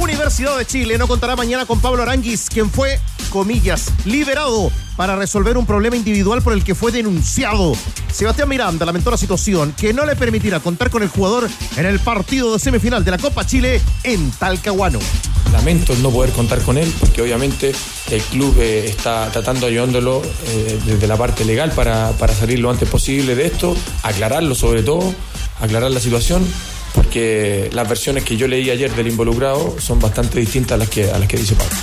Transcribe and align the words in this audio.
Universidad 0.00 0.58
de 0.58 0.66
Chile 0.66 0.98
no 0.98 1.08
contará 1.08 1.36
mañana 1.36 1.66
con 1.66 1.80
Pablo 1.80 2.02
Aranguis, 2.02 2.48
quien 2.48 2.70
fue, 2.70 3.00
comillas, 3.30 3.92
liberado 4.04 4.70
para 4.96 5.16
resolver 5.16 5.56
un 5.56 5.66
problema 5.66 5.96
individual 5.96 6.42
por 6.42 6.52
el 6.52 6.64
que 6.64 6.74
fue 6.74 6.92
denunciado. 6.92 7.74
Sebastián 8.12 8.48
Miranda 8.48 8.86
lamentó 8.86 9.10
la 9.10 9.16
situación 9.16 9.74
que 9.76 9.92
no 9.92 10.06
le 10.06 10.16
permitirá 10.16 10.60
contar 10.60 10.90
con 10.90 11.02
el 11.02 11.08
jugador 11.08 11.48
en 11.76 11.86
el 11.86 11.98
partido 12.00 12.52
de 12.52 12.58
semifinal 12.58 13.04
de 13.04 13.10
la 13.10 13.18
Copa 13.18 13.46
Chile 13.46 13.80
en 14.04 14.30
Talcahuano. 14.32 14.98
Lamento 15.52 15.94
no 16.02 16.10
poder 16.10 16.32
contar 16.32 16.60
con 16.62 16.76
él, 16.76 16.92
porque 16.98 17.22
obviamente 17.22 17.72
el 18.10 18.22
club 18.22 18.56
eh, 18.58 18.86
está 18.86 19.30
tratando 19.30 19.66
ayudándolo 19.66 20.22
eh, 20.46 20.80
desde 20.84 21.06
la 21.06 21.16
parte 21.16 21.44
legal 21.44 21.72
para, 21.72 22.12
para 22.12 22.34
salir 22.34 22.58
lo 22.58 22.70
antes 22.70 22.88
posible 22.88 23.34
de 23.34 23.46
esto, 23.46 23.76
aclararlo 24.02 24.54
sobre 24.54 24.82
todo, 24.82 25.14
aclarar 25.60 25.90
la 25.90 26.00
situación 26.00 26.44
porque 26.96 27.68
las 27.72 27.86
versiones 27.88 28.24
que 28.24 28.36
yo 28.36 28.48
leí 28.48 28.70
ayer 28.70 28.90
del 28.92 29.08
involucrado 29.08 29.76
son 29.78 30.00
bastante 30.00 30.40
distintas 30.40 30.72
a 30.72 30.78
las 30.78 30.88
que, 30.88 31.10
a 31.10 31.18
las 31.18 31.28
que 31.28 31.36
dice 31.36 31.54
Pablo. 31.54 31.76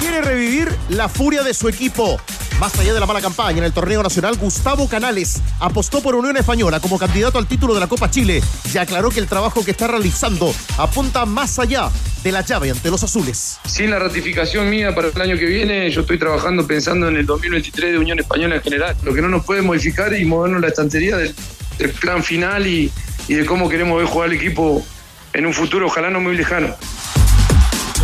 Quiere 0.00 0.22
revivir 0.22 0.74
la 0.88 1.08
furia 1.08 1.42
de 1.42 1.52
su 1.54 1.68
equipo. 1.68 2.18
Más 2.58 2.78
allá 2.78 2.94
de 2.94 3.00
la 3.00 3.06
mala 3.06 3.20
campaña 3.20 3.58
en 3.58 3.64
el 3.64 3.72
torneo 3.72 4.02
nacional, 4.02 4.36
Gustavo 4.36 4.88
Canales 4.88 5.42
apostó 5.60 6.00
por 6.00 6.14
Unión 6.14 6.36
Española 6.36 6.80
como 6.80 6.98
candidato 6.98 7.36
al 7.38 7.46
título 7.46 7.74
de 7.74 7.80
la 7.80 7.88
Copa 7.88 8.10
Chile 8.10 8.42
y 8.72 8.78
aclaró 8.78 9.10
que 9.10 9.20
el 9.20 9.26
trabajo 9.26 9.64
que 9.64 9.72
está 9.72 9.88
realizando 9.88 10.54
apunta 10.78 11.26
más 11.26 11.58
allá 11.58 11.90
de 12.22 12.32
la 12.32 12.40
llave 12.40 12.70
ante 12.70 12.90
los 12.90 13.02
azules. 13.02 13.58
Sin 13.66 13.90
la 13.90 13.98
ratificación 13.98 14.70
mía 14.70 14.94
para 14.94 15.08
el 15.08 15.20
año 15.20 15.36
que 15.36 15.44
viene, 15.44 15.90
yo 15.90 16.02
estoy 16.02 16.18
trabajando 16.18 16.66
pensando 16.66 17.08
en 17.08 17.16
el 17.16 17.26
2023 17.26 17.92
de 17.92 17.98
Unión 17.98 18.18
Española 18.20 18.56
en 18.56 18.62
general. 18.62 18.96
Lo 19.02 19.12
que 19.12 19.20
no 19.20 19.28
nos 19.28 19.44
puede 19.44 19.60
modificar 19.60 20.16
y 20.16 20.24
movernos 20.24 20.62
la 20.62 20.68
estantería 20.68 21.16
del, 21.16 21.34
del 21.78 21.90
plan 21.92 22.22
final 22.22 22.66
y, 22.66 22.90
y 23.28 23.34
de 23.34 23.46
cómo 23.46 23.68
queremos 23.68 23.98
ver 23.98 24.06
jugar 24.06 24.30
el 24.30 24.36
equipo 24.36 24.84
en 25.32 25.46
un 25.46 25.52
futuro, 25.52 25.86
ojalá 25.86 26.10
no 26.10 26.20
muy 26.20 26.36
lejano. 26.36 26.74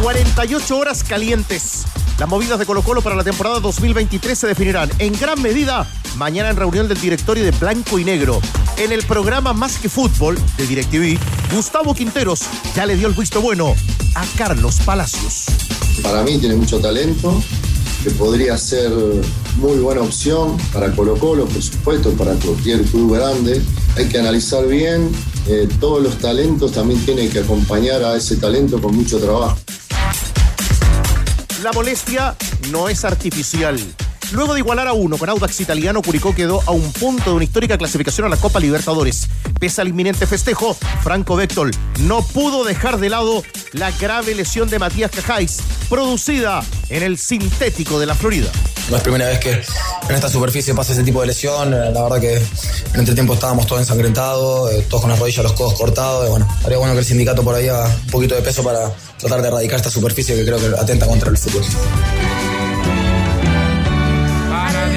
48 0.03 0.79
horas 0.79 1.05
calientes. 1.05 1.85
Las 2.19 2.29
movidas 2.29 2.59
de 2.59 2.67
Colo 2.67 2.83
Colo 2.83 3.01
para 3.01 3.17
la 3.17 3.25
temporada 3.25 3.61
2023 3.61 4.39
se 4.39 4.47
definirán 4.47 4.91
en 4.99 5.13
gran 5.19 5.41
medida 5.41 5.87
mañana 6.17 6.51
en 6.51 6.57
reunión 6.57 6.89
del 6.89 7.01
directorio 7.01 7.45
de 7.45 7.51
Blanco 7.53 7.99
y 7.99 8.05
Negro. 8.05 8.41
En 8.77 8.93
el 8.93 9.03
programa 9.05 9.53
Más 9.53 9.79
que 9.79 9.89
Fútbol 9.89 10.39
de 10.57 10.67
DirecTV, 10.67 11.19
Gustavo 11.55 11.95
Quinteros 11.95 12.43
ya 12.75 12.87
le 12.87 12.97
dio 12.97 13.09
el 13.09 13.15
visto 13.15 13.41
bueno 13.41 13.75
a 14.15 14.25
Carlos 14.37 14.81
Palacios. 14.85 15.47
Para 16.03 16.23
mí 16.23 16.39
tiene 16.39 16.57
mucho 16.57 16.81
talento, 16.81 17.43
que 18.05 18.11
podría 18.11 18.59
ser 18.59 18.91
muy 19.61 19.79
buena 19.79 20.01
opción 20.01 20.57
para 20.73 20.91
Colo 20.93 21.17
Colo, 21.17 21.45
por 21.45 21.63
supuesto, 21.63 22.11
para 22.13 22.35
cualquier 22.35 22.83
club 22.83 23.15
grande. 23.15 23.63
Hay 23.97 24.09
que 24.09 24.19
analizar 24.19 24.67
bien, 24.67 25.11
eh, 25.47 25.69
todos 25.79 26.03
los 26.03 26.19
talentos 26.19 26.73
también 26.73 27.05
tienen 27.05 27.31
que 27.31 27.41
acompañar 27.41 28.03
a 28.03 28.17
ese 28.17 28.37
talento 28.37 28.81
con 28.81 28.97
mucho 28.97 29.19
trabajo. 29.19 29.59
La 31.63 31.73
molestia 31.73 32.37
no 32.71 32.89
es 32.89 33.05
artificial. 33.05 33.79
Luego 34.33 34.55
de 34.55 34.61
igualar 34.61 34.87
a 34.87 34.93
uno 34.93 35.19
con 35.19 35.29
Audax 35.29 35.61
Italiano, 35.61 36.03
Curicó 36.03 36.35
quedó 36.35 36.63
a 36.67 36.71
un 36.71 36.93
punto 36.93 37.31
de 37.31 37.37
una 37.37 37.45
histórica 37.45 37.77
clasificación 37.77 38.27
a 38.27 38.31
la 38.31 38.37
Copa 38.37 38.61
Libertadores. 38.61 39.27
Pese 39.59 39.81
al 39.81 39.89
inminente 39.89 40.27
festejo, 40.27 40.77
Franco 41.03 41.35
Vectol 41.35 41.73
no 42.01 42.23
pudo 42.23 42.65
dejar 42.65 42.99
de 42.99 43.09
lado 43.09 43.43
la 43.73 43.91
grave 43.91 44.35
lesión 44.35 44.71
de 44.71 44.79
Matías 44.79 45.11
Cajáis, 45.11 45.59
producida 45.89 46.63
en 46.91 47.03
el 47.03 47.19
sintético 47.19 47.99
de 47.99 48.07
la 48.07 48.15
Florida. 48.15 48.51
No 48.89 48.97
es 48.97 49.03
primera 49.03 49.27
vez 49.27 49.41
que 49.41 49.51
en 49.53 50.15
esta 50.15 50.29
superficie 50.29 50.75
pasa 50.75 50.93
ese 50.93 51.03
tipo 51.03 51.21
de 51.21 51.27
lesión. 51.27 51.75
Eh, 51.75 51.91
La 51.93 52.03
verdad 52.03 52.21
que 52.21 52.37
en 52.37 53.01
este 53.01 53.15
tiempo 53.15 53.35
estábamos 53.35 53.67
todos 53.67 53.81
ensangrentados, 53.83 54.73
eh, 54.73 54.87
todos 54.89 55.03
con 55.03 55.11
las 55.11 55.19
rodillas, 55.19 55.43
los 55.43 55.53
codos 55.55 55.75
cortados. 55.75 56.27
Y 56.27 56.31
bueno, 56.31 56.49
haría 56.65 56.79
bueno 56.79 56.93
que 56.95 57.01
el 57.01 57.05
sindicato 57.05 57.43
por 57.43 57.55
ahí 57.57 57.69
haga 57.69 57.87
un 57.87 58.11
poquito 58.11 58.37
de 58.37 58.43
peso 58.43 58.63
para 58.63 58.93
tratar 59.19 59.43
de 59.43 59.49
erradicar 59.49 59.77
esta 59.77 59.91
superficie 59.91 60.37
que 60.37 60.45
creo 60.45 60.59
que 60.59 60.67
atenta 60.81 61.07
contra 61.07 61.31
el 61.31 61.37
fútbol. 61.37 61.63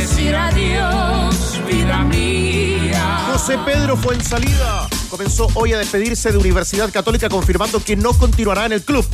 Decir 0.04 0.36
adiós, 0.36 1.62
vida 1.66 2.04
mía. 2.04 3.30
José 3.32 3.58
Pedro 3.66 3.96
fue 3.96 4.16
en 4.16 4.24
salida. 4.24 4.90
Comenzó 5.10 5.48
hoy 5.54 5.72
a 5.72 5.78
despedirse 5.78 6.30
de 6.30 6.38
Universidad 6.38 6.92
Católica 6.92 7.30
confirmando 7.30 7.82
que 7.82 7.96
no 7.96 8.14
continuará 8.14 8.66
en 8.66 8.74
el 8.74 8.82
club. 8.82 9.06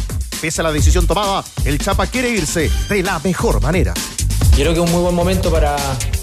Pese 0.41 0.61
a 0.61 0.63
la 0.63 0.71
decisión 0.71 1.05
tomada, 1.05 1.43
el 1.63 1.77
Chapa 1.77 2.07
quiere 2.07 2.31
irse 2.31 2.71
de 2.89 3.03
la 3.03 3.19
mejor 3.19 3.61
manera. 3.61 3.93
Yo 4.57 4.63
creo 4.63 4.73
que 4.73 4.79
es 4.79 4.85
un 4.87 4.91
muy 4.91 5.01
buen 5.01 5.13
momento 5.13 5.51
para, 5.51 5.75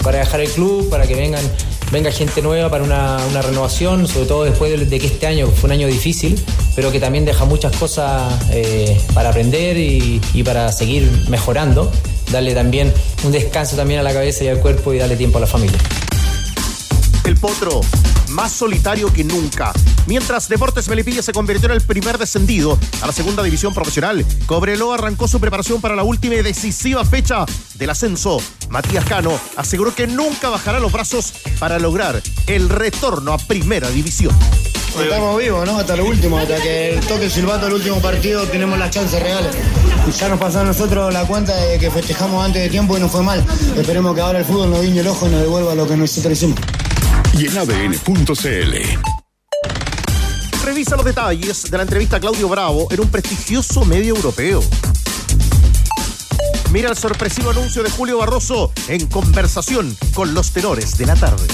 para 0.02 0.18
dejar 0.18 0.40
el 0.40 0.50
club, 0.50 0.90
para 0.90 1.06
que 1.06 1.14
vengan, 1.14 1.44
venga 1.92 2.10
gente 2.10 2.42
nueva 2.42 2.68
para 2.68 2.82
una, 2.82 3.18
una 3.30 3.42
renovación, 3.42 4.08
sobre 4.08 4.26
todo 4.26 4.44
después 4.44 4.72
de, 4.72 4.84
de 4.84 4.98
que 4.98 5.06
este 5.06 5.28
año 5.28 5.46
fue 5.46 5.68
un 5.68 5.72
año 5.72 5.86
difícil, 5.86 6.44
pero 6.74 6.90
que 6.90 6.98
también 6.98 7.24
deja 7.24 7.44
muchas 7.44 7.76
cosas 7.76 8.34
eh, 8.50 9.00
para 9.14 9.28
aprender 9.28 9.76
y, 9.76 10.20
y 10.34 10.42
para 10.42 10.72
seguir 10.72 11.08
mejorando. 11.28 11.92
Darle 12.30 12.54
también 12.54 12.92
un 13.24 13.32
descanso 13.32 13.76
también 13.76 14.00
a 14.00 14.02
la 14.02 14.12
cabeza 14.12 14.44
y 14.44 14.48
al 14.48 14.60
cuerpo 14.60 14.92
y 14.92 14.98
darle 14.98 15.16
tiempo 15.16 15.38
a 15.38 15.40
la 15.42 15.46
familia. 15.46 15.78
El 17.24 17.36
Potro, 17.36 17.80
más 18.36 18.52
solitario 18.52 19.10
que 19.10 19.24
nunca. 19.24 19.72
Mientras 20.06 20.46
Deportes 20.48 20.88
Melipilla 20.88 21.22
se 21.22 21.32
convirtió 21.32 21.70
en 21.70 21.74
el 21.74 21.80
primer 21.80 22.18
descendido 22.18 22.78
a 23.00 23.06
la 23.06 23.12
segunda 23.12 23.42
división 23.42 23.72
profesional, 23.72 24.26
Cobreloa 24.44 24.96
arrancó 24.96 25.26
su 25.26 25.40
preparación 25.40 25.80
para 25.80 25.96
la 25.96 26.04
última 26.04 26.34
y 26.34 26.42
decisiva 26.42 27.02
fecha 27.06 27.46
del 27.76 27.88
ascenso. 27.88 28.36
Matías 28.68 29.06
Cano 29.06 29.32
aseguró 29.56 29.94
que 29.94 30.06
nunca 30.06 30.50
bajará 30.50 30.78
los 30.80 30.92
brazos 30.92 31.32
para 31.58 31.78
lograr 31.78 32.22
el 32.46 32.68
retorno 32.68 33.32
a 33.32 33.38
primera 33.38 33.88
división. 33.88 34.36
Estamos 35.00 35.38
vivos, 35.38 35.66
¿no? 35.66 35.78
Hasta 35.78 35.96
lo 35.96 36.04
último, 36.04 36.38
hasta 36.38 36.60
que 36.60 37.00
toque 37.08 37.24
el 37.24 37.30
silbato 37.30 37.66
del 37.66 37.74
último 37.74 38.00
partido 38.02 38.44
tenemos 38.44 38.78
las 38.78 38.90
chances 38.90 39.22
reales. 39.22 39.56
Ya 40.18 40.28
nos 40.28 40.38
pasó 40.38 40.60
a 40.60 40.64
nosotros 40.64 41.12
la 41.12 41.24
cuenta 41.26 41.56
de 41.56 41.78
que 41.78 41.90
festejamos 41.90 42.44
antes 42.44 42.62
de 42.62 42.68
tiempo 42.68 42.98
y 42.98 43.00
no 43.00 43.08
fue 43.08 43.22
mal. 43.22 43.42
Esperemos 43.76 44.14
que 44.14 44.20
ahora 44.20 44.40
el 44.40 44.44
fútbol 44.44 44.70
nos 44.70 44.82
guiñe 44.82 45.00
el 45.00 45.08
ojo 45.08 45.26
y 45.26 45.30
nos 45.30 45.40
devuelva 45.40 45.74
lo 45.74 45.88
que 45.88 45.96
nosotros 45.96 46.32
hicimos. 46.34 46.58
Y 47.38 47.46
en 47.46 47.58
ADN.cl. 47.58 48.74
Revisa 50.64 50.96
los 50.96 51.04
detalles 51.04 51.70
de 51.70 51.76
la 51.76 51.82
entrevista 51.82 52.16
a 52.16 52.20
Claudio 52.20 52.48
Bravo 52.48 52.88
en 52.90 53.00
un 53.00 53.08
prestigioso 53.08 53.84
medio 53.84 54.16
europeo. 54.16 54.62
Mira 56.72 56.90
el 56.90 56.96
sorpresivo 56.96 57.50
anuncio 57.50 57.82
de 57.82 57.90
Julio 57.90 58.18
Barroso 58.18 58.72
en 58.88 59.06
conversación 59.06 59.96
con 60.14 60.34
los 60.34 60.50
tenores 60.52 60.98
de 60.98 61.06
la 61.06 61.14
tarde. 61.14 61.46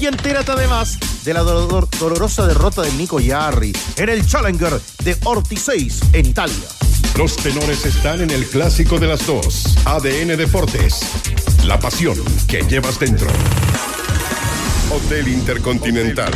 Y 0.00 0.06
entérate 0.06 0.52
además 0.52 0.98
de 1.24 1.34
la 1.34 1.42
dolor- 1.42 1.88
dolorosa 1.98 2.46
derrota 2.46 2.82
del 2.82 2.96
Nico 2.96 3.20
Yarri 3.20 3.72
en 3.96 4.08
el 4.08 4.26
Challenger 4.26 4.80
de 5.04 5.16
Ortiz 5.24 5.62
6 5.66 6.00
en 6.12 6.26
Italia. 6.26 6.56
Los 7.16 7.36
tenores 7.36 7.84
están 7.84 8.20
en 8.22 8.30
el 8.30 8.46
clásico 8.46 8.98
de 8.98 9.08
las 9.08 9.26
dos. 9.26 9.76
ADN 9.84 10.36
Deportes. 10.36 11.00
La 11.64 11.78
pasión 11.78 12.16
que 12.48 12.62
llevas 12.62 12.98
dentro. 12.98 13.28
Hotel 14.92 15.26
Intercontinental. 15.28 16.30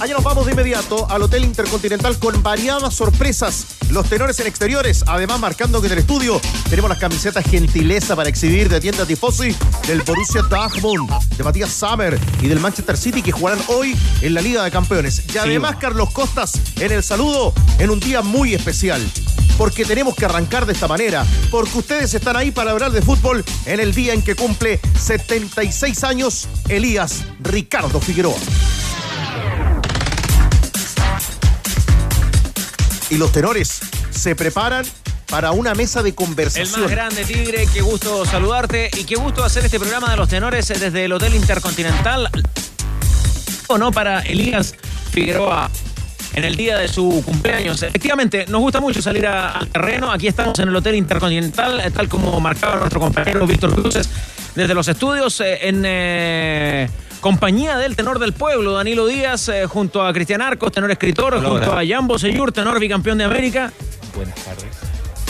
Allá 0.00 0.14
nos 0.14 0.24
vamos 0.24 0.46
de 0.46 0.52
inmediato 0.52 1.06
al 1.10 1.22
Hotel 1.22 1.44
Intercontinental 1.44 2.18
con 2.18 2.42
variadas 2.42 2.94
sorpresas. 2.94 3.66
Los 3.90 4.08
tenores 4.08 4.40
en 4.40 4.46
exteriores, 4.46 5.04
además 5.06 5.38
marcando 5.40 5.80
que 5.80 5.88
en 5.88 5.92
el 5.92 5.98
estudio 5.98 6.40
tenemos 6.70 6.88
las 6.88 6.98
camisetas 6.98 7.44
gentileza 7.44 8.16
para 8.16 8.30
exhibir 8.30 8.70
de 8.70 8.80
tienda 8.80 9.04
Tifosi 9.04 9.54
del 9.86 10.00
Borussia 10.00 10.40
Dortmund, 10.42 11.10
de 11.36 11.44
Matías 11.44 11.70
Sammer 11.70 12.18
y 12.40 12.48
del 12.48 12.60
Manchester 12.60 12.96
City 12.96 13.20
que 13.20 13.32
jugarán 13.32 13.60
hoy 13.68 13.94
en 14.22 14.32
la 14.32 14.40
Liga 14.40 14.64
de 14.64 14.70
Campeones. 14.70 15.22
Y 15.34 15.36
además 15.36 15.76
Carlos 15.78 16.10
Costas 16.12 16.58
en 16.80 16.92
el 16.92 17.02
saludo 17.02 17.52
en 17.78 17.90
un 17.90 18.00
día 18.00 18.22
muy 18.22 18.54
especial. 18.54 19.02
Porque 19.56 19.84
tenemos 19.84 20.14
que 20.14 20.24
arrancar 20.24 20.66
de 20.66 20.72
esta 20.72 20.88
manera, 20.88 21.26
porque 21.50 21.78
ustedes 21.78 22.14
están 22.14 22.36
ahí 22.36 22.50
para 22.50 22.70
hablar 22.70 22.92
de 22.92 23.02
fútbol 23.02 23.44
en 23.66 23.80
el 23.80 23.94
día 23.94 24.14
en 24.14 24.22
que 24.22 24.34
cumple 24.34 24.80
76 24.98 26.04
años 26.04 26.48
Elías 26.68 27.24
Ricardo 27.40 28.00
Figueroa. 28.00 28.38
y 33.10 33.16
los 33.16 33.32
tenores 33.32 33.80
se 34.10 34.36
preparan 34.36 34.86
para 35.28 35.50
una 35.50 35.74
mesa 35.74 36.02
de 36.02 36.10
El 36.10 36.14
conversación. 36.14 36.80
más 36.80 36.90
grande, 36.90 37.24
Tigre, 37.24 37.66
qué 37.72 37.80
gusto 37.80 38.24
saludarte 38.24 38.90
y 38.96 39.04
qué 39.04 39.16
gusto 39.16 39.44
hacer 39.44 39.64
este 39.64 39.78
programa 39.78 40.10
de 40.10 40.16
los 40.16 40.28
tenores 40.28 40.68
desde 40.68 41.04
el 41.04 41.12
Hotel 41.12 41.34
Intercontinental. 41.34 42.30
¿O 43.68 43.78
no? 43.78 43.92
Para 43.92 44.20
Elías 44.20 44.74
Figueroa. 45.12 45.70
En 46.34 46.44
el 46.44 46.56
día 46.56 46.78
de 46.78 46.88
su 46.88 47.22
cumpleaños. 47.24 47.82
Efectivamente, 47.82 48.46
nos 48.48 48.60
gusta 48.60 48.80
mucho 48.80 49.02
salir 49.02 49.26
a- 49.26 49.50
al 49.52 49.68
terreno. 49.68 50.10
Aquí 50.12 50.26
estamos 50.28 50.58
en 50.58 50.68
el 50.68 50.76
Hotel 50.76 50.94
Intercontinental, 50.94 51.80
eh, 51.80 51.90
tal 51.90 52.08
como 52.08 52.38
marcaba 52.40 52.76
nuestro 52.76 53.00
compañero 53.00 53.46
Víctor 53.46 53.74
Cruces 53.74 54.08
desde 54.54 54.74
los 54.74 54.88
estudios, 54.88 55.40
eh, 55.40 55.68
en 55.68 55.82
eh, 55.86 56.88
compañía 57.20 57.76
del 57.76 57.96
tenor 57.96 58.18
del 58.18 58.32
pueblo, 58.32 58.72
Danilo 58.72 59.06
Díaz, 59.06 59.48
eh, 59.48 59.66
junto 59.66 60.04
a 60.06 60.12
Cristian 60.12 60.40
Arcos, 60.42 60.72
tenor 60.72 60.90
escritor, 60.90 61.34
Hola, 61.34 61.48
junto 61.48 61.72
hola. 61.72 61.80
a 61.80 61.86
Jan 61.86 62.06
Bosellur, 62.08 62.52
tenor 62.52 62.78
bicampeón 62.80 63.18
de 63.18 63.24
América. 63.24 63.72
Buenas 64.14 64.34
tardes. 64.36 64.64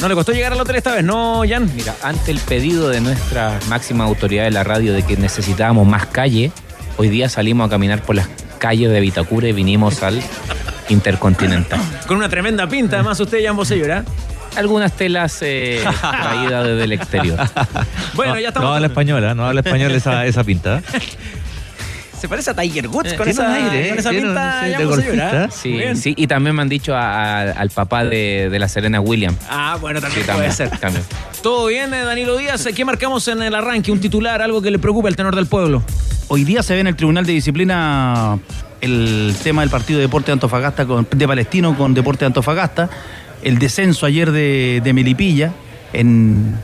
¿No 0.00 0.08
le 0.08 0.14
costó 0.14 0.32
llegar 0.32 0.52
al 0.54 0.60
hotel 0.60 0.76
esta 0.76 0.94
vez, 0.94 1.04
no, 1.04 1.42
Jan? 1.46 1.70
Mira, 1.76 1.94
ante 2.02 2.30
el 2.30 2.38
pedido 2.38 2.88
de 2.88 3.02
nuestra 3.02 3.58
máxima 3.68 4.04
autoridad 4.04 4.44
de 4.44 4.50
la 4.50 4.64
radio 4.64 4.94
de 4.94 5.02
que 5.02 5.16
necesitábamos 5.18 5.86
más 5.86 6.06
calle, 6.06 6.52
hoy 6.96 7.08
día 7.10 7.28
salimos 7.28 7.66
a 7.66 7.70
caminar 7.70 8.00
por 8.02 8.16
las 8.16 8.26
calles 8.58 8.90
de 8.90 8.98
Vitacura 9.00 9.48
y 9.48 9.52
vinimos 9.52 10.02
al 10.02 10.22
Intercontinental. 10.90 11.80
Con 12.06 12.16
una 12.18 12.28
tremenda 12.28 12.66
pinta, 12.68 12.96
además 12.96 13.18
usted, 13.20 13.38
Jan 13.44 13.56
Bosellur, 13.56 13.90
¿ah? 13.92 14.04
Algunas 14.56 14.92
telas 14.92 15.38
eh, 15.42 15.82
traídas 16.00 16.66
desde 16.66 16.84
el 16.84 16.92
exterior. 16.92 17.38
Bueno, 18.14 18.34
no, 18.34 18.40
ya 18.40 18.48
estamos. 18.48 18.68
No 18.68 18.74
habla 18.74 18.88
español, 18.88 19.24
¿eh? 19.24 19.34
no 19.34 19.46
habla 19.46 19.60
español 19.60 19.92
esa, 19.92 20.26
esa 20.26 20.42
pinta. 20.44 20.82
Se 22.20 22.28
parece 22.28 22.50
a 22.50 22.54
Tiger 22.54 22.86
Woods 22.88 23.12
Eh, 23.12 23.16
con, 23.16 23.26
esa, 23.28 23.54
aire, 23.54 23.68
con 23.68 23.76
eh, 23.76 23.94
esa 23.98 24.10
un- 24.10 24.16
pinta. 24.16 25.46
de. 25.46 25.50
Sí, 25.50 25.80
sí, 25.94 26.12
y 26.18 26.26
también 26.26 26.54
me 26.54 26.60
han 26.60 26.68
dicho 26.68 26.94
a- 26.94 27.00
a- 27.40 27.50
al 27.52 27.70
papá 27.70 28.04
de, 28.04 28.48
de 28.50 28.58
la 28.58 28.68
Serena 28.68 29.00
Williams. 29.00 29.38
Ah, 29.48 29.78
bueno, 29.80 30.02
también 30.02 30.20
Sí, 30.26 30.30
puede 30.30 30.48
también, 30.48 30.52
ser. 30.70 30.78
también. 30.78 31.02
Todo 31.42 31.66
bien, 31.68 31.94
eh, 31.94 32.04
Danilo 32.04 32.36
Díaz. 32.36 32.68
¿Qué 32.76 32.84
marcamos 32.84 33.26
en 33.28 33.40
el 33.42 33.54
arranque? 33.54 33.90
¿Un 33.90 34.00
titular, 34.00 34.42
algo 34.42 34.60
que 34.60 34.70
le 34.70 34.78
preocupe 34.78 35.08
al 35.08 35.16
tenor 35.16 35.34
del 35.34 35.46
pueblo? 35.46 35.82
Hoy 36.28 36.44
día 36.44 36.62
se 36.62 36.74
ve 36.74 36.80
en 36.80 36.88
el 36.88 36.96
Tribunal 36.96 37.24
de 37.24 37.32
Disciplina 37.32 38.38
el 38.80 39.34
tema 39.42 39.62
del 39.62 39.70
partido 39.70 39.98
de 39.98 40.06
Deporte 40.06 40.26
de 40.26 40.32
Antofagasta 40.34 40.86
con, 40.86 41.06
de 41.10 41.28
Palestino 41.28 41.76
con 41.76 41.94
Deporte 41.94 42.20
de 42.20 42.26
Antofagasta, 42.26 42.88
el 43.42 43.58
descenso 43.58 44.06
ayer 44.06 44.30
de, 44.32 44.80
de 44.82 44.92
Melipilla, 44.92 45.52
en, 45.92 46.54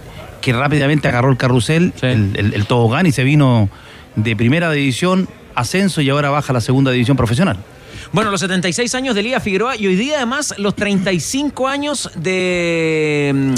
que 0.41 0.53
rápidamente 0.53 1.09
agarró 1.09 1.31
el 1.31 1.37
carrusel, 1.37 1.93
el, 2.03 2.33
el- 2.37 2.55
el 2.55 2.67
tobogán 2.67 3.07
y 3.07 3.13
se 3.13 3.25
vino 3.25 3.69
de 4.15 4.37
primera 4.37 4.71
división, 4.71 5.29
ascenso 5.55 6.01
y 6.01 6.11
ahora 6.11 6.31
baja 6.31 6.53
a 6.53 6.55
la 6.55 6.61
segunda 6.61 6.91
división 6.91 7.17
profesional. 7.17 7.57
Bueno, 8.13 8.31
los 8.31 8.41
76 8.41 8.95
años 8.95 9.15
de 9.15 9.23
Liga 9.23 9.41
Figueroa 9.41 9.77
y 9.77 9.87
hoy 9.87 9.97
día 9.97 10.17
además 10.17 10.55
los 10.59 10.75
35 10.77 11.67
años 11.67 12.11
de, 12.15 13.33
mm, 13.35 13.55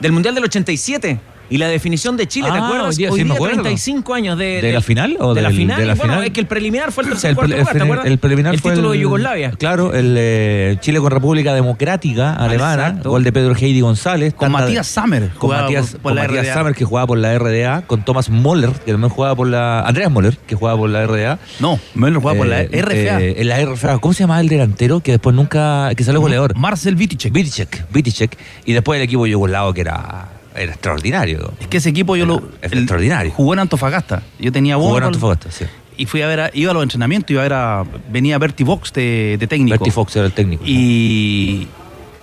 del 0.00 0.12
Mundial 0.12 0.34
del 0.34 0.44
87. 0.44 1.18
Y 1.50 1.56
la 1.58 1.68
definición 1.68 2.16
de 2.16 2.26
Chile, 2.28 2.48
¿te 2.50 2.58
Ah, 2.58 2.66
acuerdas? 2.66 2.88
hoy 2.90 2.96
día 2.96 3.10
sí 3.10 3.24
me 3.24 3.34
acuerdo. 3.34 3.62
35 3.62 4.14
años 4.14 4.36
de, 4.38 4.60
¿De 4.60 4.72
la 4.72 4.82
final 4.82 5.16
o 5.18 5.32
de 5.34 5.40
la 5.42 5.50
final? 5.50 5.78
de 5.80 5.86
la 5.86 5.94
Y 5.94 5.96
bueno, 5.96 6.12
final? 6.14 6.26
es 6.26 6.32
que 6.32 6.40
el 6.40 6.46
preliminar 6.46 6.92
fue 6.92 7.04
el 7.04 7.10
tercer 7.10 7.30
El, 7.30 7.36
cuarto 7.36 7.48
pre- 7.50 7.58
lugar, 7.60 7.72
¿te 7.72 7.78
el- 7.78 7.82
acuerdas? 7.84 8.06
el 8.06 8.18
preliminar 8.18 8.54
El 8.54 8.60
fue 8.60 8.70
título 8.72 8.92
el- 8.92 8.98
de 8.98 9.02
Yugoslavia. 9.02 9.50
Claro, 9.52 9.94
el 9.94 10.14
eh, 10.18 10.76
Chile 10.80 11.00
con 11.00 11.10
República 11.10 11.54
Democrática 11.54 12.34
Alemana, 12.34 12.88
Exacto. 12.88 13.10
gol 13.10 13.24
de 13.24 13.32
Pedro 13.32 13.54
Heidi 13.56 13.80
González. 13.80 14.34
Con 14.34 14.52
Matías 14.52 14.86
Sammer, 14.86 15.30
Con 15.38 15.50
Matías, 15.50 15.92
por- 15.92 16.00
por 16.00 16.02
con 16.10 16.16
la 16.16 16.22
Matías 16.24 16.44
RDA. 16.44 16.54
Sammer, 16.54 16.74
que 16.74 16.84
jugaba 16.84 17.06
por 17.06 17.18
la 17.18 17.32
RDA, 17.38 17.82
con 17.86 18.04
Thomas 18.04 18.28
Moller, 18.28 18.70
que 18.70 18.92
también 18.92 19.08
jugaba 19.10 19.34
por 19.34 19.46
la. 19.48 19.80
Andreas 19.80 20.10
Moller, 20.10 20.36
que 20.46 20.54
jugaba 20.54 20.76
por 20.78 20.90
la 20.90 21.06
RDA. 21.06 21.38
No, 21.60 21.80
Moller 21.94 22.16
jugaba 22.18 22.36
por 22.38 22.46
la 22.46 22.62
RFA. 22.62 23.20
eh, 23.22 23.36
en 23.38 23.48
la 23.48 23.58
RFA. 23.58 23.98
¿Cómo 23.98 24.12
se 24.12 24.24
llamaba 24.24 24.40
el 24.40 24.48
delantero? 24.48 25.00
Que 25.00 25.12
después 25.12 25.34
nunca. 25.34 25.90
que 25.96 26.04
salió 26.04 26.20
goleador. 26.20 26.56
Marcel 26.56 26.94
Viticek. 26.94 27.32
Viticek, 27.32 27.86
Viticek. 27.90 28.36
Y 28.66 28.74
después 28.74 28.98
el 28.98 29.04
equipo 29.04 29.26
yugoslavo 29.26 29.72
que 29.72 29.80
era. 29.80 30.28
Era 30.54 30.72
extraordinario. 30.72 31.52
Es 31.60 31.66
que 31.68 31.76
ese 31.76 31.90
equipo 31.90 32.16
yo 32.16 32.26
lo. 32.26 32.42
Es 32.62 32.72
el- 32.72 32.78
extraordinario. 32.78 33.32
Jugó 33.32 33.52
en 33.52 33.60
Antofagasta. 33.60 34.22
Yo 34.38 34.50
tenía 34.52 34.76
Jugó 34.76 34.98
en 34.98 35.04
Antofagasta, 35.04 35.50
sí. 35.50 35.64
Y 35.96 36.06
fui 36.06 36.22
a 36.22 36.26
ver, 36.28 36.40
a- 36.40 36.50
iba 36.54 36.70
a 36.70 36.74
los 36.74 36.82
entrenamientos, 36.82 37.30
iba 37.30 37.40
a 37.40 37.44
ver 37.44 37.52
a, 37.52 37.84
venía 38.10 38.38
Bertie 38.38 38.64
Vox 38.64 38.92
de, 38.92 39.36
de 39.38 39.46
técnico. 39.46 39.72
Bertie 39.78 39.92
Fox 39.92 40.14
era 40.16 40.26
el 40.26 40.32
técnico. 40.32 40.64
Y, 40.64 41.66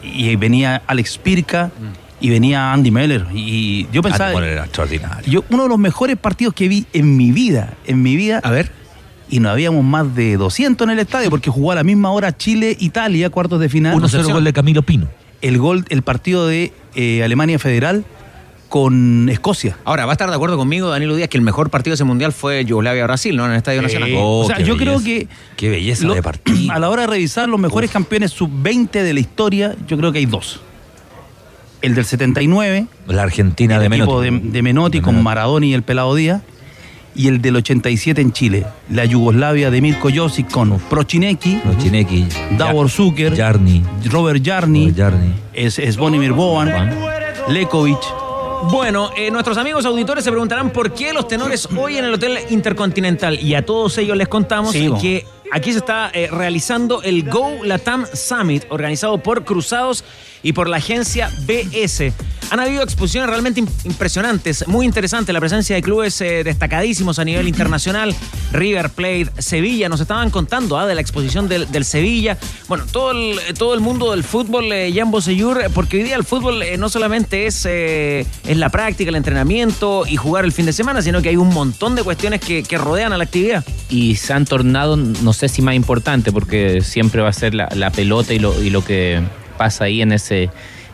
y 0.03 0.35
venía 0.37 0.81
Alex 0.87 1.17
Pirca 1.17 1.71
y 2.21 2.29
venía 2.29 2.71
Andy 2.73 2.91
Meller. 2.91 3.25
Y 3.33 3.87
yo 3.91 4.01
pensaba. 4.01 4.27
Andy 4.27 4.35
Moller 4.35 4.51
era 4.53 4.63
extraordinario. 4.63 5.29
Yo, 5.31 5.43
uno 5.49 5.63
de 5.63 5.69
los 5.69 5.77
mejores 5.79 6.17
partidos 6.17 6.53
que 6.53 6.67
vi 6.67 6.85
en 6.93 7.17
mi 7.17 7.31
vida, 7.31 7.73
en 7.85 8.01
mi 8.01 8.15
vida. 8.15 8.39
A 8.43 8.51
ver. 8.51 8.71
Y 9.29 9.39
no 9.39 9.49
habíamos 9.49 9.83
más 9.83 10.13
de 10.15 10.37
200 10.37 10.85
en 10.85 10.91
el 10.91 10.99
estadio 10.99 11.29
porque 11.31 11.49
jugó 11.49 11.71
a 11.71 11.75
la 11.75 11.83
misma 11.83 12.11
hora 12.11 12.37
Chile-Italia, 12.37 13.29
cuartos 13.29 13.59
de 13.59 13.69
final. 13.69 13.95
1-0 13.97 14.31
gol 14.31 14.43
de 14.43 14.53
Camilo 14.53 14.83
Pino. 14.83 15.07
El 15.41 15.57
gol, 15.57 15.83
el 15.89 16.01
partido 16.03 16.47
de 16.47 16.71
eh, 16.95 17.23
Alemania 17.23 17.59
Federal 17.59 18.05
con 18.69 19.29
Escocia. 19.29 19.77
Ahora, 19.85 20.05
va 20.05 20.11
a 20.11 20.15
estar 20.15 20.27
de 20.29 20.35
acuerdo 20.35 20.57
conmigo, 20.57 20.89
Danilo 20.89 21.15
Díaz, 21.15 21.29
que 21.29 21.37
el 21.37 21.43
mejor 21.43 21.69
partido 21.69 21.91
de 21.91 21.95
ese 21.95 22.03
mundial 22.03 22.33
fue 22.33 22.65
Yugoslavia-Brasil, 22.65 23.35
¿no? 23.37 23.45
En 23.45 23.51
el 23.51 23.57
Estadio 23.57 23.81
Nacional. 23.81 24.11
Oh, 24.17 24.41
o 24.41 24.47
sea, 24.47 24.57
qué 24.57 24.63
yo 24.65 24.75
creo 24.77 25.01
que 25.03 25.27
Qué 25.55 25.69
belleza 25.69 26.05
lo- 26.07 26.13
de 26.13 26.21
partido. 26.23 26.71
a 26.73 26.79
la 26.79 26.89
hora 26.89 27.03
de 27.03 27.07
revisar 27.07 27.47
los 27.47 27.59
mejores 27.59 27.89
campeones 27.91 28.31
sub-20 28.31 28.91
de 29.03 29.13
la 29.13 29.19
historia, 29.19 29.75
yo 29.87 29.97
creo 29.97 30.11
que 30.11 30.19
hay 30.19 30.25
dos. 30.25 30.61
El 31.81 31.93
del 31.93 32.05
79, 32.05 32.87
La 33.07 33.21
Argentina 33.23 33.75
el 33.75 33.81
de 33.83 33.89
Menotti. 33.89 34.25
de, 34.29 34.39
de 34.51 34.61
Menotti 34.63 35.01
con 35.01 35.21
Maradona 35.21 35.65
y 35.67 35.73
el 35.73 35.83
Pelado 35.83 36.15
Díaz, 36.15 36.41
y 37.17 37.27
el 37.29 37.41
del 37.41 37.55
87 37.57 38.19
en 38.19 38.33
Chile, 38.33 38.65
la 38.89 39.05
Yugoslavia 39.05 39.71
de 39.71 39.79
Mirko 39.81 40.09
Josic 40.13 40.49
con 40.51 40.77
Prochineki, 40.79 41.57
Prochineki, 41.63 42.25
Davor 42.57 42.89
Zucker, 42.89 43.37
Jarni, 43.37 43.83
Robert 44.11 44.43
Jarni, 44.45 44.89
Robert 44.89 44.97
Jarni. 44.97 45.33
es, 45.53 45.79
es 45.79 45.95
Bonimir 45.95 46.33
Boban, 46.33 46.91
Lekovic. 47.47 47.99
Bueno, 48.63 49.11
eh, 49.15 49.29
nuestros 49.31 49.57
amigos 49.57 49.85
auditores 49.85 50.23
se 50.23 50.31
preguntarán 50.31 50.71
por 50.71 50.93
qué 50.93 51.13
los 51.13 51.27
tenores 51.27 51.67
hoy 51.77 51.97
en 51.97 52.05
el 52.05 52.13
Hotel 52.13 52.39
Intercontinental. 52.49 53.39
Y 53.39 53.55
a 53.55 53.65
todos 53.65 53.97
ellos 53.97 54.17
les 54.17 54.27
contamos 54.27 54.71
Sí, 54.71 54.89
que 55.01 55.25
aquí 55.51 55.71
se 55.71 55.79
está 55.79 56.09
eh, 56.13 56.27
realizando 56.31 57.01
el 57.03 57.29
Go 57.29 57.63
Latam 57.63 58.05
Summit, 58.13 58.63
organizado 58.69 59.17
por 59.21 59.43
Cruzados 59.45 60.03
y 60.43 60.53
por 60.53 60.69
la 60.69 60.77
agencia 60.77 61.31
BS. 61.47 62.11
Han 62.51 62.59
habido 62.59 62.83
exposiciones 62.83 63.27
realmente 63.27 63.61
im- 63.61 63.69
impresionantes, 63.85 64.67
muy 64.67 64.85
interesante 64.85 65.33
la 65.33 65.39
presencia 65.39 65.75
de 65.75 65.81
clubes 65.81 66.21
eh, 66.21 66.43
destacadísimos 66.43 67.17
a 67.17 67.25
nivel 67.25 67.47
internacional. 67.47 68.15
River 68.51 68.91
Plate, 68.91 69.31
Sevilla, 69.39 69.89
nos 69.89 69.99
estaban 70.01 70.29
contando 70.29 70.77
ah, 70.77 70.85
de 70.85 70.93
la 70.93 71.01
exposición 71.01 71.47
del, 71.49 71.83
Sevilla. 71.85 72.37
Bueno, 72.67 72.85
todo 72.91 73.11
el, 73.11 73.39
todo 73.57 73.73
el 73.73 73.79
mundo 73.79 74.11
del 74.11 74.23
fútbol, 74.23 74.71
eh, 74.71 74.91
Jan 74.95 75.09
Bosellur, 75.09 75.63
porque 75.73 75.97
hoy 75.97 76.03
día 76.03 76.15
el 76.15 76.23
fútbol 76.23 76.61
eh, 76.61 76.77
no 76.77 76.89
solamente 76.89 77.47
es, 77.47 77.65
eh, 77.67 78.27
es 78.45 78.57
la 78.57 78.69
práctica, 78.69 79.09
el 79.09 79.15
entrenamiento 79.15 80.05
y 80.07 80.15
jugar 80.15 80.45
el 80.45 80.51
fin 80.51 80.67
de 80.67 80.73
semana, 80.73 81.01
sino 81.01 81.23
que 81.23 81.29
hay 81.29 81.37
un 81.37 81.49
montón 81.49 81.95
de 81.95 82.03
cuestiones 82.03 82.41
que, 82.41 82.61
que 82.61 82.77
rodean 82.77 83.11
a 83.11 83.17
la 83.17 83.23
actividad. 83.23 83.65
y 83.89 84.17
se 84.17 84.33
han 84.33 84.45
tornado, 84.45 84.95
no 84.97 85.33
sé 85.35 85.47
si 85.49 85.61
más 85.61 85.75
importante, 85.75 86.31
porque 86.31 86.81
siempre 86.81 87.21
va 87.21 87.29
a 87.29 87.33
ser 87.33 87.53
la, 87.53 87.67
pelota 87.91 88.33
y 88.33 88.39
lo, 88.39 88.59
y 88.63 88.71
lo 88.71 88.83
que 88.83 89.21
pasa 89.59 89.83
ahí 89.83 90.01
en 90.01 90.11
ese, 90.11 90.49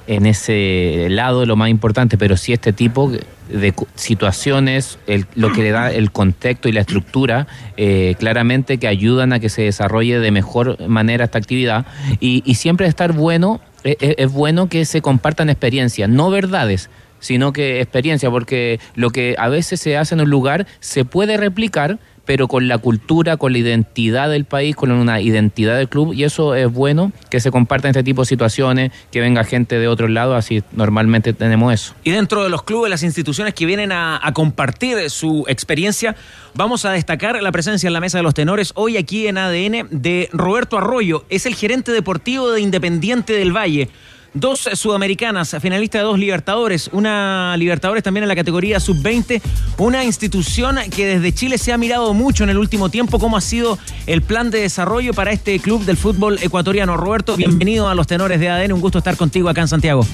en 0.07 0.25
ese 0.25 1.07
lado 1.09 1.45
lo 1.45 1.55
más 1.55 1.69
importante, 1.69 2.17
pero 2.17 2.35
sí 2.35 2.51
este 2.51 2.73
tipo 2.73 3.09
de 3.49 3.73
situaciones, 3.95 4.99
el- 5.07 5.25
lo 5.35 5.51
que 5.51 5.61
le 5.63 5.71
da 5.71 5.91
el 5.91 6.11
contexto 6.11 6.67
y 6.69 6.71
la 6.73 6.81
estructura, 6.81 7.47
eh, 7.77 8.15
claramente 8.19 8.77
que 8.77 8.87
ayudan 8.87 9.33
a 9.33 9.39
que 9.39 9.49
se 9.49 9.61
desarrolle 9.63 10.19
de 10.19 10.31
mejor 10.31 10.77
manera 10.87 11.25
esta 11.25 11.37
actividad 11.37 11.85
y, 12.19 12.43
y 12.45 12.55
siempre 12.55 12.87
estar 12.87 13.13
bueno, 13.13 13.61
e- 13.83 13.97
e- 13.99 14.15
es 14.19 14.31
bueno 14.31 14.67
que 14.69 14.85
se 14.85 15.01
compartan 15.01 15.49
experiencias, 15.49 16.09
no 16.09 16.29
verdades, 16.29 16.89
sino 17.19 17.53
que 17.53 17.81
experiencia, 17.81 18.29
porque 18.31 18.79
lo 18.95 19.11
que 19.11 19.35
a 19.37 19.47
veces 19.47 19.79
se 19.79 19.95
hace 19.97 20.15
en 20.15 20.21
un 20.21 20.29
lugar 20.29 20.65
se 20.79 21.05
puede 21.05 21.37
replicar, 21.37 21.99
pero 22.25 22.47
con 22.47 22.67
la 22.67 22.77
cultura, 22.77 23.37
con 23.37 23.51
la 23.51 23.57
identidad 23.57 24.29
del 24.29 24.45
país, 24.45 24.75
con 24.75 24.91
una 24.91 25.21
identidad 25.21 25.77
del 25.77 25.89
club, 25.89 26.13
y 26.13 26.23
eso 26.23 26.55
es 26.55 26.71
bueno 26.71 27.11
que 27.29 27.39
se 27.39 27.51
compartan 27.51 27.89
este 27.89 28.03
tipo 28.03 28.21
de 28.21 28.27
situaciones, 28.27 28.91
que 29.11 29.21
venga 29.21 29.43
gente 29.43 29.79
de 29.79 29.87
otros 29.87 30.09
lados, 30.09 30.37
así 30.37 30.63
normalmente 30.71 31.33
tenemos 31.33 31.73
eso. 31.73 31.93
Y 32.03 32.11
dentro 32.11 32.43
de 32.43 32.49
los 32.49 32.63
clubes, 32.63 32.89
las 32.89 33.03
instituciones 33.03 33.53
que 33.53 33.65
vienen 33.65 33.91
a 33.91 34.31
compartir 34.33 35.09
su 35.09 35.45
experiencia, 35.47 36.15
vamos 36.53 36.85
a 36.85 36.91
destacar 36.91 37.41
la 37.41 37.51
presencia 37.51 37.87
en 37.87 37.93
la 37.93 37.99
mesa 37.99 38.17
de 38.17 38.23
los 38.23 38.33
tenores 38.33 38.71
hoy 38.75 38.97
aquí 38.97 39.27
en 39.27 39.37
ADN 39.37 39.87
de 39.91 40.29
Roberto 40.31 40.77
Arroyo. 40.77 41.25
Es 41.29 41.45
el 41.45 41.55
gerente 41.55 41.91
deportivo 41.91 42.51
de 42.51 42.61
Independiente 42.61 43.33
del 43.33 43.55
Valle. 43.55 43.89
Dos 44.33 44.69
sudamericanas, 44.75 45.53
finalista 45.59 45.97
de 45.97 46.05
dos 46.05 46.17
Libertadores, 46.17 46.89
una 46.93 47.53
Libertadores 47.57 48.01
también 48.01 48.23
en 48.23 48.29
la 48.29 48.35
categoría 48.35 48.79
sub-20, 48.79 49.41
una 49.77 50.05
institución 50.05 50.77
que 50.95 51.05
desde 51.05 51.33
Chile 51.33 51.57
se 51.57 51.73
ha 51.73 51.77
mirado 51.77 52.13
mucho 52.13 52.45
en 52.45 52.49
el 52.49 52.57
último 52.57 52.87
tiempo 52.87 53.19
cómo 53.19 53.35
ha 53.35 53.41
sido 53.41 53.77
el 54.07 54.21
plan 54.21 54.49
de 54.49 54.61
desarrollo 54.61 55.13
para 55.13 55.31
este 55.33 55.59
club 55.59 55.83
del 55.83 55.97
fútbol 55.97 56.39
ecuatoriano. 56.41 56.95
Roberto, 56.95 57.35
bienvenido 57.35 57.89
a 57.89 57.95
los 57.95 58.07
tenores 58.07 58.39
de 58.39 58.49
ADN, 58.49 58.71
un 58.71 58.79
gusto 58.79 58.99
estar 58.99 59.17
contigo 59.17 59.49
acá 59.49 59.61
en 59.61 59.67
Santiago. 59.67 60.05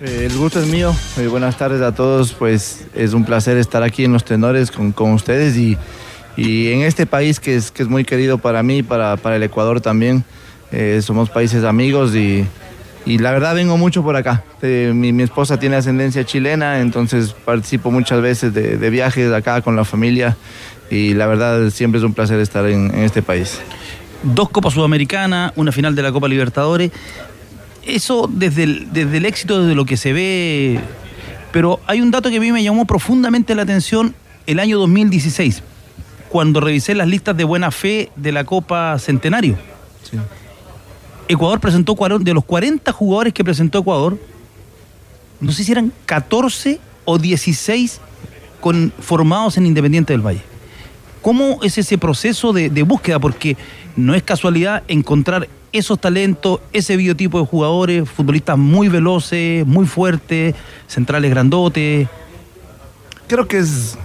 Eh, 0.00 0.28
El 0.30 0.38
gusto 0.38 0.62
es 0.62 0.66
mío. 0.66 0.94
Eh, 1.18 1.26
buenas 1.26 1.58
tardes 1.58 1.82
a 1.82 1.94
todos. 1.94 2.32
Pues 2.32 2.86
es 2.94 3.12
un 3.12 3.26
placer 3.26 3.58
estar 3.58 3.82
aquí 3.82 4.04
en 4.04 4.14
los 4.14 4.24
tenores 4.24 4.70
con, 4.70 4.92
con 4.92 5.12
ustedes 5.12 5.58
y, 5.58 5.76
y 6.38 6.72
en 6.72 6.82
este 6.82 7.04
país 7.04 7.38
que 7.38 7.56
es, 7.56 7.70
que 7.70 7.82
es 7.82 7.88
muy 7.90 8.04
querido 8.04 8.38
para 8.38 8.62
mí, 8.62 8.82
para, 8.82 9.18
para 9.18 9.36
el 9.36 9.42
Ecuador 9.42 9.82
también. 9.82 10.24
Eh, 10.72 11.00
somos 11.02 11.28
países 11.28 11.64
amigos 11.64 12.14
y, 12.14 12.46
y 13.08 13.16
la 13.16 13.32
verdad 13.32 13.54
vengo 13.54 13.78
mucho 13.78 14.02
por 14.02 14.16
acá. 14.16 14.44
Eh, 14.60 14.92
mi, 14.94 15.14
mi 15.14 15.22
esposa 15.22 15.58
tiene 15.58 15.76
ascendencia 15.76 16.24
chilena, 16.24 16.80
entonces 16.80 17.32
participo 17.32 17.90
muchas 17.90 18.20
veces 18.20 18.52
de, 18.52 18.76
de 18.76 18.90
viajes 18.90 19.32
acá 19.32 19.62
con 19.62 19.76
la 19.76 19.84
familia 19.86 20.36
y 20.90 21.14
la 21.14 21.26
verdad 21.26 21.70
siempre 21.70 21.98
es 21.98 22.04
un 22.04 22.12
placer 22.12 22.38
estar 22.38 22.66
en, 22.66 22.94
en 22.94 23.00
este 23.04 23.22
país. 23.22 23.60
dos 24.22 24.50
Copas 24.50 24.74
Sudamericanas, 24.74 25.52
una 25.56 25.72
final 25.72 25.94
de 25.94 26.02
la 26.02 26.12
Copa 26.12 26.28
Libertadores. 26.28 26.92
Eso 27.82 28.28
desde 28.30 28.64
el, 28.64 28.92
desde 28.92 29.16
el 29.16 29.24
éxito, 29.24 29.62
desde 29.62 29.74
lo 29.74 29.86
que 29.86 29.96
se 29.96 30.12
ve. 30.12 30.78
Pero 31.50 31.80
hay 31.86 32.02
un 32.02 32.10
dato 32.10 32.28
que 32.28 32.36
a 32.36 32.40
mí 32.40 32.52
me 32.52 32.62
llamó 32.62 32.84
profundamente 32.84 33.54
la 33.54 33.62
atención 33.62 34.14
el 34.46 34.60
año 34.60 34.78
2016, 34.78 35.62
cuando 36.28 36.60
revisé 36.60 36.94
las 36.94 37.08
listas 37.08 37.34
de 37.34 37.44
buena 37.44 37.70
fe 37.70 38.10
de 38.16 38.32
la 38.32 38.44
Copa 38.44 38.98
Centenario. 38.98 39.56
Ecuador 41.28 41.60
presentó 41.60 41.94
de 42.18 42.34
los 42.34 42.44
40 42.44 42.90
jugadores 42.92 43.34
que 43.34 43.44
presentó 43.44 43.78
Ecuador, 43.78 44.18
no 45.40 45.52
sé 45.52 45.62
si 45.62 45.72
eran 45.72 45.92
14 46.06 46.80
o 47.04 47.18
16 47.18 48.00
con, 48.60 48.92
formados 48.98 49.56
en 49.56 49.66
Independiente 49.66 50.12
del 50.12 50.26
Valle. 50.26 50.42
¿Cómo 51.22 51.62
es 51.62 51.76
ese 51.78 51.98
proceso 51.98 52.52
de, 52.52 52.70
de 52.70 52.82
búsqueda? 52.82 53.18
Porque 53.18 53.56
no 53.96 54.14
es 54.14 54.22
casualidad 54.22 54.82
encontrar 54.88 55.48
esos 55.72 56.00
talentos, 56.00 56.60
ese 56.72 56.96
biotipo 56.96 57.40
de 57.40 57.46
jugadores, 57.46 58.08
futbolistas 58.08 58.56
muy 58.56 58.88
veloces, 58.88 59.66
muy 59.66 59.86
fuertes, 59.86 60.54
centrales 60.86 61.30
grandotes. 61.30 62.08
Creo 63.26 63.46
que 63.46 63.58
es, 63.58 63.98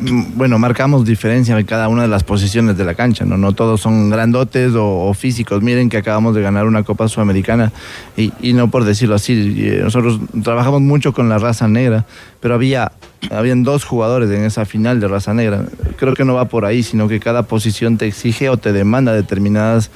bueno, 0.00 0.58
marcamos 0.58 1.04
diferencia 1.04 1.58
en 1.58 1.66
cada 1.66 1.88
una 1.88 2.02
de 2.02 2.08
las 2.08 2.24
posiciones 2.24 2.76
de 2.76 2.84
la 2.84 2.94
cancha, 2.94 3.24
¿no? 3.24 3.36
No 3.36 3.52
todos 3.52 3.80
son 3.80 4.10
grandotes 4.10 4.74
o, 4.74 5.08
o 5.08 5.14
físicos. 5.14 5.62
Miren 5.62 5.88
que 5.88 5.96
acabamos 5.96 6.34
de 6.34 6.42
ganar 6.42 6.66
una 6.66 6.82
Copa 6.82 7.08
Sudamericana 7.08 7.72
y, 8.16 8.52
no 8.52 8.70
por 8.70 8.84
decirlo 8.84 9.14
así, 9.14 9.54
eh, 9.58 9.80
nosotros 9.82 10.20
trabajamos 10.42 10.80
mucho 10.80 11.12
con 11.12 11.28
la 11.28 11.38
raza 11.38 11.68
negra, 11.68 12.06
pero 12.40 12.54
había, 12.54 12.92
habían 13.30 13.62
dos 13.62 13.84
jugadores 13.84 14.30
en 14.30 14.44
esa 14.44 14.64
final 14.64 15.00
de 15.00 15.08
raza 15.08 15.34
negra. 15.34 15.64
Creo 15.96 16.14
que 16.14 16.24
no 16.24 16.34
va 16.34 16.46
por 16.46 16.64
ahí, 16.64 16.82
sino 16.82 17.08
que 17.08 17.20
cada 17.20 17.44
posición 17.44 17.98
te 17.98 18.06
exige 18.06 18.48
o 18.48 18.56
te 18.56 18.72
demanda 18.72 19.12
determinadas 19.12 19.90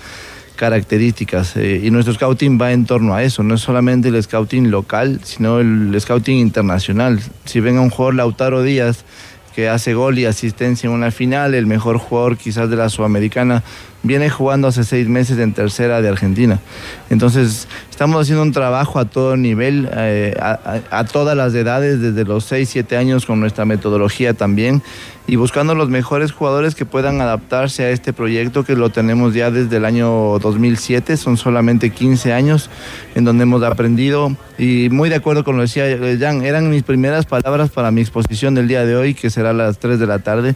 características 0.57 1.57
eh, 1.57 1.81
y 1.83 1.91
nuestro 1.91 2.15
scouting 2.15 2.61
va 2.61 2.71
en 2.71 2.87
torno 2.87 3.15
a 3.15 3.25
eso, 3.25 3.43
no 3.43 3.57
es 3.57 3.61
solamente 3.61 4.09
el 4.09 4.23
scouting 4.23 4.71
local, 4.71 5.21
sino 5.25 5.59
el 5.59 5.93
scouting 6.01 6.39
internacional. 6.39 7.21
Si 7.45 7.59
venga 7.59 7.81
un 7.81 7.91
jugador 7.91 8.15
Lautaro 8.15 8.63
Díaz 8.63 9.05
que 9.55 9.69
hace 9.69 9.95
gol 9.95 10.19
y 10.19 10.25
asistencia 10.25 10.89
en 10.89 10.93
una 10.95 11.11
final, 11.11 11.55
el 11.55 11.67
mejor 11.67 11.99
jugador 11.99 12.37
quizás 12.37 12.69
de 12.69 12.77
la 12.77 12.89
Sudamericana, 12.89 13.63
viene 14.05 14.31
jugando 14.31 14.69
hace 14.69 14.85
seis 14.85 15.09
meses 15.09 15.39
en 15.39 15.53
tercera 15.53 16.01
de 16.01 16.09
Argentina. 16.09 16.61
Entonces, 17.11 17.67
estamos 17.91 18.21
haciendo 18.23 18.43
un 18.43 18.53
trabajo 18.53 18.99
a 19.01 19.07
todo 19.07 19.37
nivel, 19.37 19.89
eh, 19.93 20.37
a, 20.41 20.81
a- 20.91 20.99
a 21.01 21.05
todas 21.05 21.37
las 21.37 21.53
edades, 21.55 22.01
desde 22.01 22.25
los 22.25 22.45
6, 22.45 22.69
7 22.71 22.97
años 22.97 23.27
con 23.27 23.41
nuestra 23.41 23.65
metodología 23.65 24.35
también, 24.35 24.83
y 25.27 25.37
buscando 25.37 25.75
los 25.75 25.89
mejores 25.89 26.33
jugadores 26.33 26.75
que 26.75 26.85
puedan 26.85 27.23
adaptarse 27.23 27.85
a 27.85 27.91
este 27.91 28.13
proyecto 28.13 28.63
que 28.63 28.77
lo 28.77 28.91
tenemos 28.91 29.33
ya 29.33 29.51
desde 29.51 29.79
el 29.79 29.87
año 29.87 30.39
2007, 30.39 31.17
son 31.17 31.37
solamente 31.39 31.89
15 31.91 32.33
años 32.35 32.69
en 33.15 33.25
donde 33.25 33.45
hemos 33.45 33.63
aprendido, 33.63 34.37
y 34.59 34.89
muy 34.91 35.09
de 35.09 35.15
acuerdo 35.17 35.43
con 35.43 35.57
lo 35.57 35.63
decía 35.63 35.89
eh, 35.89 36.19
Jan, 36.21 36.45
eran 36.45 36.69
mis 36.69 36.83
primeras 36.83 37.25
palabras 37.25 37.71
para 37.71 37.91
mi 37.91 38.03
exposición 38.03 38.55
del 38.55 38.69
día 38.69 38.85
de 38.85 38.97
hoy, 38.97 39.15
que 39.15 39.31
será 39.31 39.51
a 39.51 39.55
las 39.55 39.79
3 39.79 39.99
de 39.99 40.07
la 40.07 40.19
tarde, 40.19 40.55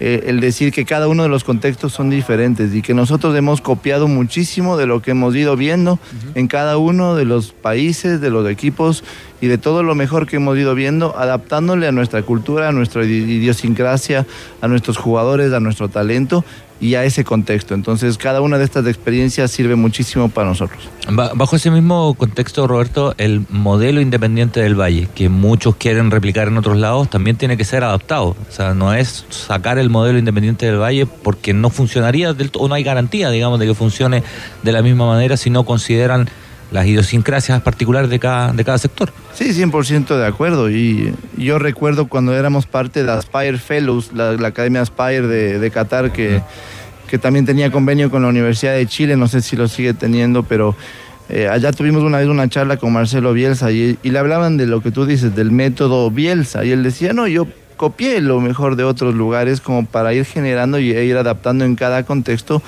eh, 0.00 0.24
el 0.26 0.40
decir 0.40 0.72
que 0.72 0.84
cada 0.84 1.08
uno 1.08 1.22
de 1.24 1.28
los 1.28 1.42
contextos 1.44 1.92
son 1.92 2.08
diferentes 2.10 2.74
y 2.74 2.82
que 2.82 2.94
nosotros 2.94 3.34
hemos 3.36 3.60
copiado 3.60 4.06
muchísimo 4.08 4.76
de 4.76 4.86
lo 4.86 5.02
que 5.02 5.10
hemos 5.10 5.34
ido 5.34 5.56
viendo 5.56 5.98
en 6.34 6.46
cada 6.46 6.76
uno 6.78 7.16
de 7.16 7.24
los 7.24 7.52
países, 7.52 8.20
de 8.20 8.30
los 8.30 8.48
equipos 8.48 9.02
y 9.40 9.46
de 9.48 9.58
todo 9.58 9.82
lo 9.82 9.94
mejor 9.94 10.26
que 10.26 10.36
hemos 10.36 10.56
ido 10.58 10.74
viendo, 10.74 11.16
adaptándole 11.18 11.86
a 11.86 11.92
nuestra 11.92 12.22
cultura, 12.22 12.68
a 12.68 12.72
nuestra 12.72 13.02
idi- 13.04 13.28
idiosincrasia, 13.28 14.26
a 14.60 14.68
nuestros 14.68 14.96
jugadores, 14.96 15.52
a 15.52 15.60
nuestro 15.60 15.88
talento 15.88 16.44
y 16.80 16.94
a 16.94 17.04
ese 17.04 17.24
contexto. 17.24 17.74
Entonces, 17.74 18.16
cada 18.18 18.40
una 18.40 18.56
de 18.58 18.64
estas 18.64 18.86
experiencias 18.86 19.50
sirve 19.50 19.74
muchísimo 19.74 20.28
para 20.28 20.48
nosotros. 20.48 20.78
Ba- 21.10 21.32
Bajo 21.34 21.56
ese 21.56 21.70
mismo 21.70 22.14
contexto, 22.14 22.66
Roberto, 22.66 23.14
el 23.18 23.44
modelo 23.50 24.00
independiente 24.00 24.60
del 24.60 24.74
Valle, 24.80 25.08
que 25.14 25.28
muchos 25.28 25.76
quieren 25.76 26.10
replicar 26.10 26.48
en 26.48 26.56
otros 26.56 26.76
lados, 26.76 27.10
también 27.10 27.36
tiene 27.36 27.56
que 27.56 27.64
ser 27.64 27.82
adaptado. 27.84 28.36
O 28.48 28.52
sea, 28.52 28.74
no 28.74 28.94
es 28.94 29.24
sacar 29.30 29.78
el 29.78 29.90
modelo 29.90 30.18
independiente 30.18 30.66
del 30.66 30.80
Valle 30.80 31.06
porque 31.06 31.52
no 31.52 31.70
funcionaría 31.70 32.32
del 32.32 32.50
o 32.54 32.68
no 32.68 32.74
hay 32.74 32.82
garantía, 32.84 33.30
digamos, 33.30 33.58
de 33.58 33.66
que 33.66 33.74
funcione 33.74 34.22
de 34.62 34.72
la 34.72 34.82
misma 34.82 35.06
manera 35.06 35.36
si 35.36 35.50
no 35.50 35.64
consideran 35.64 36.28
las 36.70 36.86
idiosincrasias 36.86 37.62
particulares 37.62 38.10
de 38.10 38.18
cada, 38.18 38.52
de 38.52 38.64
cada 38.64 38.78
sector. 38.78 39.12
Sí, 39.34 39.50
100% 39.50 40.16
de 40.16 40.26
acuerdo. 40.26 40.70
Y 40.70 41.14
yo 41.36 41.58
recuerdo 41.58 42.08
cuando 42.08 42.34
éramos 42.34 42.66
parte 42.66 43.04
de 43.04 43.10
Aspire 43.12 43.58
Fellows, 43.58 44.12
la, 44.12 44.32
la 44.32 44.48
Academia 44.48 44.82
Aspire 44.82 45.26
de, 45.26 45.58
de 45.58 45.70
Qatar, 45.70 46.12
que, 46.12 46.42
que 47.08 47.18
también 47.18 47.46
tenía 47.46 47.70
convenio 47.70 48.10
con 48.10 48.22
la 48.22 48.28
Universidad 48.28 48.74
de 48.74 48.86
Chile, 48.86 49.16
no 49.16 49.28
sé 49.28 49.40
si 49.40 49.56
lo 49.56 49.68
sigue 49.68 49.94
teniendo, 49.94 50.42
pero 50.42 50.76
eh, 51.30 51.48
allá 51.48 51.72
tuvimos 51.72 52.02
una 52.02 52.18
vez 52.18 52.28
una 52.28 52.48
charla 52.48 52.76
con 52.76 52.92
Marcelo 52.92 53.32
Bielsa 53.32 53.70
y, 53.70 53.98
y 54.02 54.10
le 54.10 54.18
hablaban 54.18 54.56
de 54.56 54.66
lo 54.66 54.80
que 54.80 54.90
tú 54.90 55.06
dices, 55.06 55.34
del 55.34 55.50
método 55.50 56.10
Bielsa. 56.10 56.64
Y 56.64 56.72
él 56.72 56.82
decía, 56.82 57.12
no, 57.12 57.26
yo 57.26 57.46
copié 57.78 58.20
lo 58.20 58.40
mejor 58.40 58.76
de 58.76 58.84
otros 58.84 59.14
lugares 59.14 59.62
como 59.62 59.86
para 59.86 60.12
ir 60.12 60.26
generando 60.26 60.78
y 60.78 60.92
e 60.92 61.04
ir 61.04 61.16
adaptando 61.16 61.64
en 61.64 61.76
cada 61.76 62.02
contexto 62.02 62.60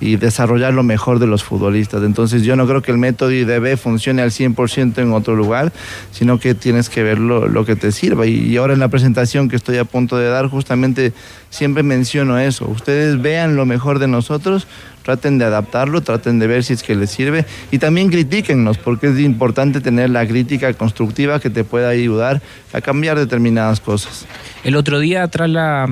y 0.00 0.16
desarrollar 0.16 0.74
lo 0.74 0.82
mejor 0.82 1.18
de 1.18 1.26
los 1.26 1.44
futbolistas. 1.44 2.02
Entonces 2.02 2.42
yo 2.42 2.56
no 2.56 2.66
creo 2.66 2.82
que 2.82 2.92
el 2.92 2.98
método 2.98 3.32
IDB 3.32 3.76
funcione 3.76 4.22
al 4.22 4.30
100% 4.30 4.98
en 4.98 5.12
otro 5.12 5.34
lugar, 5.34 5.72
sino 6.12 6.38
que 6.38 6.54
tienes 6.54 6.88
que 6.88 7.02
ver 7.02 7.18
lo, 7.18 7.64
que 7.64 7.76
te 7.76 7.92
sirva. 7.92 8.26
Y 8.26 8.56
ahora 8.56 8.74
en 8.74 8.80
la 8.80 8.88
presentación 8.88 9.48
que 9.48 9.56
estoy 9.56 9.78
a 9.78 9.84
punto 9.84 10.16
de 10.16 10.28
dar, 10.28 10.48
justamente 10.48 11.12
siempre 11.50 11.82
menciono 11.82 12.38
eso. 12.38 12.68
Ustedes 12.68 13.20
vean 13.20 13.56
lo 13.56 13.66
mejor 13.66 13.98
de 13.98 14.08
nosotros, 14.08 14.66
traten 15.02 15.38
de 15.38 15.44
adaptarlo, 15.44 16.00
traten 16.02 16.38
de 16.38 16.46
ver 16.46 16.64
si 16.64 16.74
es 16.74 16.82
que 16.82 16.94
les 16.94 17.10
sirve 17.10 17.46
y 17.70 17.78
también 17.78 18.10
critíquennos, 18.10 18.78
porque 18.78 19.08
es 19.08 19.18
importante 19.18 19.80
tener 19.80 20.10
la 20.10 20.26
crítica 20.26 20.72
constructiva 20.74 21.40
que 21.40 21.50
te 21.50 21.64
pueda 21.64 21.88
ayudar 21.88 22.42
a 22.72 22.80
cambiar 22.80 23.18
determinadas 23.18 23.80
cosas. 23.80 24.26
El 24.64 24.76
otro 24.76 24.98
día, 24.98 25.26
tras 25.28 25.48
la, 25.48 25.88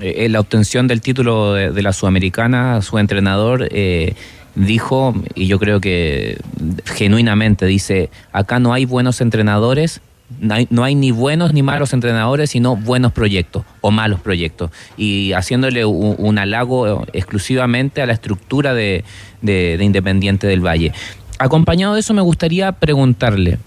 eh, 0.00 0.32
obtención 0.36 0.86
del 0.86 1.00
título 1.00 1.54
de, 1.54 1.70
de 1.70 1.82
la 1.82 1.92
Sudamericana, 1.92 2.82
su 2.82 2.98
entrenador 2.98 3.68
eh, 3.70 4.14
dijo, 4.54 5.14
y 5.34 5.46
yo 5.46 5.58
creo 5.58 5.80
que 5.80 6.38
genuinamente 6.84 7.66
dice, 7.66 8.10
acá 8.32 8.58
no 8.58 8.72
hay 8.72 8.84
buenos 8.84 9.20
entrenadores, 9.20 10.00
no 10.40 10.84
hay, 10.84 10.94
ni 10.94 11.10
buenos 11.10 11.52
ni 11.52 11.62
malos 11.62 11.92
entrenadores, 11.92 12.50
sino 12.50 12.76
buenos 12.76 13.12
proyectos 13.12 13.64
o 13.80 13.90
malos 13.90 14.20
proyectos. 14.20 14.70
Y 14.96 15.32
haciéndole 15.32 15.84
un, 15.84 16.38
halago 16.38 17.04
exclusivamente 17.12 18.02
a 18.02 18.06
la 18.06 18.12
estructura 18.12 18.74
de 18.74 19.04
Independiente 19.80 20.46
del 20.46 20.64
Valle. 20.64 20.92
Acompañado 21.38 21.94
de 21.94 22.00
eso, 22.00 22.14
me 22.14 22.22
gustaría 22.22 22.72
preguntarle, 22.72 23.58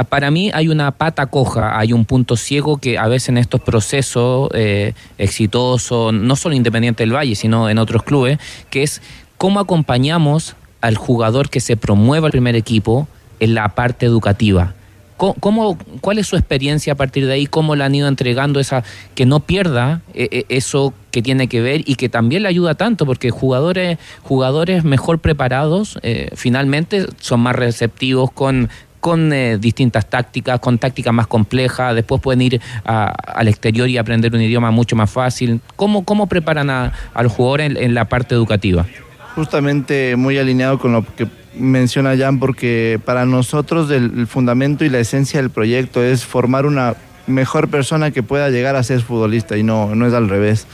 Ah, 0.00 0.04
Para 0.04 0.30
mí 0.30 0.50
hay 0.54 0.68
una 0.68 0.92
pata 0.92 1.26
coja, 1.26 1.78
hay 1.78 1.92
un 1.92 2.06
punto 2.06 2.34
ciego 2.34 2.78
que 2.78 2.96
a 2.96 3.06
veces 3.06 3.30
en 3.30 3.36
estos 3.36 3.60
procesos 3.60 4.48
eh, 4.54 4.94
exitosos, 5.18 6.14
no 6.14 6.36
solo 6.36 6.54
Independiente 6.54 7.02
del 7.02 7.14
Valle, 7.14 7.34
sino 7.34 7.68
en 7.68 7.76
otros 7.76 8.02
clubes, 8.02 8.38
que 8.70 8.82
es 8.82 9.02
cómo 9.36 9.60
acompañamos 9.60 10.56
al 10.80 10.96
jugador 10.96 11.50
que 11.50 11.60
se 11.60 11.76
promueva 11.76 12.28
al 12.28 12.32
primer 12.32 12.56
equipo 12.56 13.08
en 13.40 13.54
la 13.54 13.68
parte 13.74 14.06
educativa. 14.06 14.72
¿Cómo, 15.20 15.76
cuál 16.00 16.18
es 16.18 16.26
su 16.28 16.36
experiencia 16.36 16.94
a 16.94 16.96
partir 16.96 17.26
de 17.26 17.34
ahí? 17.34 17.46
¿Cómo 17.46 17.76
le 17.76 17.84
han 17.84 17.94
ido 17.94 18.08
entregando 18.08 18.58
esa, 18.58 18.82
que 19.14 19.26
no 19.26 19.40
pierda 19.40 20.00
eh, 20.14 20.28
eh, 20.32 20.44
eso 20.48 20.94
que 21.10 21.20
tiene 21.20 21.46
que 21.46 21.60
ver 21.60 21.82
y 21.84 21.96
que 21.96 22.08
también 22.08 22.42
le 22.44 22.48
ayuda 22.48 22.74
tanto? 22.74 23.04
Porque 23.04 23.28
jugadores, 23.30 23.98
jugadores 24.22 24.82
mejor 24.82 25.18
preparados 25.18 25.98
eh, 26.02 26.30
finalmente 26.34 27.04
son 27.20 27.40
más 27.40 27.54
receptivos 27.54 28.30
con, 28.32 28.70
con 29.00 29.28
distintas 29.60 30.08
tácticas, 30.08 30.58
con 30.58 30.78
tácticas 30.78 31.12
más 31.12 31.26
complejas, 31.26 31.94
después 31.94 32.22
pueden 32.22 32.40
ir 32.40 32.60
al 32.84 33.46
exterior 33.46 33.90
y 33.90 33.98
aprender 33.98 34.34
un 34.34 34.40
idioma 34.40 34.70
mucho 34.70 34.96
más 34.96 35.10
fácil. 35.10 35.60
¿Cómo, 35.76 36.02
cómo 36.06 36.28
preparan 36.28 36.70
a- 36.70 36.94
al 37.12 37.28
jugador 37.28 37.60
en 37.60 37.92
la 37.94 38.06
parte 38.06 38.34
educativa? 38.34 38.86
Justamente 39.34 40.16
muy 40.16 40.38
alineado 40.38 40.78
con 40.78 40.92
lo 40.92 41.04
que 41.14 41.26
menciona 41.54 42.16
Jan, 42.16 42.38
porque 42.38 43.00
para 43.04 43.26
nosotros 43.26 43.90
el, 43.90 44.26
fundamento 44.26 44.84
y 44.84 44.88
la 44.88 44.98
esencia 44.98 45.40
del 45.40 45.50
proyecto 45.50 46.02
es 46.02 46.24
formar 46.24 46.66
una 46.66 46.94
mejor 47.26 47.68
persona 47.68 48.10
que 48.10 48.22
pueda 48.22 48.50
llegar 48.50 48.76
a 48.76 48.82
ser 48.82 49.00
futbolista 49.02 49.56
y 49.56 49.62
no, 49.62 49.94
no 49.94 50.06
es 50.06 50.14
al 50.14 50.28
revés. 50.28 50.66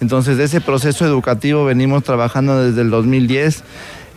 Entonces, 0.00 0.36
de 0.36 0.44
ese 0.44 0.60
proceso 0.60 1.04
educativo 1.04 1.64
venimos 1.64 2.04
trabajando 2.04 2.62
desde 2.62 2.82
el 2.82 2.90
2010 2.90 3.64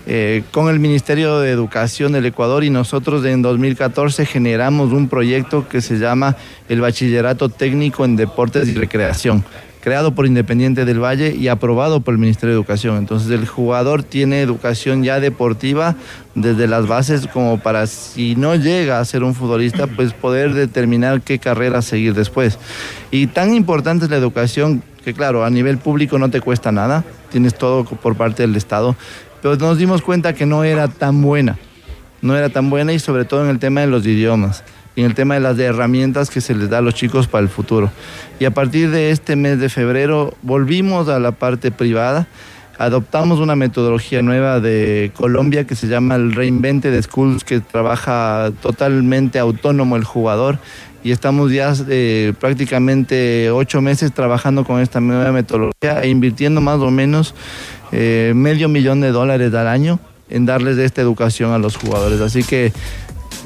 eh, 0.09 0.43
con 0.51 0.69
el 0.69 0.79
Ministerio 0.79 1.39
de 1.39 1.51
Educación 1.51 2.13
del 2.13 2.25
Ecuador 2.25 2.63
y 2.63 2.69
nosotros 2.69 3.25
en 3.25 3.41
2014 3.41 4.25
generamos 4.25 4.93
un 4.93 5.09
proyecto 5.09 5.67
que 5.67 5.81
se 5.81 5.97
llama 5.97 6.37
el 6.69 6.79
Bachillerato 6.79 7.49
Técnico 7.49 8.05
en 8.05 8.15
Deportes 8.15 8.69
y 8.69 8.73
Recreación 8.73 9.43
creado 9.87 10.13
por 10.13 10.25
Independiente 10.25 10.83
del 10.83 11.01
Valle 11.01 11.33
y 11.33 11.47
aprobado 11.47 12.01
por 12.01 12.13
el 12.13 12.17
Ministerio 12.17 12.53
de 12.53 12.59
Educación. 12.59 12.97
Entonces 12.97 13.31
el 13.31 13.47
jugador 13.47 14.03
tiene 14.03 14.41
educación 14.41 15.01
ya 15.01 15.21
deportiva 15.21 15.95
desde 16.35 16.67
las 16.67 16.87
bases 16.87 17.25
como 17.25 17.57
para 17.61 17.87
si 17.87 18.35
no 18.35 18.55
llega 18.55 18.99
a 18.99 19.05
ser 19.05 19.23
un 19.23 19.33
futbolista, 19.33 19.87
pues 19.87 20.11
poder 20.11 20.53
determinar 20.53 21.21
qué 21.21 21.39
carrera 21.39 21.81
seguir 21.81 22.13
después. 22.15 22.59
Y 23.11 23.27
tan 23.27 23.53
importante 23.53 24.03
es 24.03 24.11
la 24.11 24.17
educación 24.17 24.83
que 25.05 25.13
claro, 25.13 25.45
a 25.45 25.49
nivel 25.49 25.77
público 25.77 26.19
no 26.19 26.29
te 26.29 26.41
cuesta 26.41 26.73
nada, 26.73 27.05
tienes 27.31 27.57
todo 27.57 27.85
por 27.85 28.17
parte 28.17 28.43
del 28.43 28.57
Estado, 28.57 28.93
pero 29.41 29.55
nos 29.55 29.77
dimos 29.77 30.01
cuenta 30.01 30.33
que 30.33 30.45
no 30.45 30.65
era 30.65 30.89
tan 30.89 31.21
buena, 31.21 31.57
no 32.21 32.35
era 32.35 32.49
tan 32.49 32.69
buena 32.69 32.91
y 32.91 32.99
sobre 32.99 33.23
todo 33.23 33.45
en 33.45 33.49
el 33.49 33.59
tema 33.59 33.79
de 33.79 33.87
los 33.87 34.05
idiomas, 34.05 34.65
en 34.97 35.05
el 35.05 35.13
tema 35.13 35.35
de 35.35 35.39
las 35.39 35.57
herramientas 35.59 36.29
que 36.29 36.41
se 36.41 36.55
les 36.55 36.69
da 36.69 36.79
a 36.79 36.81
los 36.81 36.95
chicos 36.95 37.27
para 37.27 37.43
el 37.43 37.49
futuro. 37.49 37.91
Y 38.39 38.45
a 38.45 38.51
partir 38.51 38.89
de 38.89 39.11
este 39.11 39.35
mes 39.35 39.59
de 39.59 39.69
febrero 39.69 40.33
volvimos 40.41 41.07
a 41.07 41.19
la 41.19 41.31
parte 41.31 41.71
privada, 41.71 42.27
adoptamos 42.79 43.39
una 43.39 43.55
metodología 43.55 44.23
nueva 44.23 44.59
de 44.59 45.11
Colombia 45.15 45.65
que 45.65 45.75
se 45.75 45.87
llama 45.87 46.15
el 46.15 46.33
Reinvented 46.33 46.99
Schools, 47.03 47.43
que 47.43 47.59
trabaja 47.59 48.51
totalmente 48.61 49.37
autónomo 49.37 49.95
el 49.97 50.03
jugador 50.03 50.57
y 51.03 51.11
estamos 51.11 51.51
ya 51.51 51.73
eh, 51.89 52.33
prácticamente 52.39 53.51
ocho 53.51 53.81
meses 53.81 54.11
trabajando 54.11 54.65
con 54.65 54.81
esta 54.81 54.99
nueva 54.99 55.31
metodología 55.31 56.01
e 56.01 56.09
invirtiendo 56.09 56.59
más 56.59 56.79
o 56.79 56.89
menos 56.89 57.35
eh, 57.91 58.33
medio 58.35 58.67
millón 58.67 59.01
de 59.01 59.11
dólares 59.11 59.53
al 59.53 59.67
año 59.67 59.99
en 60.29 60.45
darles 60.45 60.77
esta 60.77 61.01
educación 61.01 61.51
a 61.51 61.59
los 61.59 61.77
jugadores. 61.77 62.19
Así 62.19 62.43
que 62.43 62.73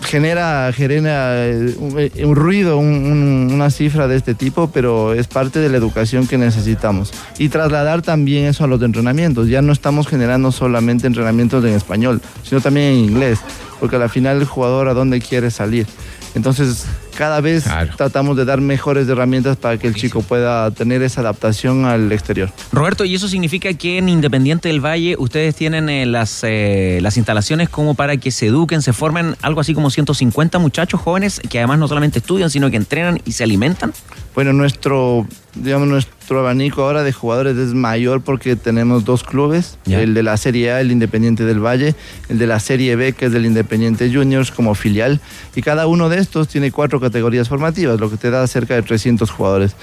genera, 0.02 0.72
genera 0.74 1.48
eh, 1.48 1.76
un, 2.24 2.36
ruido, 2.36 2.78
un- 2.78 2.88
un- 2.88 3.50
una 3.54 3.70
cifra 3.70 4.08
de 4.08 4.16
este 4.18 4.34
tipo, 4.34 4.70
pero 4.72 5.14
es 5.14 5.28
parte 5.28 5.60
de 5.60 5.70
la 5.70 5.78
educación 5.78 6.28
que 6.28 6.38
necesitamos. 6.38 7.12
Y 7.38 7.50
trasladar 7.50 8.02
también 8.02 8.46
eso 8.46 8.64
a 8.64 8.68
los 8.68 8.82
entrenamientos. 8.82 9.48
Ya 9.48 9.62
no 9.62 9.72
estamos 9.74 10.08
generando 10.08 10.52
solamente 10.52 11.08
entrenamientos 11.08 11.64
en 11.66 11.74
español, 11.74 12.22
sino 12.44 12.62
también 12.62 12.88
en 12.88 12.96
inglés, 13.00 13.40
porque 13.80 13.96
al 13.96 14.10
final 14.10 14.38
el 14.38 14.46
jugador 14.46 14.88
a 14.90 14.94
dónde 14.94 15.20
quiere 15.22 15.52
salir. 15.52 15.88
Entonces, 16.36 16.86
cada 17.16 17.42
vez 17.42 17.66
tratamos 17.98 18.38
de 18.38 18.46
dar 18.46 18.62
mejores 18.62 19.08
herramientas 19.08 19.58
para 19.58 19.78
que 19.78 19.88
el 19.88 19.96
chico 19.96 20.22
pueda 20.22 20.72
tener 20.72 21.02
esa 21.02 21.22
adaptación 21.22 21.86
al 21.86 22.12
exterior. 22.12 22.52
Roberto, 22.72 23.06
¿y 23.06 23.16
eso 23.16 23.28
significa 23.28 23.74
que 23.74 23.98
en 23.98 24.10
Independiente 24.10 24.70
del 24.70 24.84
Valle 24.84 25.16
ustedes 25.18 25.56
tienen 25.56 25.90
eh, 25.90 26.06
las, 26.06 26.42
eh, 26.44 27.00
las 27.02 27.18
instalaciones 27.18 27.70
como 27.70 27.94
para 27.94 28.18
que 28.18 28.32
se 28.32 28.48
eduquen, 28.48 28.82
se 28.82 28.94
formen 28.94 29.36
algo 29.42 29.62
así 29.62 29.74
como 29.74 29.90
150 29.90 30.60
muchachos 30.60 31.00
jóvenes 31.00 31.42
que 31.50 31.60
además 31.60 31.80
no 31.80 31.88
solamente 31.88 32.20
estudian, 32.20 32.50
sino 32.50 32.70
que 32.70 32.78
entrenan 32.78 33.20
y 33.26 33.34
se 33.34 33.44
alimentan? 33.44 33.94
Bueno, 34.34 34.54
nuestro, 34.54 35.28
digamos, 35.56 35.90
nuestro 35.90 36.40
abanico 36.40 36.84
ahora 36.84 37.04
de 37.04 37.12
jugadores 37.12 37.58
es 37.58 37.74
mayor 37.74 38.22
porque 38.22 38.56
tenemos 38.56 39.04
dos 39.04 39.24
clubes, 39.24 39.78
el 39.88 40.14
de 40.14 40.24
la 40.24 40.38
Serie 40.38 40.72
A, 40.72 40.80
el 40.80 40.90
Independiente 40.90 41.44
del 41.44 41.60
Valle, 41.60 41.96
el 42.30 42.40
de 42.40 42.48
la 42.48 42.62
Serie 42.62 42.96
B, 42.96 43.12
que 43.12 43.26
es 43.26 43.34
del 43.34 43.46
Independiente 43.46 44.10
Juniors 44.10 44.50
como 44.52 44.74
filial, 44.74 45.20
y 45.54 45.62
cada 45.62 45.86
uno 45.86 46.08
de 46.08 46.20
estos 46.20 46.48
tiene 46.48 46.72
cuatro 46.72 47.01
categorías 47.02 47.50
formativas, 47.50 48.00
lo 48.00 48.10
que 48.10 48.18
te 48.18 48.30
da 48.30 48.48
cerca 48.48 48.76
de 48.76 48.84
300 48.84 49.30
jugadores. 49.30 49.76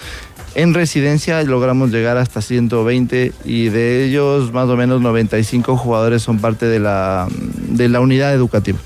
En 0.54 0.72
residencia 0.72 1.42
logramos 1.42 1.90
llegar 1.90 2.16
hasta 2.16 2.40
120 2.40 3.32
y 3.44 3.68
de 3.68 4.04
ellos 4.04 4.52
más 4.52 4.68
o 4.68 4.76
menos 4.76 5.00
95 5.02 5.76
jugadores 5.76 6.22
son 6.22 6.38
parte 6.38 6.66
de 6.66 6.80
la, 6.80 7.28
de 7.68 7.88
la 7.88 8.00
unidad 8.00 8.32
educativa. 8.32 8.78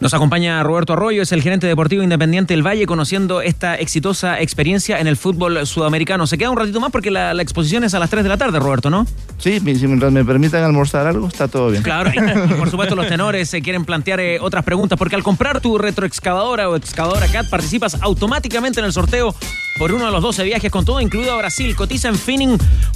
Nos 0.00 0.14
acompaña 0.14 0.62
Roberto 0.62 0.94
Arroyo, 0.94 1.20
es 1.20 1.30
el 1.32 1.42
gerente 1.42 1.66
deportivo 1.66 2.02
independiente 2.02 2.54
del 2.54 2.66
Valle, 2.66 2.86
conociendo 2.86 3.42
esta 3.42 3.74
exitosa 3.74 4.40
experiencia 4.40 4.98
en 4.98 5.06
el 5.06 5.18
fútbol 5.18 5.66
sudamericano. 5.66 6.26
Se 6.26 6.38
queda 6.38 6.48
un 6.48 6.56
ratito 6.56 6.80
más 6.80 6.90
porque 6.90 7.10
la, 7.10 7.34
la 7.34 7.42
exposición 7.42 7.84
es 7.84 7.92
a 7.92 7.98
las 7.98 8.08
3 8.08 8.22
de 8.22 8.30
la 8.30 8.38
tarde, 8.38 8.58
Roberto, 8.58 8.88
¿no? 8.88 9.06
Sí, 9.36 9.60
si 9.60 9.86
mientras 9.86 10.10
me 10.10 10.24
permitan 10.24 10.64
almorzar 10.64 11.06
algo, 11.06 11.26
está 11.28 11.48
todo 11.48 11.70
bien. 11.70 11.82
Claro, 11.82 12.10
y 12.14 12.54
por 12.54 12.70
supuesto 12.70 12.96
los 12.96 13.08
tenores 13.08 13.50
se 13.50 13.60
quieren 13.60 13.84
plantear 13.84 14.20
eh, 14.20 14.38
otras 14.40 14.64
preguntas, 14.64 14.98
porque 14.98 15.16
al 15.16 15.22
comprar 15.22 15.60
tu 15.60 15.76
retroexcavadora 15.76 16.70
o 16.70 16.76
excavadora 16.76 17.26
CAT 17.28 17.50
participas 17.50 17.98
automáticamente 18.00 18.80
en 18.80 18.86
el 18.86 18.94
sorteo 18.94 19.34
por 19.78 19.92
uno 19.92 20.06
de 20.06 20.12
los 20.12 20.22
12 20.22 20.44
viajes 20.44 20.70
con 20.70 20.84
todo 20.84 21.00
incluido 21.00 21.32
a 21.32 21.36
Brasil. 21.36 21.74
Cotiza 21.74 22.08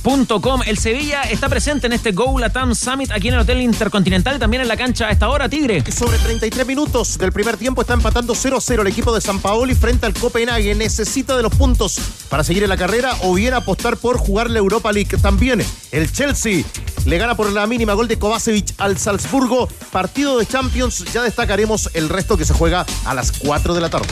en. 0.03 0.63
El 0.63 0.79
Sevilla 0.79 1.23
está 1.23 1.49
presente 1.49 1.87
en 1.87 1.93
este 1.93 2.13
Go 2.13 2.39
Latam 2.39 2.75
Summit 2.75 3.11
aquí 3.11 3.29
en 3.29 3.35
el 3.35 3.41
Hotel 3.41 3.61
Intercontinental 3.61 4.37
y 4.37 4.39
también 4.39 4.63
en 4.63 4.69
la 4.69 4.77
cancha 4.77 5.09
a 5.09 5.11
esta 5.11 5.29
hora, 5.29 5.49
Tigre. 5.49 5.83
Sobre 5.91 6.19
33 6.19 6.67
minutos 6.67 7.19
del 7.19 7.33
primer 7.33 7.57
tiempo 7.57 7.81
está 7.81 7.95
empatando 7.95 8.35
0-0 8.35 8.81
el 8.81 8.87
equipo 8.87 9.15
de 9.15 9.21
San 9.21 9.41
Paoli 9.41 9.75
frente 9.75 10.07
al 10.07 10.15
Copenhague. 10.15 10.75
Necesita 10.75 11.37
de 11.37 11.43
los 11.43 11.55
puntos 11.55 11.99
para 12.29 12.45
seguir 12.45 12.63
en 12.63 12.69
la 12.69 12.77
carrera 12.77 13.17
o 13.23 13.35
bien 13.35 13.55
apostar 13.55 13.97
por 13.97 14.19
jugar 14.19 14.51
la 14.51 14.59
Europa 14.59 14.93
League. 14.93 15.17
También 15.19 15.65
el 15.93 16.13
Chelsea 16.13 16.65
le 17.07 17.19
gana 17.19 17.37
por 17.37 17.51
la 17.53 17.67
mínima 17.67 17.95
gol 17.95 18.09
de 18.09 18.19
Kovacevic 18.19 18.75
al 18.79 18.99
Salzburgo. 18.99 19.69
Partido 19.91 20.39
de 20.39 20.47
Champions. 20.47 21.05
Ya 21.13 21.23
destacaremos 21.23 21.91
el 21.95 22.09
resto 22.09 22.37
que 22.37 22.45
se 22.45 22.55
juega 22.55 22.87
a 23.05 23.15
las 23.15 23.33
4 23.33 23.75
de 23.75 23.81
la 23.81 23.91
tarde. 23.91 24.09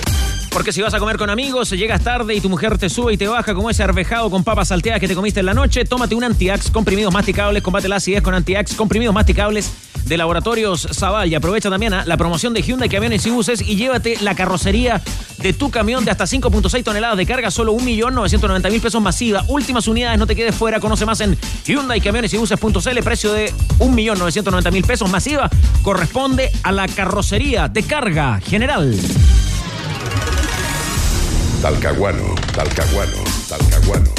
Porque 0.53 0.71
si 0.71 0.83
vas 0.83 0.93
a 0.93 0.99
comer 0.99 1.17
con 1.17 1.31
amigos, 1.31 1.71
llegas 1.71 2.03
tarde 2.05 2.35
y 2.35 2.41
tu 2.41 2.51
mujer 2.51 2.77
te 2.77 2.91
sube 2.91 3.15
y 3.15 3.17
te 3.17 3.27
baja 3.27 3.55
como 3.55 3.71
ese 3.71 3.83
arvejado 3.83 4.31
con 4.31 4.45
papas 4.45 4.69
salteadas 4.69 5.01
que 5.01 5.09
te 5.09 5.15
comiste 5.15 5.41
en 5.41 5.47
la 5.47 5.55
noche, 5.55 5.85
tómate 5.85 6.15
un 6.15 6.25
Antiax, 6.25 6.71
comprimidos 6.71 7.13
masticables, 7.13 7.63
combate 7.63 7.89
la 7.89 7.97
acidez 7.97 8.23
con 8.23 8.35
Antiax, 8.35 8.75
comprimidos 8.75 9.15
masticables 9.15 9.73
de 10.05 10.17
Laboratorios 10.17 10.89
Zaval. 10.93 11.29
Y 11.31 11.35
aprovecha 11.35 11.71
también 11.71 11.95
¿ah? 11.95 12.05
la 12.07 12.17
promoción 12.17 12.53
de 12.53 12.63
Hyundai 12.63 12.89
Camiones 12.89 13.25
y 13.25 13.31
Buses 13.31 13.63
y 13.63 13.77
llévate 13.77 14.19
la 14.21 14.35
carrocería 14.35 15.01
de 15.39 15.53
tu 15.55 15.71
camión 15.71 16.05
de 16.05 16.11
hasta 16.11 16.25
5.6 16.25 16.85
toneladas 16.85 17.17
de 17.17 17.27
carga, 17.27 17.51
solo 17.51 17.75
1.990.000 17.75 18.81
pesos 18.81 19.03
masiva. 19.03 19.45
Últimas 19.49 19.89
unidades, 19.89 20.19
no 20.19 20.27
te 20.27 20.37
quedes 20.37 20.55
fuera. 20.55 20.81
Conoce 20.81 21.07
más 21.07 21.21
en 21.21 21.37
Hyundai 21.65 22.01
Camiones 22.01 22.33
y 22.35 22.37
Buses.cl. 22.37 23.03
Precio 23.03 23.33
de 23.33 23.53
1.990.000 23.79 24.87
pesos 24.87 25.11
masiva 25.11 25.49
corresponde 25.83 26.51
a 26.63 26.73
la 26.73 26.87
carrocería 26.89 27.69
de 27.69 27.83
carga 27.83 28.39
general. 28.41 28.95
Talcahuano, 31.63 32.35
Talcahuano, 32.57 33.23
Talcahuano. 33.49 34.11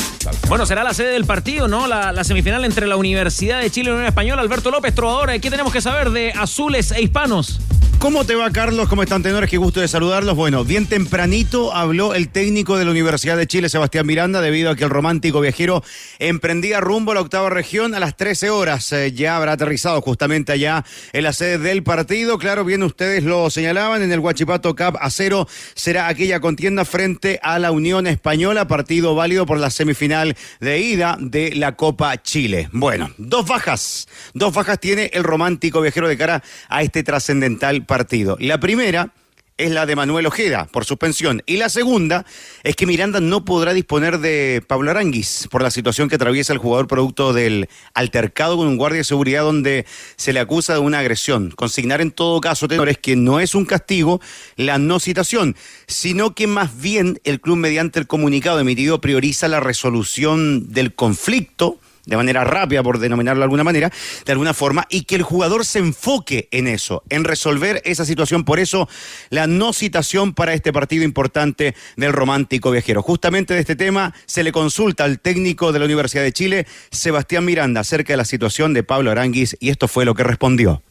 Bueno, 0.48 0.66
será 0.66 0.82
la 0.82 0.94
sede 0.94 1.10
del 1.10 1.26
partido, 1.26 1.68
¿no? 1.68 1.88
La, 1.88 2.24
semifinal 2.24 2.64
entre 2.64 2.88
la 2.88 2.96
Universidad 2.96 3.60
de 3.60 3.70
Chile 3.70 3.88
y 3.88 3.90
la 3.90 3.96
Unión 3.96 4.08
Española. 4.08 4.42
Alberto 4.42 4.72
López, 4.72 4.96
trovador, 4.96 5.30
¿qué 5.42 5.50
tenemos 5.50 5.74
que 5.74 5.82
saber 5.82 6.12
de 6.12 6.32
azules 6.32 6.92
e 6.92 7.02
hispanos? 7.02 7.60
¿Cómo 8.00 8.26
te 8.26 8.36
va, 8.36 8.52
Carlos? 8.52 8.90
¿Cómo 8.90 9.04
están, 9.04 9.24
tenores? 9.24 9.50
Qué 9.50 9.58
gusto 9.58 9.80
de 9.80 9.88
saludarlos. 9.88 10.36
Bueno, 10.36 10.66
bien 10.66 10.88
tempranito 10.88 11.74
habló 11.74 12.14
el 12.14 12.28
técnico 12.28 12.78
de 12.78 12.84
la 12.84 12.92
Universidad 12.92 13.38
de 13.38 13.48
Chile, 13.48 13.70
Sebastián 13.70 14.06
Miranda, 14.06 14.42
debido 14.42 14.70
a 14.70 14.76
que 14.76 14.84
el 14.84 14.90
romántico 14.90 15.40
viajero 15.40 15.84
emprendía 16.20 16.82
rumbo 16.82 17.14
a 17.14 17.16
la 17.16 17.22
octava 17.22 17.50
región 17.50 17.96
a 17.96 18.02
las 18.02 18.18
13 18.18 18.50
horas. 18.50 18.92
Eh, 18.92 19.14
ya 19.14 19.38
habrá 19.38 19.54
aterrizado 19.54 20.02
justamente 20.02 20.52
allá 20.52 20.84
en 21.14 21.24
la 21.24 21.32
sede 21.32 21.58
del 21.60 21.84
partido. 21.84 22.38
Claro, 22.38 22.66
bien 22.66 22.84
ustedes 22.84 23.24
lo 23.24 23.50
señalaban, 23.50 24.02
en 24.02 24.12
el 24.12 24.20
Huachipato 24.20 24.76
Cup 24.76 24.98
a 25.00 25.10
cero 25.10 25.48
será 25.74 26.08
aquella 26.10 26.42
contienda 26.42 26.84
frente 26.84 27.40
a 27.42 27.58
la 27.58 27.72
Unión 27.72 28.06
Española, 28.08 28.68
partido 28.68 29.16
válido 29.16 29.46
por 29.46 29.60
la 29.60 29.70
semifinal 29.70 30.36
de 30.60 30.80
ida 30.80 31.18
de 31.20 31.56
la 31.56 31.78
Copa 31.78 32.22
Chile. 32.22 32.68
Bueno, 32.74 33.12
dos 33.18 33.48
bajas. 33.48 34.10
Dos 34.34 34.54
bajas 34.54 34.80
tiene 34.80 35.10
el 35.14 35.24
romántico 35.24 35.80
viajero 35.80 36.10
de 36.10 36.18
cara 36.18 36.44
a 36.68 36.82
este 36.84 37.04
trascendental 37.04 37.83
partido. 37.86 38.38
La 38.40 38.60
primera 38.60 39.14
es 39.58 39.72
la 39.72 39.86
de 39.86 39.96
Manuel 39.96 40.26
Ojeda 40.26 40.68
por 40.72 40.84
suspensión 40.84 41.44
y 41.46 41.58
la 41.58 41.70
segunda 41.70 42.26
es 42.64 42.76
que 42.76 42.88
Miranda 42.88 43.20
no 43.20 43.46
podrá 43.46 43.74
disponer 43.74 44.18
de 44.20 44.64
Pablo 44.66 44.90
Aranguis 44.90 45.48
por 45.52 45.62
la 45.62 45.70
situación 45.70 46.10
que 46.10 46.16
atraviesa 46.16 46.54
el 46.54 46.60
jugador 46.60 46.88
producto 46.88 47.34
del 47.34 47.70
altercado 47.94 48.58
con 48.58 48.68
un 48.68 48.78
guardia 48.78 49.00
de 49.00 49.04
seguridad 49.04 49.44
donde 49.44 49.86
se 50.16 50.34
le 50.34 50.40
acusa 50.40 50.74
de 50.74 50.80
una 50.80 51.00
agresión. 51.00 51.52
Consignar 51.52 52.02
en 52.02 52.12
todo 52.12 52.42
caso, 52.42 52.68
tenores, 52.68 52.98
que 52.98 53.16
no 53.16 53.40
es 53.40 53.54
un 53.54 53.66
castigo 53.66 54.22
la 54.56 54.80
no 54.80 55.00
citación, 55.00 55.56
sino 55.88 56.34
que 56.34 56.48
más 56.48 56.82
bien 56.82 57.20
el 57.24 57.40
club 57.40 57.58
mediante 57.58 58.00
el 58.00 58.08
comunicado 58.08 58.60
emitido 58.60 59.02
prioriza 59.02 59.48
la 59.48 59.60
resolución 59.60 60.72
del 60.72 60.96
conflicto 60.96 61.80
de 62.06 62.18
manera 62.18 62.44
rápida, 62.44 62.84
por 62.84 63.00
denominarlo 63.00 63.40
de 63.40 63.46
alguna 63.46 63.64
manera, 63.64 63.92
de 64.26 64.32
alguna 64.32 64.54
forma, 64.54 64.86
y 64.90 65.04
que 65.04 65.16
el 65.16 65.24
jugador 65.24 65.66
se 65.66 65.80
enfoque 65.80 66.48
en 66.52 66.68
eso, 66.68 67.04
en 67.10 67.24
resolver 67.24 67.82
esa 67.86 68.06
situación. 68.06 68.44
Por 68.44 68.60
eso, 68.60 68.90
la 69.30 69.48
no 69.48 69.74
citación 69.74 70.34
para 70.34 70.54
este 70.54 70.74
partido 70.74 71.04
importante 71.04 71.76
del 71.96 72.14
romántico 72.14 72.72
viajero. 72.72 73.02
Justamente 73.02 73.54
de 73.54 73.62
este 73.62 73.76
tema 73.76 74.14
se 74.26 74.44
le 74.44 74.52
consulta 74.52 75.04
al 75.06 75.20
técnico 75.20 75.72
de 75.72 75.80
la 75.80 75.86
Universidad 75.86 76.24
de 76.24 76.34
Chile, 76.34 76.68
Sebastián 76.92 77.46
Miranda, 77.46 77.82
acerca 77.82 78.14
de 78.14 78.18
la 78.18 78.26
situación 78.26 78.74
de 78.74 78.84
Pablo 78.84 79.12
Aranguis, 79.12 79.56
y 79.60 79.70
esto 79.70 79.88
fue 79.88 80.06
lo 80.06 80.16
que 80.16 80.24
respondió. 80.24 80.82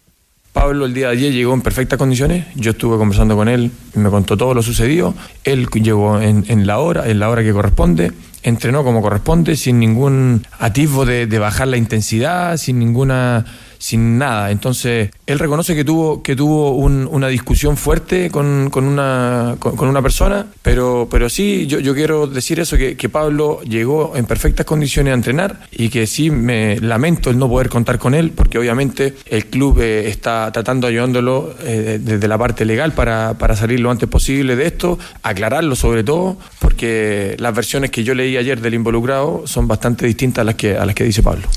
Pablo 0.53 0.85
el 0.85 0.93
día 0.93 1.07
de 1.07 1.13
ayer 1.15 1.33
llegó 1.33 1.55
en 1.55 1.63
perfectas 1.63 1.99
condiciones. 1.99 2.45
Yo 2.55 2.73
estuve 2.73 2.99
conversando 2.99 3.37
con 3.37 3.49
él, 3.49 3.71
me 3.95 4.11
contó 4.11 4.37
todo 4.37 4.53
lo 4.53 4.63
sucedido. 4.63 5.15
Él 5.45 5.67
llegó 5.69 6.21
en, 6.21 6.45
en 6.49 6.67
la 6.67 6.79
hora, 6.79 7.09
en 7.09 7.21
la 7.21 7.31
hora 7.31 7.43
que 7.43 7.53
corresponde, 7.53 8.13
entrenó 8.43 8.85
como 8.85 9.03
corresponde, 9.03 9.57
sin 9.57 9.79
ningún 9.79 10.47
atisbo 10.59 11.05
de, 11.05 11.27
de 11.27 11.39
bajar 11.39 11.69
la 11.69 11.77
intensidad, 11.77 12.57
sin 12.57 12.79
ninguna 12.79 13.45
sin 13.83 14.17
nada. 14.17 14.53
Entonces, 14.53 15.11
él 15.27 15.39
reconoce 15.41 15.75
que 15.75 15.85
tuvo, 15.85 16.23
que 16.23 16.37
tuvo 16.37 16.77
un- 16.77 17.09
una 17.11 17.27
discusión 17.27 17.77
fuerte 17.77 18.31
con, 18.31 18.71
con 18.71 18.85
una, 18.85 19.57
con, 19.59 19.89
una 19.89 20.01
persona, 20.01 20.47
pero, 20.63 21.09
pero 21.11 21.29
sí, 21.29 21.67
yo, 21.67 21.81
yo 21.81 21.93
quiero 21.93 22.29
decir 22.29 22.61
eso, 22.61 22.77
que, 22.77 22.97
que 22.97 23.09
Pablo 23.09 23.61
llegó 23.63 24.13
en 24.15 24.25
perfectas 24.25 24.65
condiciones 24.67 25.11
a 25.11 25.15
entrenar 25.15 25.67
y 25.73 25.89
que 25.89 26.07
sí 26.07 26.31
me 26.31 26.79
lamento 26.79 27.29
el 27.31 27.39
no 27.39 27.49
poder 27.49 27.69
contar 27.69 27.99
con 27.99 28.15
él, 28.15 28.31
porque 28.31 28.57
obviamente 28.57 29.15
el 29.27 29.47
club 29.47 29.81
eh, 29.81 30.09
está 30.09 30.53
tratando 30.53 30.87
ayudándolo 30.87 31.53
eh, 31.65 31.99
desde 32.01 32.29
la 32.29 32.39
parte 32.39 32.65
legal 32.65 32.93
para, 32.93 33.35
para 33.35 33.57
salir 33.57 33.81
lo 33.81 33.91
antes 33.91 34.09
posible 34.09 34.55
de 34.55 34.67
esto, 34.69 34.97
aclararlo 35.25 35.75
sobre 35.75 36.05
todo, 36.05 36.37
porque 36.61 37.35
las 37.41 37.53
versiones 37.53 37.91
que 37.91 38.05
yo 38.05 38.15
leí 38.15 38.37
ayer 38.37 38.61
del 38.61 38.75
involucrado 38.75 39.43
son 39.47 39.67
bastante 39.67 40.07
distintas 40.07 40.43
a 40.43 40.45
las 40.45 40.55
que, 40.55 40.77
a 40.77 40.87
las 40.87 40.95
que 40.95 41.03
dice 41.03 41.21
Pablo. 41.25 41.49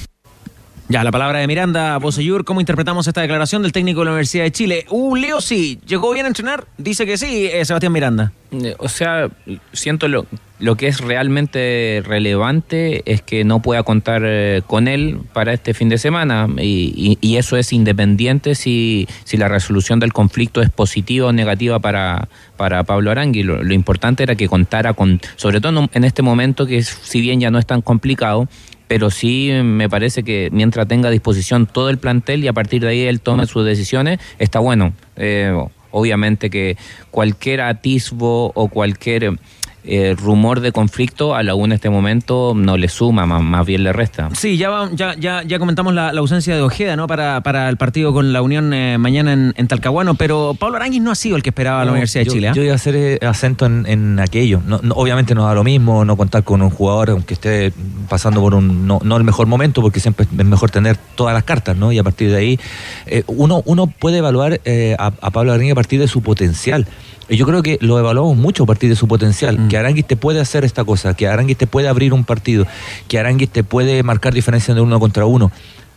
Ya, 0.88 1.04
la 1.04 1.12
palabra 1.12 1.40
de 1.40 1.48
Miranda 1.48 1.98
Bosellur, 1.98 2.46
¿cómo 2.46 2.60
interpretamos 2.60 3.08
esta 3.08 3.22
declaración 3.22 3.64
del 3.64 3.72
técnico 3.72 4.02
de 4.02 4.06
la 4.06 4.12
Universidad 4.12 4.44
de 4.44 4.52
Chile? 4.52 4.86
Uh, 4.92 5.16
Leo, 5.16 5.42
sí, 5.42 5.80
¿llegó 5.88 6.14
bien 6.14 6.26
a 6.26 6.28
entrenar? 6.28 6.66
Dice 6.78 7.08
que 7.08 7.18
sí, 7.18 7.48
eh, 7.52 7.66
Sebastián 7.66 7.92
Miranda. 7.92 8.34
Eh, 8.52 8.76
O 8.78 8.88
sea, 8.88 9.30
siento 9.74 10.08
lo, 10.08 10.28
lo 10.60 10.78
que 10.78 10.88
es 10.88 11.00
realmente 11.02 12.04
relevante 12.06 13.02
es 13.12 13.24
que 13.24 13.44
no 13.44 13.64
pueda 13.64 13.82
contar 13.82 14.22
eh, 14.26 14.62
con 14.68 14.88
él 14.88 15.20
para 15.34 15.54
este 15.54 15.74
fin 15.74 15.90
de 15.90 15.98
semana 15.98 16.48
y, 16.62 17.36
eso 17.36 17.58
es 17.58 17.74
independiente 17.74 18.56
si, 18.56 19.10
si 19.26 19.36
la 19.36 19.50
resolución 19.50 20.00
del 20.00 20.14
conflicto 20.14 20.62
es 20.62 20.70
positiva 20.70 21.28
o 21.28 21.34
negativa 21.34 21.80
para, 21.80 22.30
para 22.56 22.84
Pablo 22.84 23.12
Arangui. 23.12 23.44
Lo, 23.44 23.74
importante 23.74 24.24
era 24.24 24.36
que 24.36 24.48
contara 24.48 24.94
con, 24.94 25.20
sobre 25.36 25.60
todo 25.60 25.90
en 25.92 26.04
este 26.06 26.22
momento 26.22 26.66
que 26.66 26.82
si 26.84 27.20
bien 27.20 27.42
ya 27.42 27.52
no 27.52 27.60
es 27.60 27.66
tan 27.66 27.82
complicado, 27.82 28.48
pero 28.88 29.10
sí 29.10 29.52
me 29.64 29.90
parece 29.90 30.24
que 30.24 30.50
mientras 30.52 30.88
tenga 30.88 31.10
a 31.10 31.12
disposición 31.12 31.66
todo 31.66 31.90
el 31.90 31.98
plantel 31.98 32.44
y 32.44 32.48
a 32.48 32.54
partir 32.54 32.82
de 32.82 32.90
ahí 32.90 33.02
él 33.02 33.22
tome 33.22 33.46
sus 33.48 33.66
decisiones, 33.66 34.20
está 34.40 34.60
bueno. 34.60 34.94
Eh, 35.16 35.54
obviamente 35.92 36.50
que 36.50 36.78
cualquier 37.10 37.62
atisbo 37.62 38.52
o 38.54 38.68
cualquier 38.68 39.40
eh, 39.88 40.16
rumor 40.18 40.60
de 40.60 40.72
conflicto 40.72 41.36
a 41.36 41.44
la 41.44 41.56
U 41.56 41.66
en 41.66 41.72
este 41.74 41.90
momento 41.90 42.54
no 42.56 42.78
le 42.78 42.88
suma, 42.90 43.26
más, 43.26 43.42
más 43.42 43.66
bien 43.66 43.84
le 43.84 43.94
resta. 43.94 44.30
Sí, 44.34 44.58
ya, 44.58 44.70
va- 44.70 44.90
ya, 44.94 45.16
ya, 45.16 45.44
ya 45.44 45.60
comentamos 45.60 45.94
la, 45.94 46.12
la 46.14 46.20
ausencia 46.20 46.56
de 46.56 46.62
Ojeda 46.62 46.96
¿no? 46.96 47.08
para, 47.08 47.42
para 47.42 47.70
el 47.70 47.78
partido 47.78 48.14
con 48.14 48.34
la 48.34 48.42
Unión 48.42 48.74
eh, 48.74 48.98
mañana 48.98 49.34
en, 49.34 49.54
en 49.58 49.68
Talcahuano, 49.68 50.16
pero 50.16 50.56
Pablo 50.58 50.78
Aranguis 50.78 51.02
no 51.02 51.12
ha 51.12 51.16
sido 51.16 51.36
el 51.36 51.44
que 51.44 51.50
esperaba 51.50 51.86
la 51.86 51.92
Universidad 51.92 52.26
de 52.26 52.32
Chile. 52.32 52.48
¿ah? 52.50 52.54
Yo 52.54 52.64
iba 52.64 52.74
a 52.74 52.76
hacer 52.76 52.96
eh, 52.96 53.20
acento 53.26 53.66
en, 53.66 53.86
en 53.88 54.20
aquello. 54.20 54.62
No, 54.66 54.80
no, 54.82 54.96
obviamente 54.96 55.36
no 55.36 55.46
da 55.46 55.54
lo 55.54 55.64
mismo 55.64 56.04
no 56.06 56.18
contar 56.18 56.44
con 56.44 56.62
un 56.62 56.70
jugador 56.70 57.12
aunque 57.12 57.34
esté 57.36 57.72
pasando 58.10 58.42
por 58.42 58.56
un 58.56 58.88
no, 58.88 59.00
no 59.04 59.18
el 59.18 59.24
mejor 59.24 59.48
momento, 59.48 59.82
porque 59.82 60.00
siempre 60.00 60.26
es 60.26 60.46
mejor 60.46 60.72
tener 60.72 60.98
todas 61.16 61.34
las 61.34 61.44
cartas, 61.44 61.76
¿no? 61.78 61.92
Y 61.92 62.00
a 62.00 62.04
partir 62.04 62.30
de 62.32 62.38
ahí 62.38 62.60
eh, 63.06 63.24
uno 63.28 63.62
uno 63.66 63.88
puede 63.88 64.18
evaluar 64.18 64.60
eh, 64.66 64.96
a, 65.00 65.08
a 65.22 65.32
Pablo 65.32 65.52
Aranguis 65.54 65.72
a 65.74 65.76
partir 65.76 66.00
de 66.00 66.08
su 66.08 66.22
potencial. 66.22 66.88
Y 67.28 67.38
yo 67.38 67.46
creo 67.46 67.64
que 67.64 67.78
lo 67.82 67.98
evaluamos 67.98 68.38
mucho 68.38 68.64
a 68.64 68.66
partir 68.68 68.90
de 68.90 68.96
su 68.96 69.08
potencial. 69.08 69.68
Que 69.68 69.78
Aranguis 69.78 70.06
te 70.06 70.16
puede 70.16 70.40
hacer 70.40 70.64
esta 70.64 70.84
cosa, 70.84 71.16
que 71.16 71.28
Aranguis 71.28 71.58
te 71.58 71.66
puede 71.68 71.88
abrir 71.88 72.14
un 72.14 72.24
partido, 72.24 72.68
que 73.08 73.18
Aranguis 73.20 73.50
te 73.50 73.64
puede 73.64 74.04
marcar 74.04 74.34
diferencia 74.34 74.74
de 74.74 74.82
uno 74.82 75.00
contra 75.00 75.26
uno. 75.26 75.52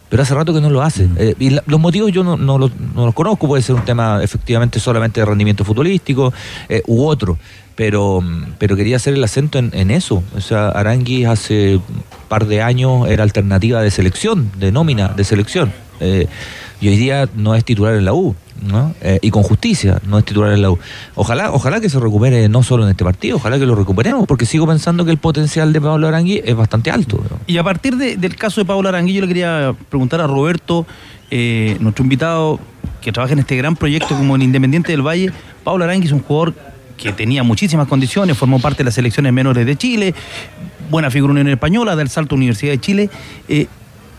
Pero 0.08 0.22
hace 0.22 0.34
rato 0.34 0.54
que 0.54 0.62
no 0.62 0.70
lo 0.70 0.80
hace. 0.80 1.06
Eh, 1.18 1.34
y 1.38 1.50
la- 1.50 1.62
los 1.66 1.78
motivos 1.78 2.10
yo 2.12 2.24
no, 2.24 2.38
no 2.38 2.56
los, 2.56 2.70
no 2.94 3.04
los 3.04 3.14
conozco. 3.14 3.46
Puede 3.46 3.62
ser 3.62 3.74
un 3.74 3.84
tema 3.84 4.22
efectivamente 4.22 4.80
solamente 4.80 5.20
de 5.20 5.26
rendimiento 5.26 5.64
futbolístico 5.64 6.32
eh, 6.70 6.82
u 6.86 7.04
otro. 7.04 7.36
Pero, 7.76 8.22
mm, 8.22 8.54
pero 8.58 8.74
quería 8.74 8.96
hacer 8.96 9.12
el 9.12 9.22
acento 9.22 9.58
en, 9.58 9.70
en 9.74 9.90
eso. 9.90 10.22
O 10.34 10.40
sea, 10.40 10.70
Aranguis 10.70 11.26
hace 11.26 11.76
un 11.76 11.82
par 12.28 12.46
de 12.46 12.62
años 12.62 13.06
era 13.06 13.22
alternativa 13.22 13.82
de 13.82 13.90
selección, 13.90 14.50
de 14.58 14.72
nómina, 14.72 15.08
de 15.08 15.24
selección. 15.24 15.74
Eh, 16.00 16.26
y 16.80 16.88
hoy 16.88 16.96
día 16.96 17.28
no 17.36 17.54
es 17.54 17.62
titular 17.64 17.94
en 17.94 18.06
la 18.06 18.14
U. 18.14 18.34
¿no? 18.62 18.94
Eh, 19.01 19.18
y 19.23 19.31
con 19.31 19.42
justicia 19.42 20.01
no 20.07 20.18
es 20.18 20.25
titular 20.25 20.53
en 20.53 20.62
la. 20.62 20.73
Ojalá, 21.14 21.51
ojalá 21.53 21.81
que 21.81 21.88
se 21.88 21.99
recupere 22.01 22.49
no 22.49 22.62
solo 22.62 22.85
en 22.85 22.90
este 22.90 23.05
partido, 23.05 23.37
ojalá 23.37 23.59
que 23.59 23.66
lo 23.66 23.75
recuperemos, 23.75 24.27
porque 24.27 24.47
sigo 24.47 24.66
pensando 24.66 25.05
que 25.05 25.11
el 25.11 25.18
potencial 25.18 25.73
de 25.73 25.81
Pablo 25.81 26.09
Arangui 26.09 26.40
es 26.44 26.55
bastante 26.57 26.90
alto. 26.90 27.23
Y 27.47 27.57
a 27.59 27.64
partir 27.64 27.97
de- 27.97 28.16
del 28.16 28.37
caso 28.37 28.61
de 28.61 28.64
Pablo 28.64 28.88
Aranguí, 28.88 29.14
yo 29.14 29.21
le 29.21 29.29
quería 29.29 29.75
preguntar 29.88 30.21
a 30.21 30.27
Roberto, 30.27 30.87
eh, 31.31 31.77
nuestro 31.81 32.03
invitado 32.03 32.59
que 33.01 33.12
trabaja 33.12 33.33
en 33.35 33.38
este 33.40 33.57
gran 33.57 33.77
proyecto 33.77 34.09
como 34.16 34.37
el 34.37 34.42
Independiente 34.42 34.92
del 34.92 35.03
Valle. 35.07 35.31
Pablo 35.64 35.85
Aranguí 35.85 36.07
es 36.07 36.12
un 36.12 36.21
jugador 36.23 36.55
que 36.97 37.12
tenía 37.12 37.42
muchísimas 37.44 37.87
condiciones, 37.87 38.37
formó 38.37 38.59
parte 38.61 38.79
de 38.79 38.85
las 38.85 38.94
selecciones 38.94 39.33
menores 39.33 39.64
de 39.64 39.77
Chile, 39.77 40.14
buena 40.90 41.11
figura 41.11 41.31
en 41.33 41.38
Unión 41.38 41.53
Española, 41.55 41.94
del 41.94 42.09
Salto 42.09 42.35
Universidad 42.35 42.73
de 42.73 42.81
Chile. 42.81 43.11
eh, 43.49 43.66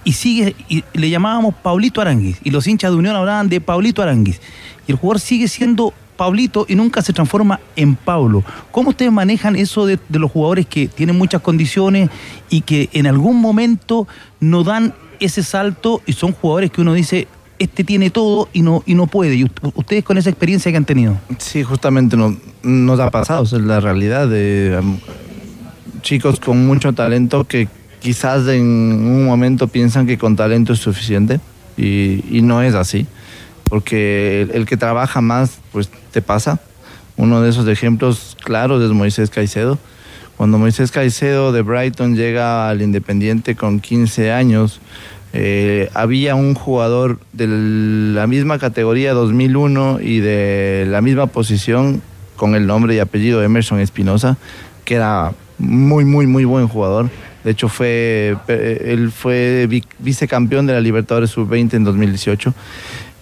y 0.09 0.13
sigue, 0.13 0.55
y 0.67 0.83
le 0.93 1.07
llamábamos 1.11 1.53
Paulito 1.53 2.01
Aranguis, 2.01 2.37
y 2.43 2.49
los 2.49 2.65
hinchas 2.65 2.89
de 2.91 2.97
Unión 2.97 3.15
hablaban 3.15 3.47
de 3.47 3.61
Paulito 3.61 4.01
Aranguis. 4.01 4.41
Y 4.87 4.91
el 4.91 4.97
jugador 4.97 5.19
sigue 5.19 5.47
siendo 5.47 5.93
Pablito 6.17 6.65
y 6.67 6.73
nunca 6.73 7.03
se 7.03 7.13
transforma 7.13 7.59
en 7.75 7.95
Pablo. 7.95 8.43
¿Cómo 8.71 8.89
ustedes 8.89 9.11
manejan 9.11 9.55
eso 9.55 9.85
de, 9.85 9.99
los 10.09 10.31
jugadores 10.31 10.65
que 10.65 10.87
tienen 10.87 11.15
muchas 11.15 11.41
condiciones 11.43 12.09
y 12.49 12.61
que 12.61 12.89
en 12.91 13.05
algún 13.05 13.37
momento 13.39 14.07
no 14.39 14.63
dan 14.63 14.95
ese 15.19 15.43
salto 15.43 16.01
y 16.07 16.13
son 16.13 16.31
jugadores 16.31 16.71
que 16.71 16.81
uno 16.81 16.93
dice, 16.95 17.27
este 17.59 17.83
tiene 17.83 18.09
todo 18.09 18.49
y 18.51 18.63
no, 18.63 18.81
y 18.87 18.95
no 18.95 19.05
puede? 19.05 19.35
Y 19.35 19.43
ust- 19.43 19.71
ustedes 19.75 20.03
con 20.03 20.17
esa 20.17 20.31
experiencia 20.31 20.71
que 20.71 20.77
han 20.77 20.85
tenido. 20.85 21.17
Sí, 21.37 21.61
justamente 21.61 22.17
no- 22.17 22.35
nos 22.63 22.99
ha 22.99 23.11
pasado, 23.11 23.43
es 23.43 23.51
la 23.53 23.79
realidad 23.79 24.27
de 24.27 24.79
um, 24.81 24.97
chicos 26.01 26.39
con 26.39 26.65
mucho 26.65 26.93
talento 26.93 27.43
que 27.43 27.67
quizás 27.99 28.47
en 28.47 28.63
un 28.65 29.25
momento 29.25 29.67
piensan 29.67 30.07
que 30.07 30.17
con 30.17 30.35
talento 30.35 30.73
es 30.73 30.79
suficiente 30.79 31.39
y, 31.77 32.41
no 32.41 32.61
es 32.61 32.75
así, 32.75 33.07
porque 33.65 34.41
el, 34.41 34.51
el 34.51 34.65
que 34.65 34.77
trabaja 34.77 35.21
más 35.21 35.59
pues 35.71 35.89
te 36.11 36.21
pasa. 36.21 36.59
Uno 37.17 37.41
de 37.41 37.49
esos 37.49 37.67
ejemplos 37.67 38.37
claros 38.43 38.81
es 38.81 38.91
Moisés 38.91 39.29
Caicedo. 39.29 39.77
Cuando 40.37 40.57
Moisés 40.57 40.91
Caicedo 40.91 41.51
de 41.51 41.61
Brighton 41.61 42.15
llega 42.15 42.69
al 42.69 42.81
Independiente 42.81 43.55
con 43.55 43.81
15 43.81 44.31
años, 44.31 44.79
eh, 45.33 45.89
había 45.93 46.35
un 46.35 46.55
jugador 46.55 47.19
de 47.33 47.47
la 47.47 48.25
misma 48.25 48.57
categoría 48.57 49.13
2001 49.13 49.99
y 50.01 50.19
de 50.19 50.85
la 50.87 51.01
misma 51.01 51.27
posición 51.27 52.01
con 52.35 52.55
el 52.55 52.65
nombre 52.65 52.95
y 52.95 52.99
apellido 52.99 53.43
Emerson 53.43 53.79
Espinosa, 53.79 54.37
que 54.85 54.95
era 54.95 55.33
muy, 55.57 56.05
muy, 56.05 56.25
muy 56.25 56.45
buen 56.45 56.67
jugador. 56.67 57.09
De 57.43 57.51
hecho, 57.51 57.69
fue, 57.69 58.35
eh, 58.47 58.81
él 58.87 59.11
fue 59.11 59.65
vi- 59.69 59.83
vicecampeón 59.99 60.65
de 60.67 60.73
la 60.73 60.81
Libertadores 60.81 61.29
Sub-20 61.31 61.73
en 61.73 61.83
2018. 61.83 62.53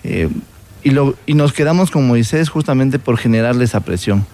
Eh, 0.04 0.30
y, 0.84 0.90
lo, 0.92 1.16
y 1.26 1.34
nos 1.34 1.54
quedamos 1.54 1.92
con 1.92 2.08
Moisés 2.08 2.50
justamente 2.50 2.98
por 3.00 3.18
generarle 3.18 3.64
esa 3.66 3.82
presión, 3.82 4.26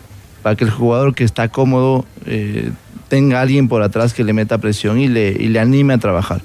para 0.42 0.56
que 0.56 0.64
el 0.64 0.72
jugador 0.72 1.16
que 1.16 1.24
está 1.24 1.48
cómodo 1.50 2.06
eh, 2.26 2.72
tenga 3.10 3.42
alguien 3.42 3.68
por 3.68 3.82
atrás 3.82 4.14
que 4.14 4.24
le 4.24 4.34
meta 4.34 4.58
presión 4.58 5.00
y 5.00 5.08
le, 5.08 5.32
y 5.32 5.48
le 5.50 5.60
anime 5.60 5.94
a 5.94 5.98
trabajar. 5.98 6.42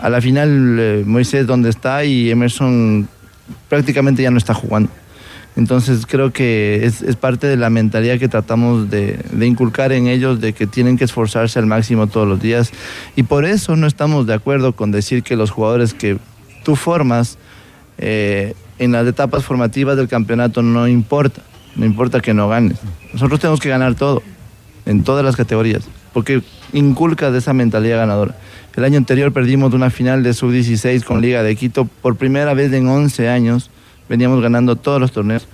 A 0.00 0.08
la 0.10 0.20
final, 0.20 1.04
Moisés 1.06 1.46
donde 1.46 1.70
está 1.70 2.04
y 2.04 2.30
Emerson 2.30 3.08
prácticamente 3.68 4.22
ya 4.22 4.30
no 4.30 4.38
está 4.38 4.54
jugando. 4.54 4.90
Entonces 5.54 6.06
creo 6.06 6.32
que 6.32 6.86
es, 6.86 7.16
parte 7.16 7.46
de 7.46 7.56
la 7.56 7.68
mentalidad 7.68 8.18
que 8.18 8.28
tratamos 8.28 8.90
de, 8.90 9.18
de 9.32 9.46
inculcar 9.46 9.92
en 9.92 10.06
ellos, 10.06 10.40
de 10.40 10.54
que 10.54 10.66
tienen 10.66 10.96
que 10.96 11.04
esforzarse 11.04 11.58
al 11.58 11.66
máximo 11.66 12.06
todos 12.06 12.26
los 12.26 12.40
días. 12.40 12.72
Y 13.16 13.24
por 13.24 13.44
eso 13.44 13.76
no 13.76 13.86
estamos 13.86 14.26
de 14.26 14.34
acuerdo 14.34 14.72
con 14.72 14.90
decir 14.90 15.22
que 15.22 15.36
los 15.36 15.50
jugadores 15.50 15.92
que 15.92 16.18
tú 16.62 16.76
formas 16.76 17.38
eh, 17.98 18.54
en 18.78 18.92
las 18.92 19.06
etapas 19.06 19.44
formativas 19.44 19.96
del 19.96 20.08
campeonato 20.08 20.62
no 20.62 20.88
importa, 20.88 21.42
no 21.76 21.84
importa 21.84 22.20
que 22.20 22.34
no 22.34 22.48
ganes. 22.48 22.78
Nosotros 23.12 23.38
tenemos 23.38 23.60
que 23.60 23.68
ganar 23.68 23.94
todo, 23.94 24.22
en 24.86 25.04
todas 25.04 25.24
las 25.24 25.36
categorías, 25.36 25.84
porque 26.12 26.42
inculca 26.72 27.30
de 27.30 27.38
esa 27.38 27.52
mentalidad 27.52 27.98
ganadora. 27.98 28.36
El 28.74 28.84
año 28.84 28.96
anterior 28.96 29.32
perdimos 29.32 29.74
una 29.74 29.90
final 29.90 30.22
de 30.22 30.32
sub-16 30.32 31.04
con 31.04 31.20
Liga 31.20 31.42
de 31.42 31.54
Quito 31.54 31.84
por 31.84 32.16
primera 32.16 32.54
vez 32.54 32.72
en 32.72 32.88
11 32.88 33.28
años. 33.28 33.70
Veníamos 34.12 34.42
ganando 34.42 34.76
todos 34.76 35.00
los 35.00 35.10
torneos 35.10 35.48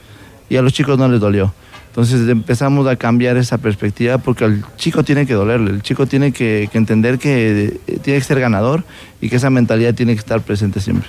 y 0.50 0.56
a 0.56 0.62
los 0.62 0.72
chicos 0.72 0.98
no 0.98 1.06
les 1.06 1.20
dolió. 1.20 1.54
Entonces 1.90 2.28
empezamos 2.28 2.88
a 2.88 2.96
cambiar 2.96 3.36
esa 3.36 3.58
perspectiva 3.58 4.18
porque 4.18 4.46
al 4.46 4.64
chico 4.76 5.04
tiene 5.04 5.26
que 5.28 5.34
dolerle, 5.34 5.70
el 5.70 5.80
chico 5.80 6.06
tiene 6.06 6.32
que, 6.32 6.68
que 6.72 6.76
entender 6.76 7.20
que 7.20 7.78
eh, 7.86 7.98
tiene 8.02 8.18
que 8.18 8.24
ser 8.24 8.40
ganador 8.40 8.82
y 9.20 9.28
que 9.28 9.36
esa 9.36 9.48
mentalidad 9.48 9.94
tiene 9.94 10.14
que 10.14 10.18
estar 10.18 10.40
presente 10.40 10.80
siempre. 10.80 11.08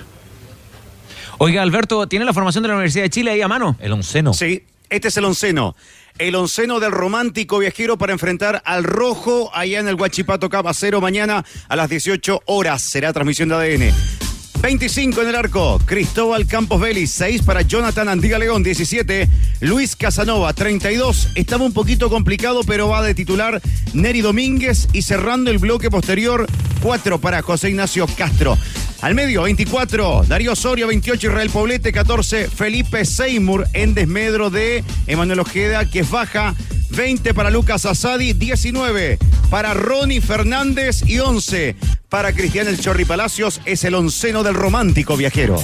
Oiga, 1.39 1.63
Alberto, 1.63 2.07
¿tiene 2.07 2.23
la 2.23 2.33
formación 2.33 2.61
de 2.61 2.67
la 2.67 2.75
Universidad 2.75 3.05
de 3.05 3.09
Chile 3.09 3.31
ahí 3.31 3.41
a 3.41 3.47
mano? 3.47 3.77
El 3.79 3.93
onceno. 3.93 4.31
Sí, 4.31 4.61
este 4.91 5.07
es 5.07 5.17
el 5.17 5.25
onceno. 5.25 5.75
El 6.19 6.35
onceno 6.35 6.79
del 6.79 6.91
romántico 6.91 7.57
viajero 7.57 7.97
para 7.97 8.13
enfrentar 8.13 8.61
al 8.63 8.83
rojo 8.83 9.49
allá 9.55 9.79
en 9.79 9.87
el 9.87 9.95
Huachipato 9.95 10.49
Cabacero 10.49 11.01
mañana 11.01 11.43
a 11.67 11.75
las 11.75 11.89
18 11.89 12.43
horas. 12.45 12.83
Será 12.83 13.11
transmisión 13.11 13.49
de 13.49 13.55
ADN. 13.55 14.28
25 14.61 15.21
en 15.21 15.29
el 15.29 15.35
arco, 15.35 15.79
Cristóbal 15.85 16.45
Campos 16.45 16.81
Vélez, 16.81 17.11
6 17.11 17.43
para 17.43 17.61
Jonathan 17.61 18.09
Andiga 18.09 18.37
León, 18.37 18.61
17, 18.61 19.29
Luis 19.61 19.95
Casanova, 19.95 20.51
32, 20.53 21.29
estaba 21.35 21.63
un 21.63 21.71
poquito 21.71 22.09
complicado, 22.09 22.61
pero 22.67 22.89
va 22.89 23.01
de 23.01 23.15
titular 23.15 23.61
Neri 23.93 24.19
Domínguez 24.19 24.89
y 24.91 25.03
cerrando 25.03 25.49
el 25.49 25.59
bloque 25.59 25.89
posterior, 25.89 26.45
4 26.81 27.21
para 27.21 27.41
José 27.41 27.69
Ignacio 27.69 28.05
Castro. 28.17 28.57
Al 29.01 29.15
medio, 29.15 29.43
24, 29.43 30.23
Darío 30.27 30.51
Osorio, 30.51 30.87
28, 30.87 31.27
Israel 31.27 31.49
Poblete, 31.49 31.93
14, 31.93 32.49
Felipe 32.49 33.05
Seymour 33.05 33.65
en 33.71 33.93
desmedro 33.93 34.49
de 34.49 34.83
Emanuel 35.07 35.39
Ojeda, 35.39 35.89
que 35.89 35.99
es 35.99 36.11
baja, 36.11 36.53
20 36.89 37.33
para 37.33 37.49
Lucas 37.49 37.85
Asadi, 37.85 38.33
19 38.33 39.17
para 39.49 39.73
Ronnie 39.73 40.19
Fernández 40.19 41.01
y 41.07 41.19
11 41.19 41.77
para 42.09 42.33
Cristian 42.33 42.67
El 42.67 42.77
Chorri 42.77 43.05
Palacios. 43.05 43.61
Es 43.63 43.85
el 43.85 43.95
onceno 43.95 44.43
del 44.43 44.55
romántico 44.55 45.15
viajero. 45.15 45.57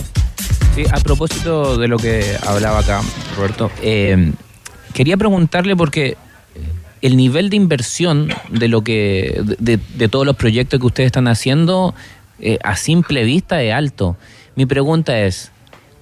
Sí, 0.73 0.85
a 0.89 1.01
propósito 1.01 1.77
de 1.77 1.89
lo 1.89 1.97
que 1.97 2.37
hablaba 2.47 2.79
acá, 2.79 3.01
Roberto, 3.35 3.69
eh, 3.81 4.31
quería 4.93 5.17
preguntarle 5.17 5.75
porque 5.75 6.15
el 7.01 7.17
nivel 7.17 7.49
de 7.49 7.57
inversión 7.57 8.29
de 8.49 8.69
lo 8.69 8.81
que 8.81 9.41
de, 9.59 9.77
de 9.77 10.07
todos 10.07 10.25
los 10.25 10.37
proyectos 10.37 10.79
que 10.79 10.85
ustedes 10.85 11.07
están 11.07 11.27
haciendo 11.27 11.93
eh, 12.39 12.57
a 12.63 12.75
simple 12.75 13.23
vista 13.23 13.61
es 13.61 13.73
alto. 13.73 14.17
Mi 14.55 14.65
pregunta 14.65 15.19
es, 15.19 15.51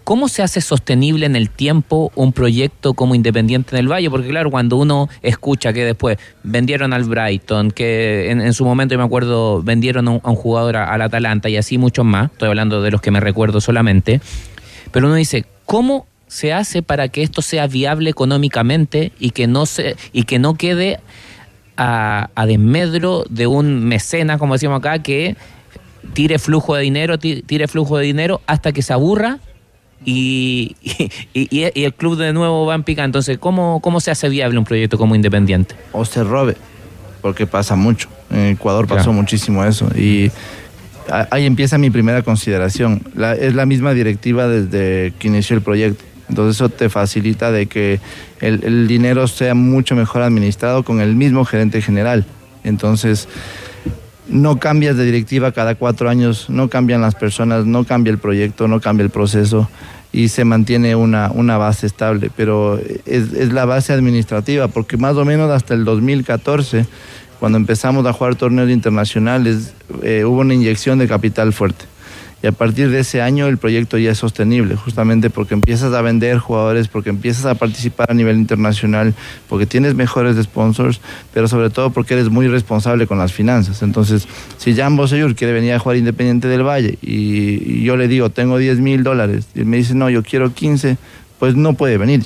¿cómo 0.03 0.27
se 0.27 0.43
hace 0.43 0.61
sostenible 0.61 1.25
en 1.25 1.35
el 1.35 1.49
tiempo 1.49 2.11
un 2.15 2.33
proyecto 2.33 2.93
como 2.93 3.15
Independiente 3.15 3.75
en 3.75 3.79
el 3.79 3.91
Valle? 3.91 4.09
Porque 4.09 4.27
claro, 4.27 4.51
cuando 4.51 4.77
uno 4.77 5.09
escucha 5.21 5.73
que 5.73 5.85
después 5.85 6.17
vendieron 6.43 6.93
al 6.93 7.03
Brighton, 7.03 7.71
que 7.71 8.29
en, 8.31 8.41
en 8.41 8.53
su 8.53 8.65
momento, 8.65 8.93
yo 8.93 8.99
me 8.99 9.05
acuerdo, 9.05 9.63
vendieron 9.63 10.07
a 10.07 10.11
un, 10.11 10.21
a 10.23 10.29
un 10.29 10.35
jugador 10.35 10.77
al 10.77 11.01
Atalanta 11.01 11.49
y 11.49 11.57
así 11.57 11.77
muchos 11.77 12.05
más, 12.05 12.31
estoy 12.31 12.49
hablando 12.49 12.81
de 12.81 12.91
los 12.91 13.01
que 13.01 13.11
me 13.11 13.19
recuerdo 13.19 13.61
solamente, 13.61 14.21
pero 14.91 15.07
uno 15.07 15.15
dice, 15.15 15.45
¿cómo 15.65 16.05
se 16.27 16.51
hace 16.51 16.81
para 16.81 17.09
que 17.09 17.21
esto 17.21 17.43
sea 17.43 17.67
viable 17.67 18.09
económicamente 18.09 19.11
y 19.19 19.29
que 19.31 19.45
no 19.45 19.67
se 19.67 19.95
y 20.13 20.23
que 20.23 20.39
no 20.39 20.55
quede 20.55 20.99
a, 21.77 22.31
a 22.33 22.45
desmedro 22.47 23.23
de 23.29 23.45
un 23.45 23.85
mecena, 23.85 24.39
como 24.39 24.53
decimos 24.53 24.79
acá, 24.79 25.03
que 25.03 25.35
tire 26.13 26.39
flujo 26.39 26.75
de 26.75 26.83
dinero, 26.83 27.17
ti- 27.17 27.41
tire 27.45 27.67
flujo 27.67 27.97
de 27.97 28.05
dinero 28.05 28.41
hasta 28.47 28.71
que 28.71 28.81
se 28.81 28.93
aburra 28.93 29.39
y, 30.05 30.75
y, 30.83 31.09
y- 31.33 31.71
y 31.73 31.83
el 31.85 31.93
club 31.93 32.17
de 32.17 32.33
nuevo 32.33 32.65
va 32.65 32.75
en 32.75 32.83
pica. 32.83 33.03
Entonces, 33.03 33.37
¿cómo, 33.37 33.79
¿cómo 33.81 33.99
se 34.01 34.11
hace 34.11 34.29
viable 34.29 34.57
un 34.59 34.65
proyecto 34.65 34.97
como 34.97 35.15
Independiente? 35.15 35.75
o 35.91 36.03
se 36.05 36.23
robe, 36.23 36.57
porque 37.21 37.47
pasa 37.47 37.75
mucho. 37.75 38.09
En 38.29 38.47
Ecuador 38.47 38.87
pasó 38.87 39.05
Claro. 39.05 39.13
muchísimo 39.13 39.63
eso. 39.63 39.87
Y 39.97 40.31
ahí 41.29 41.45
empieza 41.45 41.77
mi 41.77 41.89
primera 41.89 42.21
consideración. 42.23 43.01
La- 43.15 43.33
es 43.35 43.53
la 43.55 43.65
misma 43.65 43.93
directiva 43.93 44.47
desde 44.47 45.13
que 45.19 45.27
inició 45.27 45.55
el 45.55 45.61
proyecto. 45.61 46.03
Entonces 46.29 46.55
eso 46.55 46.69
te 46.69 46.89
facilita 46.89 47.51
de 47.51 47.67
que 47.67 47.99
el, 48.39 48.63
el 48.63 48.87
dinero 48.87 49.27
sea 49.27 49.53
mucho 49.55 49.95
mejor 49.95 50.21
administrado 50.23 50.83
con 50.83 50.99
el 51.01 51.15
mismo 51.15 51.45
gerente 51.45 51.81
general. 51.81 52.25
Entonces 52.63 53.27
no 54.27 54.59
cambias 54.59 54.97
de 54.97 55.05
directiva 55.05 55.51
cada 55.51 55.75
cuatro 55.75 56.09
años, 56.09 56.49
no 56.49 56.69
cambian 56.69 57.01
las 57.01 57.15
personas, 57.15 57.65
no 57.65 57.83
cambia 57.83 58.11
el 58.11 58.17
proyecto, 58.17 58.67
no 58.67 58.79
cambia 58.79 59.03
el 59.03 59.09
proceso 59.09 59.69
y 60.11 60.29
se 60.29 60.45
mantiene 60.45 60.95
una, 60.95 61.31
una 61.31 61.57
base 61.57 61.87
estable. 61.87 62.29
Pero 62.35 62.79
es, 63.05 63.51
la 63.51 63.65
base 63.65 63.91
administrativa, 63.91 64.67
porque 64.67 64.95
más 64.95 65.15
o 65.17 65.25
menos 65.25 65.51
hasta 65.51 65.73
el 65.73 65.83
2014, 65.85 66.85
cuando 67.39 67.57
empezamos 67.57 68.05
a 68.05 68.13
jugar 68.13 68.35
torneos 68.35 68.69
internacionales, 68.69 69.73
eh, 70.03 70.23
hubo 70.23 70.41
una 70.41 70.53
inyección 70.53 70.99
de 70.99 71.07
capital 71.07 71.51
fuerte. 71.51 71.85
Y 72.43 72.47
a 72.47 72.51
partir 72.51 72.89
de 72.89 72.99
ese 72.99 73.21
año 73.21 73.47
el 73.47 73.57
proyecto 73.57 73.97
ya 73.97 74.11
es 74.11 74.17
sostenible, 74.17 74.75
justamente 74.75 75.29
porque 75.29 75.53
empiezas 75.53 75.93
a 75.93 76.01
vender 76.01 76.39
jugadores, 76.39 76.89
porque 76.89 77.09
empiezas 77.09 77.45
a 77.45 77.55
participar 77.55 78.11
a 78.11 78.13
nivel 78.13 78.35
internacional, 78.35 79.13
porque 79.47 79.65
tienes 79.65 79.95
mejores 79.95 80.35
sponsors, 80.43 80.99
pero 81.33 81.47
sobre 81.47 81.69
todo 81.69 81.91
porque 81.91 82.15
eres 82.15 82.29
muy 82.29 82.49
responsable 82.49 83.07
con 83.07 83.17
las 83.17 83.31
finanzas. 83.31 83.81
Entonces, 83.81 84.27
si 84.57 84.75
Jan 84.75 84.97
Bosellur 84.97 85.35
quiere 85.35 85.53
venir 85.53 85.71
a 85.71 85.79
jugar 85.79 85.95
Independiente 85.95 86.49
del 86.49 86.63
Valle 86.63 86.97
y, 87.01 87.81
yo 87.83 87.95
le 87.95 88.09
digo, 88.09 88.29
tengo 88.29 88.57
10 88.57 88.79
mil 88.79 89.03
dólares, 89.03 89.47
y 89.55 89.61
él 89.61 89.65
me 89.65 89.77
dice, 89.77 89.95
no, 89.95 90.09
yo 90.09 90.21
quiero 90.21 90.53
15, 90.53 90.97
pues 91.39 91.55
no 91.55 91.75
puede 91.75 91.97
venir 91.97 92.23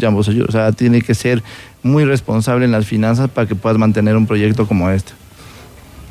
Jan 0.00 0.14
Bosellur. 0.14 0.48
O 0.48 0.52
sea, 0.52 0.72
tiene 0.72 1.02
que 1.02 1.14
ser 1.14 1.42
muy 1.82 2.06
responsable 2.06 2.64
en 2.64 2.72
las 2.72 2.86
finanzas 2.86 3.28
para 3.28 3.46
que 3.46 3.54
puedas 3.54 3.76
mantener 3.76 4.16
un 4.16 4.26
proyecto 4.26 4.66
como 4.66 4.88
este. 4.88 5.12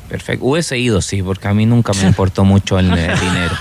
Perfecto. 0.08 0.44
Hubiese 0.46 0.78
ido, 0.78 1.02
sí, 1.02 1.22
porque 1.22 1.48
a 1.48 1.54
mí 1.54 1.66
nunca 1.66 1.92
me 1.92 2.02
importó 2.06 2.44
mucho 2.44 2.78
el, 2.78 2.86
el 2.86 3.20
dinero. 3.20 3.54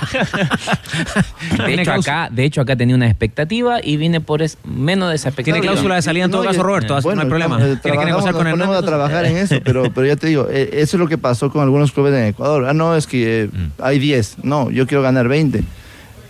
De 1.66 1.74
hecho, 1.82 1.92
acá, 1.92 2.30
de 2.32 2.46
hecho, 2.46 2.62
acá 2.62 2.76
tenía 2.76 2.96
una 2.96 3.08
expectativa 3.08 3.80
y 3.84 3.98
vine 3.98 4.22
por 4.22 4.42
es- 4.42 4.58
menos 4.64 5.10
de 5.10 5.16
esa 5.16 5.30
expectativa. 5.30 5.62
Tiene 5.62 5.74
cláusula 5.74 5.96
de 5.96 6.02
salida 6.02 6.26
en 6.26 6.32
todo 6.32 6.44
No, 6.44 6.50
caso, 6.50 6.64
Roberto, 6.64 7.00
no 7.02 7.22
hay 7.22 7.28
problema. 7.28 7.60
eh, 7.62 7.78
Tiene 7.82 7.98
que 7.98 8.06
negociar 8.06 8.34
con 8.34 8.48
a 8.48 8.82
trabajar 8.82 9.26
en 9.26 9.38
eso, 9.38 9.56
pero, 9.64 9.92
pero 9.94 10.08
ya 10.08 10.16
te 10.16 10.28
digo, 10.28 10.48
eh, 10.50 10.70
eso 10.74 10.98
es 10.98 11.00
lo 11.00 11.08
que 11.08 11.18
pasó 11.18 11.52
con 11.52 11.62
algunos 11.62 11.92
clubes 11.92 12.14
en 12.14 12.28
Ecuador. 12.28 12.66
Ah, 12.68 12.74
no, 12.74 12.96
es 12.96 13.08
que 13.08 13.44
eh, 13.44 13.50
hay 13.80 14.00
10. 14.00 14.38
No, 14.44 14.70
yo 14.72 14.88
quiero 14.88 15.02
ganar 15.02 15.28
20. 15.28 15.64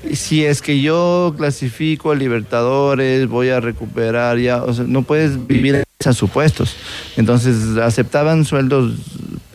Y 0.09 0.15
Si 0.15 0.45
es 0.45 0.61
que 0.61 0.81
yo 0.81 1.33
clasifico 1.37 2.11
a 2.11 2.15
Libertadores, 2.15 3.27
voy 3.27 3.49
a 3.49 3.59
recuperar 3.59 4.37
ya, 4.37 4.63
o 4.63 4.73
sea, 4.73 4.85
no 4.87 5.01
puedes 5.03 5.47
vivir 5.47 5.75
en 5.75 5.83
esos 5.99 6.15
supuestos. 6.17 6.75
Entonces 7.17 7.77
aceptaban 7.77 8.45
sueldos 8.45 8.93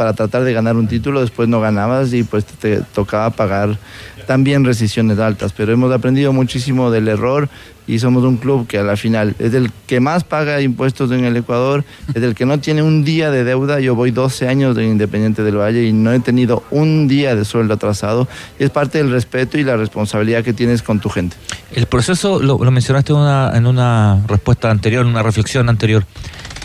para 0.02 0.14
tratar 0.14 0.42
de 0.42 0.52
ganar 0.52 0.74
un 0.74 0.88
título, 0.88 1.20
después 1.20 1.48
no 1.48 1.60
ganabas 1.60 2.12
y 2.12 2.24
pues 2.24 2.44
te 2.44 2.80
tocaba 2.92 3.30
pagar 3.30 3.78
también 4.26 4.64
rescisiones 4.64 5.20
altas. 5.20 5.52
Pero 5.56 5.72
hemos 5.72 5.92
aprendido 5.92 6.32
muchísimo 6.32 6.90
del 6.90 7.06
error 7.06 7.48
y 7.86 8.00
somos 8.00 8.24
un 8.24 8.36
club 8.36 8.66
que 8.66 8.78
a 8.78 8.82
la 8.82 8.96
final 8.96 9.36
es 9.38 9.54
el 9.54 9.70
que 9.86 10.00
más 10.00 10.24
paga 10.24 10.60
impuestos 10.60 11.12
en 11.12 11.24
el 11.24 11.36
Ecuador, 11.36 11.84
es 12.14 12.20
el 12.20 12.34
que 12.34 12.46
no 12.46 12.58
tiene 12.58 12.82
un 12.82 13.04
día 13.04 13.30
de 13.30 13.44
deuda. 13.44 13.78
Yo 13.78 13.94
voy 13.94 14.10
12 14.10 14.48
años 14.48 14.74
de 14.74 14.86
Independiente 14.86 15.44
del 15.44 15.56
Valle 15.56 15.84
y 15.84 15.92
no 15.92 16.12
he 16.12 16.18
tenido 16.18 16.64
un 16.72 17.06
día 17.06 17.36
de 17.36 17.44
sueldo 17.44 17.74
atrasado. 17.74 18.26
Es 18.58 18.70
parte 18.70 18.98
del 18.98 19.12
respeto 19.12 19.56
y 19.56 19.62
la 19.62 19.76
responsabilidad 19.76 20.42
que 20.42 20.52
tienes 20.52 20.82
con 20.82 20.98
tu 20.98 21.10
gente. 21.10 21.36
El 21.70 21.86
proceso, 21.86 22.42
lo, 22.42 22.58
lo 22.58 22.70
mencionaste 22.72 23.12
en 23.12 23.20
una, 23.20 23.52
en 23.54 23.66
una 23.66 24.20
respuesta 24.26 24.68
anterior, 24.68 25.06
en 25.06 25.12
una 25.12 25.22
reflexión 25.22 25.68
anterior. 25.68 26.04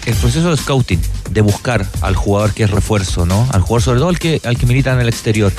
El 0.07 0.15
proceso 0.15 0.51
de 0.51 0.55
scouting, 0.55 1.01
de 1.31 1.41
buscar 1.41 1.85
al 1.99 2.15
jugador 2.15 2.53
que 2.53 2.63
es 2.63 2.71
refuerzo, 2.71 3.25
¿no? 3.25 3.45
Al 3.51 3.59
jugador, 3.59 3.81
sobre 3.81 3.99
todo 3.99 4.07
al 4.07 4.17
que, 4.17 4.39
al 4.45 4.57
que 4.57 4.65
milita 4.65 4.93
en 4.93 5.01
el 5.01 5.09
exterior. 5.09 5.51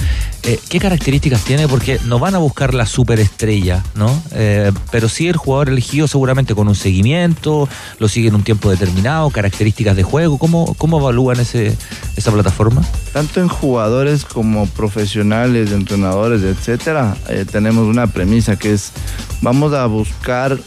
Eh, 0.42 0.58
¿Qué 0.70 0.80
características 0.80 1.44
tiene? 1.44 1.68
Porque 1.68 2.00
no 2.06 2.18
van 2.18 2.34
a 2.34 2.38
buscar 2.38 2.72
la 2.72 2.86
superestrella, 2.86 3.84
¿no? 3.94 4.22
Eh, 4.32 4.72
pero 4.90 5.10
sí 5.10 5.28
el 5.28 5.36
jugador 5.36 5.68
elegido 5.68 6.08
seguramente 6.08 6.54
con 6.54 6.66
un 6.66 6.74
seguimiento, 6.74 7.68
lo 7.98 8.08
siguen 8.08 8.34
un 8.36 8.42
tiempo 8.42 8.70
determinado, 8.70 9.28
características 9.28 9.94
de 9.96 10.02
juego. 10.02 10.38
¿Cómo, 10.38 10.74
cómo 10.78 10.98
evalúan 10.98 11.40
ese, 11.40 11.76
esa 12.16 12.32
plataforma? 12.32 12.80
Tanto 13.12 13.42
en 13.42 13.48
jugadores 13.48 14.24
como 14.24 14.66
profesionales, 14.66 15.72
entrenadores, 15.72 16.42
etcétera, 16.42 17.18
eh, 17.28 17.44
tenemos 17.44 17.84
una 17.84 18.06
premisa 18.06 18.56
que 18.56 18.72
es 18.72 18.92
vamos 19.42 19.74
a 19.74 19.84
buscar 19.84 20.58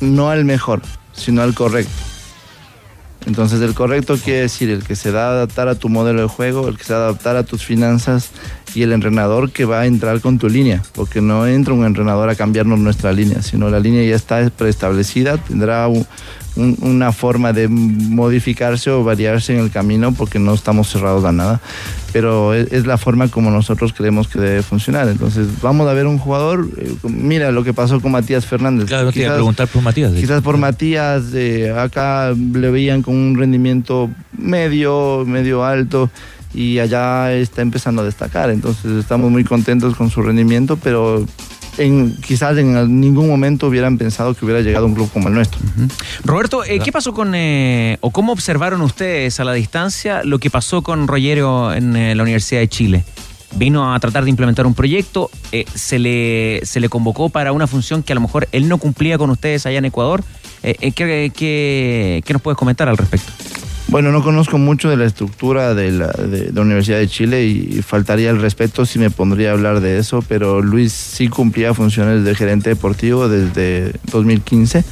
no 0.00 0.30
al 0.30 0.46
mejor, 0.46 0.80
sino 1.12 1.42
al 1.42 1.52
correcto. 1.52 2.11
Entonces 3.26 3.60
el 3.60 3.74
correcto 3.74 4.16
quiere 4.16 4.40
decir 4.40 4.70
el 4.70 4.84
que 4.84 4.96
se 4.96 5.10
va 5.10 5.26
a 5.26 5.30
adaptar 5.30 5.68
a 5.68 5.74
tu 5.74 5.88
modelo 5.88 6.22
de 6.22 6.28
juego, 6.28 6.68
el 6.68 6.76
que 6.76 6.84
se 6.84 6.92
va 6.92 7.00
a 7.00 7.02
adaptar 7.04 7.36
a 7.36 7.44
tus 7.44 7.64
finanzas 7.64 8.30
y 8.74 8.82
el 8.82 8.92
entrenador 8.92 9.50
que 9.50 9.64
va 9.64 9.80
a 9.80 9.86
entrar 9.86 10.20
con 10.20 10.38
tu 10.38 10.48
línea, 10.48 10.82
porque 10.94 11.20
no 11.20 11.46
entra 11.46 11.74
un 11.74 11.84
entrenador 11.84 12.28
a 12.30 12.34
cambiarnos 12.34 12.78
nuestra 12.78 13.12
línea, 13.12 13.42
sino 13.42 13.68
la 13.70 13.80
línea 13.80 14.02
ya 14.04 14.16
está 14.16 14.48
preestablecida, 14.50 15.36
tendrá 15.38 15.88
un- 15.88 16.06
un- 16.56 16.76
una 16.82 17.12
forma 17.12 17.52
de 17.54 17.66
modificarse 17.68 18.90
o 18.90 19.02
variarse 19.04 19.54
en 19.54 19.60
el 19.60 19.70
camino 19.70 20.12
porque 20.12 20.38
no 20.38 20.52
estamos 20.52 20.88
cerrados 20.90 21.24
a 21.24 21.32
nada, 21.32 21.60
pero 22.12 22.52
es, 22.52 22.70
es 22.72 22.86
la 22.86 22.98
forma 22.98 23.28
como 23.28 23.50
nosotros 23.50 23.92
creemos 23.94 24.28
que 24.28 24.38
debe 24.38 24.62
funcionar. 24.62 25.08
Entonces 25.08 25.46
vamos 25.62 25.88
a 25.88 25.94
ver 25.94 26.06
un 26.06 26.18
jugador, 26.18 26.68
eh, 26.76 26.94
mira 27.04 27.50
lo 27.52 27.64
que 27.64 27.72
pasó 27.72 28.00
con 28.00 28.12
Matías 28.12 28.44
Fernández. 28.44 28.86
Claro, 28.88 29.10
te 29.12 29.20
iba 29.20 29.28
a 29.28 29.30
Quizás- 29.30 29.36
preguntar 29.36 29.68
por 29.68 29.82
Matías. 29.82 30.12
Quizás 30.12 30.42
por 30.42 30.58
Matías, 30.58 31.22
eh, 31.34 31.74
acá 31.76 32.32
le 32.34 32.70
veían 32.70 33.00
con 33.02 33.14
un 33.16 33.36
rendimiento 33.38 34.10
medio, 34.36 35.24
medio 35.26 35.64
alto 35.64 36.10
y 36.54 36.78
allá 36.78 37.32
está 37.32 37.62
empezando 37.62 38.02
a 38.02 38.04
destacar. 38.04 38.50
Entonces 38.50 38.92
estamos 38.92 39.30
muy 39.30 39.44
contentos 39.44 39.96
con 39.96 40.10
su 40.10 40.22
rendimiento, 40.22 40.76
pero 40.76 41.24
en, 41.78 42.16
quizás 42.16 42.58
en 42.58 43.00
ningún 43.00 43.28
momento 43.28 43.68
hubieran 43.68 43.98
pensado 43.98 44.34
que 44.34 44.44
hubiera 44.44 44.60
llegado 44.60 44.84
a 44.84 44.88
un 44.88 44.94
club 44.94 45.10
como 45.12 45.28
el 45.28 45.34
nuestro. 45.34 45.60
Roberto, 46.24 46.64
eh, 46.64 46.80
¿qué 46.80 46.92
pasó 46.92 47.12
con, 47.12 47.34
eh, 47.34 47.98
o 48.00 48.10
cómo 48.10 48.32
observaron 48.32 48.80
ustedes 48.82 49.40
a 49.40 49.44
la 49.44 49.52
distancia 49.52 50.22
lo 50.24 50.38
que 50.38 50.50
pasó 50.50 50.82
con 50.82 51.08
Rogerio 51.08 51.72
en 51.72 51.96
eh, 51.96 52.14
la 52.14 52.22
Universidad 52.22 52.60
de 52.60 52.68
Chile? 52.68 53.04
Vino 53.56 53.94
a 53.94 54.00
tratar 54.00 54.24
de 54.24 54.30
implementar 54.30 54.66
un 54.66 54.74
proyecto, 54.74 55.30
eh, 55.52 55.66
se, 55.74 55.98
le, 55.98 56.60
se 56.64 56.80
le 56.80 56.88
convocó 56.88 57.28
para 57.28 57.52
una 57.52 57.66
función 57.66 58.02
que 58.02 58.12
a 58.12 58.14
lo 58.14 58.22
mejor 58.22 58.48
él 58.52 58.68
no 58.68 58.78
cumplía 58.78 59.18
con 59.18 59.28
ustedes 59.30 59.66
allá 59.66 59.78
en 59.78 59.84
Ecuador. 59.84 60.24
Eh, 60.62 60.76
eh, 60.80 60.92
¿qué, 60.92 61.30
qué, 61.34 62.22
qué 62.24 62.32
nos 62.32 62.40
puedes 62.40 62.56
comentar 62.56 62.88
al 62.88 62.96
respecto? 62.96 63.30
Bueno, 63.92 64.10
no 64.10 64.22
conozco 64.22 64.56
mucho 64.56 64.88
de 64.88 64.96
la 64.96 65.04
estructura 65.04 65.74
de 65.74 65.92
la, 65.92 66.06
de 66.06 66.50
la 66.50 66.62
Universidad 66.62 66.96
de 66.96 67.08
Chile 67.08 67.44
y 67.44 67.82
faltaría 67.82 68.30
el 68.30 68.40
respeto 68.40 68.86
si 68.86 68.98
me 68.98 69.10
pondría 69.10 69.50
a 69.50 69.52
hablar 69.52 69.80
de 69.80 69.98
eso, 69.98 70.24
pero 70.26 70.62
Luis 70.62 70.94
sí 70.94 71.28
cumplía 71.28 71.74
funciones 71.74 72.24
de 72.24 72.34
gerente 72.34 72.70
deportivo 72.70 73.28
desde 73.28 73.92
2015, 74.10 74.82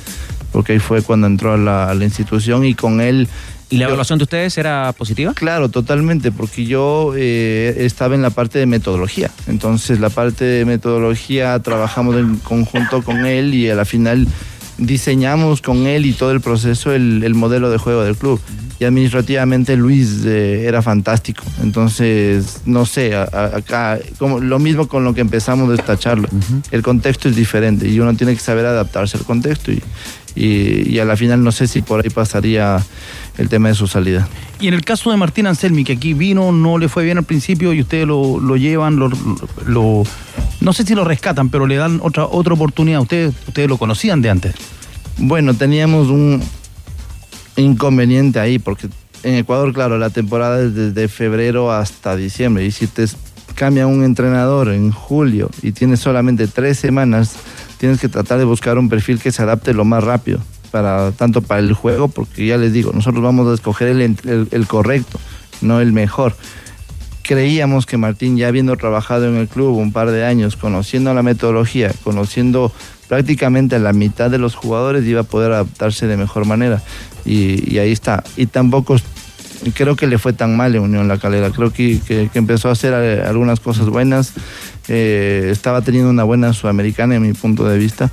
porque 0.52 0.74
ahí 0.74 0.80
fue 0.80 1.00
cuando 1.00 1.28
entró 1.28 1.54
a 1.54 1.56
la, 1.56 1.88
a 1.88 1.94
la 1.94 2.04
institución 2.04 2.66
y 2.66 2.74
con 2.74 3.00
él... 3.00 3.26
¿Y 3.70 3.78
la 3.78 3.86
evaluación 3.86 4.18
de 4.18 4.24
ustedes 4.24 4.58
era 4.58 4.92
positiva? 4.92 5.32
Claro, 5.32 5.70
totalmente, 5.70 6.30
porque 6.30 6.66
yo 6.66 7.14
eh, 7.16 7.76
estaba 7.78 8.14
en 8.14 8.20
la 8.20 8.28
parte 8.28 8.58
de 8.58 8.66
metodología. 8.66 9.30
Entonces, 9.46 9.98
la 9.98 10.10
parte 10.10 10.44
de 10.44 10.66
metodología 10.66 11.58
trabajamos 11.60 12.16
en 12.16 12.36
conjunto 12.36 13.02
con 13.02 13.24
él 13.24 13.54
y 13.54 13.70
a 13.70 13.74
la 13.74 13.86
final 13.86 14.28
diseñamos 14.80 15.62
con 15.62 15.86
él 15.86 16.06
y 16.06 16.12
todo 16.12 16.32
el 16.32 16.40
proceso 16.40 16.92
el, 16.92 17.22
el 17.22 17.34
modelo 17.34 17.70
de 17.70 17.78
juego 17.78 18.02
del 18.02 18.16
club. 18.16 18.40
Y 18.80 18.84
administrativamente 18.84 19.76
Luis 19.76 20.22
eh, 20.24 20.64
era 20.66 20.80
fantástico. 20.80 21.44
Entonces, 21.62 22.62
no 22.64 22.86
sé, 22.86 23.14
a- 23.14 23.28
a- 23.30 23.56
acá, 23.58 23.98
como, 24.18 24.40
lo 24.40 24.58
mismo 24.58 24.88
con 24.88 25.04
lo 25.04 25.12
que 25.12 25.20
empezamos 25.20 25.68
de 25.68 25.74
esta 25.76 25.98
charla. 25.98 26.28
El 26.70 26.82
contexto 26.82 27.28
es 27.28 27.36
diferente 27.36 27.86
y 27.86 28.00
uno 28.00 28.14
tiene 28.14 28.32
que 28.34 28.40
saber 28.40 28.64
adaptarse 28.64 29.18
al 29.18 29.24
contexto. 29.24 29.70
Y, 29.70 29.82
y, 30.34 30.88
y 30.94 30.98
a 30.98 31.04
la 31.04 31.16
final 31.16 31.42
no 31.44 31.52
sé 31.52 31.66
si 31.66 31.82
por 31.82 32.02
ahí 32.02 32.08
pasaría 32.10 32.78
el 33.40 33.48
tema 33.48 33.68
de 33.68 33.74
su 33.74 33.86
salida. 33.88 34.28
Y 34.60 34.68
en 34.68 34.74
el 34.74 34.84
caso 34.84 35.10
de 35.10 35.16
Martín 35.16 35.46
Anselmi, 35.46 35.82
que 35.82 35.94
aquí 35.94 36.14
vino, 36.14 36.52
no 36.52 36.78
le 36.78 36.88
fue 36.88 37.04
bien 37.04 37.18
al 37.18 37.24
principio 37.24 37.72
y 37.72 37.80
ustedes 37.80 38.06
lo, 38.06 38.38
lo 38.38 38.56
llevan, 38.56 38.96
lo, 38.96 39.10
lo- 39.66 40.04
no 40.60 40.72
sé 40.72 40.84
si 40.84 40.94
lo 40.94 41.04
rescatan, 41.04 41.48
pero 41.48 41.66
le 41.66 41.76
dan 41.76 42.00
otra, 42.02 42.26
otra 42.26 42.54
oportunidad. 42.54 43.00
Ustedes, 43.00 43.34
ustedes 43.48 43.68
lo 43.68 43.78
conocían 43.78 44.20
de 44.22 44.30
antes. 44.30 44.54
Bueno, 45.16 45.54
teníamos 45.54 46.08
un 46.08 46.42
inconveniente 47.56 48.38
ahí, 48.40 48.58
porque 48.58 48.88
en 49.22 49.34
Ecuador, 49.36 49.72
claro, 49.72 49.98
la 49.98 50.10
temporada 50.10 50.62
es 50.62 50.74
desde 50.74 51.08
febrero 51.08 51.72
hasta 51.72 52.16
diciembre. 52.16 52.64
Y 52.64 52.70
si 52.70 52.86
te 52.86 53.06
cambia 53.54 53.86
un 53.86 54.04
entrenador 54.04 54.68
en 54.68 54.92
julio 54.92 55.50
y 55.62 55.72
tienes 55.72 56.00
solamente 56.00 56.46
tres 56.46 56.78
semanas, 56.78 57.34
tienes 57.78 58.00
que 58.00 58.08
tratar 58.08 58.38
de 58.38 58.44
buscar 58.44 58.78
un 58.78 58.88
perfil 58.88 59.18
que 59.20 59.32
se 59.32 59.42
adapte 59.42 59.74
lo 59.74 59.84
más 59.84 60.04
rápido, 60.04 60.40
para, 60.70 61.12
tanto 61.12 61.42
para 61.42 61.60
el 61.60 61.72
juego, 61.72 62.08
porque 62.08 62.46
ya 62.46 62.56
les 62.56 62.72
digo, 62.72 62.92
nosotros 62.92 63.22
vamos 63.22 63.48
a 63.48 63.54
escoger 63.54 63.88
el, 63.88 64.00
el- 64.00 64.48
el 64.50 64.66
correcto, 64.66 65.18
no 65.60 65.80
el 65.80 65.92
mejor. 65.92 66.34
Creíamos 67.22 67.86
que 67.86 67.96
Martín, 67.96 68.36
ya 68.36 68.48
habiendo 68.48 68.76
trabajado 68.76 69.28
en 69.28 69.36
el 69.36 69.46
club 69.46 69.76
un 69.76 69.92
par 69.92 70.10
de 70.10 70.24
años, 70.24 70.56
conociendo 70.56 71.14
la 71.14 71.22
metodología, 71.22 71.92
conociendo 72.02 72.72
prácticamente 73.08 73.78
la 73.78 73.92
mitad 73.92 74.30
de 74.30 74.38
los 74.38 74.54
jugadores, 74.56 75.04
iba 75.04 75.20
a 75.20 75.24
poder 75.24 75.52
adaptarse 75.52 76.06
de 76.06 76.16
mejor 76.16 76.44
manera. 76.46 76.82
Y, 77.24 77.72
y 77.72 77.78
ahí 77.78 77.92
está. 77.92 78.24
Y 78.36 78.46
tampoco 78.46 78.96
creo 79.74 79.94
que 79.94 80.06
le 80.06 80.18
fue 80.18 80.32
tan 80.32 80.56
mal 80.56 80.74
en 80.74 80.82
Unión 80.82 81.06
La 81.06 81.18
Calera. 81.18 81.50
Creo 81.50 81.72
que, 81.72 82.00
que- 82.00 82.30
que 82.32 82.38
empezó 82.38 82.68
a 82.68 82.72
hacer 82.72 82.94
eh, 82.96 83.22
algunas 83.24 83.60
cosas 83.60 83.86
buenas. 83.88 84.32
Eh, 84.88 85.48
estaba 85.52 85.82
teniendo 85.82 86.10
una 86.10 86.24
buena 86.24 86.52
sudamericana 86.52 87.14
en 87.16 87.22
mi 87.22 87.32
punto 87.32 87.64
de 87.64 87.78
vista. 87.78 88.10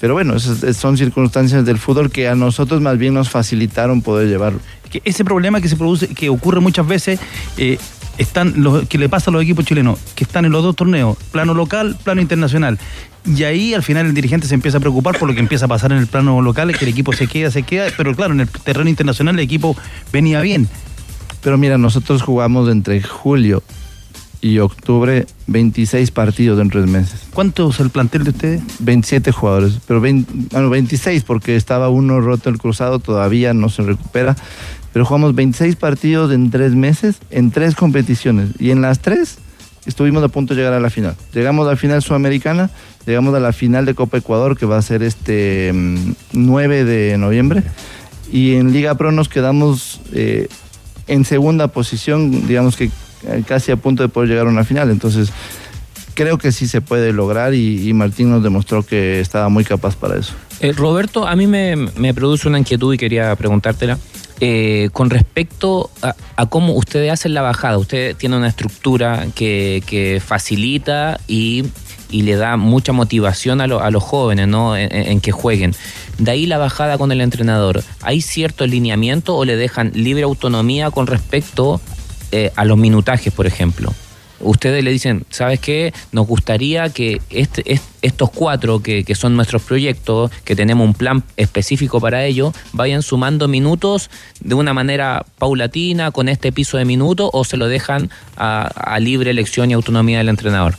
Pero 0.00 0.14
bueno, 0.14 0.36
esas 0.36 0.62
esas 0.62 0.76
son 0.76 0.96
circunstancias 0.96 1.64
del 1.64 1.78
fútbol 1.78 2.10
que 2.10 2.28
a 2.28 2.34
nosotros 2.34 2.80
más 2.80 2.98
bien 2.98 3.14
nos 3.14 3.30
facilitaron 3.30 4.02
poder 4.02 4.28
llevarlo. 4.28 4.60
que 4.90 5.00
ese 5.04 5.24
problema 5.24 5.60
que 5.60 5.68
se 5.68 5.76
produce, 5.76 6.08
que 6.08 6.28
ocurre 6.28 6.60
muchas 6.60 6.86
veces, 6.86 7.18
eh, 7.56 7.78
están 8.18 8.54
los, 8.62 8.86
que 8.88 8.98
le 8.98 9.08
pasa 9.08 9.30
a 9.30 9.32
los 9.32 9.42
equipos 9.42 9.64
chilenos, 9.64 9.98
que 10.14 10.24
están 10.24 10.44
en 10.44 10.52
los 10.52 10.62
dos 10.62 10.76
torneos, 10.76 11.16
plano 11.32 11.54
local, 11.54 11.96
plano 12.02 12.20
internacional. 12.20 12.78
Y 13.24 13.42
ahí 13.44 13.74
al 13.74 13.82
final 13.82 14.06
el 14.06 14.14
dirigente 14.14 14.46
se 14.46 14.54
empieza 14.54 14.78
a 14.78 14.80
preocupar 14.80 15.18
por 15.18 15.28
lo 15.28 15.34
que 15.34 15.40
empieza 15.40 15.64
a 15.64 15.68
pasar 15.68 15.92
en 15.92 15.98
el 15.98 16.06
plano 16.06 16.40
local, 16.40 16.70
es 16.70 16.78
que 16.78 16.84
el 16.84 16.90
equipo 16.90 17.12
se 17.12 17.26
queda, 17.26 17.50
se 17.50 17.62
queda, 17.62 17.86
pero 17.96 18.14
claro, 18.14 18.34
en 18.34 18.40
el 18.40 18.48
terreno 18.48 18.88
internacional 18.88 19.34
el 19.34 19.40
equipo 19.40 19.76
venía 20.12 20.40
bien. 20.40 20.68
Pero 21.42 21.58
mira, 21.58 21.78
nosotros 21.78 22.22
jugamos 22.22 22.70
entre 22.70 23.02
julio 23.02 23.62
y 24.40 24.58
octubre 24.58 25.26
26 25.46 26.10
partidos 26.10 26.60
en 26.60 26.70
tres 26.70 26.86
meses. 26.86 27.22
¿Cuánto 27.32 27.70
es 27.70 27.80
el 27.80 27.90
plantel 27.90 28.24
de 28.24 28.30
ustedes? 28.30 28.62
27 28.80 29.32
jugadores, 29.32 29.78
pero 29.86 30.00
20 30.00 30.32
bueno, 30.52 30.70
26 30.70 31.24
porque 31.24 31.56
estaba 31.56 31.88
uno 31.88 32.20
roto 32.20 32.50
el 32.50 32.58
cruzado, 32.58 32.98
todavía 32.98 33.54
no 33.54 33.68
se 33.68 33.82
recupera. 33.82 34.36
Pero 34.92 35.04
jugamos 35.04 35.34
26 35.34 35.76
partidos 35.76 36.32
en 36.32 36.50
tres 36.50 36.74
meses, 36.74 37.16
en 37.30 37.50
tres 37.50 37.74
competiciones. 37.74 38.50
Y 38.58 38.70
en 38.70 38.80
las 38.80 39.00
tres 39.00 39.38
estuvimos 39.84 40.22
a 40.22 40.28
punto 40.28 40.54
de 40.54 40.60
llegar 40.60 40.72
a 40.72 40.80
la 40.80 40.88
final. 40.88 41.14
Llegamos 41.34 41.66
a 41.66 41.72
la 41.72 41.76
final 41.76 42.02
sudamericana, 42.02 42.70
llegamos 43.06 43.34
a 43.34 43.40
la 43.40 43.52
final 43.52 43.84
de 43.84 43.94
Copa 43.94 44.16
Ecuador, 44.16 44.56
que 44.56 44.64
va 44.64 44.78
a 44.78 44.82
ser 44.82 45.02
este 45.02 45.70
mm, 45.72 46.12
9 46.32 46.84
de 46.84 47.18
noviembre. 47.18 47.62
Y 48.32 48.54
en 48.54 48.72
Liga 48.72 48.94
Pro 48.94 49.12
nos 49.12 49.28
quedamos 49.28 50.00
eh, 50.12 50.48
en 51.06 51.24
segunda 51.24 51.68
posición, 51.68 52.46
digamos 52.46 52.76
que 52.76 52.90
casi 53.46 53.72
a 53.72 53.76
punto 53.76 54.02
de 54.02 54.08
poder 54.08 54.28
llegar 54.30 54.46
a 54.46 54.50
una 54.50 54.64
final. 54.64 54.90
Entonces, 54.90 55.30
creo 56.14 56.38
que 56.38 56.52
sí 56.52 56.66
se 56.68 56.80
puede 56.80 57.12
lograr 57.12 57.54
y, 57.54 57.92
Martín 57.92 58.30
nos 58.30 58.42
demostró 58.42 58.82
que 58.84 59.20
estaba 59.20 59.48
muy 59.48 59.64
capaz 59.64 59.96
para 59.96 60.16
eso. 60.18 60.32
Eh, 60.60 60.72
Roberto, 60.72 61.26
a 61.26 61.36
mí 61.36 61.46
me, 61.46 61.76
me 61.76 62.14
produce 62.14 62.48
una 62.48 62.58
inquietud 62.58 62.94
y 62.94 62.98
quería 62.98 63.34
preguntártela. 63.36 63.98
Eh, 64.40 64.90
con 64.92 65.08
respecto 65.08 65.90
a, 66.02 66.46
cómo 66.46 66.74
ustedes 66.74 67.10
hacen 67.10 67.32
la 67.32 67.40
bajada, 67.40 67.78
usted 67.78 68.14
tiene 68.16 68.36
una 68.36 68.48
estructura 68.48 69.26
que, 69.34 69.82
que 69.86 70.20
facilita 70.24 71.18
y, 71.26 71.64
y 72.10 72.20
le 72.22 72.36
da 72.36 72.58
mucha 72.58 72.92
motivación 72.92 73.62
a, 73.62 73.66
lo- 73.66 73.80
a 73.82 73.90
los 73.90 74.02
jóvenes 74.02 74.46
¿no? 74.46 74.76
en, 74.76 74.92
en 74.92 75.20
que 75.22 75.32
jueguen. 75.32 75.74
De 76.18 76.30
ahí 76.30 76.44
la 76.46 76.58
bajada 76.58 76.98
con 76.98 77.12
el 77.12 77.22
entrenador. 77.22 77.82
¿Hay 78.02 78.20
cierto 78.20 78.66
lineamiento 78.66 79.34
o 79.36 79.44
le 79.46 79.56
dejan 79.56 79.92
libre 79.94 80.24
autonomía 80.24 80.90
con 80.90 81.06
respecto 81.06 81.80
eh, 82.32 82.52
a 82.56 82.64
los 82.64 82.76
minutajes, 82.78 83.32
por 83.32 83.46
ejemplo? 83.46 83.92
ustedes 84.38 84.84
le 84.84 84.90
dicen, 84.92 85.24
¿sabes 85.30 85.60
qué? 85.60 85.94
Nos 86.12 86.26
gustaría 86.26 86.90
que 86.90 87.22
este, 87.30 87.72
est- 87.72 87.82
estos 88.02 88.28
cuatro 88.30 88.80
que, 88.82 89.02
que 89.02 89.14
son 89.14 89.34
nuestros 89.34 89.62
proyectos, 89.62 90.30
que 90.44 90.54
tenemos 90.54 90.86
un 90.86 90.92
plan 90.92 91.24
específico 91.38 92.00
para 92.02 92.22
ello, 92.26 92.52
vayan 92.74 93.00
sumando 93.00 93.48
minutos 93.48 94.10
de 94.40 94.54
una 94.54 94.74
manera 94.74 95.24
paulatina 95.38 96.10
con 96.10 96.28
este 96.28 96.52
piso 96.52 96.76
de 96.76 96.84
minutos 96.84 97.30
o 97.32 97.44
se 97.44 97.56
lo 97.56 97.66
dejan 97.66 98.10
a, 98.36 98.66
a 98.66 99.00
libre 99.00 99.30
elección 99.30 99.70
y 99.70 99.72
autonomía 99.74 100.18
del 100.18 100.28
entrenador. 100.28 100.74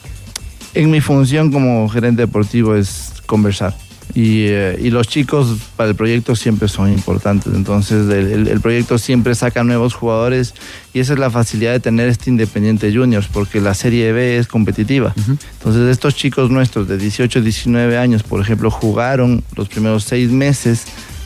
En 0.76 0.92
mi 0.92 1.02
función 1.02 1.52
como 1.52 1.90
gerente 1.90 2.22
deportivo 2.22 2.76
es 2.76 3.12
conversar. 3.26 3.76
Y, 4.16 4.46
eh, 4.48 4.80
y 4.82 4.90
los 4.90 5.08
chicos 5.08 5.58
para 5.76 5.90
el 5.90 5.96
proyecto 5.96 6.36
siempre 6.36 6.68
son 6.68 6.92
importantes. 6.92 7.54
Entonces 7.54 8.10
el, 8.10 8.32
el- 8.32 8.48
el 8.48 8.62
proyecto 8.62 8.98
siempre 8.98 9.36
saca 9.36 9.64
nuevos 9.64 9.94
jugadores 9.94 10.54
y 10.94 11.00
esa 11.02 11.14
es 11.14 11.20
la 11.20 11.30
facilidad 11.30 11.74
de 11.74 11.80
tener 11.80 12.08
este 12.10 12.30
Independiente 12.30 12.92
Juniors 12.94 13.28
porque 13.32 13.62
la 13.62 13.74
Serie 13.74 14.12
B 14.14 14.38
es 14.38 14.48
competitiva. 14.48 15.14
Entonces 15.18 15.90
estos 15.92 16.16
chicos 16.16 16.50
nuestros 16.50 16.88
de 16.88 16.98
18, 16.98 17.42
19 17.42 17.98
años, 17.98 18.24
por 18.24 18.42
ejemplo, 18.42 18.72
jugaron 18.72 19.44
los 19.56 19.68
primeros 19.68 20.04
seis 20.06 20.32
meses 20.32 20.86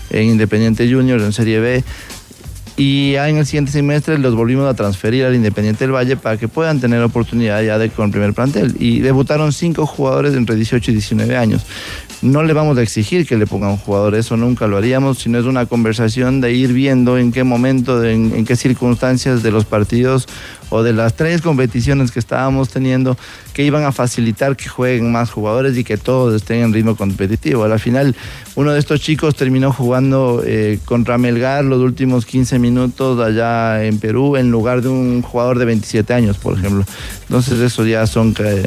en 0.10 0.24
Independiente 0.30 0.91
Juniors 0.91 1.24
en 1.24 1.32
Serie 1.32 1.60
B 1.60 1.84
y 2.78 3.12
ya 3.13 3.30
en 3.30 3.38
el 3.38 3.46
siguiente 3.46 3.72
semestre 3.72 4.17
los 4.17 4.34
volvimos 4.34 4.67
a 4.67 4.74
transferir 4.74 5.24
al 5.26 5.36
Independiente 5.36 5.84
del 5.84 5.94
Valle 5.94 6.17
para 6.17 6.38
que 6.38 6.48
puedan 6.48 6.80
tener 6.82 7.02
oportunidad 7.04 7.62
ya 7.63 7.78
de 7.78 7.89
con 7.89 8.06
el 8.06 8.12
primer 8.12 8.34
plantel. 8.34 8.76
Y 8.80 9.00
debutaron 9.00 9.54
cinco 9.54 9.86
jugadores 9.86 10.34
entre 10.36 10.56
18 10.56 10.89
y 10.91 10.94
19 10.96 11.38
años. 11.38 11.62
No 12.21 12.43
le 12.43 12.53
vamos 12.53 12.77
a 12.77 12.84
exigir 12.84 13.25
que 13.25 13.36
le 13.36 13.47
pongan 13.47 13.71
un 13.71 13.77
jugador, 13.77 14.13
eso 14.13 14.38
nunca 14.38 14.67
lo 14.67 14.77
haríamos, 14.77 15.19
sino 15.19 15.39
es 15.39 15.45
una 15.45 15.65
conversación 15.65 16.39
de 16.39 16.53
ir 16.53 16.71
viendo 16.71 17.17
en 17.17 17.31
qué 17.31 17.43
momento, 17.43 18.03
en, 18.03 18.34
en 18.36 18.45
qué 18.45 18.55
circunstancias 18.55 19.41
de 19.41 19.51
los 19.51 19.65
partidos 19.65 20.27
o 20.71 20.81
de 20.81 20.93
las 20.93 21.15
tres 21.15 21.41
competiciones 21.41 22.12
que 22.12 22.19
estábamos 22.19 22.69
teniendo 22.69 23.17
que 23.53 23.63
iban 23.63 23.84
a 23.84 23.91
facilitar 23.91 24.55
que 24.55 24.67
jueguen 24.67 25.12
más 25.12 25.29
jugadores 25.29 25.77
y 25.77 25.84
que 25.84 25.97
todos 25.97 26.34
estén 26.34 26.63
en 26.63 26.73
ritmo 26.73 26.95
competitivo. 26.95 27.65
Al 27.65 27.79
final, 27.79 28.15
uno 28.55 28.71
de 28.71 28.79
estos 28.79 29.01
chicos 29.01 29.36
terminó 29.36 29.71
jugando 29.71 30.41
eh, 30.45 30.79
contra 30.86 31.17
Melgar 31.17 31.65
los 31.65 31.79
últimos 31.79 32.25
15 32.25 32.57
minutos 32.57 33.19
allá 33.19 33.84
en 33.84 33.99
Perú 33.99 34.38
en 34.38 34.49
lugar 34.49 34.81
de 34.81 34.88
un 34.88 35.21
jugador 35.21 35.60
de 35.60 35.65
27 35.65 36.13
años, 36.13 36.38
por 36.38 36.57
ejemplo. 36.57 36.86
Entonces, 37.23 37.60
eso 37.60 37.86
ya 37.86 38.07
son 38.07 38.34
eh, 38.39 38.65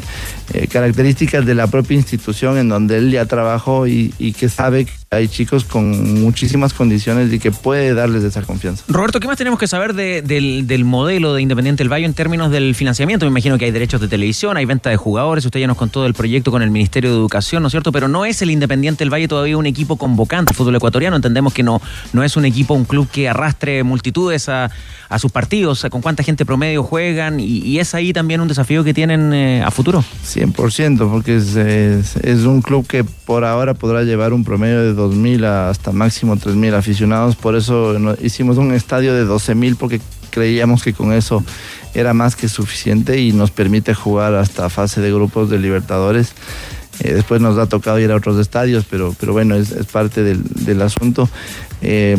eh, 0.53 0.67
características 0.67 1.45
de 1.45 1.55
la 1.55 1.67
propia 1.67 1.97
institución 1.97 2.57
en 2.57 2.69
donde 2.69 2.97
él 2.97 3.11
ya 3.11 3.25
trabajó 3.25 3.87
y, 3.87 4.11
que 4.37 4.49
sabe 4.49 4.87
hay 5.11 5.27
chicos 5.27 5.63
con 5.63 6.21
muchísimas 6.21 6.73
condiciones 6.73 7.31
y 7.31 7.39
que 7.39 7.51
puede 7.51 7.93
darles 7.93 8.23
esa 8.23 8.41
confianza. 8.41 8.83
Roberto, 8.87 9.19
¿qué 9.19 9.27
más 9.27 9.37
tenemos 9.37 9.59
que 9.59 9.67
saber 9.67 9.93
de- 9.93 10.21
del, 10.21 10.67
del 10.67 10.83
modelo 10.83 11.33
de 11.33 11.41
Independiente 11.41 11.83
del 11.83 11.91
Valle 11.93 12.05
en 12.05 12.13
términos 12.13 12.51
del 12.51 12.75
financiamiento? 12.75 13.25
Me 13.25 13.29
imagino 13.29 13.57
que 13.57 13.65
hay 13.65 13.71
derechos 13.71 14.01
de 14.01 14.07
televisión, 14.07 14.57
hay 14.57 14.65
venta 14.65 14.89
de 14.89 14.97
jugadores, 14.97 15.45
usted 15.45 15.59
ya 15.59 15.67
nos 15.67 15.77
contó 15.77 16.03
del 16.03 16.13
proyecto 16.13 16.51
con 16.51 16.61
el 16.61 16.71
Ministerio 16.71 17.11
de 17.11 17.15
Educación, 17.17 17.61
¿no 17.61 17.67
es 17.67 17.71
cierto? 17.71 17.91
Pero 17.91 18.07
no 18.07 18.25
es 18.25 18.41
el 18.41 18.51
Independiente 18.51 19.03
del 19.03 19.13
Valle 19.13 19.27
todavía 19.27 19.57
un 19.57 19.65
equipo 19.67 19.95
convocante 19.95 20.51
al 20.51 20.55
fútbol 20.55 20.75
ecuatoriano, 20.75 21.15
entendemos 21.15 21.53
que 21.53 21.63
no, 21.63 21.81
no 22.11 22.23
es 22.23 22.35
un 22.35 22.45
equipo, 22.45 22.73
un 22.73 22.85
club 22.85 23.07
que 23.09 23.29
arrastre 23.29 23.83
multitudes 23.83 24.49
a, 24.49 24.69
a 25.07 25.19
sus 25.19 25.31
partidos, 25.31 25.85
a 25.85 25.89
con 25.89 26.01
cuánta 26.01 26.23
gente 26.23 26.45
promedio 26.45 26.83
juegan, 26.83 27.39
y, 27.39 27.45
y 27.59 27.79
es 27.79 27.93
ahí 27.95 28.11
también 28.11 28.41
un 28.41 28.47
desafío 28.47 28.83
que 28.83 28.93
tienen 28.93 29.33
eh, 29.33 29.63
a 29.63 29.71
futuro. 29.71 30.03
100%, 30.25 31.09
porque 31.09 31.37
es, 31.37 31.55
es- 31.55 32.15
es 32.17 32.41
un 32.45 32.61
club 32.61 32.85
que 32.87 33.03
por 33.03 33.43
ahora 33.45 33.73
podrá 33.73 34.03
llevar 34.03 34.33
un 34.33 34.43
promedio 34.43 34.81
de 34.83 34.93
2.000 34.95 35.45
a 35.45 35.69
hasta 35.69 35.91
máximo 35.91 36.35
3.000 36.35 36.73
aficionados. 36.73 37.35
Por 37.35 37.55
eso 37.55 37.95
hicimos 38.21 38.57
un 38.57 38.73
estadio 38.73 39.13
de 39.13 39.25
12.000 39.25 39.75
porque 39.77 40.01
creíamos 40.31 40.83
que 40.83 40.93
con 40.93 41.13
eso 41.13 41.43
era 41.93 42.13
más 42.13 42.35
que 42.35 42.49
suficiente 42.49 43.21
y 43.21 43.31
nos 43.31 43.51
permite 43.51 43.93
jugar 43.93 44.35
hasta 44.35 44.69
fase 44.69 45.01
de 45.01 45.11
grupos 45.11 45.49
de 45.49 45.59
Libertadores. 45.59 46.33
Eh, 46.99 47.13
después 47.13 47.41
nos 47.41 47.57
ha 47.57 47.67
tocado 47.67 47.99
ir 47.99 48.11
a 48.11 48.15
otros 48.15 48.39
estadios, 48.39 48.85
pero, 48.89 49.15
pero 49.19 49.33
bueno, 49.33 49.55
es, 49.55 49.71
es 49.71 49.85
parte 49.85 50.23
del, 50.23 50.81
asunto. 50.81 51.29
Eh, 51.81 52.17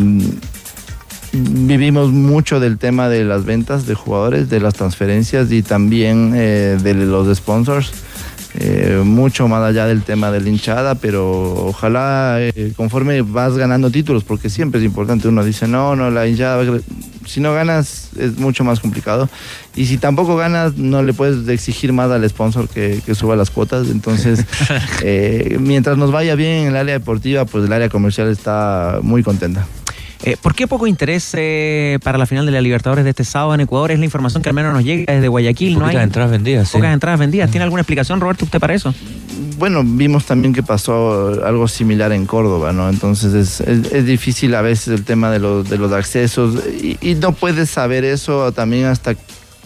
vivimos 1.32 2.10
mucho 2.10 2.60
del 2.60 2.78
tema 2.78 3.08
de 3.08 3.24
las 3.24 3.44
ventas 3.44 3.86
de 3.86 3.94
jugadores, 3.94 4.48
de 4.48 4.60
las 4.60 4.74
transferencias 4.74 5.50
y 5.52 5.62
también 5.62 6.32
eh, 6.34 6.78
de 6.82 6.94
los 6.94 7.34
sponsors. 7.36 7.92
Eh, 8.58 9.02
mucho 9.04 9.48
más 9.48 9.62
allá 9.62 9.86
del 9.86 10.02
tema 10.02 10.30
de 10.30 10.40
la 10.40 10.48
hinchada, 10.48 10.94
pero 10.94 11.66
ojalá 11.66 12.38
eh, 12.40 12.72
conforme 12.74 13.20
vas 13.20 13.56
ganando 13.58 13.90
títulos, 13.90 14.24
porque 14.24 14.48
siempre 14.48 14.80
es 14.80 14.86
importante, 14.86 15.28
uno 15.28 15.44
dice, 15.44 15.68
no, 15.68 15.94
no, 15.94 16.10
la 16.10 16.26
hinchada, 16.26 16.56
va 16.56 16.62
a 16.62 16.66
cre-". 16.66 16.82
si 17.26 17.40
no 17.40 17.52
ganas 17.52 18.10
es 18.18 18.38
mucho 18.38 18.64
más 18.64 18.80
complicado, 18.80 19.28
y 19.74 19.84
si 19.86 19.98
tampoco 19.98 20.36
ganas 20.36 20.76
no 20.76 21.02
le 21.02 21.12
puedes 21.12 21.46
exigir 21.48 21.92
más 21.92 22.10
al 22.10 22.26
sponsor 22.28 22.66
que, 22.68 23.02
que 23.04 23.14
suba 23.14 23.36
las 23.36 23.50
cuotas, 23.50 23.90
entonces 23.90 24.44
eh, 25.02 25.58
mientras 25.60 25.98
nos 25.98 26.10
vaya 26.10 26.34
bien 26.34 26.62
en 26.62 26.68
el 26.68 26.76
área 26.76 26.94
deportiva, 26.94 27.44
pues 27.44 27.66
el 27.66 27.72
área 27.72 27.90
comercial 27.90 28.28
está 28.28 29.00
muy 29.02 29.22
contenta. 29.22 29.66
Eh, 30.28 30.36
¿Por 30.42 30.56
qué 30.56 30.66
poco 30.66 30.88
interés 30.88 31.30
eh, 31.34 32.00
para 32.02 32.18
la 32.18 32.26
final 32.26 32.44
de 32.46 32.50
la 32.50 32.60
Libertadores 32.60 33.04
de 33.04 33.10
este 33.10 33.22
sábado 33.22 33.54
en 33.54 33.60
Ecuador? 33.60 33.92
Es 33.92 34.00
la 34.00 34.04
información 34.06 34.42
que 34.42 34.48
al 34.48 34.56
menos 34.56 34.72
nos 34.74 34.82
llega 34.82 35.12
desde 35.14 35.28
Guayaquil. 35.28 35.74
¿no 35.74 35.78
Poquitas 35.82 36.00
hay 36.00 36.04
entradas 36.04 36.30
vendidas, 36.32 36.68
sí. 36.68 36.76
Pocas 36.76 36.92
entradas 36.92 37.20
vendidas. 37.20 37.48
¿Tiene 37.48 37.62
alguna 37.62 37.82
explicación, 37.82 38.20
Roberto, 38.20 38.44
usted 38.44 38.58
para 38.58 38.74
eso? 38.74 38.92
Bueno, 39.56 39.82
vimos 39.84 40.24
también 40.26 40.52
que 40.52 40.64
pasó 40.64 41.28
algo 41.46 41.68
similar 41.68 42.10
en 42.10 42.26
Córdoba, 42.26 42.72
¿no? 42.72 42.88
Entonces 42.88 43.34
es, 43.34 43.60
es- 43.60 43.92
es 43.92 44.04
difícil 44.04 44.52
a 44.56 44.62
veces 44.62 44.88
el 44.88 45.04
tema 45.04 45.30
de 45.30 45.38
los, 45.38 45.70
de 45.70 45.78
los 45.78 45.92
accesos 45.92 46.56
y, 46.82 46.98
y 47.00 47.14
no 47.14 47.30
puedes 47.30 47.70
saber 47.70 48.04
eso 48.04 48.50
también 48.50 48.86
hasta 48.86 49.14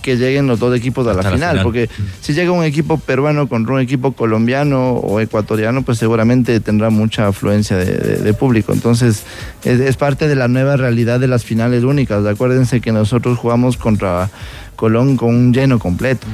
que 0.03 0.16
lleguen 0.16 0.46
los 0.46 0.59
dos 0.59 0.76
equipos 0.76 1.07
a 1.07 1.14
la, 1.14 1.22
final, 1.22 1.51
final. 1.51 1.62
porque 1.62 1.88
si 2.20 2.32
llega 2.32 2.51
un 2.53 2.64
equipo 2.64 2.98
peruano 2.98 3.48
contra 3.48 3.74
un 3.74 3.80
equipo 3.80 4.12
colombiano 4.12 4.92
o 4.94 5.20
ecuatoriano, 5.20 5.82
pues 5.82 5.98
seguramente 5.98 6.61
tendrá 6.61 6.90
mucha 6.90 7.26
afluencia 7.28 7.76
de, 7.76 7.84
de- 7.96 8.16
de 8.18 8.34
público. 8.34 8.72
Entonces 8.72 9.24
es, 9.64 9.80
es 9.80 9.96
parte 9.96 10.28
de 10.28 10.36
la 10.36 10.48
nueva 10.48 10.76
realidad 10.76 11.20
de 11.20 11.28
las 11.28 11.44
finales 11.44 11.84
únicas. 11.84 12.24
Acuérdense 12.26 12.80
que 12.80 12.92
nosotros 12.92 13.38
jugamos 13.38 13.76
contra 13.76 14.30
Colón 14.76 15.16
con 15.16 15.28
un 15.34 15.53
lleno 15.53 15.78
completo. 15.78 16.26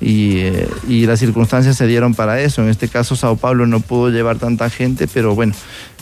Y, 0.00 0.38
eh, 0.38 0.68
y 0.88 1.06
las 1.06 1.18
circunstancias 1.18 1.76
se 1.76 1.88
dieron 1.88 2.14
para 2.14 2.40
eso. 2.40 2.62
En 2.62 2.68
este 2.68 2.86
caso, 2.86 3.16
Sao 3.16 3.36
Paulo 3.36 3.66
no 3.66 3.80
pudo 3.80 4.10
llevar 4.10 4.36
tanta 4.38 4.70
gente, 4.70 5.08
pero 5.12 5.34
bueno, 5.34 5.54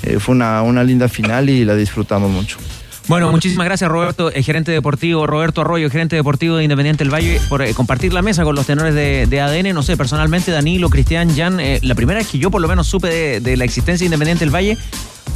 eh, 0.02 0.18
fue 0.18 0.34
una, 0.34 0.60
una 0.60 0.84
linda 0.84 1.08
final 1.08 1.48
y 1.48 1.64
la 1.64 1.74
disfrutamos 1.74 2.30
mucho. 2.30 2.58
Bueno, 3.08 3.30
muchísimas 3.30 3.66
gracias 3.66 3.88
Roberto, 3.88 4.32
el 4.32 4.42
gerente 4.42 4.72
deportivo, 4.72 5.28
Roberto 5.28 5.60
Arroyo, 5.60 5.88
gerente 5.90 6.16
deportivo 6.16 6.56
de 6.56 6.64
Independiente 6.64 7.04
del 7.04 7.14
Valle, 7.14 7.40
por 7.48 7.62
eh, 7.62 7.72
compartir 7.72 8.12
la 8.12 8.20
mesa 8.20 8.42
con 8.42 8.56
los 8.56 8.66
tenores 8.66 8.94
de, 8.94 9.26
de 9.26 9.40
ADN. 9.40 9.72
No 9.72 9.82
sé, 9.84 9.96
personalmente, 9.96 10.50
Danilo, 10.50 10.90
Cristian, 10.90 11.34
Jan, 11.36 11.60
eh, 11.60 11.78
la 11.82 11.94
primera 11.94 12.18
vez 12.18 12.28
que 12.28 12.38
yo 12.38 12.50
por 12.50 12.60
lo 12.60 12.66
menos 12.66 12.88
supe 12.88 13.08
de, 13.08 13.40
de 13.40 13.56
la 13.56 13.64
existencia 13.64 14.04
de 14.04 14.06
Independiente 14.06 14.44
del 14.44 14.52
Valle 14.52 14.76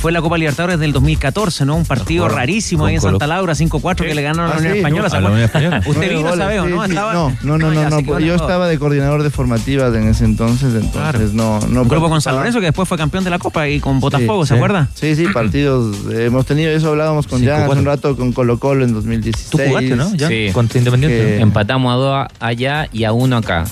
fue 0.01 0.12
la 0.12 0.22
Copa 0.22 0.38
Libertadores 0.38 0.78
del 0.78 0.92
2014, 0.92 1.64
¿no? 1.66 1.76
Un 1.76 1.84
partido 1.84 2.28
rarísimo 2.28 2.86
ahí 2.86 2.94
en 2.94 3.01
Santa 3.03 3.26
Laura, 3.26 3.55
5-4, 3.55 3.96
que 4.07 4.14
le 4.14 4.22
ganaron 4.22 4.46
a 4.46 4.48
la 4.48 4.55
Ah, 4.55 4.59
Unión 4.59 4.72
sí, 4.72 4.78
Española. 4.78 5.03
¿no? 5.05 5.11
¿se 5.11 5.16
A 5.16 5.20
la? 5.20 5.28
Unión 5.30 5.44
Española. 5.44 5.78
Usted 5.86 5.92
Nueve 5.94 6.09
vino, 6.14 6.28
goles, 6.30 6.38
¿sabe 6.44 6.61
o 6.61 6.64
sí, 6.64 6.70
no? 6.70 6.84
sí. 6.84 6.88
Estaba- 6.90 7.12
no, 7.12 7.28
no, 7.42 7.59
no, 7.59 7.74
ya, 7.74 7.90
no, 7.90 8.01
no, 8.01 8.20
yo 8.20 8.34
estaba 8.34 8.66
de 8.68 8.78
coordinador 8.78 9.22
de 9.22 9.30
formativas 9.30 9.94
en 9.94 10.09
ese 10.09 10.24
entonces, 10.24 10.74
entonces 10.74 11.32
no, 11.34 11.61
no 11.68 11.82
Un 11.82 11.88
grupo 11.88 12.09
con 12.09 12.20
San. 12.22 12.34
Lorenzo 12.36 12.61
que 12.61 12.66
después 12.66 12.88
fue 12.88 12.96
campeón 12.96 13.24
de 13.24 13.30
la 13.30 13.38
Copa 13.38 13.68
y 13.68 13.78
con 13.80 14.01
Botafogo, 14.01 14.44
Sí, 14.44 14.48
¿se 14.48 14.55
sí. 14.55 14.57
acuerda? 14.59 14.88
Sí, 14.94 15.14
sí, 15.16 15.26
partidos. 15.34 15.96
eh, 16.12 16.24
hemos 16.26 16.46
tenido 16.46 16.70
eso, 16.70 16.88
hablábamos 16.90 17.26
con 17.26 17.44
Jan 17.44 17.62
hace 17.62 17.78
un 17.78 17.84
rato 17.84 18.16
con 18.16 18.32
Colo 18.32 18.59
Colo 18.59 18.84
en 18.84 18.94
2016. 18.94 19.51
Tú 19.51 19.59
jugaste, 19.59 19.96
¿no? 19.96 20.14
Ya, 20.14 20.28
Sí. 20.28 20.48
contra 20.53 20.78
Independiente. 20.78 21.18
Que- 21.18 21.40
Empatamos 21.40 21.92
a 21.92 21.96
dos 21.96 22.26
allá 22.40 22.88
y 22.92 23.05
a 23.05 23.12
uno 23.12 23.36
acá. 23.36 23.64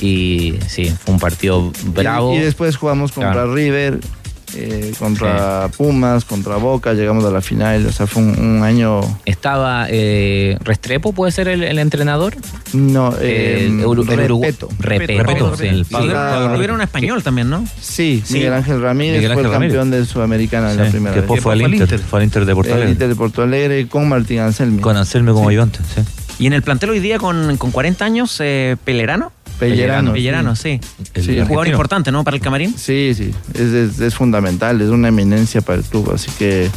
Y 0.00 0.54
sí, 0.68 0.86
fue 1.04 1.14
un 1.14 1.20
partido 1.20 1.70
bravo. 1.94 2.32
Y, 2.34 2.36
y 2.36 2.40
después 2.40 2.76
jugamos 2.76 3.12
contra 3.12 3.32
Claro. 3.32 3.54
River, 3.54 4.00
eh, 4.54 4.92
contra 4.98 5.68
Pumas, 5.76 6.24
contra 6.24 6.56
Boca, 6.56 6.92
llegamos 6.94 7.24
a 7.24 7.30
la 7.30 7.40
final. 7.40 7.86
O 7.86 7.92
sea, 7.92 8.06
fue 8.06 8.22
un, 8.22 8.38
un 8.38 8.62
año. 8.62 9.00
Estaba 9.24 9.86
eh, 9.90 10.56
Restrepo, 10.60 11.12
¿puede 11.12 11.32
ser 11.32 11.48
el, 11.48 11.62
el 11.64 11.78
entrenador? 11.78 12.34
No, 12.72 13.14
eh, 13.20 13.66
el, 13.66 13.80
el 13.80 14.06
Repeto. 14.06 14.68
Repeto, 14.78 15.22
Repeto, 15.22 15.56
sí. 15.56 15.66
el 15.66 15.84
Sí. 15.84 15.94
Tuvieron 15.94 16.76
un 16.76 16.82
español 16.82 17.22
también, 17.22 17.50
¿no? 17.50 17.64
Sí, 17.80 18.22
Sí. 18.24 18.34
Miguel 18.34 18.52
Ángel 18.52 18.80
Ramírez 18.80 19.16
Miguel 19.20 19.32
fue 19.34 19.42
el 19.42 19.50
Ramírez. 19.50 19.74
campeón 19.76 19.90
de 19.90 20.06
Sudamericana 20.06 20.70
en 20.72 20.76
la 20.78 20.84
Sí, 20.86 20.90
primera 20.92 21.14
que 21.14 21.20
vez. 21.20 21.28
después 21.28 21.42
fue 21.42 21.52
al 21.54 21.74
Inter, 21.74 21.98
fue 21.98 22.18
al 22.20 22.24
Inter 22.24 22.44
de 22.46 22.54
Porto 22.54 22.68
El 22.70 22.74
Alegre. 22.76 22.92
Inter 22.92 23.08
de 23.08 23.14
Porto 23.14 23.42
Alegre 23.42 23.88
con 23.88 24.08
Martín 24.08 24.40
Anselmi. 24.40 24.80
Con 24.80 24.96
Anselmo 24.96 25.34
como 25.34 25.48
ayudante, 25.48 25.78
sí. 25.94 26.02
Y 26.42 26.46
en 26.48 26.54
el 26.54 26.62
plantel 26.62 26.90
hoy 26.90 26.98
día 26.98 27.18
con, 27.18 27.56
con 27.56 27.70
40 27.70 28.04
años, 28.04 28.36
eh, 28.40 28.76
Pelerano. 28.84 29.30
Pellerano. 29.60 30.12
Pellerano, 30.12 30.56
sí. 30.56 30.80
El 31.14 31.22
Sí, 31.24 31.38
un 31.38 31.46
jugador 31.46 31.68
importante, 31.68 32.10
¿no? 32.10 32.24
Para 32.24 32.36
el 32.36 32.42
camarín. 32.42 32.74
Sí, 32.76 33.12
sí, 33.14 33.30
es, 33.54 33.60
es- 33.60 34.00
es 34.00 34.14
fundamental, 34.16 34.80
es 34.80 34.88
una 34.88 35.06
eminencia 35.06 35.60
para 35.60 35.78
el 35.78 35.84
club, 35.84 36.10
así 36.12 36.32
que 36.36 36.64
eh, 36.64 36.70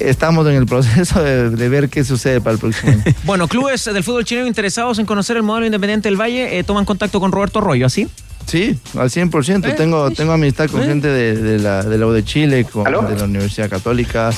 estamos 0.00 0.46
en 0.48 0.54
el 0.56 0.66
proceso 0.66 1.22
de, 1.22 1.48
de 1.48 1.68
ver 1.70 1.88
qué 1.88 2.04
sucede 2.04 2.42
para 2.42 2.52
el 2.54 2.58
próximo 2.60 2.92
año. 2.92 3.02
Bueno, 3.24 3.48
clubes 3.48 3.86
del 3.86 4.04
fútbol 4.04 4.26
chileno 4.26 4.46
interesados 4.46 4.98
en 4.98 5.06
conocer 5.06 5.38
el 5.38 5.44
modelo 5.44 5.64
independiente 5.64 6.10
del 6.10 6.20
Valle 6.20 6.58
eh, 6.58 6.62
toman 6.62 6.84
contacto 6.84 7.20
con 7.20 7.32
Roberto 7.32 7.60
Arroyo, 7.60 7.86
¿así? 7.86 8.06
Sí, 8.44 8.78
al 8.98 9.08
100%. 9.08 9.76
tengo, 9.76 10.10
tengo 10.10 10.32
amistad 10.32 10.68
con 10.68 10.82
gente 10.82 11.08
de, 11.08 11.36
de 11.36 11.58
la, 11.58 11.82
de 11.84 11.96
la 11.96 12.06
U 12.06 12.10
de 12.12 12.22
Chile, 12.24 12.64
con, 12.64 12.86
¿Aló? 12.86 13.00
de 13.02 13.16
la 13.16 13.24
Universidad 13.24 13.70
Católica 13.70 14.30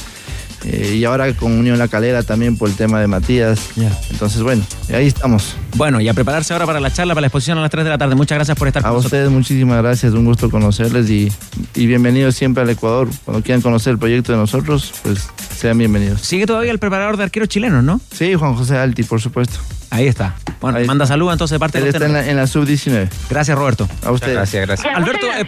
eh, 0.64 0.94
y 0.96 1.04
ahora 1.04 1.32
con 1.34 1.52
Unión 1.52 1.78
La 1.78 1.88
Calera 1.88 2.22
también 2.22 2.56
por 2.56 2.68
el 2.68 2.74
tema 2.76 3.00
de 3.00 3.06
Matías. 3.06 3.70
Entonces, 4.10 4.42
bueno, 4.42 4.62
ahí 4.92 5.06
estamos. 5.06 5.56
Bueno, 5.76 6.00
y 6.00 6.08
a 6.08 6.14
prepararse 6.14 6.52
ahora 6.52 6.66
para 6.66 6.80
la 6.80 6.92
charla, 6.92 7.14
para 7.14 7.22
la 7.22 7.26
exposición 7.28 7.58
a 7.58 7.62
las 7.62 7.70
3 7.70 7.84
de 7.84 7.90
la 7.90 7.98
tarde. 7.98 8.14
Muchas 8.14 8.36
gracias 8.36 8.56
por 8.56 8.68
estar 8.68 8.80
A 8.82 8.88
con 8.88 8.96
nosotros. 8.96 9.06
ustedes 9.12 9.30
muchísimas 9.30 9.82
gracias, 9.82 10.12
un 10.12 10.24
gusto 10.24 10.50
conocerles 10.50 11.08
y, 11.10 11.32
y 11.74 11.86
bienvenidos 11.86 12.34
siempre 12.34 12.62
al 12.62 12.70
Ecuador. 12.70 13.08
Cuando 13.24 13.42
quieran 13.42 13.60
conocer 13.62 13.92
el 13.92 13.98
proyecto 13.98 14.32
de 14.32 14.38
nosotros, 14.38 14.92
pues 15.02 15.28
sean 15.56 15.78
bienvenidos. 15.78 16.20
Sigue 16.20 16.46
todavía 16.46 16.70
el 16.72 16.78
preparador 16.78 17.16
de 17.16 17.24
arqueros 17.24 17.48
chilenos, 17.48 17.82
¿no? 17.82 18.00
Sí, 18.12 18.34
Juan 18.34 18.54
José 18.54 18.76
Alti, 18.76 19.02
por 19.02 19.20
supuesto. 19.20 19.58
Ahí 19.90 20.06
está. 20.06 20.34
Bueno, 20.60 20.78
manda 20.86 21.06
saludos 21.06 21.34
entonces 21.34 21.54
de 21.56 21.58
parte 21.58 21.78
Él 21.78 21.84
de 21.84 21.90
está 21.90 21.98
usted. 21.98 22.06
en 22.08 22.12
la, 22.14 22.30
en 22.30 22.36
la 22.36 22.46
sub-19. 22.46 23.08
Gracias, 23.28 23.58
Roberto. 23.58 23.88
A 24.04 24.10
usted. 24.12 24.32
Gracias, 24.32 24.66
gracias. 24.66 24.96
Alberto, 24.96 25.26
eh, 25.26 25.46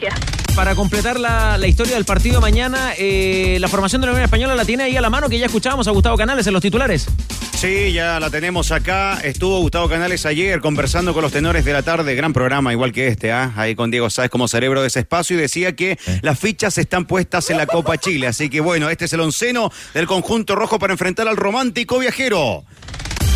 para 0.55 0.75
completar 0.75 1.19
la, 1.19 1.59
la 1.59 1.67
historia 1.67 1.95
del 1.95 2.05
partido 2.05 2.37
de 2.37 2.41
mañana, 2.41 2.93
eh, 2.97 3.59
la 3.61 3.69
formación 3.69 4.01
de 4.01 4.07
la 4.07 4.13
Unión 4.13 4.25
Española 4.25 4.55
la 4.55 4.65
tiene 4.65 4.85
ahí 4.85 4.97
a 4.97 5.01
la 5.01 5.11
mano, 5.11 5.29
que 5.29 5.39
ya 5.39 5.47
escuchábamos 5.47 5.89
a 5.89 5.91
Gustavo 5.91 6.17
Canales 6.17 6.47
en 6.47 6.53
los 6.53 6.63
titulares. 6.63 7.07
Sí, 7.53 7.93
ya 7.93 8.21
la 8.21 8.31
tenemos 8.31 8.73
acá. 8.73 9.19
Estuvo 9.23 9.59
Gustavo 9.61 9.89
Canales 9.89 10.27
ayer 10.27 10.61
conversando 10.61 11.15
con 11.15 11.23
los 11.23 11.33
tenores 11.33 11.65
de 11.65 11.73
la 11.73 11.83
tarde. 11.83 12.15
Gran 12.15 12.33
programa, 12.33 12.73
igual 12.73 12.93
que 12.93 13.09
este, 13.09 13.33
¿ah? 13.33 13.53
ahí 13.57 13.75
con 13.75 13.91
Diego 13.91 14.11
Sáez 14.11 14.31
como 14.31 14.49
cerebro 14.49 14.83
de 14.83 14.89
ese 14.89 15.01
espacio. 15.01 15.37
Y 15.37 15.41
decía 15.41 15.75
que 15.75 15.99
las 16.21 16.39
fichas 16.39 16.77
están 16.79 17.07
puestas 17.07 17.49
en 17.51 17.57
la 17.57 17.67
Copa 17.67 17.97
Chile. 17.97 18.27
Así 18.27 18.51
que 18.51 18.61
bueno, 18.61 18.91
este 18.91 19.07
es 19.07 19.13
el 19.15 19.21
onceno 19.21 19.73
del 19.95 20.07
conjunto 20.07 20.55
rojo 20.55 20.79
para 20.79 20.93
enfrentar 20.93 21.27
al 21.27 21.37
romántico 21.37 21.99
viajero. 21.99 22.65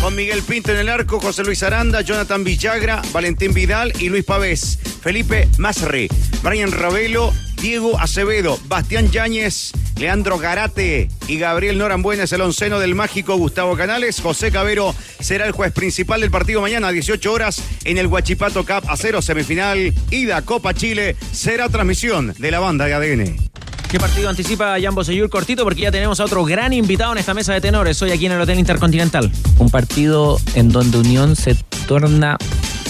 Con 0.01 0.15
Miguel 0.15 0.41
Pinto 0.43 0.71
en 0.71 0.77
el 0.77 0.87
arco, 0.87 1.19
José 1.19 1.43
Luis 1.43 1.61
Aranda, 1.61 1.99
Jonathan 2.01 2.45
Villagra, 2.45 3.01
Valentín 3.11 3.53
Vidal 3.53 3.91
y 3.99 4.07
Luis 4.07 4.23
Pavés. 4.23 4.79
Felipe 5.01 5.49
Masri, 5.57 6.07
Brian 6.41 6.71
Ravelo, 6.71 7.33
Diego 7.61 7.99
Acevedo, 7.99 8.57
Bastián 8.67 9.11
Yáñez, 9.11 9.73
Leandro 9.97 10.37
Garate 10.37 11.09
y 11.27 11.37
Gabriel 11.37 11.77
Norambuena 11.77 12.23
es 12.23 12.31
el 12.31 12.41
onceno 12.41 12.79
del 12.79 12.95
mágico 12.95 13.35
Gustavo 13.35 13.75
Canales. 13.75 14.21
José 14.21 14.51
Cabero 14.51 14.95
será 15.19 15.45
el 15.45 15.51
juez 15.51 15.73
principal 15.73 16.21
del 16.21 16.31
partido 16.31 16.61
mañana 16.61 16.87
a 16.87 16.91
18 16.93 17.33
horas 17.33 17.61
en 17.83 17.97
el 17.97 18.07
Huachipato 18.07 18.65
Cup 18.65 18.89
a 18.89 18.95
cero 18.95 19.21
semifinal. 19.21 19.93
Ida 20.11 20.41
Copa 20.43 20.73
Chile 20.73 21.17
será 21.33 21.67
transmisión 21.67 22.33
de 22.37 22.51
la 22.51 22.59
banda 22.59 22.85
de 22.85 22.93
ADN. 22.93 23.49
¿Qué 23.89 23.99
partido 23.99 24.29
anticipa 24.29 24.75
Jan 24.79 24.93
Bosellur 24.93 25.29
cortito? 25.29 25.63
Porque 25.63 25.81
ya 25.81 25.91
tenemos 25.91 26.19
a 26.19 26.25
otro 26.25 26.45
gran 26.45 26.73
invitado 26.73 27.11
en 27.13 27.17
esta 27.17 27.33
mesa 27.33 27.53
de 27.53 27.61
tenores, 27.61 27.99
hoy 28.03 28.11
aquí 28.11 28.27
en 28.27 28.33
el 28.33 28.41
Hotel 28.41 28.59
Intercontinental. 28.59 29.31
Un 29.57 29.69
partido 29.71 30.37
en 30.53 30.69
donde 30.69 30.99
Unión 30.99 31.35
se 31.35 31.55
torna 31.87 32.37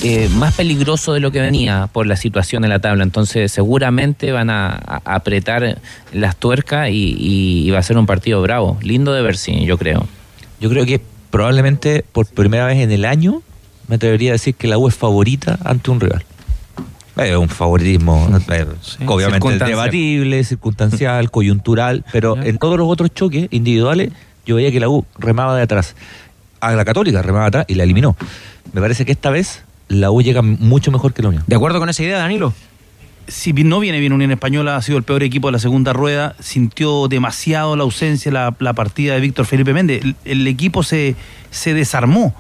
eh, 0.03 0.27
más 0.35 0.55
peligroso 0.55 1.13
de 1.13 1.21
lo 1.21 1.31
que 1.31 1.39
venía 1.39 1.87
por 1.93 2.05
la 2.05 2.17
situación 2.17 2.65
en 2.65 2.69
la 2.71 2.79
tabla. 2.79 3.03
Entonces 3.03 3.49
seguramente 3.49 4.33
van 4.33 4.49
a, 4.49 4.71
a 4.75 5.15
apretar 5.15 5.79
las 6.11 6.35
tuercas 6.35 6.89
y, 6.89 7.15
y- 7.17 7.67
y 7.67 7.71
va 7.71 7.79
a 7.79 7.83
ser 7.83 7.97
un 7.97 8.05
partido 8.05 8.41
bravo. 8.41 8.77
Lindo 8.81 9.13
de 9.13 9.21
ver, 9.21 9.37
sí, 9.37 9.63
yo 9.65 9.77
creo. 9.77 10.05
Yo 10.59 10.69
creo 10.69 10.85
que 10.85 10.99
probablemente 11.31 12.03
por 12.11 12.27
primera 12.27 12.65
vez 12.65 12.77
en 12.79 12.91
el 12.91 13.05
año 13.05 13.41
me 13.87 13.95
atrevería 13.95 14.31
a 14.31 14.33
decir 14.33 14.53
que 14.53 14.67
la 14.67 14.77
U 14.77 14.89
es 14.89 14.95
favorita 14.95 15.57
ante 15.63 15.91
un 15.91 16.01
rival. 16.01 16.25
Es 17.25 17.35
un 17.35 17.49
favoritismo, 17.49 18.27
eh, 18.49 18.65
obviamente 19.05 19.35
Circunstancial. 19.35 19.69
debatible, 19.69 20.43
circunstancial, 20.43 21.31
coyuntural, 21.31 22.05
pero 22.11 22.41
en 22.41 22.57
todos 22.57 22.77
los 22.77 22.87
otros 22.87 23.13
choques 23.13 23.47
individuales 23.51 24.11
yo 24.45 24.55
veía 24.55 24.71
que 24.71 24.79
la 24.79 24.89
U 24.89 25.05
remaba 25.17 25.55
de 25.55 25.63
atrás. 25.63 25.95
A 26.61 26.71
la 26.73 26.85
Católica 26.85 27.21
remaba 27.21 27.45
atrás 27.47 27.65
y 27.67 27.75
la 27.75 27.83
eliminó. 27.83 28.15
Me 28.73 28.81
parece 28.81 29.05
que 29.05 29.11
esta 29.11 29.29
vez 29.29 29.63
la 29.87 30.11
U 30.11 30.21
llega 30.21 30.41
mucho 30.41 30.91
mejor 30.91 31.13
que 31.13 31.21
la 31.21 31.29
Unión. 31.29 31.43
¿De 31.47 31.55
acuerdo 31.55 31.79
con 31.79 31.89
esa 31.89 32.03
idea, 32.03 32.17
Danilo? 32.19 32.53
si 33.29 33.51
bien 33.51 33.69
no 33.69 33.79
viene 33.79 33.99
bien 33.99 34.11
Unión 34.11 34.31
Española, 34.31 34.75
ha 34.75 34.81
sido 34.81 34.97
el 34.97 35.03
peor 35.03 35.21
equipo 35.21 35.49
de 35.49 35.51
la 35.51 35.59
segunda 35.59 35.93
rueda, 35.93 36.35
sintió 36.39 37.07
demasiado 37.07 37.75
la 37.75 37.83
ausencia, 37.83 38.31
la, 38.31 38.55
la 38.59 38.73
partida 38.73 39.13
de 39.13 39.19
Víctor 39.19 39.45
Felipe 39.45 39.71
Méndez. 39.71 40.03
El, 40.03 40.15
el 40.25 40.47
equipo 40.47 40.81
se, 40.81 41.15
se 41.51 41.75
desarmó. 41.75 42.33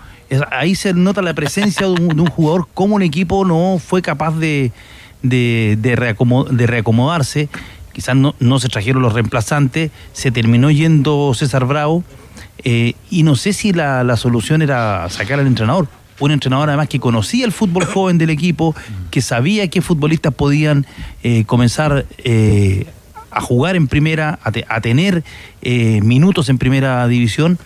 Ahí 0.51 0.75
se 0.75 0.93
nota 0.93 1.21
la 1.21 1.33
presencia 1.33 1.87
de 1.87 1.93
un, 1.93 2.27
jugador, 2.27 2.67
cómo 2.73 2.95
un 2.95 3.01
equipo 3.01 3.45
no 3.45 3.79
fue 3.83 4.01
capaz 4.01 4.31
de, 4.37 4.71
de, 5.23 5.77
de 5.81 5.95
reacomo- 5.97 6.47
de 6.47 6.67
reacomodarse. 6.67 7.49
Quizás 7.93 8.15
no, 8.15 8.35
no 8.39 8.59
se 8.59 8.69
trajeron 8.69 9.01
los 9.01 9.13
reemplazantes, 9.13 9.91
se 10.13 10.31
terminó 10.31 10.69
yendo 10.71 11.33
César 11.33 11.65
Bravo. 11.65 12.03
eh, 12.63 12.93
y 13.09 13.23
no 13.23 13.35
sé 13.35 13.53
si 13.53 13.73
la, 13.73 14.03
la 14.03 14.15
solución 14.17 14.61
era 14.61 15.07
sacar 15.09 15.39
al 15.39 15.47
entrenador 15.47 15.87
un 16.21 16.31
entrenador 16.31 16.67
además 16.67 16.89
que 16.89 16.99
conocía 16.99 17.45
el 17.45 17.53
fútbol 17.53 17.85
joven 17.85 18.17
del 18.17 18.29
equipo, 18.29 18.75
que 19.09 19.21
sabía 19.21 19.69
qué 19.69 19.81
futbolistas 19.81 20.33
podían 20.33 20.85
eh, 21.23 21.45
comenzar 21.45 22.05
eh, 22.17 22.87
a 23.31 23.39
jugar 23.39 23.77
en 23.77 23.87
primera, 23.87 24.37
a, 24.43 24.51
te- 24.51 24.65
a 24.67 24.81
tener 24.81 25.23
minutos 25.63 26.49
en 26.49 26.57
primera 26.57 27.07
división. 27.07 27.57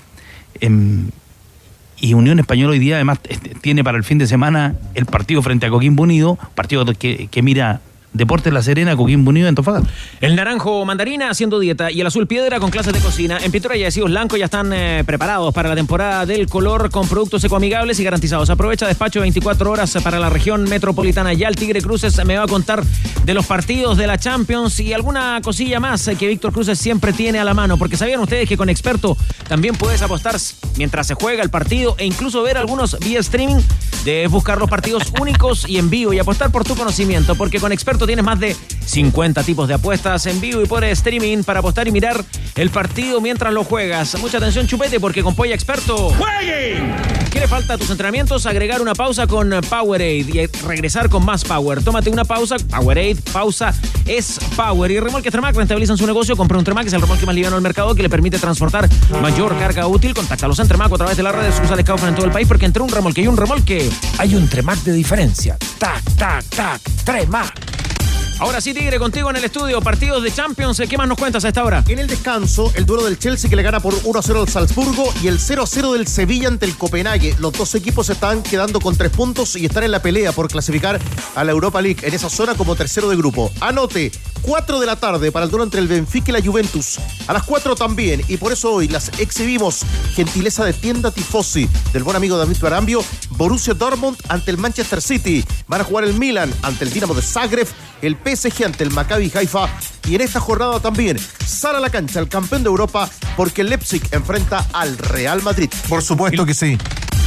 Y 1.99 2.13
Unión 2.13 2.39
Española 2.39 2.71
hoy 2.71 2.79
día 2.79 2.95
además 2.95 3.19
este, 3.29 3.55
tiene 3.55 3.83
para 3.83 3.97
el 3.97 4.03
fin 4.03 4.17
de 4.17 4.27
semana 4.27 4.75
el 4.93 5.05
partido 5.05 5.41
frente 5.41 5.65
a 5.65 5.69
Coquimbo 5.69 6.03
Unido, 6.03 6.37
partido 6.55 6.85
que, 6.85 7.27
que 7.29 7.41
mira 7.41 7.81
Deportes 8.13 8.53
La 8.53 8.61
Serena, 8.61 8.95
Coquimbo 8.95 9.29
Unido, 9.29 9.49
Antofagasta. 9.49 9.89
El 10.21 10.35
naranjo 10.35 10.85
mandarina 10.85 11.29
haciendo 11.31 11.59
dieta 11.59 11.91
y 11.91 12.01
el 12.01 12.07
azul 12.07 12.27
piedra 12.27 12.59
con 12.59 12.69
clases 12.69 12.93
de 12.93 12.99
cocina. 12.99 13.39
En 13.43 13.51
Pintura 13.51 13.75
y 13.75 13.83
Adhesivos 13.83 14.11
Blanco 14.11 14.37
ya 14.37 14.45
están 14.45 14.71
eh, 14.71 15.03
preparados 15.05 15.53
para 15.53 15.69
la 15.69 15.75
temporada 15.75 16.25
del 16.25 16.47
color 16.47 16.91
con 16.91 17.07
productos 17.07 17.43
ecoamigables 17.43 17.99
y 17.99 18.03
garantizados. 18.03 18.49
Aprovecha 18.51 18.87
despacho 18.87 19.21
24 19.21 19.71
horas 19.71 19.97
para 20.03 20.19
la 20.19 20.29
región 20.29 20.63
metropolitana. 20.63 21.33
Ya 21.33 21.47
el 21.47 21.55
Tigre 21.55 21.81
Cruces 21.81 22.23
me 22.25 22.37
va 22.37 22.43
a 22.43 22.47
contar 22.47 22.83
de 23.25 23.33
los 23.33 23.45
partidos 23.47 23.97
de 23.97 24.05
la 24.05 24.17
Champions 24.17 24.79
y 24.79 24.93
alguna 24.93 25.41
cosilla 25.43 25.79
más 25.79 26.07
eh, 26.07 26.15
que 26.15 26.27
Víctor 26.27 26.53
Cruces 26.53 26.77
siempre 26.77 27.13
tiene 27.13 27.39
a 27.39 27.43
la 27.43 27.55
mano. 27.55 27.77
Porque 27.77 27.97
sabían 27.97 28.19
ustedes 28.19 28.47
que 28.47 28.57
con 28.57 28.69
Experto 28.69 29.17
también 29.47 29.75
puedes 29.75 30.01
apostar 30.01 30.35
mientras 30.77 31.07
se 31.07 31.15
juega 31.15 31.43
el 31.43 31.49
partido 31.49 31.95
e 31.97 32.05
incluso 32.05 32.43
ver 32.43 32.57
algunos 32.57 32.97
vía 32.99 33.19
streaming. 33.19 33.61
Debes 34.05 34.29
buscar 34.29 34.59
los 34.59 34.69
partidos 34.69 35.11
únicos 35.19 35.67
y 35.67 35.77
en 35.77 35.89
vivo 35.89 36.13
y 36.13 36.19
apostar 36.19 36.51
por 36.51 36.63
tu 36.63 36.75
conocimiento. 36.75 37.35
Porque 37.35 37.59
con 37.59 37.71
Experto 37.71 38.02
tienes 38.05 38.25
más 38.25 38.39
de 38.39 38.55
50 38.85 39.43
tipos 39.43 39.67
de 39.67 39.75
apuestas 39.75 40.25
en 40.25 40.39
vivo 40.41 40.61
y 40.61 40.65
por 40.65 40.83
streaming 40.83 41.43
para 41.43 41.59
apostar 41.59 41.87
y 41.87 41.91
mirar 41.91 42.23
el 42.55 42.69
partido 42.69 43.21
mientras 43.21 43.53
lo 43.53 43.63
juegas. 43.63 44.19
Mucha 44.19 44.37
atención, 44.37 44.67
chupete, 44.67 44.99
porque 44.99 45.23
con 45.23 45.35
Polla 45.35 45.55
Experto. 45.55 46.09
¡Jueguen! 46.11 46.93
¿Qué 47.31 47.39
le 47.39 47.47
falta 47.47 47.73
a 47.73 47.77
tus 47.77 47.89
entrenamientos? 47.89 48.45
Agregar 48.45 48.81
una 48.81 48.93
pausa 48.93 49.25
con 49.25 49.49
Powerade 49.67 50.19
y 50.19 50.45
regresar 50.67 51.09
con 51.09 51.25
más 51.25 51.43
power. 51.43 51.83
Tómate 51.83 52.11
una 52.11 52.25
pausa. 52.25 52.57
Powerade, 52.57 53.17
pausa 53.31 53.73
es 54.05 54.39
power. 54.55 54.91
Y 54.91 54.99
Remolque 54.99 55.31
Tremac 55.31 55.55
rentabilizan 55.55 55.97
su 55.97 56.05
negocio. 56.05 56.37
Compra 56.37 56.59
un 56.59 56.63
Tremac, 56.63 56.85
es 56.85 56.93
el 56.93 57.01
remolque 57.01 57.25
más 57.25 57.33
liviano 57.33 57.55
del 57.55 57.63
mercado 57.63 57.95
que 57.95 58.03
le 58.03 58.09
permite 58.09 58.37
transportar 58.37 58.87
mayor 59.19 59.57
carga 59.57 59.87
útil. 59.87 60.13
Contáctalos 60.13 60.59
en 60.59 60.67
Tremac 60.67 60.91
a 60.93 60.97
través 60.97 61.17
de 61.17 61.23
las 61.23 61.33
redes 61.33 61.55
sociales 61.55 61.83
Kaufman 61.83 62.09
en 62.09 62.15
todo 62.15 62.25
el 62.25 62.31
país, 62.31 62.47
porque 62.47 62.65
entre 62.65 62.83
un 62.83 62.89
remolque 62.89 63.21
y 63.21 63.27
un 63.27 63.37
remolque 63.37 63.89
hay 64.19 64.35
un 64.35 64.47
Tremac 64.47 64.77
de 64.83 64.93
diferencia. 64.93 65.57
Tac, 65.79 66.03
tac, 66.15 66.45
tac. 66.49 66.81
Tremac. 67.03 67.92
Ahora 68.39 68.59
sí, 68.59 68.73
Tigre, 68.73 68.99
contigo 68.99 69.29
en 69.29 69.37
el 69.37 69.43
estudio. 69.43 69.81
Partidos 69.81 70.23
de 70.23 70.31
Champions. 70.31 70.81
¿Qué 70.89 70.97
más 70.97 71.07
nos 71.07 71.17
cuentas 71.17 71.45
a 71.45 71.49
esta 71.49 71.63
hora? 71.63 71.83
En 71.87 71.99
el 71.99 72.07
descanso, 72.07 72.71
el 72.75 72.85
duelo 72.85 73.05
del 73.05 73.17
Chelsea 73.17 73.49
que 73.49 73.55
le 73.55 73.63
gana 73.63 73.79
por 73.79 73.93
1-0 73.93 74.41
al 74.41 74.49
Salzburgo 74.49 75.13
y 75.21 75.27
el 75.27 75.39
0-0 75.39 75.93
del 75.93 76.07
Sevilla 76.07 76.47
ante 76.47 76.65
el 76.65 76.77
Copenhague. 76.77 77.35
Los 77.39 77.53
dos 77.53 77.75
equipos 77.75 78.09
están 78.09 78.43
quedando 78.43 78.79
con 78.79 78.97
tres 78.97 79.11
puntos 79.11 79.55
y 79.55 79.65
están 79.65 79.83
en 79.83 79.91
la 79.91 80.01
pelea 80.01 80.31
por 80.31 80.49
clasificar 80.49 80.99
a 81.35 81.43
la 81.43 81.51
Europa 81.51 81.81
League 81.81 82.05
en 82.05 82.13
esa 82.13 82.29
zona 82.29 82.55
como 82.55 82.75
tercero 82.75 83.09
de 83.09 83.15
grupo. 83.15 83.51
Anote, 83.61 84.11
4 84.41 84.79
de 84.79 84.85
la 84.85 84.97
tarde 84.97 85.31
para 85.31 85.45
el 85.45 85.51
duelo 85.51 85.63
entre 85.63 85.79
el 85.79 85.87
Benfica 85.87 86.31
y 86.31 86.33
la 86.33 86.41
Juventus. 86.41 86.99
A 87.27 87.33
las 87.33 87.43
4 87.43 87.75
también, 87.75 88.21
y 88.27 88.37
por 88.37 88.51
eso 88.51 88.73
hoy 88.73 88.87
las 88.89 89.09
exhibimos. 89.19 89.81
Gentileza 90.15 90.65
de 90.65 90.73
tienda 90.73 91.11
Tifosi 91.11 91.69
del 91.93 92.03
buen 92.03 92.17
amigo 92.17 92.37
David 92.37 92.63
Arambio. 92.63 93.03
Borussia 93.31 93.73
Dortmund 93.73 94.17
ante 94.27 94.51
el 94.51 94.57
Manchester 94.57 95.01
City. 95.01 95.45
Van 95.67 95.81
a 95.81 95.83
jugar 95.83 96.03
el 96.03 96.13
Milan 96.13 96.53
ante 96.61 96.83
el 96.83 96.91
Dinamo 96.91 97.13
de 97.13 97.21
Zagreb. 97.21 97.67
El 98.01 98.17
PSG 98.35 98.65
ante 98.65 98.83
el 98.83 98.91
Maccabi 98.91 99.31
Haifa. 99.33 99.67
Y 100.07 100.15
en 100.15 100.21
esta 100.21 100.39
jornada 100.39 100.79
también 100.79 101.17
sale 101.45 101.77
a 101.77 101.81
la 101.81 101.89
cancha 101.89 102.19
el 102.19 102.27
campeón 102.27 102.63
de 102.63 102.69
Europa 102.69 103.09
porque 103.35 103.61
el 103.61 103.69
Leipzig 103.69 104.03
enfrenta 104.11 104.65
al 104.73 104.97
Real 104.97 105.41
Madrid. 105.43 105.69
Por 105.87 106.01
supuesto 106.01 106.45
que 106.45 106.53
sí. 106.53 106.77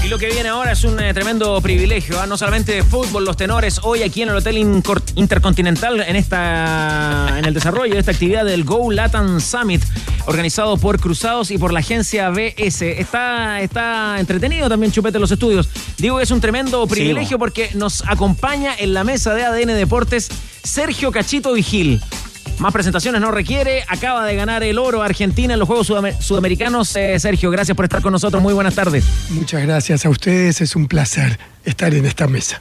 Y 0.05 0.09
lo 0.09 0.19
que 0.19 0.27
viene 0.29 0.49
ahora 0.49 0.71
es 0.71 0.85
un 0.85 1.01
eh, 1.01 1.13
tremendo 1.13 1.61
privilegio, 1.61 2.21
¿ah? 2.21 2.27
no 2.27 2.37
solamente 2.39 2.73
de 2.73 2.85
fútbol, 2.85 3.25
los 3.25 3.37
tenores, 3.37 3.81
hoy 3.83 4.05
aquí 4.05 4.23
en 4.23 4.29
el 4.29 4.37
Hotel 4.37 4.57
Incor- 4.57 5.03
Intercontinental, 5.17 6.01
en, 6.01 6.15
esta, 6.15 7.35
en 7.39 7.45
el 7.45 7.53
desarrollo 7.53 7.95
de 7.95 7.99
esta 8.01 8.13
actividad 8.13 8.45
del 8.45 8.63
Go 8.63 8.93
Latin 8.93 9.41
Summit, 9.41 9.83
organizado 10.27 10.77
por 10.77 11.01
Cruzados 11.01 11.51
y 11.51 11.59
por 11.59 11.73
la 11.73 11.81
agencia 11.81 12.31
BS. 12.31 12.83
Está, 13.01 13.61
está 13.63 14.21
entretenido 14.21 14.69
también 14.69 14.93
Chupete 14.93 15.19
los 15.19 15.33
estudios. 15.33 15.69
Digo 15.99 16.19
que 16.19 16.23
es 16.23 16.31
un 16.31 16.41
tremendo 16.41 16.87
privilegio 16.87 17.37
porque 17.41 17.71
nos 17.75 18.05
acompaña 18.07 18.77
en 18.79 18.95
la 18.95 19.03
mesa 19.03 19.35
de 19.35 19.45
ADN 19.45 19.75
Deportes 19.75 20.29
Sergio 20.63 21.11
Cachito 21.11 21.53
Vigil. 21.53 22.01
Más 22.59 22.73
presentaciones 22.73 23.21
no 23.21 23.31
requiere. 23.31 23.85
Acaba 23.89 24.25
de 24.25 24.35
ganar 24.35 24.63
el 24.63 24.79
oro 24.79 25.03
Argentina 25.03 25.53
en 25.53 25.59
los 25.61 25.67
Juegos 25.69 25.91
Sudam- 25.91 26.19
Sudamericanos. 26.21 26.97
Eh, 26.97 27.19
Sergio, 27.21 27.51
gracias 27.51 27.77
por 27.77 27.85
estar 27.85 28.01
con 28.01 28.13
nosotros. 28.13 28.43
Muy 28.43 28.55
buenas 28.55 28.75
tardes. 28.75 29.05
Muchas 29.31 29.63
gracias 29.63 30.07
a 30.07 30.09
ustedes, 30.09 30.61
es 30.63 30.75
un 30.75 30.89
placer 30.89 31.39
estar 31.65 31.93
en 31.95 32.07
esta 32.07 32.27
mesa. 32.27 32.61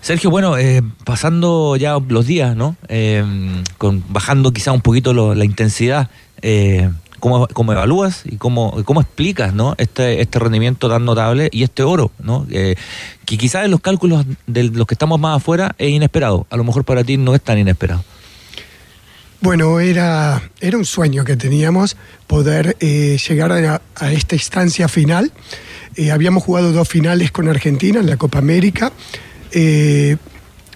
Sergio, 0.00 0.30
bueno, 0.30 0.56
eh, 0.56 0.82
pasando 1.04 1.76
ya 1.76 1.98
los 2.08 2.26
días, 2.26 2.56
¿no? 2.56 2.76
Eh, 2.88 3.24
con, 3.76 4.02
bajando 4.08 4.52
quizá 4.52 4.72
un 4.72 4.80
poquito 4.80 5.12
lo- 5.12 5.34
la 5.34 5.44
intensidad, 5.44 6.08
eh, 6.42 6.88
¿cómo, 7.20 7.48
cómo 7.48 7.72
evalúas 7.72 8.22
y 8.24 8.36
cómo, 8.36 8.82
cómo 8.84 9.00
explicas, 9.02 9.52
¿no? 9.52 9.74
Este, 9.78 10.22
este 10.22 10.38
rendimiento 10.38 10.88
tan 10.88 11.04
notable 11.04 11.48
y 11.52 11.64
este 11.64 11.82
oro, 11.82 12.12
¿no? 12.22 12.46
Eh, 12.50 12.76
que 13.26 13.36
quizás 13.36 13.64
en 13.64 13.72
los 13.72 13.80
cálculos 13.80 14.24
de 14.46 14.62
los 14.64 14.86
que 14.86 14.94
estamos 14.94 15.18
más 15.20 15.36
afuera 15.36 15.74
es 15.76 15.90
inesperado. 15.90 16.46
A 16.50 16.56
lo 16.56 16.64
mejor 16.64 16.84
para 16.84 17.04
ti 17.04 17.16
no 17.18 17.34
es 17.34 17.42
tan 17.42 17.58
inesperado. 17.58 18.02
Bueno, 19.46 19.78
era, 19.78 20.42
era 20.60 20.76
un 20.76 20.84
sueño 20.84 21.22
que 21.22 21.36
teníamos 21.36 21.96
poder 22.26 22.76
eh, 22.80 23.16
llegar 23.28 23.52
a, 23.52 23.80
esta 24.10 24.34
instancia 24.34 24.88
final. 24.88 25.30
Eh, 25.94 26.10
habíamos 26.10 26.42
jugado 26.42 26.72
dos 26.72 26.88
finales 26.88 27.30
con 27.30 27.48
Argentina 27.48 28.00
en 28.00 28.10
la 28.10 28.16
Copa 28.16 28.38
América. 28.38 28.90
eh, 29.52 30.16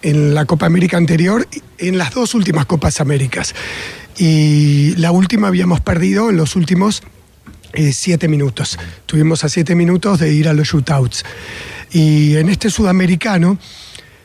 en 0.02 0.34
la 0.34 0.44
Copa 0.44 0.66
América 0.66 0.96
anterior, 0.96 1.48
en 1.78 1.98
las 1.98 2.14
dos 2.14 2.32
últimas 2.34 2.64
Copas 2.66 3.00
Américas. 3.00 3.56
Y 4.16 4.94
la 4.98 5.10
última 5.10 5.48
habíamos 5.48 5.80
perdido 5.80 6.30
en 6.30 6.36
los 6.36 6.54
últimos 6.54 7.02
siete 7.92 8.28
minutos. 8.28 8.78
Tuvimos 9.04 9.42
a 9.42 9.48
siete 9.48 9.74
minutos 9.74 10.20
de 10.20 10.32
ir 10.32 10.48
a 10.48 10.52
los 10.52 10.68
shootouts. 10.68 11.24
Y 11.90 12.36
en 12.36 12.48
este 12.48 12.70
sudamericano 12.70 13.58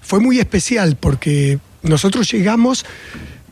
fue 0.01 0.19
muy 0.19 0.37
especial 0.37 0.97
porque 0.97 1.57
nosotros 1.85 2.31
llegamos, 2.31 2.85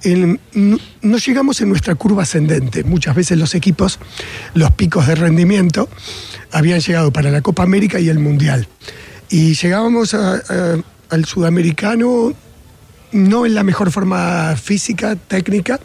no 0.03 1.17
llegamos 1.17 1.61
en 1.61 1.69
nuestra 1.69 1.95
curva 1.95 2.23
ascendente. 2.23 2.83
Muchas 2.83 3.15
veces 3.15 3.37
los 3.37 3.55
equipos, 3.55 3.99
los 4.53 4.71
picos 4.71 5.07
de 5.07 5.15
rendimiento, 5.15 5.89
habían 6.51 6.79
llegado 6.79 7.11
para 7.11 7.31
la 7.31 7.41
Copa 7.41 7.63
América 7.63 7.99
y 7.99 8.09
el 8.09 8.19
Mundial. 8.19 8.67
Y 9.29 9.55
llegábamos 9.55 10.13
al 10.13 11.25
sudamericano 11.25 12.33
no 13.11 13.45
en 13.45 13.55
la 13.55 13.63
mejor 13.63 13.91
forma 13.91 14.55
física, 14.55 15.15
técnica, 15.15 15.79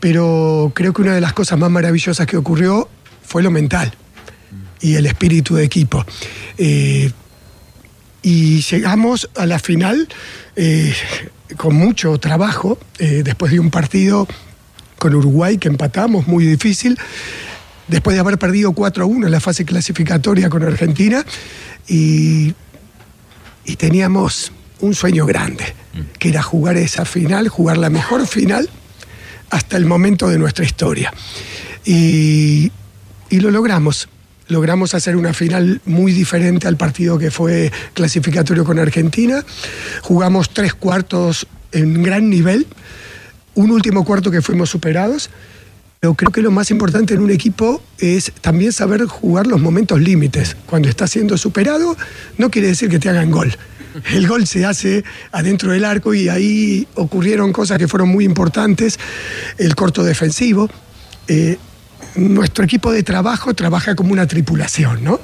pero 0.00 0.72
creo 0.74 0.92
que 0.92 1.02
una 1.02 1.14
de 1.14 1.20
las 1.20 1.32
cosas 1.32 1.58
más 1.58 1.70
maravillosas 1.70 2.26
que 2.26 2.36
ocurrió 2.36 2.88
fue 3.22 3.42
lo 3.42 3.50
mental 3.50 3.92
y 4.80 4.94
el 4.94 5.06
espíritu 5.06 5.56
de 5.56 5.64
equipo. 5.64 6.04
Eh, 6.56 7.10
y 8.22 8.60
llegamos 8.62 9.30
a 9.36 9.46
la 9.46 9.58
final 9.58 10.08
eh, 10.56 10.92
con 11.56 11.74
mucho 11.74 12.18
trabajo, 12.18 12.78
eh, 12.98 13.22
después 13.24 13.52
de 13.52 13.60
un 13.60 13.70
partido 13.70 14.26
con 14.98 15.14
Uruguay 15.14 15.58
que 15.58 15.68
empatamos, 15.68 16.26
muy 16.26 16.44
difícil, 16.44 16.98
después 17.86 18.14
de 18.14 18.20
haber 18.20 18.38
perdido 18.38 18.72
4 18.72 19.04
a 19.04 19.06
1 19.06 19.26
en 19.26 19.32
la 19.32 19.40
fase 19.40 19.64
clasificatoria 19.64 20.50
con 20.50 20.62
Argentina, 20.62 21.24
y, 21.86 22.54
y 23.64 23.76
teníamos 23.76 24.52
un 24.80 24.94
sueño 24.94 25.26
grande, 25.26 25.64
que 26.18 26.28
era 26.28 26.42
jugar 26.42 26.76
esa 26.76 27.04
final, 27.04 27.48
jugar 27.48 27.78
la 27.78 27.90
mejor 27.90 28.26
final 28.26 28.68
hasta 29.50 29.76
el 29.76 29.86
momento 29.86 30.28
de 30.28 30.38
nuestra 30.38 30.64
historia. 30.64 31.12
Y, 31.84 32.70
y 33.30 33.40
lo 33.40 33.50
logramos. 33.50 34.08
Logramos 34.48 34.94
hacer 34.94 35.16
una 35.16 35.34
final 35.34 35.80
muy 35.84 36.12
diferente 36.12 36.66
al 36.66 36.76
partido 36.76 37.18
que 37.18 37.30
fue 37.30 37.70
clasificatorio 37.94 38.64
con 38.64 38.78
Argentina. 38.78 39.44
Jugamos 40.02 40.50
tres 40.50 40.74
cuartos 40.74 41.46
en 41.72 42.02
gran 42.02 42.30
nivel, 42.30 42.66
un 43.54 43.70
último 43.70 44.04
cuarto 44.04 44.30
que 44.30 44.42
fuimos 44.42 44.70
superados. 44.70 45.30
Pero 46.00 46.14
creo 46.14 46.30
que 46.30 46.42
lo 46.42 46.50
más 46.50 46.70
importante 46.70 47.14
en 47.14 47.20
un 47.20 47.30
equipo 47.30 47.82
es 47.98 48.32
también 48.40 48.72
saber 48.72 49.04
jugar 49.06 49.46
los 49.48 49.60
momentos 49.60 50.00
límites. 50.00 50.56
Cuando 50.66 50.88
estás 50.88 51.10
siendo 51.10 51.36
superado, 51.36 51.96
no 52.38 52.50
quiere 52.50 52.68
decir 52.68 52.88
que 52.88 53.00
te 53.00 53.08
hagan 53.08 53.30
gol. 53.30 53.54
El 54.12 54.28
gol 54.28 54.46
se 54.46 54.64
hace 54.64 55.02
adentro 55.32 55.72
del 55.72 55.84
arco 55.84 56.14
y 56.14 56.28
ahí 56.28 56.86
ocurrieron 56.94 57.52
cosas 57.52 57.78
que 57.78 57.88
fueron 57.88 58.10
muy 58.10 58.24
importantes. 58.24 58.98
El 59.58 59.74
corto 59.74 60.04
defensivo. 60.04 60.70
Eh, 61.26 61.58
nuestro 62.18 62.64
equipo 62.64 62.92
de 62.92 63.02
trabajo 63.02 63.54
trabaja 63.54 63.94
como 63.94 64.12
una 64.12 64.26
tripulación, 64.26 65.04
¿no? 65.04 65.20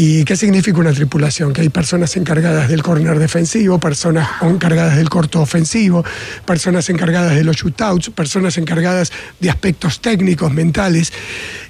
¿Y 0.00 0.24
qué 0.24 0.36
significa 0.36 0.78
una 0.78 0.92
tripulación? 0.92 1.52
Que 1.52 1.62
hay 1.62 1.70
personas 1.70 2.16
encargadas 2.16 2.68
del 2.68 2.84
corner 2.84 3.18
defensivo, 3.18 3.80
personas 3.80 4.28
encargadas 4.42 4.96
del 4.96 5.08
corto 5.08 5.40
ofensivo, 5.40 6.04
personas 6.46 6.88
encargadas 6.88 7.34
de 7.34 7.42
los 7.42 7.56
shootouts, 7.56 8.10
personas 8.10 8.56
encargadas 8.58 9.10
de 9.40 9.50
aspectos 9.50 10.00
técnicos, 10.00 10.52
mentales. 10.52 11.12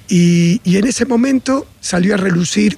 Y, 0.07 0.61
en 0.63 0.85
ese 0.85 1.07
momento 1.07 1.67
salió 1.81 2.13
a 2.13 2.17
relucir 2.17 2.77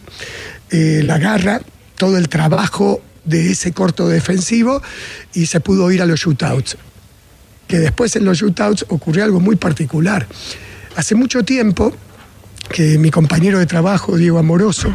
eh, 0.69 1.01
la 1.03 1.17
garra, 1.17 1.61
todo 1.97 2.17
el 2.17 2.29
trabajo 2.29 3.01
de 3.25 3.51
ese 3.51 3.73
corto 3.73 4.07
defensivo 4.07 4.81
y 5.33 5.47
se 5.47 5.59
pudo 5.59 5.91
ir 5.91 6.01
a 6.01 6.05
los 6.05 6.21
shootouts. 6.21 6.77
Que 7.67 7.79
después 7.79 8.15
en 8.15 8.23
los 8.23 8.37
shootouts 8.37 8.85
ocurrió 8.87 9.25
algo 9.25 9.41
muy 9.41 9.57
particular. 9.57 10.27
Hace 10.95 11.15
mucho 11.15 11.43
tiempo 11.43 11.93
que 12.71 12.97
mi 12.97 13.11
compañero 13.11 13.59
de 13.59 13.65
trabajo, 13.65 14.17
Diego 14.17 14.39
Amoroso, 14.39 14.93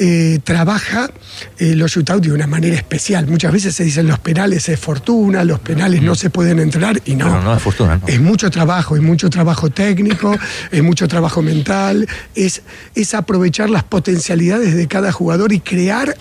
eh, 0.00 0.38
trabaja 0.44 1.10
eh, 1.58 1.74
los 1.74 1.90
shootouts 1.90 2.28
de 2.28 2.32
una 2.32 2.46
manera 2.46 2.76
especial. 2.76 3.26
Muchas 3.26 3.52
veces 3.52 3.74
se 3.74 3.82
dicen 3.82 4.06
los 4.06 4.20
penales 4.20 4.68
es 4.68 4.78
fortuna, 4.78 5.42
los 5.42 5.58
penales 5.58 6.02
no 6.02 6.14
se 6.14 6.30
pueden 6.30 6.60
entrenar 6.60 7.02
y 7.04 7.16
no. 7.16 7.28
No, 7.28 7.42
no 7.42 7.56
es 7.56 7.62
fortuna, 7.62 7.96
no. 7.96 8.06
Es 8.06 8.20
mucho 8.20 8.50
trabajo, 8.50 8.94
es 8.94 9.02
mucho 9.02 9.28
trabajo 9.28 9.70
técnico, 9.70 10.36
es 10.70 10.82
mucho 10.82 11.08
trabajo 11.08 11.42
mental, 11.42 12.06
es, 12.34 12.62
es 12.94 13.14
aprovechar 13.14 13.70
las 13.70 13.82
potencialidades 13.82 14.76
de 14.76 14.86
cada 14.86 15.10
jugador 15.10 15.52
y 15.52 15.60
crear 15.60 16.16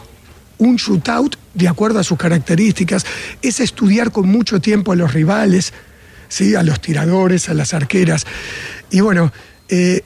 un 0.57 0.77
shootout 0.77 1.35
de 1.53 1.67
acuerdo 1.67 1.99
a 1.99 2.03
sus 2.03 2.17
características, 2.17 3.05
es 3.41 3.59
estudiar 3.59 4.11
con 4.11 4.27
mucho 4.27 4.59
tiempo 4.59 4.91
a 4.91 4.95
los 4.95 5.13
rivales, 5.13 5.73
¿sí? 6.29 6.55
a 6.55 6.63
los 6.63 6.81
tiradores, 6.81 7.49
a 7.49 7.53
las 7.53 7.73
arqueras. 7.73 8.25
Y 8.89 9.01
bueno, 9.01 9.31
eh, 9.69 10.01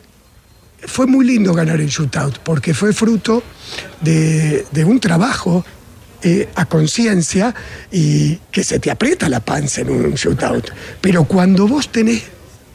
fue 0.85 1.07
muy 1.07 1.25
lindo 1.25 1.53
ganar 1.53 1.79
el 1.79 1.87
shootout, 1.87 2.39
porque 2.39 2.73
fue 2.73 2.93
fruto 2.93 3.43
de, 4.01 4.65
un 4.85 4.99
trabajo 4.99 5.63
eh, 6.23 6.49
a 6.55 6.65
conciencia 6.65 7.53
y 7.91 8.35
que 8.51 8.63
se 8.63 8.79
te 8.79 8.91
aprieta 8.91 9.29
la 9.29 9.39
panza 9.39 9.81
en 9.81 9.91
un 9.91 10.13
shootout. 10.13 10.71
Pero 10.99 11.25
cuando 11.25 11.67
vos 11.67 11.91
tenés, 11.91 12.23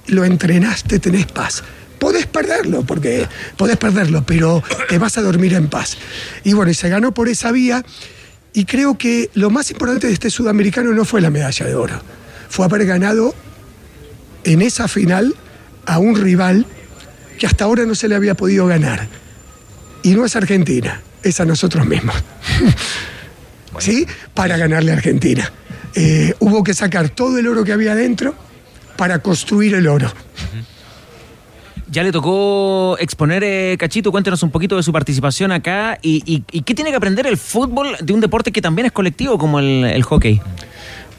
lo 0.06 0.24
entrenaste, 0.24 0.98
tenés 0.98 1.26
paz. 1.26 1.62
Podés 1.98 2.26
perderlo, 2.26 2.82
porque 2.82 3.26
podés 3.56 3.78
perderlo, 3.78 4.24
pero 4.24 4.62
te 4.88 4.98
vas 4.98 5.16
a 5.18 5.22
dormir 5.22 5.54
en 5.54 5.68
paz. 5.68 5.96
Y 6.44 6.52
bueno, 6.52 6.70
y 6.70 6.74
se 6.74 6.88
ganó 6.88 7.12
por 7.12 7.28
esa 7.28 7.50
vía. 7.52 7.84
Y 8.52 8.64
creo 8.64 8.96
que 8.96 9.30
lo 9.34 9.50
más 9.50 9.70
importante 9.70 10.06
de 10.06 10.12
este 10.12 10.30
sudamericano 10.30 10.92
no 10.92 11.04
fue 11.04 11.20
la 11.20 11.30
medalla 11.30 11.66
de 11.66 11.74
oro, 11.74 12.00
fue 12.48 12.64
haber 12.64 12.86
ganado 12.86 13.34
en 14.44 14.62
esa 14.62 14.88
final 14.88 15.34
a 15.86 15.98
un 15.98 16.16
rival 16.16 16.66
que 17.38 17.46
hasta 17.46 17.64
ahora 17.64 17.84
no 17.84 17.94
se 17.94 18.08
le 18.08 18.14
había 18.14 18.34
podido 18.34 18.66
ganar. 18.66 19.06
Y 20.02 20.10
no 20.14 20.24
es 20.24 20.36
Argentina, 20.36 21.00
es 21.22 21.40
a 21.40 21.44
nosotros 21.44 21.86
mismos. 21.86 22.14
¿Sí? 23.78 24.06
Para 24.34 24.56
ganarle 24.56 24.92
a 24.92 24.94
Argentina. 24.94 25.50
Eh, 25.94 26.34
hubo 26.40 26.62
que 26.64 26.74
sacar 26.74 27.08
todo 27.10 27.38
el 27.38 27.46
oro 27.46 27.64
que 27.64 27.72
había 27.72 27.94
dentro 27.94 28.34
para 28.96 29.18
construir 29.20 29.74
el 29.74 29.86
oro. 29.86 30.10
Ya 31.90 32.02
le 32.02 32.10
tocó 32.12 32.96
exponer, 32.98 33.44
eh, 33.44 33.76
Cachito, 33.78 34.10
cuéntenos 34.10 34.42
un 34.42 34.50
poquito 34.50 34.76
de 34.76 34.82
su 34.82 34.92
participación 34.92 35.52
acá 35.52 35.98
y, 36.02 36.22
y- 36.26 36.42
y 36.50 36.62
qué 36.62 36.74
tiene 36.74 36.90
que 36.90 36.96
aprender 36.96 37.26
el 37.26 37.36
fútbol 37.36 37.96
de 38.02 38.12
un 38.12 38.20
deporte 38.20 38.50
que 38.50 38.60
también 38.60 38.86
es 38.86 38.92
colectivo 38.92 39.38
como 39.38 39.60
el, 39.60 39.84
el 39.84 40.02
hockey. 40.02 40.40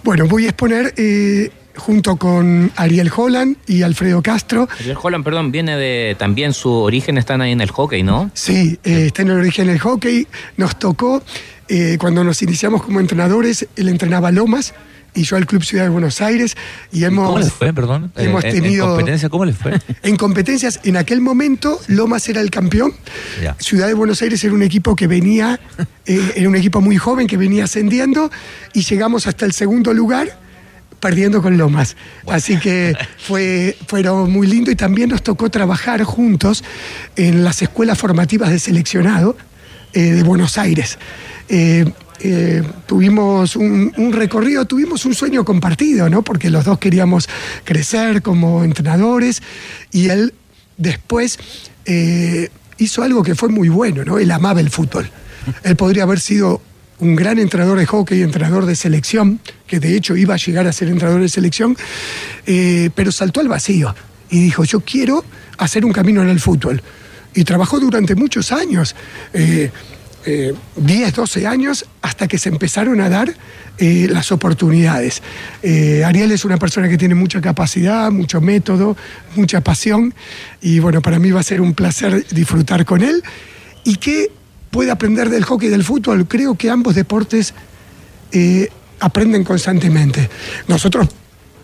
Bueno, 0.04 0.28
voy 0.28 0.46
a 0.46 0.50
exponer 0.50 0.94
eh, 0.98 1.52
junto 1.78 2.18
con 2.18 2.72
Ariel 2.76 3.12
Holland 3.16 3.58
y 3.68 3.84
Alfredo 3.84 4.22
Castro. 4.22 4.68
Ariel 4.80 4.98
Holland, 5.02 5.24
perdón, 5.24 5.52
viene 5.52 5.78
de. 5.78 6.16
También 6.18 6.54
su 6.54 6.72
origen 6.72 7.18
están 7.18 7.42
ahí 7.42 7.52
en 7.52 7.62
el 7.62 7.72
hockey, 7.72 8.04
¿no? 8.04 8.32
Sí, 8.34 8.80
eh, 8.84 9.06
está 9.08 9.22
en 9.22 9.30
el 9.30 9.38
origen 9.38 9.68
del 9.68 9.80
hockey. 9.80 10.28
Nos 10.58 10.78
tocó, 10.80 11.24
eh, 11.68 11.98
cuando 12.00 12.24
nos 12.24 12.42
iniciamos 12.42 12.84
como 12.84 13.00
entrenadores, 13.00 13.68
él 13.76 13.90
entrenaba 13.90 14.32
Lomas 14.32 14.74
y 15.16 15.24
yo 15.24 15.36
al 15.36 15.48
Club 15.48 15.64
Ciudad 15.64 15.84
de 15.86 15.90
Buenos 15.90 16.22
Aires. 16.22 16.56
Y 16.92 17.04
hemos, 17.04 17.26
¿Cómo 17.28 17.40
les 17.40 17.52
fue, 17.52 17.74
perdón? 17.74 18.12
Hemos 18.16 18.44
Eh, 18.44 18.50
en- 18.50 18.56
tenido. 18.56 18.84
En 18.86 18.90
competencia, 18.92 19.30
¿cómo 19.30 19.46
les 19.46 19.58
fue? 19.58 19.74
En 20.04 20.16
competencias, 20.16 20.80
en 20.84 20.96
aquel 20.98 21.22
momento, 21.22 21.80
Lomas 21.88 22.28
era 22.30 22.42
el 22.42 22.52
campeón. 22.52 22.94
Ya. 23.42 23.56
Ciudad 23.60 23.88
de 23.88 23.94
Buenos 23.96 24.22
Aires 24.22 24.44
era 24.44 24.54
un 24.54 24.62
equipo 24.62 24.96
que 24.96 25.08
venía, 25.08 25.60
eh, 26.06 26.34
era 26.36 26.48
un 26.48 26.56
equipo 26.56 26.82
muy 26.82 26.98
joven 26.98 27.26
que 27.26 27.38
venía 27.38 27.64
ascendiendo 27.64 28.30
y 28.74 28.84
llegamos 28.84 29.26
hasta 29.28 29.46
el 29.46 29.54
segundo 29.54 29.92
lugar 29.94 30.40
perdiendo 31.00 31.42
con 31.42 31.58
Lomas. 31.58 31.96
Así 32.28 32.58
que 32.58 32.96
fue, 33.18 33.78
fueron 33.88 34.32
muy 34.32 34.48
lindo 34.48 34.72
y 34.72 34.76
también 34.76 35.10
nos 35.10 35.24
tocó 35.24 35.50
trabajar 35.50 36.04
juntos 36.04 36.64
en 37.16 37.44
las 37.44 37.62
escuelas 37.62 37.98
formativas 37.98 38.50
de 38.50 38.60
seleccionado 38.60 39.38
eh, 39.94 40.12
de 40.12 40.24
Buenos 40.24 40.58
Aires. 40.58 40.98
Eh, 41.50 41.86
eh, 42.20 42.64
tuvimos 42.88 43.56
un, 43.56 43.94
un 43.96 44.12
recorrido, 44.12 44.66
tuvimos 44.66 45.06
un 45.06 45.14
sueño 45.14 45.46
compartido, 45.46 46.10
¿no? 46.10 46.24
Porque 46.24 46.50
los 46.50 46.66
dos 46.66 46.80
queríamos 46.80 47.30
crecer 47.64 48.22
como 48.22 48.64
entrenadores 48.64 49.42
y 49.92 50.10
él 50.10 50.34
después 50.78 51.40
hizo 52.78 53.02
algo 53.02 53.24
que 53.24 53.34
fue 53.34 53.48
muy 53.48 53.70
bueno, 53.70 54.04
¿no? 54.04 54.20
Él 54.20 54.30
amaba 54.32 54.60
el 54.60 54.70
fútbol. 54.70 55.10
Él 55.64 55.76
podría 55.78 56.04
haber 56.04 56.20
sido 56.20 56.62
un 57.00 57.16
gran 57.16 57.40
entrenador 57.40 57.78
de 57.78 57.86
hockey, 57.86 58.22
entrenador 58.22 58.66
de 58.66 58.76
selección, 58.76 59.40
que 59.68 59.80
de 59.80 59.96
hecho 59.96 60.16
iba 60.16 60.34
a 60.34 60.38
llegar 60.38 60.68
a 60.68 60.72
ser 60.72 60.88
entrenador 60.90 61.22
de 61.22 61.30
selección, 61.30 61.78
eh, 62.46 62.90
pero 62.96 63.12
saltó 63.12 63.40
al 63.40 63.48
vacío 63.48 63.94
y 64.30 64.42
dijo, 64.42 64.64
yo 64.64 64.82
quiero 64.82 65.24
hacer 65.58 65.86
un 65.86 65.92
camino 65.92 66.22
en 66.22 66.30
el 66.30 66.40
fútbol. 66.40 66.82
Y 67.34 67.44
trabajó 67.44 67.80
durante 67.80 68.16
muchos 68.16 68.52
años, 68.52 68.96
eh, 69.34 69.70
eh, 70.26 70.54
10, 70.76 71.14
12 71.14 71.48
años, 71.48 71.86
hasta 72.02 72.28
que 72.28 72.38
se 72.38 72.50
empezaron 72.50 73.00
a 73.00 73.10
dar 73.10 73.34
eh, 73.78 74.08
las 74.10 74.32
oportunidades. 74.32 75.22
Eh, 75.62 76.04
Ariel 76.04 76.32
es 76.32 76.44
una 76.46 76.58
persona 76.58 76.90
que 76.90 76.98
tiene 76.98 77.16
mucha 77.16 77.40
capacidad, 77.40 78.12
mucho 78.12 78.42
método, 78.42 78.98
mucha 79.36 79.62
pasión, 79.62 80.14
y 80.62 80.80
bueno, 80.80 81.02
para 81.02 81.20
mí 81.20 81.32
va 81.32 81.40
a 81.42 81.44
ser 81.44 81.62
un 81.62 81.74
placer 81.74 82.26
disfrutar 82.32 82.86
con 82.86 83.04
él. 83.04 83.24
¿Y 83.84 83.98
qué 83.98 84.32
puede 84.70 84.92
aprender 84.92 85.30
del 85.30 85.44
hockey 85.44 85.68
y 85.68 85.72
del 85.72 85.84
fútbol? 85.84 86.28
Creo 86.28 86.56
que 86.56 86.70
ambos 86.70 86.96
deportes 86.96 87.54
eh, 88.32 88.70
aprenden 89.00 89.44
constantemente. 89.44 90.30
Nosotros, 90.68 91.08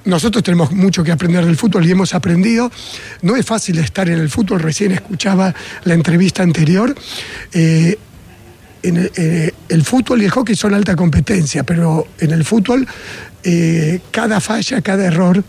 nosotros 0.06 0.43
tenemos 0.43 0.72
mucho 0.72 1.04
que 1.04 1.12
aprender 1.12 1.45
del 1.45 1.58
fútbol 1.58 1.86
y 1.86 1.91
hemos 1.91 2.14
aprendido. 2.14 2.72
No 3.22 3.36
es 3.36 3.45
fácil 3.45 3.80
estar 3.80 4.10
en 4.10 4.20
el 4.20 4.30
fútbol, 4.30 4.60
recién 4.60 4.91
escuchaba 4.91 5.54
la 5.84 5.93
entrevista 5.93 6.43
anterior. 6.43 6.95
Eh, 7.54 7.97
en 8.84 8.97
el, 8.97 9.12
eh, 9.16 9.51
el 9.70 9.84
fútbol 9.84 10.22
y 10.22 10.26
el 10.26 10.32
hockey 10.32 10.56
son 10.56 10.74
alta 10.74 10.95
competencia, 10.95 11.64
pero 11.64 12.08
en 12.20 12.32
el 12.32 12.43
fútbol 12.43 12.88
cada 14.12 14.39
falla, 14.39 14.82
cada 14.82 15.04
error 15.04 15.43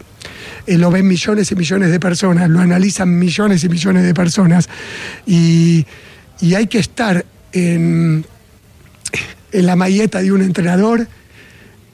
lo 0.67 0.91
ven 0.91 1.07
millones 1.07 1.53
y 1.53 1.55
millones 1.55 1.91
de 1.91 2.01
personas, 2.01 2.49
lo 2.49 2.61
analizan 2.61 3.17
millones 3.19 3.63
y 3.65 3.69
millones 3.69 4.05
de 4.05 4.15
personas 4.15 4.69
y, 5.27 5.87
y 6.41 6.55
hay 6.55 6.67
que 6.67 6.79
estar 6.79 7.25
en, 7.55 8.27
en 9.53 9.67
la 9.67 9.77
malleta 9.77 10.21
de 10.21 10.33
un 10.33 10.43
entrenador, 10.43 11.09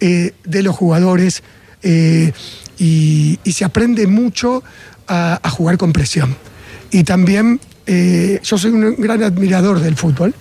eh, 0.02 0.32
de 0.44 0.62
los 0.62 0.74
jugadores 0.74 1.42
eh, 1.82 2.32
y, 2.78 3.38
se 3.52 3.66
aprende 3.66 4.06
mucho 4.06 4.62
a, 5.06 5.38
jugar 5.50 5.76
con 5.76 5.92
presión. 5.92 6.34
Y 6.90 7.04
también 7.04 7.60
eh, 7.84 8.40
yo 8.42 8.56
soy 8.56 8.70
un 8.70 8.96
gran 8.96 9.22
admirador 9.22 9.80
del 9.80 9.96
fútbol, 9.96 10.34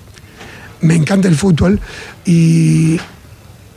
me 0.80 0.96
encanta 0.96 1.28
el 1.28 1.36
fútbol 1.36 1.82
y 2.24 3.02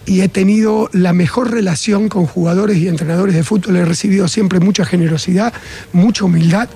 he 0.07 0.29
tenido 0.29 0.89
la 0.93 1.13
mejor 1.13 1.51
relación 1.51 2.09
con 2.09 2.27
jugadores 2.27 2.77
y 2.77 2.87
entrenadores 2.87 3.35
de 3.35 3.43
fútbol, 3.43 3.75
he 3.75 3.85
recibido 3.85 4.29
siempre 4.29 4.61
mucha 4.61 4.85
generosidad, 4.85 5.53
mucha 5.93 6.27
humildad 6.27 6.69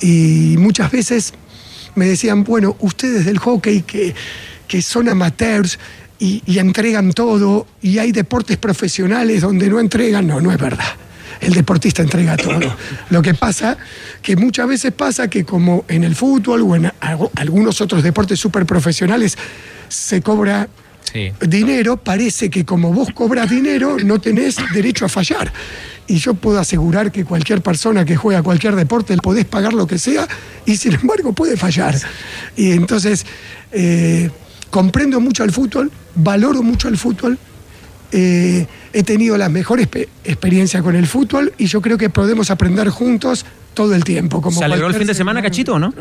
y 0.00 0.54
muchas 0.58 0.90
veces 0.90 1.34
me 1.98 2.06
decían, 2.06 2.44
bueno, 2.44 2.76
ustedes 2.80 3.26
del 3.26 3.38
hockey 3.38 3.82
que, 3.82 4.14
que 4.66 4.80
son 4.82 5.08
amateurs 5.08 5.78
y, 6.18 6.42
y 6.46 6.58
entregan 6.58 7.12
todo 7.12 7.66
y 7.82 7.98
hay 7.98 8.12
deportes 8.12 8.56
profesionales 8.56 9.42
donde 9.42 9.68
no 9.68 9.78
entregan, 9.80 10.26
no, 10.26 10.40
no 10.40 10.50
es 10.50 10.58
verdad. 10.58 10.88
El 11.40 11.52
deportista 11.54 12.02
entrega 12.02 12.36
todo. 12.36 12.58
Lo 13.10 13.22
que 13.22 13.32
pasa, 13.34 13.76
que 14.22 14.34
muchas 14.34 14.66
veces 14.66 14.92
pasa 14.92 15.28
que 15.28 15.44
como 15.44 15.84
en 15.86 16.02
el 16.02 16.16
fútbol 16.16 16.62
o 16.62 16.74
en 16.74 16.90
algunos 17.36 17.80
otros 17.80 18.02
deportes 18.02 18.40
súper 18.40 18.66
profesionales 18.66 19.36
se 19.88 20.20
cobra 20.22 20.68
Sí. 21.12 21.32
dinero, 21.40 21.96
parece 21.96 22.50
que 22.50 22.66
como 22.66 22.92
vos 22.92 23.08
cobras 23.14 23.48
dinero 23.48 23.96
no 24.04 24.20
tenés 24.20 24.56
derecho 24.74 25.06
a 25.06 25.08
fallar. 25.08 25.50
Y 26.08 26.16
yo 26.16 26.34
puedo 26.34 26.58
asegurar 26.58 27.12
que 27.12 27.24
cualquier 27.24 27.60
persona 27.62 28.04
que 28.04 28.16
juega 28.16 28.42
cualquier 28.42 28.74
deporte 28.74 29.16
podés 29.18 29.44
pagar 29.44 29.74
lo 29.74 29.86
que 29.86 29.98
sea 29.98 30.26
y 30.66 30.76
sin 30.76 30.94
embargo 30.94 31.32
puede 31.34 31.56
fallar. 31.56 31.94
Y 32.56 32.72
entonces 32.72 33.26
eh, 33.72 34.30
comprendo 34.70 35.20
mucho 35.20 35.42
al 35.42 35.52
fútbol, 35.52 35.90
valoro 36.14 36.62
mucho 36.62 36.88
el 36.88 36.96
fútbol. 36.96 37.38
eh, 38.12 38.66
he 38.94 39.02
tenido 39.02 39.36
la 39.36 39.50
mejor 39.50 39.80
expe- 39.80 40.08
experiencia 40.24 40.80
con 40.82 40.96
el 40.96 41.06
fútbol 41.06 41.52
y 41.58 41.66
yo 41.66 41.82
creo 41.82 41.98
que 41.98 42.08
podemos 42.08 42.50
aprender 42.50 42.88
juntos 42.88 43.44
todo 43.74 43.94
el 43.94 44.02
tiempo. 44.02 44.40
Como 44.40 44.58
¿Se 44.58 44.64
alegró 44.64 44.86
el 44.88 44.94
fin 44.94 45.06
de 45.06 45.14
semana. 45.14 45.42
Cachito, 45.42 45.74
o 45.74 45.78
no? 45.78 45.92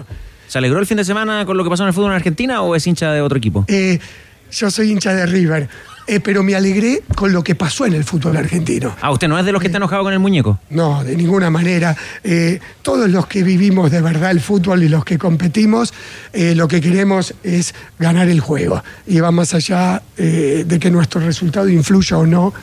¿Se 0.47 0.57
alegró 0.57 0.79
el 0.79 0.85
fin 0.87 0.95
de 0.95 1.03
semana 1.03 1.45
con 1.45 1.57
lo 1.57 1.65
que 1.65 1.69
pasó 1.69 1.83
en 1.83 1.87
el 1.89 1.93
fútbol 1.93 2.11
en 2.11 2.15
Argentina 2.15 2.61
o 2.61 2.75
es 2.77 2.87
hincha 2.87 3.11
de 3.11 3.21
otro 3.21 3.37
equipo? 3.37 3.65
Eh, 3.67 3.99
yo 4.53 4.71
soy 4.71 4.91
hincha 4.93 5.13
de 5.13 5.25
River, 5.25 5.67
eh, 6.07 6.19
pero 6.19 6.43
me 6.43 6.55
alegré 6.55 7.03
con 7.15 7.31
lo 7.31 7.43
que 7.43 7.55
pasó 7.55 7.85
en 7.85 7.93
el 7.93 8.03
fútbol 8.03 8.37
argentino. 8.37 8.95
Ah, 9.01 9.11
usted 9.11 9.27
no 9.27 9.37
es 9.37 9.45
de 9.45 9.51
los 9.51 9.61
que 9.61 9.67
está 9.67 9.77
enojado 9.77 10.03
con 10.03 10.13
el 10.13 10.19
muñeco. 10.19 10.59
No, 10.69 11.03
de 11.03 11.15
ninguna 11.15 11.49
manera. 11.49 11.95
Eh, 12.23 12.59
todos 12.81 13.09
los 13.09 13.27
que 13.27 13.43
vivimos 13.43 13.91
de 13.91 14.01
verdad 14.01 14.31
el 14.31 14.41
fútbol 14.41 14.83
y 14.83 14.89
los 14.89 15.03
que 15.03 15.17
competimos, 15.17 15.93
eh, 16.33 16.55
lo 16.55 16.67
que 16.67 16.81
queremos 16.81 17.33
es 17.43 17.73
ganar 17.99 18.29
el 18.29 18.39
juego. 18.39 18.83
Y 19.05 19.19
va 19.19 19.31
más 19.31 19.53
allá 19.53 20.01
eh, 20.17 20.63
de 20.65 20.79
que 20.79 20.89
nuestro 20.89 21.21
resultado 21.21 21.67
influya 21.69 22.17
o 22.17 22.25
no 22.25 22.53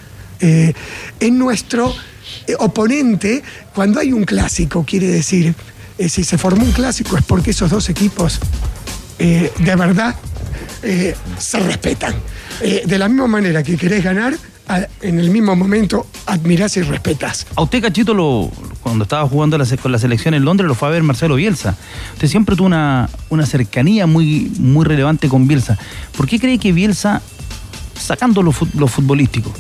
eh, 0.41 0.73
en 1.21 1.39
nuestro 1.39 1.95
eh, 2.47 2.55
oponente. 2.59 3.43
Cuando 3.75 4.01
hay 4.01 4.13
un 4.13 4.25
clásico, 4.25 4.85
quiere 4.85 5.07
decir, 5.09 5.55
eh, 5.99 6.09
si 6.09 6.25
se 6.25 6.39
formó 6.39 6.65
un 6.65 6.73
clásico 6.73 7.17
es 7.17 7.25
porque 7.25 7.51
esos 7.51 7.71
dos 7.71 7.89
equipos 7.89 8.41
eh, 9.19 9.53
de 9.59 9.77
verdad 9.77 10.17
eh, 10.85 11.17
se 11.39 11.59
respetan. 11.61 12.15
Eh, 12.61 12.83
de 12.87 12.99
la 12.99 13.09
misma 13.09 13.27
manera 13.27 13.63
que 13.63 13.77
querés 13.77 14.05
ganar, 14.05 14.35
en 15.03 15.19
el 15.19 15.31
mismo 15.31 15.55
momento 15.55 16.07
admirás 16.27 16.77
y 16.77 16.83
respetas. 16.83 17.47
A 17.55 17.63
usted, 17.63 17.83
Cachito, 17.83 18.51
cuando 18.83 19.05
estaba 19.05 19.29
jugando 19.29 19.59
con 19.83 19.93
la 19.93 19.99
selección 19.99 20.35
en 20.35 20.45
Londres, 20.45 20.67
lo 20.69 20.75
fue 20.75 20.89
a 20.89 20.91
ver 20.91 21.03
Marcelo 21.03 21.35
Bielsa. 21.35 21.77
Usted 22.15 22.29
siempre 22.29 22.57
tuvo 22.57 22.69
una, 22.69 23.09
una 23.29 23.45
cercanía 23.45 24.07
muy, 24.07 24.51
muy 24.59 24.85
relevante 24.85 25.29
con 25.29 25.47
Bielsa. 25.47 25.79
¿Por 26.17 26.27
qué 26.27 26.39
cree 26.41 26.59
que 26.59 26.73
Bielsa, 26.73 27.21
sacando 27.99 28.43
lo, 28.43 28.55
lo 28.75 28.89
futbolístico, 28.89 29.53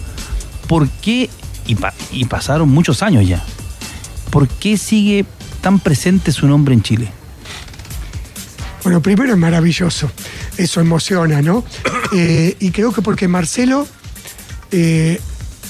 por 0.68 0.88
qué, 0.88 1.28
y, 1.66 1.76
y 2.12 2.24
pasaron 2.24 2.70
muchos 2.70 3.02
años 3.02 3.26
ya, 3.28 3.44
por 4.30 4.48
qué 4.48 4.78
sigue 4.78 5.26
tan 5.60 5.80
presente 5.80 6.32
su 6.32 6.46
nombre 6.46 6.74
en 6.74 6.82
Chile? 6.82 7.12
Bueno, 8.84 9.00
primero 9.02 9.32
es 9.32 9.38
maravilloso, 9.38 10.10
eso 10.56 10.80
emociona, 10.80 11.42
¿no? 11.42 11.64
Eh, 12.16 12.54
y 12.60 12.70
creo 12.70 12.92
que 12.92 13.02
porque 13.02 13.26
Marcelo 13.26 13.88
eh, 14.70 15.20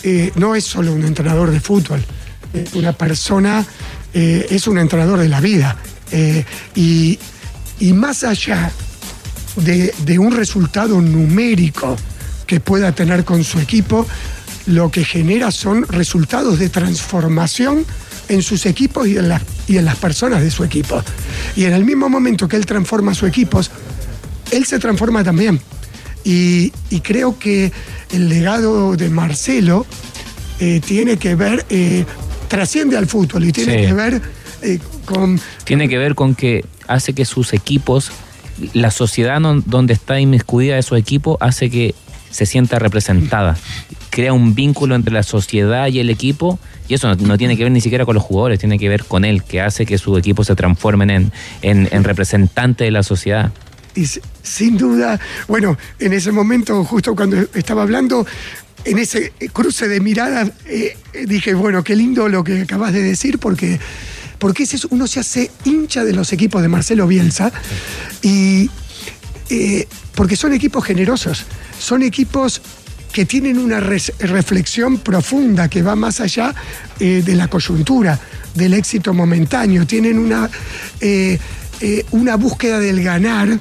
eh, 0.03 0.31
no 0.35 0.55
es 0.55 0.65
solo 0.65 0.93
un 0.93 1.03
entrenador 1.03 1.51
de 1.51 1.59
fútbol, 1.59 2.05
es 2.53 2.75
una 2.75 2.93
persona, 2.93 3.65
es 4.13 4.67
un 4.67 4.77
entrenador 4.77 5.21
de 5.21 5.29
la 5.31 5.41
vida. 5.41 5.75
Y, 6.75 7.19
y 7.81 7.93
más 7.95 8.25
allá 8.25 8.71
de, 9.57 9.95
de 10.05 10.19
un 10.19 10.37
resultado 10.37 11.01
numérico 11.01 11.97
que 12.47 12.61
pueda 12.61 12.93
tener 12.93 13.25
con 13.25 13.43
su 13.43 13.59
equipo, 13.59 14.07
lo 14.67 14.91
que 14.91 15.03
genera 15.05 15.51
son 15.51 15.87
resultados 15.89 16.59
de 16.59 16.69
transformación 16.69 17.87
en 18.29 18.43
sus 18.43 18.67
equipos 18.67 19.09
y 19.09 19.17
en, 19.17 19.31
las- 19.31 19.43
y 19.69 19.77
en 19.79 19.85
las 19.85 19.97
personas 19.97 20.43
de 20.43 20.51
su 20.51 20.65
equipo. 20.65 21.03
Y 21.57 21.65
en 21.65 21.73
el 21.73 21.85
mismo 21.85 22.09
momento 22.09 22.49
que 22.49 22.57
él 22.57 22.67
transforma 22.67 23.15
sus 23.15 23.29
equipos, 23.29 23.71
él 24.51 24.65
se 24.67 24.79
transforma 24.79 25.25
también. 25.25 25.61
Y, 26.25 26.73
y 26.91 27.01
creo 27.01 27.39
que 27.39 27.73
el 28.13 28.29
legado 28.29 28.97
de 28.97 29.11
Marcelo 29.11 29.87
eh, 30.61 30.81
tiene 30.85 31.17
que 31.19 31.35
ver, 31.35 31.67
eh, 31.69 32.05
trasciende 32.49 32.97
al 32.97 33.07
fútbol 33.07 33.45
y 33.45 33.53
tiene 33.53 33.75
Sí. 33.81 33.87
que 33.87 33.93
ver 33.93 34.23
eh, 34.63 34.79
con 35.05 35.41
Tiene 35.65 35.89
que 35.89 35.99
ver 35.99 36.15
con 36.15 36.35
que 36.35 36.65
hace 36.89 37.13
que 37.13 37.25
sus 37.27 37.53
equipos, 37.53 38.11
la 38.73 38.91
sociedad 38.91 39.41
donde 39.67 39.93
está 39.93 40.21
inmiscuida 40.21 40.77
de 40.77 40.83
su 40.83 40.97
equipo, 40.97 41.37
hace 41.41 41.69
que 41.71 41.95
se 42.35 42.47
sienta 42.47 42.81
representada. 42.81 43.57
Crea 44.11 44.33
un 44.33 44.57
vínculo 44.57 44.97
entre 44.97 45.15
la 45.15 45.23
sociedad 45.23 45.87
y 45.87 46.01
el 46.01 46.11
equipo, 46.11 46.59
y 46.89 46.95
eso 46.95 47.15
no, 47.15 47.39
tiene 47.39 47.57
que 47.57 47.63
ver 47.63 47.71
ni 47.71 47.81
siquiera 47.81 48.05
con 48.05 48.15
los 48.17 48.25
jugadores, 48.25 48.59
tiene 48.59 48.77
que 48.77 48.89
ver 48.89 49.05
con 49.05 49.25
él, 49.25 49.45
que 49.45 49.61
hace 49.61 49.87
que 49.87 49.99
sus 49.99 50.19
equipos 50.19 50.49
se 50.49 50.57
transformen 50.57 51.11
en, 51.11 51.33
en, 51.63 51.89
en 51.93 52.03
representantes 52.03 52.85
de 52.87 52.91
la 52.91 53.05
sociedad. 53.05 53.53
Y 53.95 54.05
sin 54.43 54.77
duda, 54.77 55.21
bueno, 55.47 55.79
en 56.01 56.13
ese 56.13 56.33
momento, 56.33 56.85
justo 56.85 57.15
cuando 57.15 57.37
estaba 57.55 57.83
hablando, 57.83 58.27
en 58.85 58.99
ese 58.99 59.33
cruce 59.53 59.87
de 59.87 60.01
miradas, 60.01 60.51
eh, 60.67 60.97
eh, 61.13 61.27
dije, 61.27 61.55
bueno, 61.55 61.85
qué 61.85 61.95
lindo 61.95 62.29
lo 62.29 62.43
que 62.43 62.63
acabas 62.63 62.93
de 62.93 63.03
decir, 63.03 63.39
porque, 63.39 63.79
porque 64.41 64.65
ese 64.65 64.75
es- 64.77 64.87
uno 64.87 65.07
se 65.07 65.21
hace 65.21 65.53
hincha 65.65 66.03
de 66.05 66.13
los 66.13 66.33
equipos 66.33 66.61
de 66.63 66.69
Marcelo 66.69 67.07
Bielsa, 67.07 67.53
y 68.23 68.69
eh, 69.51 69.87
porque 70.15 70.37
son 70.37 70.53
equipos 70.55 70.85
generosos, 70.85 71.45
son 71.85 72.03
equipos 72.03 72.63
que 73.13 73.27
tienen 73.27 73.59
una 73.59 73.79
reflexión 73.79 74.99
profunda 74.99 75.69
que 75.69 75.83
va 75.83 75.95
más 75.95 76.19
allá 76.21 76.55
eh, 76.99 77.23
de 77.25 77.35
la 77.37 77.47
coyuntura, 77.47 78.19
del 78.55 78.75
éxito 78.75 79.13
momentáneo, 79.13 79.87
tienen 79.87 80.19
una, 80.19 80.51
eh, 81.01 81.39
eh, 81.81 82.05
una 82.13 82.37
búsqueda 82.37 82.81
del 82.81 83.03
ganar 83.03 83.61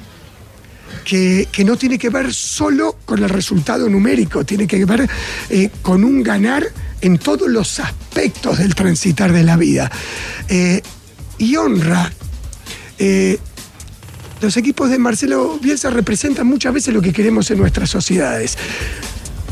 que, 1.04 1.48
que 1.52 1.64
no 1.64 1.76
tiene 1.76 1.98
que 1.98 2.08
ver 2.08 2.32
solo 2.32 2.96
con 3.04 3.22
el 3.22 3.28
resultado 3.28 3.88
numérico, 3.90 4.44
tiene 4.44 4.66
que 4.66 4.84
ver 4.86 5.08
con 5.82 6.02
un 6.02 6.22
ganar 6.22 6.64
en 7.02 7.18
todos 7.18 7.48
los 7.48 7.78
aspectos 7.78 8.58
del 8.58 8.74
transitar 8.74 9.32
de 9.32 9.44
la 9.44 9.56
vida. 9.56 9.90
Y 11.38 11.56
honra. 11.56 12.10
Los 14.44 14.56
equipos 14.58 14.90
de 14.90 14.98
Marcelo 14.98 15.58
Bielsa 15.60 15.90
representan 15.90 16.46
muchas 16.46 16.74
veces 16.74 16.92
lo 16.92 17.00
que 17.00 17.12
queremos 17.12 17.50
en 17.50 17.58
nuestras 17.58 17.88
sociedades. 17.88 18.58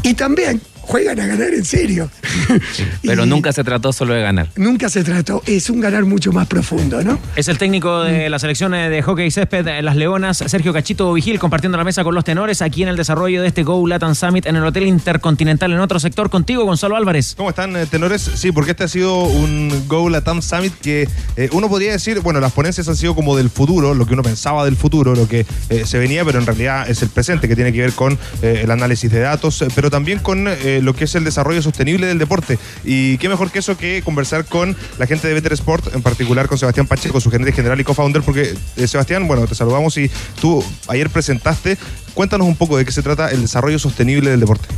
Y 0.03 0.15
también 0.15 0.61
juegan 0.93 1.19
a 1.19 1.27
ganar 1.27 1.55
en 1.55 1.65
serio. 1.65 2.11
Pero 3.03 3.25
nunca 3.25 3.51
se 3.55 3.65
trató 3.65 3.95
solo 3.95 4.13
de 4.13 4.21
ganar. 4.21 4.49
Nunca 4.57 4.91
se 4.91 5.03
trató, 5.03 5.43
es 5.47 5.71
un 5.71 5.81
ganar 5.81 6.05
mucho 6.05 6.33
más 6.33 6.47
profundo, 6.47 7.03
¿no? 7.03 7.19
Es 7.35 7.49
el 7.49 7.57
técnico 7.57 8.03
de 8.03 8.29
la 8.29 8.39
selección 8.39 8.75
eh, 8.75 8.91
de 8.91 9.01
hockey 9.01 9.31
césped 9.31 9.67
eh, 9.67 9.81
Las 9.81 9.97
Leonas, 9.97 10.45
Sergio 10.47 10.75
Cachito 10.75 11.11
Vigil, 11.15 11.39
compartiendo 11.39 11.79
la 11.79 11.85
mesa 11.85 12.05
con 12.05 12.15
los 12.15 12.25
tenores 12.25 12.61
aquí 12.61 12.83
en 12.83 12.91
el 12.91 12.99
desarrollo 12.99 13.41
de 13.41 13.49
este 13.49 13.63
Go 13.63 13.87
Latin 13.87 14.15
Summit 14.15 14.45
en 14.45 14.57
el 14.57 14.65
Hotel 14.67 14.87
Intercontinental 14.87 15.73
en 15.73 15.81
otro 15.81 15.99
sector. 15.99 16.29
Contigo, 16.29 16.65
Gonzalo 16.65 16.95
Álvarez. 16.95 17.37
¿Cómo 17.39 17.49
están, 17.49 17.75
eh, 17.75 17.87
tenores? 17.87 18.21
Sí, 18.21 18.53
porque 18.53 18.73
este 18.73 18.85
ha 18.85 18.89
sido 18.89 19.25
un 19.25 19.85
Go 19.89 20.11
Latam 20.11 20.43
Summit 20.43 20.75
que 20.75 21.09
eh, 21.37 21.49
uno 21.53 21.71
podría 21.71 21.93
decir, 21.93 22.21
bueno, 22.21 22.39
las 22.39 22.53
ponencias 22.53 22.87
han 22.87 22.97
sido 22.97 23.15
como 23.15 23.35
del 23.35 23.49
futuro, 23.49 23.95
lo 23.95 24.07
que 24.07 24.13
uno 24.13 24.23
pensaba 24.23 24.67
del 24.67 24.77
futuro, 24.77 25.15
lo 25.15 25.27
que 25.27 25.47
eh, 25.71 25.85
se 25.87 25.99
venía, 25.99 26.23
pero 26.23 26.39
en 26.39 26.45
realidad 26.45 26.89
es 26.91 27.01
el 27.01 27.09
presente, 27.09 27.49
que 27.49 27.55
tiene 27.55 27.73
que 27.73 27.81
ver 27.81 27.93
con 27.93 28.19
eh, 28.43 28.61
el 28.65 28.71
análisis 28.71 29.11
de 29.11 29.21
datos, 29.21 29.65
pero 29.75 29.91
también 29.91 30.19
con 30.19 30.47
eh, 30.49 30.81
lo 30.83 30.95
que 30.95 31.05
es 31.05 31.15
el 31.15 31.25
desarrollo 31.25 31.63
sostenible 31.63 32.07
del 32.07 32.19
deporte. 32.19 32.59
Y 32.85 33.19
qué 33.19 33.29
mejor 33.29 33.51
que 33.51 33.61
eso 33.61 33.77
que 33.77 34.03
conversar 34.03 34.45
con 34.45 34.77
la 34.99 35.07
gente 35.07 35.29
de 35.29 35.35
Better 35.35 35.53
Sport, 35.55 35.95
en 35.95 36.03
particular 36.03 36.49
con 36.49 36.59
Sebastián 36.59 36.87
Pacheco, 36.87 37.21
su 37.21 37.31
gerente 37.31 37.53
general 37.53 37.81
y 37.81 37.85
co-founder, 37.85 38.23
porque 38.23 38.55
eh, 38.77 38.87
Sebastián, 38.87 39.27
bueno, 39.27 39.47
te 39.47 39.55
saludamos 39.55 39.97
y 39.97 40.11
tú 40.41 40.65
ayer 40.89 41.11
presentaste, 41.11 41.79
cuéntanos 42.15 42.47
un 42.47 42.57
poco 42.57 42.77
de 42.77 42.85
qué 42.85 42.93
se 42.93 43.03
trata 43.03 43.31
el 43.31 43.43
desarrollo 43.43 43.79
sostenible 43.79 44.31
del 44.31 44.41
deporte. 44.41 44.69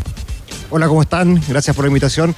Hola, 0.70 0.88
¿cómo 0.88 1.02
están? 1.02 1.40
Gracias 1.48 1.76
por 1.76 1.84
la 1.84 1.88
invitación. 1.88 2.34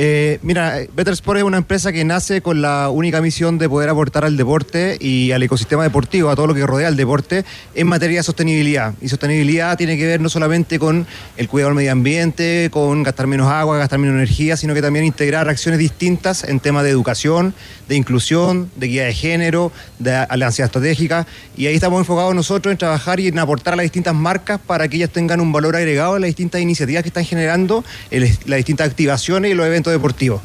Eh, 0.00 0.38
mira, 0.42 0.78
Better 0.94 1.12
Sport 1.14 1.38
es 1.38 1.42
una 1.42 1.56
empresa 1.56 1.90
que 1.92 2.04
nace 2.04 2.40
con 2.40 2.62
la 2.62 2.88
única 2.88 3.20
misión 3.20 3.58
de 3.58 3.68
poder 3.68 3.88
aportar 3.88 4.24
al 4.24 4.36
deporte 4.36 4.96
y 5.00 5.32
al 5.32 5.42
ecosistema 5.42 5.82
deportivo, 5.82 6.30
a 6.30 6.36
todo 6.36 6.46
lo 6.46 6.54
que 6.54 6.64
rodea 6.64 6.86
al 6.86 6.94
deporte, 6.94 7.44
en 7.74 7.88
materia 7.88 8.18
de 8.18 8.22
sostenibilidad. 8.22 8.94
Y 9.00 9.08
sostenibilidad 9.08 9.76
tiene 9.76 9.98
que 9.98 10.06
ver 10.06 10.20
no 10.20 10.28
solamente 10.28 10.78
con 10.78 11.04
el 11.36 11.48
cuidado 11.48 11.70
del 11.70 11.78
medio 11.78 11.90
ambiente, 11.90 12.68
con 12.70 13.02
gastar 13.02 13.26
menos 13.26 13.48
agua, 13.48 13.76
gastar 13.76 13.98
menos 13.98 14.14
energía, 14.14 14.56
sino 14.56 14.72
que 14.72 14.82
también 14.82 15.04
integrar 15.04 15.48
acciones 15.48 15.80
distintas 15.80 16.44
en 16.44 16.60
temas 16.60 16.84
de 16.84 16.90
educación, 16.90 17.52
de 17.88 17.96
inclusión, 17.96 18.70
de 18.76 18.86
guía 18.86 19.04
de 19.06 19.14
género, 19.14 19.72
de 19.98 20.14
alianza 20.14 20.64
estratégica. 20.64 21.26
Y 21.56 21.66
ahí 21.66 21.74
estamos 21.74 21.98
enfocados 21.98 22.36
nosotros 22.36 22.70
en 22.70 22.78
trabajar 22.78 23.18
y 23.18 23.26
en 23.26 23.38
aportar 23.40 23.72
a 23.72 23.76
las 23.78 23.82
distintas 23.82 24.14
marcas 24.14 24.60
para 24.64 24.86
que 24.86 24.96
ellas 24.96 25.10
tengan 25.10 25.40
un 25.40 25.50
valor 25.50 25.74
agregado 25.74 26.14
en 26.14 26.22
las 26.22 26.28
distintas 26.28 26.60
iniciativas 26.60 27.02
que 27.02 27.08
están 27.08 27.24
generando, 27.24 27.84
en 28.12 28.22
las 28.22 28.56
distintas 28.58 28.88
activaciones 28.88 29.50
y 29.50 29.54
los 29.54 29.66
eventos 29.66 29.87
deportivos. 29.90 30.40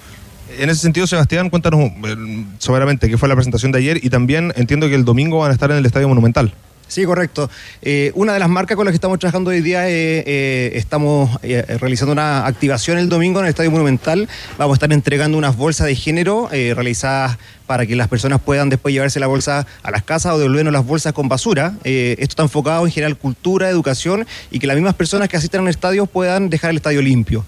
En 0.58 0.70
ese 0.70 0.82
sentido, 0.82 1.08
Sebastián, 1.08 1.50
cuéntanos 1.50 1.80
eh, 1.82 2.46
soberamente 2.60 3.10
qué 3.10 3.18
fue 3.18 3.28
la 3.28 3.36
presentación 3.36 3.72
de 3.72 3.80
ayer 3.80 4.00
y 4.04 4.10
también 4.10 4.54
entiendo 4.56 4.88
que 4.88 4.96
el 4.96 5.06
domingo 5.06 5.40
van 5.40 5.52
a 5.52 5.54
estar 5.54 5.72
en 5.72 5.78
el 5.78 5.86
Estadio 5.86 6.08
Monumental. 6.08 6.54
Sí, 6.94 7.06
correcto. 7.06 7.50
Eh, 7.82 8.12
una 8.14 8.34
de 8.34 8.40
las 8.40 8.50
marcas 8.50 8.78
con 8.78 8.86
las 8.86 8.92
que 8.92 8.98
estamos 8.98 9.18
trabajando 9.18 9.50
hoy 9.50 9.62
día, 9.62 9.90
eh, 9.90 10.24
eh, 10.28 10.72
estamos 10.76 11.40
eh, 11.42 11.66
realizando 11.80 12.12
una 12.12 12.46
activación 12.46 13.00
el 13.00 13.10
domingo 13.10 13.40
en 13.40 13.46
el 13.46 13.50
Estadio 13.50 13.72
Monumental. 13.72 14.30
Vamos 14.60 14.76
a 14.76 14.78
estar 14.78 14.94
entregando 14.94 15.36
unas 15.36 15.58
bolsas 15.58 15.88
de 15.88 15.96
género 15.96 16.50
eh, 16.52 16.74
realizadas 16.76 17.40
para 17.66 17.88
que 17.88 17.96
las 17.96 18.10
personas 18.10 18.42
puedan 18.42 18.70
después 18.70 18.94
llevarse 18.94 19.20
la 19.20 19.26
bolsa 19.26 19.66
a 19.82 19.90
las 19.90 20.04
casas 20.04 20.34
o 20.34 20.38
devolvernos 20.38 20.72
las 20.72 20.86
bolsas 20.86 21.14
con 21.14 21.30
basura. 21.30 21.74
Esto 21.84 22.22
está 22.22 22.44
enfocado 22.44 22.86
en 22.86 22.92
generar 22.92 23.16
cultura, 23.16 23.70
educación 23.70 24.28
y 24.52 24.60
que 24.60 24.68
las 24.68 24.76
mismas 24.76 24.94
personas 24.96 25.30
que 25.30 25.38
asistan 25.38 25.62
al 25.62 25.70
estadio 25.70 26.06
puedan 26.06 26.50
dejar 26.50 26.72
el 26.72 26.76
estadio 26.76 27.02
limpio. 27.02 27.46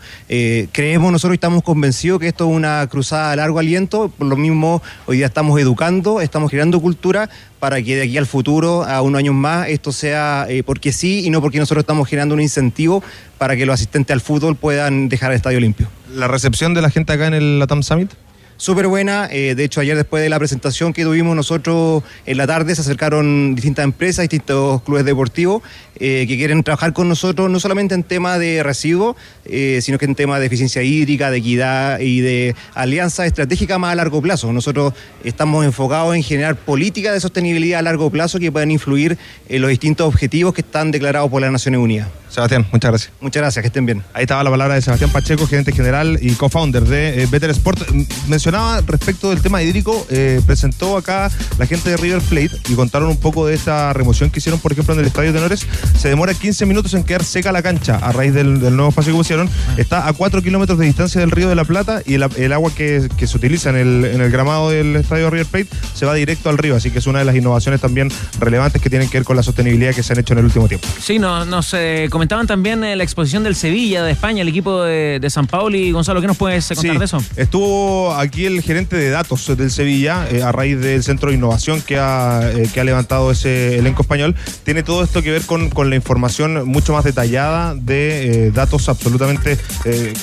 Creemos, 0.72 1.12
nosotros 1.12 1.34
estamos 1.34 1.64
convencidos 1.64 2.22
que 2.22 2.30
esto 2.30 2.50
es 2.50 2.56
una 2.56 2.88
cruzada 2.90 3.34
a 3.34 3.36
largo 3.36 3.60
aliento, 3.60 4.08
por 4.08 4.28
lo 4.28 4.38
mismo 4.38 4.82
hoy 5.06 5.18
día 5.18 5.26
estamos 5.26 5.60
educando, 5.60 6.22
estamos 6.22 6.50
creando 6.50 6.80
cultura 6.80 7.30
para 7.60 7.82
que 7.82 7.96
de 7.96 8.04
aquí 8.04 8.18
al 8.18 8.26
futuro, 8.26 8.84
a 8.84 9.02
unos 9.02 9.20
años 9.20 9.36
más, 9.36 9.70
esto 9.70 9.92
sea 9.92 10.46
eh, 10.50 10.64
porque 10.64 10.92
sí 10.92 11.26
y 11.26 11.30
no 11.30 11.42
porque 11.42 11.60
nosotros 11.60 11.84
estamos 11.84 12.08
generando 12.08 12.36
un 12.36 12.42
incentivo 12.42 13.04
para 13.38 13.56
que 13.56 13.66
los 13.66 13.74
asistentes 13.74 14.14
al 14.14 14.22
fútbol 14.22 14.56
puedan 14.56 15.10
dejar 15.10 15.32
el 15.32 15.38
estadio 15.38 15.60
limpio. 15.60 15.88
¿La 16.14 16.28
recepción 16.28 16.74
de 16.74 16.82
la 16.82 16.90
gente 16.90 17.14
acá 17.14 17.28
en 17.28 17.34
el 17.34 17.60
Latam 17.60 17.84
Summit? 17.84 18.12
Súper 18.58 18.88
buena, 18.88 19.28
eh, 19.32 19.54
de 19.54 19.64
hecho 19.66 19.82
ayer 19.82 19.98
después 19.98 20.24
de 20.24 20.30
la 20.30 20.40
presentación 20.40 20.94
que 20.94 21.04
tuvimos 21.04 21.36
nosotros 21.36 22.04
en 22.26 22.38
la 22.38 22.48
tarde 22.48 22.74
se 22.74 22.82
acercaron 22.82 23.54
distintas 23.54 23.84
empresas, 23.84 24.24
distintos 24.24 24.82
clubes 24.84 25.04
deportivos 25.04 25.62
eh, 26.00 26.26
que 26.26 26.38
quieren 26.38 26.64
trabajar 26.64 26.94
con 26.94 27.10
nosotros 27.10 27.50
no 27.50 27.60
solamente 27.60 27.96
en 27.96 28.04
tema 28.04 28.38
de 28.38 28.64
residuos, 28.64 29.18
eh, 29.46 29.80
sino 29.82 29.98
que 29.98 30.06
en 30.06 30.16
tema 30.16 30.40
de 30.40 30.46
eficiencia 30.46 30.82
hídrica, 30.84 31.32
de 31.32 31.38
equidad 31.38 32.00
y 32.00 32.22
de 32.22 32.56
alianza 32.74 33.26
estratégica 33.26 33.78
más 33.78 33.92
a 33.92 33.96
largo 33.96 34.22
plazo. 34.22 34.52
Nosotros 34.54 34.94
estamos 35.26 35.66
enfocados 35.66 36.16
en 36.16 36.24
generar 36.24 36.56
políticas 36.56 37.14
de 37.14 37.20
sostenibilidad 37.20 37.80
a 37.80 37.82
largo 37.82 38.10
plazo 38.10 38.40
que 38.40 38.52
puedan 38.54 38.72
influir 38.72 39.18
en 39.50 39.62
los 39.62 39.70
distintos 39.70 40.08
objetivos 40.08 40.54
que 40.54 40.62
están 40.62 40.92
declarados 40.92 41.30
por 41.30 41.42
las 41.42 41.52
Naciones 41.52 41.80
Unidas. 41.82 42.08
Sebastián, 42.30 42.66
muchas 42.72 42.92
gracias. 42.92 43.14
Muchas 43.22 43.42
gracias, 43.42 43.64
que 43.64 43.68
estén 43.68 43.86
bien. 43.86 44.04
Ahí 44.14 44.24
estaba 44.24 44.44
la 44.44 44.50
palabra 44.50 44.76
de 44.76 44.82
Sebastián 44.82 45.10
Pacheco, 45.12 45.48
gerente 45.48 45.72
general 45.72 46.20
y 46.22 46.32
co-founder 46.34 46.84
de 46.84 47.28
Better 47.28 47.52
Sport. 47.52 47.90
M- 47.90 48.06
mencionaba 48.46 48.82
respecto 48.82 49.32
del 49.32 49.42
tema 49.42 49.64
hídrico, 49.64 50.06
eh, 50.12 50.40
presentó 50.46 50.98
acá 50.98 51.32
la 51.58 51.66
gente 51.66 51.90
de 51.90 51.98
River 51.98 52.22
Plate 52.22 52.52
y 52.70 52.76
contaron 52.76 53.10
un 53.10 53.18
poco 53.18 53.48
de 53.48 53.56
esta 53.56 53.92
remoción 53.94 54.30
que 54.30 54.38
hicieron, 54.38 54.60
por 54.60 54.72
ejemplo, 54.72 54.94
en 54.94 55.00
el 55.00 55.08
Estadio 55.08 55.34
Tenores. 55.34 55.66
Se 55.98 56.10
demora 56.10 56.32
15 56.36 56.68
minutos 56.68 56.94
en 56.94 57.04
quedar 57.04 57.24
seca 57.24 57.52
la 57.52 57.64
cancha 57.64 57.96
a 57.98 58.12
raíz 58.12 58.36
del, 58.36 58.60
del 58.60 58.76
nuevo 58.76 58.90
espacio 58.90 59.14
que 59.14 59.18
pusieron. 59.18 59.50
Está 59.78 60.08
a 60.08 60.14
4 60.14 60.44
kilómetros 60.44 60.78
de 60.78 60.86
distancia 60.86 61.20
del 61.22 61.32
Río 61.32 61.50
de 61.50 61.56
la 61.56 61.64
Plata 61.66 62.04
y 62.06 62.14
el, 62.14 62.24
el 62.38 62.54
agua 62.54 62.72
que, 62.76 63.10
que 63.18 63.26
se 63.26 63.36
utiliza 63.36 63.72
en 63.72 63.78
el, 63.78 64.06
en 64.06 64.22
el 64.22 64.30
gramado 64.30 64.70
del 64.70 64.96
Estadio 64.96 65.32
River 65.32 65.48
Plate 65.48 65.68
se 65.96 66.06
va 66.06 66.14
directo 66.14 66.50
al 66.52 66.60
río. 66.60 66.76
Así 66.76 66.92
que 66.92 67.00
es 67.00 67.08
una 67.08 67.18
de 67.20 67.26
las 67.26 67.36
innovaciones 67.36 67.82
también 67.82 68.12
relevantes 68.40 68.80
que 68.80 68.92
tienen 68.92 69.10
que 69.10 69.18
ver 69.18 69.26
con 69.26 69.36
la 69.38 69.42
sostenibilidad 69.44 69.96
que 69.96 70.04
se 70.04 70.14
han 70.14 70.20
hecho 70.20 70.34
en 70.34 70.40
el 70.40 70.46
último 70.46 70.68
tiempo. 70.68 70.88
Sí, 71.02 71.18
no- 71.18 71.46
nos 71.46 71.74
eh, 71.74 72.10
comentaban 72.12 72.46
también 72.46 72.84
eh, 72.84 72.96
la 72.96 73.04
exposición 73.04 73.44
del 73.44 73.56
Sevilla 73.56 74.04
de 74.04 74.12
España, 74.12 74.44
el 74.44 74.50
equipo 74.50 74.84
de, 74.84 75.18
de 75.20 75.30
San 75.32 75.48
Paulo. 75.48 75.76
Y 75.76 75.92
Gonzalo, 75.92 76.22
¿qué 76.22 76.28
nos 76.28 76.38
puedes 76.38 76.68
contar 76.68 76.92
Sí, 76.94 76.98
de 77.00 77.06
eso? 77.06 77.24
Estuvo 77.36 78.14
aquí 78.36 78.46
el 78.46 78.62
gerente 78.62 78.98
de 78.98 79.12
datos 79.12 79.56
del 79.56 79.72
Sevilla 79.72 80.28
eh, 80.30 80.44
a 80.44 80.52
raíz 80.52 80.78
del 80.82 81.02
centro 81.04 81.30
de 81.30 81.38
innovación 81.38 81.80
que 81.82 81.98
ha, 81.98 82.42
eh, 82.54 82.68
que 82.74 82.82
ha 82.82 82.84
levantado 82.84 83.32
ese 83.32 83.80
elenco 83.80 84.02
español. 84.02 84.36
Tiene 84.66 84.84
todo 84.84 85.06
esto 85.06 85.22
que 85.22 85.32
ver 85.32 85.44
con, 85.44 85.70
con 85.70 85.90
la 85.90 85.96
información 85.96 86.68
mucho 86.68 86.92
más 86.92 87.06
detallada 87.06 87.76
de 87.76 88.48
eh, 88.48 88.52
datos 88.52 88.90
absolutamente 88.90 89.58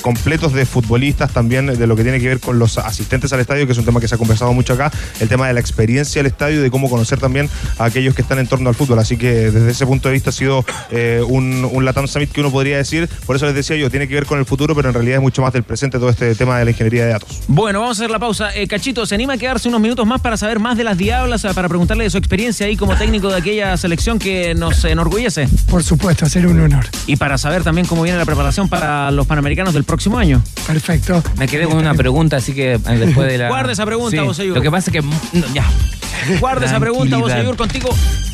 completos 0.01 0.53
de 0.53 0.67
futbolistas, 0.67 1.31
también 1.31 1.65
de 1.65 1.87
lo 1.87 1.95
que 1.95 2.03
tiene 2.03 2.19
que 2.19 2.27
ver 2.27 2.39
con 2.39 2.59
los 2.59 2.77
asistentes 2.77 3.33
al 3.33 3.39
estadio, 3.39 3.65
que 3.65 3.71
es 3.71 3.77
un 3.79 3.85
tema 3.85 3.99
que 3.99 4.07
se 4.07 4.13
ha 4.13 4.17
conversado 4.19 4.53
mucho 4.53 4.73
acá, 4.73 4.91
el 5.19 5.27
tema 5.27 5.47
de 5.47 5.53
la 5.53 5.59
experiencia 5.59 6.21
del 6.21 6.31
estadio 6.31 6.59
y 6.59 6.61
de 6.61 6.69
cómo 6.69 6.91
conocer 6.91 7.19
también 7.19 7.49
a 7.79 7.85
aquellos 7.85 8.13
que 8.13 8.21
están 8.21 8.37
en 8.37 8.45
torno 8.45 8.69
al 8.69 8.75
fútbol. 8.75 8.99
Así 8.99 9.17
que 9.17 9.49
desde 9.49 9.71
ese 9.71 9.87
punto 9.87 10.09
de 10.09 10.13
vista 10.13 10.29
ha 10.29 10.33
sido 10.33 10.63
un, 11.27 11.67
un 11.71 12.07
Summit 12.07 12.31
que 12.31 12.41
uno 12.41 12.51
podría 12.51 12.77
decir, 12.77 13.09
por 13.25 13.37
eso 13.37 13.47
les 13.47 13.55
decía 13.55 13.75
yo, 13.75 13.89
tiene 13.89 14.07
que 14.07 14.13
ver 14.13 14.27
con 14.27 14.37
el 14.37 14.45
futuro, 14.45 14.75
pero 14.75 14.89
en 14.89 14.93
realidad 14.93 15.15
es 15.15 15.23
mucho 15.23 15.41
más 15.41 15.53
del 15.53 15.63
presente 15.63 15.97
todo 15.97 16.09
este 16.09 16.35
tema 16.35 16.59
de 16.59 16.65
la 16.65 16.71
ingeniería 16.71 17.05
de 17.05 17.13
datos. 17.13 17.41
Bueno, 17.47 17.79
vamos 17.79 17.99
a 18.01 18.02
hacer 18.03 18.11
la 18.11 18.19
pausa. 18.19 18.53
Eh, 18.53 18.67
Cachito, 18.67 19.05
¿se 19.05 19.15
anima 19.15 19.33
a 19.33 19.37
quedarse 19.37 19.69
unos 19.69 19.79
minutos 19.79 20.05
más 20.05 20.19
para 20.19 20.35
saber 20.35 20.59
más 20.59 20.75
de 20.77 20.83
las 20.83 20.97
Diablas, 20.97 21.45
eh, 21.45 21.49
para 21.53 21.69
preguntarle 21.69 22.03
de 22.03 22.09
su 22.09 22.17
experiencia 22.17 22.65
ahí 22.65 22.75
como 22.75 22.95
técnico 22.95 23.29
de 23.29 23.37
aquella 23.37 23.77
selección 23.77 24.19
que 24.19 24.53
nos 24.55 24.83
enorgullece? 24.83 25.47
Por 25.69 25.83
supuesto, 25.83 26.25
hacer 26.25 26.45
un 26.47 26.59
honor. 26.59 26.85
Y 27.07 27.15
para 27.15 27.37
saber 27.37 27.63
también 27.63 27.87
cómo 27.87 28.03
viene 28.03 28.17
la 28.17 28.25
preparación 28.25 28.67
para 28.67 29.09
los 29.11 29.25
Panamericanos 29.25 29.73
del 29.73 29.85
próximo 29.85 30.17
año. 30.17 30.41
Perfecto. 30.67 31.23
Me 31.37 31.47
quedé 31.47 31.63
con 31.65 31.77
una 31.77 31.93
pregunta, 31.93 32.37
así 32.37 32.53
que 32.53 32.73
eh, 32.73 32.79
después 32.79 33.31
de 33.31 33.37
la. 33.37 33.47
Guarda 33.53 33.71
esa 33.71 33.85
pregunta, 33.85 34.17
Sí, 34.17 34.25
Boseyur. 34.25 34.57
Lo 34.57 34.61
que 34.61 34.71
pasa 34.71 34.91
es 34.91 34.93
que. 34.93 35.01
mm, 35.01 35.11
no, 35.33 35.53
ya. 35.53 35.65
Guarda 36.41 36.65
esa 36.65 36.79
pregunta, 36.79 37.09
Tranquilidad. 37.17 37.37
Boseyur, 37.37 37.57
contigo. 37.57 37.89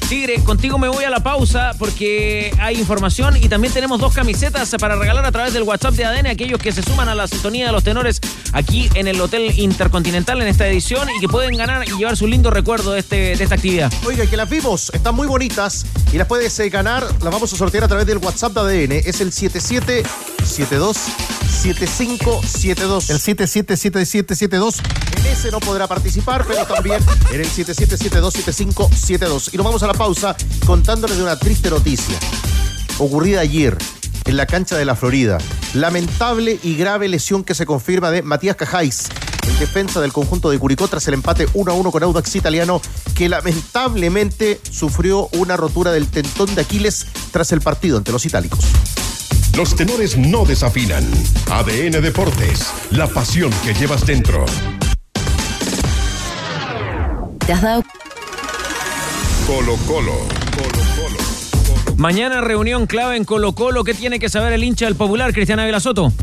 Tigre, 0.10 0.43
contigo 0.43 0.80
me 0.80 0.89
voy 0.89 1.03
a 1.03 1.12
la 1.12 1.22
pausa 1.22 1.74
porque 1.78 2.51
hay 2.60 2.80
información 2.80 3.38
y 3.38 3.47
también 3.47 3.72
tenemos 3.72 4.01
dos 4.01 4.12
camisetas 4.12 4.76
para 4.80 4.95
regalar 4.95 5.24
a 5.24 5.32
través 5.32 5.53
del 5.53 5.62
WhatsApp 5.62 5.93
de 5.93 6.03
ADN 6.03 6.26
a 6.26 6.32
aquellos 6.32 6.60
que 6.60 6.72
se 6.72 6.82
suman 6.82 7.10
a 7.10 7.16
la 7.16 7.28
sintonía 7.28 7.68
de 7.68 7.72
los 7.72 7.84
tenores 7.84 8.20
aquí 8.51 8.89
en 8.95 9.07
el 9.07 9.22
Hotel 9.22 9.60
Intercontinental 9.60 10.41
en 10.41 10.47
esta 10.47 10.68
edición 10.68 11.07
y 11.16 11.20
que 11.20 11.28
pueden 11.28 11.55
ganar 11.55 11.88
y 11.88 11.91
llevarse 11.95 12.24
un 12.24 12.32
lindo 12.32 12.49
recuerdo 12.49 12.93
de, 12.93 13.01
este, 13.01 13.36
de 13.36 13.43
esta 13.43 13.53
actividad. 13.53 13.93
Oiga, 14.03 14.26
que 14.26 14.36
las 14.36 14.49
vimos, 14.49 14.89
están 14.95 15.14
muy 15.14 15.28
bonitas 15.28 15.86
y 16.12 16.18
las 16.18 16.26
puedes 16.26 16.60
eh, 16.60 16.70
ganar, 16.70 17.03
las 17.03 17.32
vamos 17.32 17.53
a 17.53 17.55
sortear 17.55 17.84
a 17.84 17.88
través 17.88 18.07
del 18.07 18.18
WhatsApp 18.18 18.53
de 18.53 18.62
ADN. 18.62 18.93
Es 19.07 19.22
el 19.22 19.32
7772 19.32 20.97
7572. 21.60 23.10
El 23.10 23.20
777772. 23.20 24.82
En 25.18 25.26
ese 25.26 25.51
no 25.51 25.60
podrá 25.60 25.88
participar, 25.88 26.45
pero 26.47 26.66
también 26.66 27.01
en 27.32 27.41
el 27.41 27.45
7772 27.45 28.34
7572. 28.34 29.53
Y 29.53 29.57
nos 29.57 29.66
vamos 29.66 29.84
a 29.84 29.88
la 29.88 29.93
pausa 29.93 30.38
contándoles 30.66 31.18
de 31.18 31.24
una 31.24 31.38
triste 31.38 31.70
noticia 31.70 32.18
ocurrida 32.97 33.41
ayer 33.41 33.78
en 34.26 34.38
la 34.38 34.45
cancha 34.45 34.78
de 34.78 34.86
la 34.86 34.95
Florida. 34.95 35.38
Lamentable 35.74 36.60
y 36.64 36.76
grave 36.76 37.10
lesión 37.10 37.43
que 37.43 37.53
se 37.53 37.66
confirma 37.66 38.10
de 38.10 38.22
Matías 38.22 38.55
Cajáis, 38.55 39.10
en 39.45 39.60
defensa 39.60 39.99
del 39.99 40.14
conjunto 40.14 40.49
de 40.49 40.60
Curicó 40.60 40.88
tras 40.88 41.07
el 41.10 41.16
empate 41.16 41.47
1 41.53 41.72
a 41.72 41.76
1 41.76 41.91
con 41.91 42.03
Audax 42.03 42.38
Italiano, 42.38 42.82
que 43.16 43.28
lamentablemente 43.28 44.62
sufrió 44.70 45.28
una 45.34 45.57
rotura 45.57 45.91
del 45.91 46.07
tentón 46.07 46.55
de 46.55 46.62
Aquiles 46.62 47.05
tras 47.32 47.51
el 47.51 47.60
partido 47.60 47.97
ante 47.97 48.14
los 48.14 48.26
itálicos. 48.26 48.60
Los 49.60 49.76
tenores 49.76 50.18
no 50.18 50.45
desafinan. 50.45 51.03
ADN 51.51 52.01
Deportes, 52.01 52.72
la 52.91 53.07
pasión 53.07 53.51
que 53.66 53.74
llevas 53.74 54.05
dentro. 54.05 54.45
¿Te 57.45 57.51
has 57.51 57.62
dado 57.62 57.84
Colo 59.45 59.76
Colo. 59.86 60.14
Mañana 61.97 62.39
reunión 62.39 62.88
clave 62.88 63.18
en 63.18 63.26
Colo 63.26 63.51
Colo. 63.51 63.84
¿Qué 63.84 63.93
tiene 63.93 64.18
que 64.18 64.30
saber 64.30 64.53
el 64.53 64.64
hincha 64.64 64.86
del 64.86 64.95
Popular, 64.95 65.34
Cristiana 65.34 65.64
Ávila 65.64 65.82
Soto? 65.82 66.14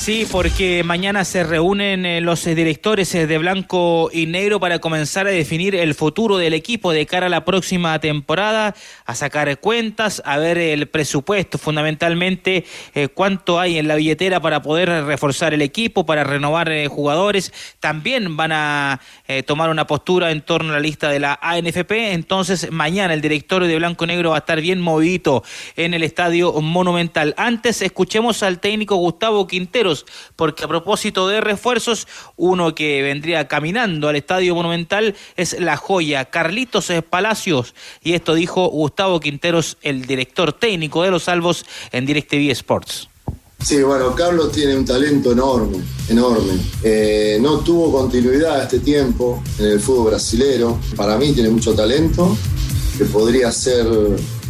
Sí, 0.00 0.26
porque 0.32 0.82
mañana 0.82 1.26
se 1.26 1.44
reúnen 1.44 2.06
eh, 2.06 2.22
los 2.22 2.46
directores 2.46 3.14
eh, 3.14 3.26
de 3.26 3.36
blanco 3.36 4.08
y 4.10 4.24
negro 4.24 4.58
para 4.58 4.78
comenzar 4.78 5.26
a 5.26 5.30
definir 5.30 5.74
el 5.74 5.94
futuro 5.94 6.38
del 6.38 6.54
equipo 6.54 6.92
de 6.92 7.04
cara 7.04 7.26
a 7.26 7.28
la 7.28 7.44
próxima 7.44 7.98
temporada, 8.00 8.74
a 9.04 9.14
sacar 9.14 9.60
cuentas, 9.60 10.22
a 10.24 10.38
ver 10.38 10.56
el 10.56 10.88
presupuesto, 10.88 11.58
fundamentalmente 11.58 12.64
eh, 12.94 13.08
cuánto 13.08 13.60
hay 13.60 13.76
en 13.76 13.88
la 13.88 13.94
billetera 13.96 14.40
para 14.40 14.62
poder 14.62 14.88
reforzar 15.04 15.52
el 15.52 15.60
equipo, 15.60 16.06
para 16.06 16.24
renovar 16.24 16.72
jugadores. 16.86 17.52
También 17.78 18.38
van 18.38 18.52
a 18.52 19.00
tomar 19.46 19.68
una 19.68 19.86
postura 19.86 20.30
en 20.30 20.40
torno 20.40 20.70
a 20.70 20.76
la 20.76 20.80
lista 20.80 21.10
de 21.10 21.20
la 21.20 21.38
ANFP. 21.42 22.12
Entonces, 22.12 22.70
mañana 22.70 23.12
el 23.12 23.20
directorio 23.20 23.68
de 23.68 23.76
blanco 23.76 24.04
y 24.04 24.08
negro 24.08 24.30
va 24.30 24.36
a 24.36 24.38
estar 24.38 24.60
bien 24.62 24.80
movidito 24.80 25.44
en 25.76 25.92
el 25.92 26.02
estadio 26.02 26.52
Monumental. 26.60 27.34
Antes, 27.36 27.82
escuchemos 27.82 28.42
al 28.42 28.60
técnico 28.60 28.96
Gustavo 28.96 29.46
Porque 30.36 30.64
a 30.64 30.68
propósito 30.68 31.28
de 31.28 31.40
refuerzos, 31.40 32.06
uno 32.36 32.74
que 32.74 33.02
vendría 33.02 33.48
caminando 33.48 34.08
al 34.08 34.16
estadio 34.16 34.54
Monumental 34.54 35.14
es 35.36 35.58
la 35.60 35.76
joya 35.76 36.24
Carlitos 36.26 36.90
Palacios. 37.08 37.74
Y 38.02 38.14
esto 38.14 38.34
dijo 38.34 38.68
Gustavo 38.68 39.20
Quinteros, 39.20 39.76
el 39.82 40.06
director 40.06 40.52
técnico 40.52 41.02
de 41.02 41.10
los 41.10 41.24
Salvos 41.24 41.64
en 41.92 42.06
DirecTV 42.06 42.50
Sports. 42.50 43.10
Sí, 43.62 43.82
bueno, 43.82 44.14
Carlos 44.14 44.52
tiene 44.52 44.74
un 44.74 44.86
talento 44.86 45.32
enorme, 45.32 45.78
enorme. 46.08 46.54
Eh, 46.82 47.38
no 47.42 47.58
tuvo 47.58 47.92
continuidad 47.92 48.62
este 48.62 48.78
tiempo 48.78 49.42
en 49.58 49.66
el 49.66 49.80
fútbol 49.80 50.12
brasilero. 50.12 50.78
Para 50.96 51.18
mí 51.18 51.32
tiene 51.32 51.50
mucho 51.50 51.74
talento, 51.74 52.36
que 53.00 53.06
podría 53.06 53.50
ser 53.50 53.86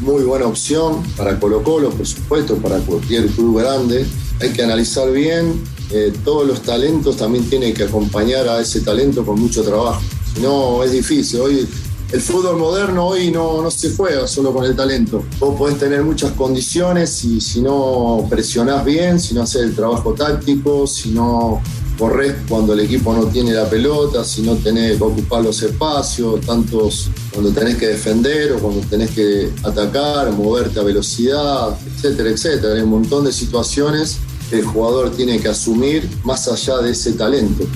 muy 0.01 0.25
buena 0.25 0.47
opción 0.47 1.05
para 1.17 1.39
Colo 1.39 1.63
Colo, 1.63 1.91
por 1.91 2.05
supuesto, 2.05 2.57
para 2.57 2.79
cualquier 2.79 3.29
club 3.29 3.61
grande. 3.61 4.05
Hay 4.41 4.51
que 4.51 4.65
analizar 4.65 5.09
bien, 5.13 5.63
eh, 5.93 6.13
todos 6.25 6.49
los 6.49 6.61
talentos 6.61 7.17
también 7.17 7.49
tienen 7.49 7.73
que 7.73 7.85
acompañar 7.85 8.49
a 8.49 8.61
ese 8.61 8.81
talento 8.81 9.25
con 9.25 9.39
mucho 9.39 9.63
trabajo. 9.63 10.03
Si 10.35 10.41
no, 10.41 10.83
es 10.83 10.91
difícil. 10.91 11.39
Hoy 11.39 11.69
el 12.11 12.21
fútbol 12.21 12.57
moderno 12.57 13.07
hoy 13.07 13.31
no, 13.31 13.63
no 13.63 13.71
se 13.71 13.95
juega 13.95 14.27
solo 14.27 14.53
con 14.53 14.65
el 14.65 14.75
talento. 14.75 15.23
Vos 15.39 15.55
podés 15.57 15.79
tener 15.79 16.03
muchas 16.03 16.33
condiciones 16.33 17.23
y 17.23 17.41
si 17.41 17.63
no 17.63 18.27
presionás 18.29 18.85
bien, 18.85 19.21
si 19.21 19.33
no 19.33 19.43
haces 19.43 19.63
el 19.63 19.77
trabajo 19.77 20.13
táctico, 20.13 20.89
si 20.89 21.11
no 21.11 21.63
corres 22.01 22.35
cuando 22.49 22.73
el 22.73 22.81
equipo 22.81 23.13
no 23.13 23.27
tiene 23.27 23.53
la 23.53 23.69
pelota, 23.69 24.25
si 24.25 24.41
no 24.41 24.57
tenés 24.57 24.97
que 24.97 25.05
ocupar 25.05 25.43
los 25.43 25.63
espacios, 25.63 26.41
tantos 26.41 27.11
cuando 27.31 27.53
tenés 27.53 27.77
que 27.77 27.89
defender 27.89 28.53
o 28.53 28.59
cuando 28.59 28.81
tenés 28.89 29.11
que 29.11 29.51
atacar, 29.63 30.33
moverte 30.33 30.81
a 30.81 30.83
velocidad, 30.83 31.79
etcétera, 31.95 32.31
etcétera. 32.31 32.75
Hay 32.75 32.81
un 32.81 32.89
montón 32.89 33.27
de 33.27 33.33
situaciones 33.33 34.19
que 34.49 34.61
el 34.61 34.65
jugador 34.65 35.15
tiene 35.15 35.39
que 35.41 35.49
asumir 35.49 36.09
más 36.25 36.49
allá 36.49 36.79
de 36.79 36.93
ese 36.93 37.13
talento. 37.13 37.67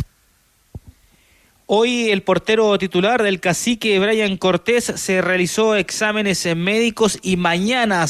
Hoy 1.67 2.09
el 2.11 2.23
portero 2.23 2.79
titular 2.79 3.23
del 3.23 3.41
cacique 3.41 3.99
Brian 3.99 4.39
Cortés 4.39 4.85
se 4.97 5.21
realizó 5.21 5.77
exámenes 5.77 6.47
médicos 6.57 7.19
y 7.21 7.37
mañana 7.37 8.07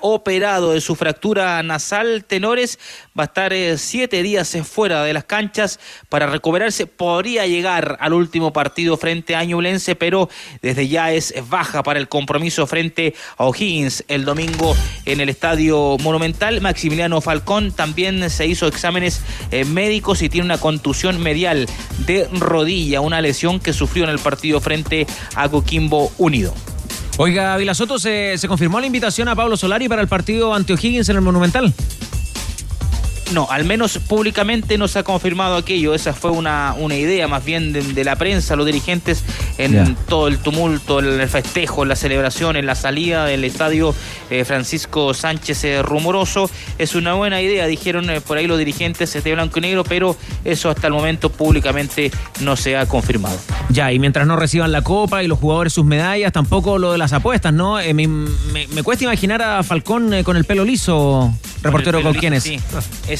operado 0.00 0.72
de 0.72 0.80
su 0.80 0.96
fractura 0.96 1.62
nasal 1.62 2.24
tenores 2.24 2.78
va 3.18 3.24
a 3.24 3.26
estar 3.26 3.52
eh, 3.52 3.78
siete 3.78 4.22
días 4.22 4.54
eh, 4.54 4.64
fuera 4.64 5.04
de 5.04 5.12
las 5.12 5.24
canchas 5.24 5.80
para 6.08 6.26
recuperarse. 6.26 6.86
Podría 6.86 7.46
llegar 7.46 7.96
al 8.00 8.12
último 8.12 8.52
partido 8.52 8.96
frente 8.96 9.36
a 9.36 9.44
Ñublense 9.44 9.96
pero 9.96 10.28
desde 10.62 10.88
ya 10.88 11.12
es 11.12 11.34
baja 11.48 11.82
para 11.82 11.98
el 11.98 12.08
compromiso 12.08 12.66
frente 12.66 13.14
a 13.36 13.44
O'Higgins 13.44 14.04
el 14.08 14.24
domingo 14.24 14.76
en 15.04 15.20
el 15.20 15.28
estadio 15.28 15.96
monumental. 16.00 16.60
Maximiliano 16.60 17.20
Falcón 17.20 17.72
también 17.72 18.28
se 18.30 18.46
hizo 18.46 18.66
exámenes 18.66 19.22
eh, 19.50 19.64
médicos 19.64 20.22
y 20.22 20.28
tiene 20.28 20.46
una 20.46 20.58
contusión 20.58 21.22
medial 21.22 21.66
de 22.06 22.28
rodilla 22.32 23.00
una 23.00 23.20
lesión 23.20 23.60
que 23.60 23.72
sufrió 23.72 24.04
en 24.04 24.10
el 24.10 24.18
partido 24.18 24.60
frente 24.60 25.06
a 25.34 25.48
Coquimbo 25.48 26.12
Unido 26.18 26.54
Oiga, 27.22 27.54
Vilasoto, 27.58 27.98
¿se, 27.98 28.38
¿se 28.38 28.48
confirmó 28.48 28.80
la 28.80 28.86
invitación 28.86 29.28
a 29.28 29.36
Pablo 29.36 29.54
Solari 29.54 29.90
para 29.90 30.00
el 30.00 30.08
partido 30.08 30.54
ante 30.54 30.72
O'Higgins 30.72 31.06
en 31.10 31.16
el 31.16 31.20
Monumental? 31.20 31.74
No, 33.32 33.46
al 33.50 33.64
menos 33.64 33.98
públicamente 33.98 34.76
no 34.76 34.88
se 34.88 34.98
ha 34.98 35.02
confirmado 35.04 35.56
aquello. 35.56 35.94
Esa 35.94 36.12
fue 36.12 36.30
una, 36.32 36.74
una 36.78 36.96
idea 36.96 37.28
más 37.28 37.44
bien 37.44 37.72
de, 37.72 37.82
de 37.82 38.04
la 38.04 38.16
prensa, 38.16 38.56
los 38.56 38.66
dirigentes, 38.66 39.22
en 39.58 39.94
todo 40.08 40.26
el 40.28 40.38
tumulto, 40.38 40.98
en 40.98 41.20
el 41.20 41.28
festejo, 41.28 41.82
en 41.84 41.90
la 41.90 41.96
celebración, 41.96 42.56
en 42.56 42.66
la 42.66 42.74
salida 42.74 43.24
del 43.26 43.44
estadio 43.44 43.94
eh, 44.30 44.44
Francisco 44.44 45.14
Sánchez 45.14 45.64
eh, 45.64 45.82
Rumoroso. 45.82 46.50
Es 46.78 46.94
una 46.94 47.14
buena 47.14 47.40
idea, 47.40 47.66
dijeron 47.66 48.10
eh, 48.10 48.20
por 48.20 48.36
ahí 48.38 48.46
los 48.46 48.58
dirigentes 48.58 49.12
de 49.22 49.32
Blanco 49.32 49.58
y 49.58 49.62
Negro, 49.62 49.84
pero 49.84 50.16
eso 50.44 50.70
hasta 50.70 50.86
el 50.88 50.92
momento 50.92 51.30
públicamente 51.30 52.10
no 52.40 52.56
se 52.56 52.76
ha 52.76 52.86
confirmado. 52.86 53.38
Ya, 53.68 53.92
y 53.92 53.98
mientras 53.98 54.26
no 54.26 54.36
reciban 54.36 54.72
la 54.72 54.82
copa 54.82 55.22
y 55.22 55.28
los 55.28 55.38
jugadores 55.38 55.72
sus 55.72 55.84
medallas, 55.84 56.32
tampoco 56.32 56.78
lo 56.78 56.92
de 56.92 56.98
las 56.98 57.12
apuestas, 57.12 57.52
¿no? 57.52 57.76
Me, 57.76 58.08
me- 58.08 58.66
me 58.68 58.82
cuesta 58.82 59.04
imaginar 59.04 59.40
a 59.42 59.62
Falcón 59.62 60.22
con 60.24 60.36
el 60.36 60.44
pelo 60.44 60.64
liso, 60.64 61.32
reportero 61.62 62.02
Con 62.02 62.14
quiénes. 62.14 62.42
Sí, 62.42 62.58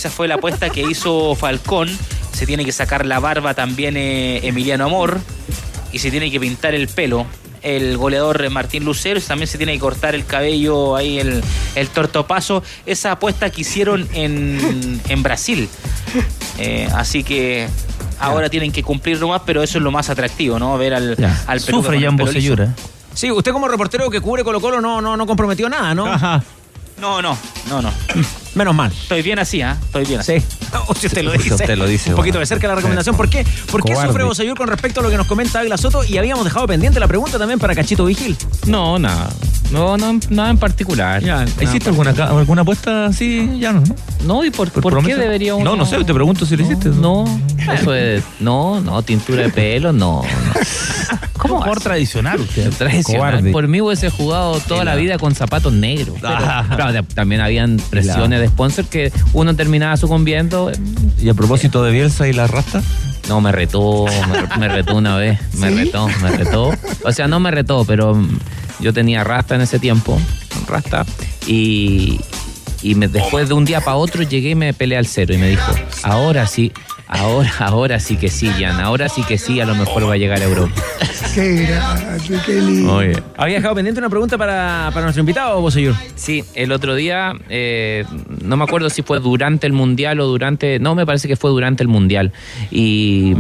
esa 0.01 0.09
fue 0.09 0.29
la 0.29 0.37
apuesta 0.37 0.71
que 0.71 0.81
hizo 0.81 1.35
Falcón. 1.35 1.91
Se 2.33 2.47
tiene 2.47 2.65
que 2.65 2.73
sacar 2.73 3.05
la 3.05 3.21
barba 3.21 3.53
también 3.53 3.99
eh, 3.99 4.41
Emiliano 4.47 4.87
Amor 4.87 5.21
y 5.93 5.99
se 5.99 6.11
tiene 6.11 6.31
que 6.31 6.41
pintar 6.41 6.75
el 6.75 6.89
pelo. 6.89 7.27
El 7.61 7.99
goleador 7.99 8.49
Martín 8.49 8.87
Lucero 8.87 9.21
también 9.21 9.47
se 9.47 9.59
tiene 9.59 9.75
que 9.75 9.79
cortar 9.79 10.15
el 10.15 10.25
cabello 10.25 10.97
ahí, 10.97 11.19
el, 11.19 11.43
el 11.75 11.89
tortopaso. 11.89 12.63
Esa 12.87 13.13
apuesta 13.13 13.51
que 13.51 13.61
hicieron 13.61 14.09
en, 14.15 15.03
en 15.07 15.23
Brasil. 15.23 15.69
Eh, 16.57 16.89
así 16.95 17.23
que 17.23 17.69
ahora 18.19 18.49
tienen 18.49 18.73
que 18.73 18.83
cumplir 18.83 19.21
nomás, 19.21 19.43
pero 19.45 19.63
eso 19.63 19.77
es 19.77 19.85
lo 19.85 19.91
más 19.91 20.09
atractivo, 20.09 20.59
¿no? 20.59 20.79
Ver 20.79 20.95
al, 20.95 21.11
al 21.47 21.61
peluca 21.61 21.89
Sufre 21.89 22.01
ya. 22.01 22.09
Bocellura. 22.09 22.75
Sí, 23.13 23.31
usted 23.31 23.53
como 23.53 23.69
reportero 23.69 24.09
que 24.09 24.23
cubre 24.23 24.45
Colo 24.45 24.63
Colo 24.63 24.81
no, 24.81 25.03
no, 25.03 25.15
no 25.15 25.27
comprometió 25.27 25.69
nada, 25.69 25.95
¿no? 25.95 26.07
No, 27.01 27.23
no, 27.23 27.37
no, 27.69 27.83
no. 27.83 27.91
Menos 28.55 28.75
mal. 28.75 28.91
Estoy 28.91 29.23
bien 29.23 29.39
así, 29.39 29.63
¿ah? 29.63 29.77
Estoy 29.81 30.05
bien 30.05 30.21
así. 30.21 30.41
Sí. 30.41 30.47
O 30.87 30.95
si 30.95 31.09
usted 31.09 31.25
lo 31.25 31.33
dice. 31.33 31.53
usted 31.55 31.77
lo 31.77 31.85
dice, 31.87 32.11
Un 32.11 32.17
poquito 32.17 32.35
bueno. 32.35 32.41
de 32.41 32.47
cerca 32.47 32.69
la 32.69 32.77
recomendación. 32.77 33.17
¿Por 33.17 33.29
qué? 33.29 33.45
¿Por 33.73 33.83
qué 33.83 33.97
sufre 33.97 34.23
Bosellur 34.23 34.57
con 34.57 34.69
respecto 34.69 35.01
a 35.01 35.03
lo 35.03 35.11
que 35.11 35.17
nos 35.17 35.27
comenta 35.27 35.59
Águila 35.59 35.77
Soto? 35.77 36.05
Y 36.05 36.17
habíamos 36.17 36.45
dejado 36.45 36.69
pendiente 36.69 37.01
la 37.01 37.09
pregunta 37.09 37.39
también 37.41 37.59
para 37.59 37.75
Cachito 37.75 38.05
Vigil. 38.05 38.37
No, 38.67 38.97
nada. 38.97 39.31
No, 39.73 39.97
no, 39.97 40.21
nada 40.31 40.51
en 40.51 40.59
particular. 40.59 41.23
Ya, 41.25 41.45
¿Hiciste 41.61 41.89
alguna, 41.91 42.11
alguna 42.11 42.63
apuesta 42.63 43.07
así? 43.07 43.51
Ya 43.59 43.73
no, 43.73 43.81
¿no? 43.81 43.95
No, 44.25 44.45
¿y 44.45 44.51
por, 44.51 44.71
¿Por 44.71 44.81
por 44.83 45.05
qué 45.05 45.17
debería 45.17 45.57
uno? 45.57 45.71
No, 45.71 45.77
no 45.77 45.87
sé, 45.87 46.03
te 46.05 46.15
pregunto 46.15 46.47
si 46.47 46.57
lo 46.57 46.63
hiciste. 46.63 46.89
No, 46.91 47.25
eso 47.73 47.93
es. 47.95 48.23
No, 48.39 48.81
no, 48.81 49.03
tintura 49.03 49.43
de 49.43 49.49
pelo, 49.51 49.93
no. 49.93 50.23
no. 50.23 50.29
¿Cómo? 51.39 51.65
Por 51.65 51.81
tradicional 51.81 52.39
usted. 52.41 52.71
Tradicional. 52.75 53.31
Cobarde. 53.33 53.51
Por 53.51 53.67
mí 53.67 53.81
hubiese 53.81 54.11
jugado 54.11 54.61
toda 54.61 54.85
la 54.85 54.95
vida 54.95 55.19
con 55.19 55.35
zapatos 55.35 55.73
negros. 55.73 56.17
Pero, 56.21 56.35
Ah. 56.37 56.65
claro, 56.77 56.90
de- 56.93 57.03
también 57.03 57.41
habían 57.41 57.79
presiones 57.91 58.41
de 58.41 58.49
sponsor 58.49 58.85
que 58.87 59.13
uno 59.33 59.55
terminaba 59.57 59.97
sucumbiendo. 59.97 60.71
Y 61.21 61.29
a 61.29 61.35
propósito 61.35 61.83
de 61.85 61.93
Bielsa 61.93 62.29
y 62.29 62.33
la 62.33 62.47
rasta, 62.47 62.83
No, 63.29 63.41
me 63.41 63.53
retó, 63.53 64.07
me, 64.07 64.59
me 64.59 64.69
retó 64.69 64.97
una 64.97 65.17
vez. 65.17 65.39
Me 65.59 65.71
retó, 65.71 66.09
me 66.23 66.31
retó. 66.37 66.71
O 67.05 67.13
sea, 67.13 67.29
no 67.29 67.39
me 67.41 67.51
retó, 67.51 67.85
pero 67.85 68.17
yo 68.81 68.93
tenía 68.93 69.23
rasta 69.25 69.55
en 69.55 69.61
ese 69.61 69.79
tiempo. 69.79 70.19
Rasta. 70.67 71.05
Y, 71.47 72.19
y 72.83 72.95
me- 72.95 73.09
después 73.09 73.49
de 73.49 73.55
un 73.55 73.65
día 73.65 73.81
para 73.81 73.97
otro 73.97 74.23
llegué 74.23 74.51
y 74.51 74.55
me 74.55 74.73
peleé 74.73 74.99
al 74.99 75.07
cero. 75.07 75.35
Y 75.35 75.39
me 75.39 75.49
dijo, 75.51 75.73
ahora 76.03 76.47
sí, 76.47 76.73
ahora, 77.11 77.53
ahora 77.59 78.01
sí 78.01 78.17
que 78.17 78.29
sí, 78.29 78.49
Jan. 78.49 78.81
Ahora 78.81 79.09
sí 79.09 79.23
que 79.25 79.37
sí, 79.37 79.61
a 79.61 79.67
lo 79.67 79.75
mejor 79.75 80.09
va 80.09 80.15
a 80.15 80.17
llegar 80.17 80.41
a 80.41 80.45
Europa. 80.45 80.73
Qué 81.35 81.67
grande, 81.67 82.41
qué 82.47 82.61
lindo. 82.61 82.95
Oye. 82.95 83.23
Había 83.37 83.57
dejado 83.57 83.75
pendiente 83.75 84.01
una 84.01 84.09
pregunta 84.09 84.39
para, 84.39 84.91
para 84.93 85.03
nuestro 85.03 85.21
invitado, 85.21 85.61
Bosellur. 85.61 85.95
Sí, 86.15 86.45
el 86.55 86.73
otro 86.73 86.95
día, 86.95 87.33
eh, 87.49 88.05
no 88.43 88.57
me 88.57 88.65
acuerdo 88.65 88.91
si 88.91 89.03
fue 89.03 89.21
durante 89.21 89.67
el 89.67 89.73
Mundial 89.73 90.21
o 90.21 90.27
durante, 90.27 90.79
no, 90.79 90.95
me 90.95 91.05
parece 91.07 91.29
que 91.29 91.37
fue 91.37 91.51
durante 91.51 91.83
el 91.83 91.89
Mundial. 91.89 92.33
Y, 92.71 93.35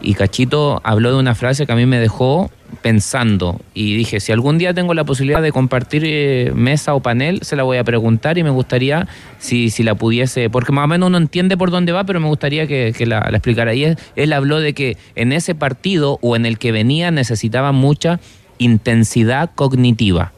y 0.00 0.14
Cachito 0.14 0.80
habló 0.84 1.12
de 1.12 1.18
una 1.18 1.34
frase 1.34 1.66
que 1.66 1.72
a 1.72 1.76
mí 1.76 1.86
me 1.86 1.98
dejó 1.98 2.50
pensando 2.80 3.60
y 3.74 3.96
dije, 3.96 4.20
si 4.20 4.32
algún 4.32 4.58
día 4.58 4.74
tengo 4.74 4.94
la 4.94 5.04
posibilidad 5.04 5.42
de 5.42 5.52
compartir 5.52 6.02
eh, 6.04 6.52
mesa 6.54 6.94
o 6.94 7.00
panel, 7.00 7.40
se 7.42 7.56
la 7.56 7.62
voy 7.62 7.78
a 7.78 7.84
preguntar 7.84 8.38
y 8.38 8.42
me 8.42 8.50
gustaría 8.50 9.06
si, 9.38 9.70
si 9.70 9.82
la 9.82 9.94
pudiese, 9.94 10.50
porque 10.50 10.72
más 10.72 10.84
o 10.84 10.88
menos 10.88 11.08
uno 11.08 11.18
entiende 11.18 11.56
por 11.56 11.70
dónde 11.70 11.92
va, 11.92 12.04
pero 12.04 12.20
me 12.20 12.28
gustaría 12.28 12.66
que, 12.66 12.94
que 12.96 13.06
la, 13.06 13.26
la 13.30 13.36
explicara. 13.36 13.74
Y 13.74 13.84
él, 13.84 13.98
él 14.16 14.32
habló 14.32 14.60
de 14.60 14.72
que 14.72 14.96
en 15.14 15.32
ese 15.32 15.54
partido 15.54 16.18
o 16.22 16.36
en 16.36 16.46
el 16.46 16.58
que 16.58 16.72
venía 16.72 17.10
necesitaba 17.10 17.72
mucha 17.72 18.20
intensidad 18.58 19.50
cognitiva. 19.54 20.32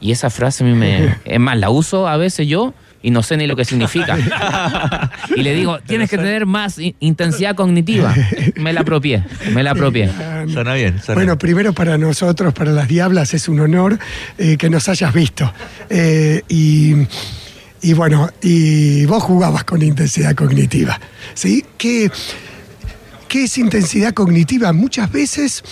Y 0.00 0.12
esa 0.12 0.30
frase 0.30 0.64
a 0.64 0.66
mí 0.66 0.74
me... 0.74 1.16
Es 1.24 1.40
más, 1.40 1.58
la 1.58 1.70
uso 1.70 2.08
a 2.08 2.16
veces 2.16 2.46
yo 2.46 2.74
y 3.02 3.10
no 3.10 3.22
sé 3.22 3.36
ni 3.36 3.46
lo 3.46 3.54
que 3.56 3.64
significa. 3.64 4.18
y 5.36 5.42
le 5.42 5.54
digo, 5.54 5.78
tienes 5.86 6.10
que 6.10 6.16
tener 6.16 6.46
más 6.46 6.78
intensidad 7.00 7.54
cognitiva. 7.54 8.14
Me 8.56 8.72
la 8.72 8.80
apropié, 8.80 9.24
me 9.54 9.62
la 9.62 9.70
apropié. 9.72 10.10
suena 10.52 10.74
bien. 10.74 11.00
suena 11.00 11.14
Bueno, 11.14 11.38
primero 11.38 11.72
para 11.72 11.96
nosotros, 11.98 12.52
para 12.54 12.72
las 12.72 12.88
Diablas, 12.88 13.34
es 13.34 13.48
un 13.48 13.60
honor 13.60 13.98
eh, 14.38 14.56
que 14.56 14.68
nos 14.70 14.88
hayas 14.88 15.12
visto. 15.14 15.52
Eh, 15.90 16.42
y, 16.48 16.94
y 17.82 17.92
bueno, 17.92 18.30
y 18.42 19.04
vos 19.06 19.22
jugabas 19.22 19.64
con 19.64 19.82
intensidad 19.82 20.34
cognitiva. 20.34 20.98
¿Sí? 21.34 21.64
¿Qué, 21.76 22.10
qué 23.28 23.44
es 23.44 23.58
intensidad 23.58 24.12
cognitiva? 24.12 24.72
Muchas 24.72 25.10
veces 25.12 25.62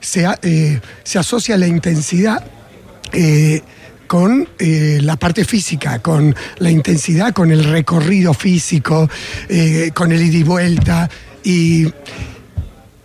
se, 0.00 0.26
a- 0.26 0.38
eh, 0.42 0.80
se 1.02 1.18
asocia 1.18 1.56
la 1.56 1.66
intensidad. 1.66 2.44
Con 4.06 4.48
eh, 4.58 4.98
la 5.02 5.16
parte 5.16 5.44
física, 5.44 5.98
con 6.00 6.34
la 6.58 6.70
intensidad, 6.70 7.32
con 7.32 7.50
el 7.50 7.64
recorrido 7.64 8.34
físico, 8.34 9.08
eh, 9.48 9.90
con 9.94 10.12
el 10.12 10.22
ida 10.22 10.38
y 10.38 10.42
vuelta. 10.42 11.10
Y, 11.42 11.86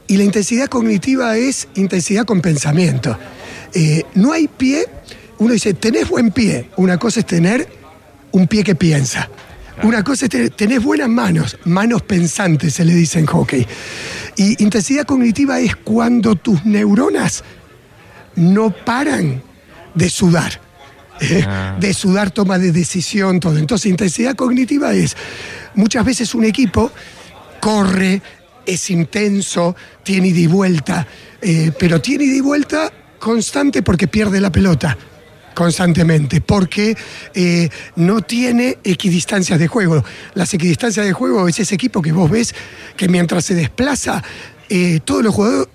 y 0.07 0.17
la 0.17 0.23
intensidad 0.23 0.67
cognitiva 0.67 1.37
es 1.37 1.67
intensidad 1.75 2.25
con 2.25 2.41
pensamiento. 2.41 3.17
Eh, 3.73 4.03
no 4.15 4.31
hay 4.33 4.47
pie, 4.47 4.85
uno 5.37 5.53
dice, 5.53 5.73
tenés 5.73 6.09
buen 6.09 6.31
pie. 6.31 6.69
Una 6.77 6.97
cosa 6.97 7.19
es 7.19 7.25
tener 7.25 7.67
un 8.31 8.47
pie 8.47 8.63
que 8.63 8.75
piensa. 8.75 9.29
Una 9.83 10.03
cosa 10.03 10.25
es 10.25 10.31
tener, 10.31 10.49
tenés 10.49 10.83
buenas 10.83 11.07
manos, 11.07 11.57
manos 11.63 12.01
pensantes 12.01 12.73
se 12.73 12.85
le 12.85 12.93
dice 12.93 13.19
en 13.19 13.25
hockey. 13.27 13.65
Y 14.35 14.61
intensidad 14.61 15.05
cognitiva 15.05 15.59
es 15.59 15.75
cuando 15.75 16.35
tus 16.35 16.65
neuronas 16.65 17.43
no 18.35 18.71
paran 18.71 19.41
de 19.95 20.09
sudar. 20.09 20.68
Eh, 21.21 21.45
De 21.79 21.93
sudar, 21.93 22.31
toma 22.31 22.57
de 22.57 22.71
decisión, 22.71 23.39
todo. 23.39 23.57
Entonces, 23.57 23.89
intensidad 23.89 24.35
cognitiva 24.35 24.93
es 24.93 25.15
muchas 25.75 26.05
veces 26.05 26.33
un 26.35 26.45
equipo 26.45 26.91
corre, 27.59 28.21
es 28.65 28.89
intenso, 28.89 29.75
tiene 30.03 30.29
ida 30.29 30.39
y 30.39 30.47
vuelta, 30.47 31.07
eh, 31.41 31.71
pero 31.77 32.01
tiene 32.01 32.25
ida 32.25 32.35
y 32.37 32.41
vuelta 32.41 32.91
constante 33.19 33.81
porque 33.83 34.07
pierde 34.07 34.39
la 34.39 34.51
pelota 34.51 34.97
constantemente, 35.53 36.39
porque 36.39 36.95
eh, 37.33 37.69
no 37.97 38.21
tiene 38.21 38.77
equidistancias 38.83 39.59
de 39.59 39.67
juego. 39.67 40.03
Las 40.33 40.53
equidistancias 40.53 41.05
de 41.05 41.11
juego 41.11 41.49
es 41.49 41.59
ese 41.59 41.75
equipo 41.75 42.01
que 42.01 42.13
vos 42.13 42.31
ves 42.31 42.55
que 42.95 43.09
mientras 43.09 43.43
se 43.43 43.55
desplaza, 43.55 44.23
eh, 44.69 45.01
todos 45.03 45.23
los 45.23 45.35
jugadores, 45.35 45.67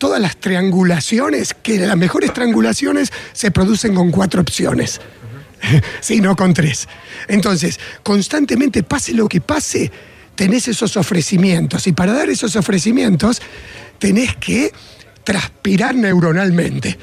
todas 0.00 0.18
las 0.18 0.38
triangulaciones, 0.38 1.54
que 1.62 1.78
las 1.78 1.96
mejores 1.96 2.32
triangulaciones 2.32 3.12
se 3.34 3.50
producen 3.50 3.94
con 3.94 4.10
cuatro 4.10 4.40
opciones. 4.40 5.00
Sí, 6.00 6.22
no 6.22 6.34
con 6.36 6.54
tres. 6.54 6.88
Entonces, 7.28 7.78
constantemente, 8.02 8.82
pase 8.82 9.12
lo 9.12 9.28
que 9.28 9.42
pase, 9.42 9.92
tenés 10.34 10.66
esos 10.68 10.96
ofrecimientos. 10.96 11.86
Y 11.86 11.92
para 11.92 12.14
dar 12.14 12.30
esos 12.30 12.56
ofrecimientos, 12.56 13.42
tenés 13.98 14.34
que 14.36 14.72
transpirar 15.22 15.94
neuronalmente. 15.94 16.96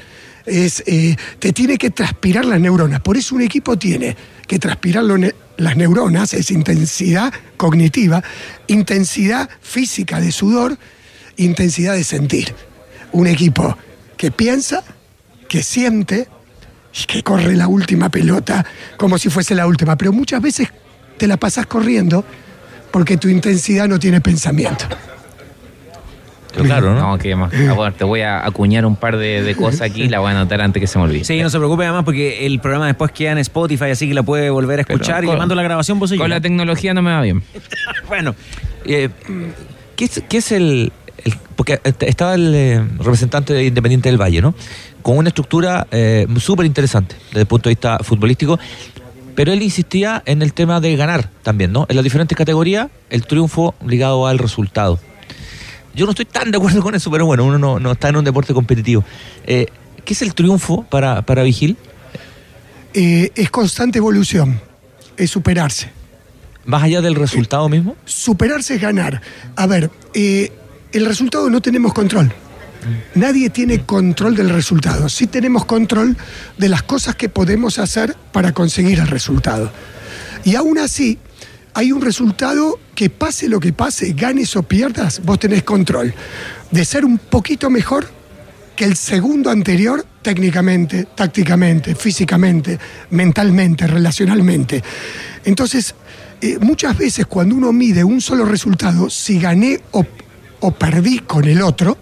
Es, 0.43 0.81
eh, 0.87 1.15
te 1.37 1.53
tiene 1.53 1.77
que 1.77 1.91
transpirar 1.91 2.45
las 2.45 2.59
neuronas. 2.59 2.99
Por 3.01 3.15
eso 3.15 3.35
un 3.35 3.43
equipo 3.43 3.77
tiene 3.77 4.17
que 4.47 4.57
transpirar 4.57 5.03
las 5.03 5.77
neuronas, 5.77 6.33
es 6.33 6.49
intensidad 6.49 7.31
cognitiva, 7.57 8.23
intensidad 8.65 9.47
física 9.61 10.19
de 10.19 10.31
sudor, 10.31 10.79
intensidad 11.35 11.93
de 11.93 12.03
sentir. 12.03 12.55
Un 13.11 13.27
equipo 13.27 13.77
que 14.17 14.31
piensa, 14.31 14.83
que 15.47 15.63
siente, 15.63 16.27
y 16.99 17.05
que 17.05 17.21
corre 17.23 17.55
la 17.55 17.67
última 17.67 18.09
pelota 18.09 18.65
como 18.97 19.17
si 19.17 19.29
fuese 19.29 19.53
la 19.55 19.67
última, 19.67 19.95
pero 19.95 20.11
muchas 20.11 20.41
veces 20.41 20.67
te 21.17 21.27
la 21.27 21.37
pasas 21.37 21.65
corriendo 21.67 22.25
porque 22.91 23.17
tu 23.17 23.27
intensidad 23.29 23.87
no 23.87 23.99
tiene 23.99 24.19
pensamiento. 24.21 24.85
Claro, 26.55 26.95
¿no? 26.95 27.19
que 27.19 27.35
más. 27.35 27.51
Bueno, 27.75 27.93
te 27.93 28.03
voy 28.03 28.21
a 28.21 28.43
acuñar 28.43 28.83
un 28.87 28.95
par 28.95 29.15
de, 29.17 29.43
de 29.43 29.53
cosas 29.55 29.81
aquí, 29.81 30.07
la 30.09 30.17
voy 30.19 30.29
a 30.29 30.31
anotar 30.31 30.59
antes 30.61 30.79
que 30.81 30.87
se 30.87 30.97
me 30.97 31.03
olvide. 31.03 31.23
Sí, 31.23 31.39
no 31.43 31.51
se 31.51 31.57
preocupe 31.59 31.83
además 31.83 32.03
porque 32.03 32.47
el 32.47 32.59
programa 32.59 32.87
después 32.87 33.11
queda 33.11 33.33
en 33.33 33.37
Spotify, 33.39 33.91
así 33.91 34.07
que 34.07 34.15
la 34.15 34.23
puede 34.23 34.49
volver 34.49 34.79
a 34.79 34.81
escuchar 34.81 35.23
y 35.23 35.27
con- 35.27 35.35
le 35.35 35.39
mando 35.39 35.53
la 35.53 35.61
grabación 35.61 35.99
Bosellur. 35.99 36.23
Con 36.23 36.31
la 36.31 36.41
tecnología 36.41 36.95
no 36.95 37.03
me 37.03 37.11
va 37.11 37.21
bien. 37.21 37.43
bueno, 38.07 38.33
Eh, 38.85 39.09
¿qué, 39.95 40.05
es, 40.05 40.23
qué 40.27 40.37
es 40.37 40.51
el, 40.51 40.91
el- 41.23 41.35
Porque 41.55 41.79
estaba 42.01 42.35
el 42.35 42.53
eh, 42.53 42.83
representante 42.99 43.53
de 43.53 43.65
Independiente 43.65 44.09
del 44.09 44.21
Valle, 44.21 44.41
¿no? 44.41 44.53
Con 45.01 45.17
una 45.17 45.29
estructura 45.29 45.87
eh, 45.91 46.27
súper 46.39 46.65
interesante 46.65 47.15
desde 47.29 47.41
el 47.41 47.45
punto 47.47 47.69
de 47.69 47.75
vista 47.75 47.97
futbolístico. 48.03 48.59
Pero 49.35 49.53
él 49.53 49.61
insistía 49.61 50.23
en 50.25 50.41
el 50.41 50.53
tema 50.53 50.79
de 50.79 50.95
ganar 50.95 51.29
también, 51.43 51.71
¿no? 51.71 51.85
En 51.89 51.95
las 51.95 52.03
diferentes 52.03 52.35
categorías, 52.37 52.87
el 53.09 53.25
triunfo 53.25 53.75
ligado 53.85 54.25
al 54.27 54.39
resultado. 54.39 54.99
Yo 55.93 56.05
no 56.05 56.11
estoy 56.11 56.25
tan 56.25 56.51
de 56.51 56.57
acuerdo 56.57 56.81
con 56.81 56.95
eso, 56.95 57.09
pero 57.11 57.25
bueno, 57.25 57.43
uno 57.45 57.57
no, 57.59 57.79
no 57.79 57.91
está 57.91 58.09
en 58.09 58.15
un 58.17 58.23
deporte 58.25 58.53
competitivo. 58.53 59.03
Eh, 59.45 59.67
¿Qué 60.05 60.13
es 60.13 60.21
el 60.21 60.33
triunfo 60.33 60.83
para, 60.89 61.21
para 61.23 61.43
Vigil? 61.43 61.77
Eh, 62.93 63.31
es 63.35 63.49
constante 63.51 63.99
evolución, 63.99 64.59
es 65.17 65.29
superarse. 65.29 65.89
¿Más 66.65 66.83
allá 66.83 67.01
del 67.01 67.15
resultado 67.15 67.69
mismo? 67.69 67.95
Superarse 68.05 68.75
es 68.75 68.81
ganar. 68.81 69.21
A 69.55 69.67
ver, 69.67 69.89
eh, 70.13 70.51
el 70.91 71.05
resultado 71.05 71.49
no 71.49 71.61
tenemos 71.61 71.93
control. 71.93 72.33
Nadie 73.15 73.49
tiene 73.49 73.83
control 73.83 74.35
del 74.35 74.49
resultado. 74.49 75.09
Sí 75.09 75.27
tenemos 75.27 75.65
control 75.65 76.15
de 76.57 76.69
las 76.69 76.83
cosas 76.83 77.15
que 77.15 77.29
podemos 77.29 77.79
hacer 77.79 78.15
para 78.31 78.53
conseguir 78.53 78.99
el 78.99 79.07
resultado. 79.07 79.71
Y 80.43 80.55
aún 80.55 80.77
así, 80.77 81.17
hay 81.73 81.91
un 81.91 82.01
resultado 82.01 82.79
que 82.95 83.09
pase 83.09 83.49
lo 83.49 83.59
que 83.59 83.73
pase, 83.73 84.13
ganes 84.13 84.55
o 84.55 84.63
pierdas, 84.63 85.21
vos 85.23 85.37
tenés 85.39 85.63
control 85.63 86.13
de 86.71 86.85
ser 86.85 87.05
un 87.05 87.17
poquito 87.17 87.69
mejor 87.69 88.07
que 88.75 88.85
el 88.85 88.95
segundo 88.95 89.49
anterior 89.49 90.05
técnicamente, 90.21 91.07
tácticamente, 91.15 91.95
físicamente, 91.95 92.79
mentalmente, 93.11 93.87
relacionalmente. 93.87 94.83
Entonces, 95.45 95.95
eh, 96.41 96.57
muchas 96.61 96.97
veces 96.97 97.25
cuando 97.25 97.55
uno 97.55 97.73
mide 97.73 98.03
un 98.03 98.21
solo 98.21 98.45
resultado, 98.45 99.09
si 99.09 99.39
gané 99.39 99.81
o, 99.91 100.05
o 100.59 100.71
perdí 100.71 101.19
con 101.19 101.45
el 101.45 101.61
otro, 101.61 101.97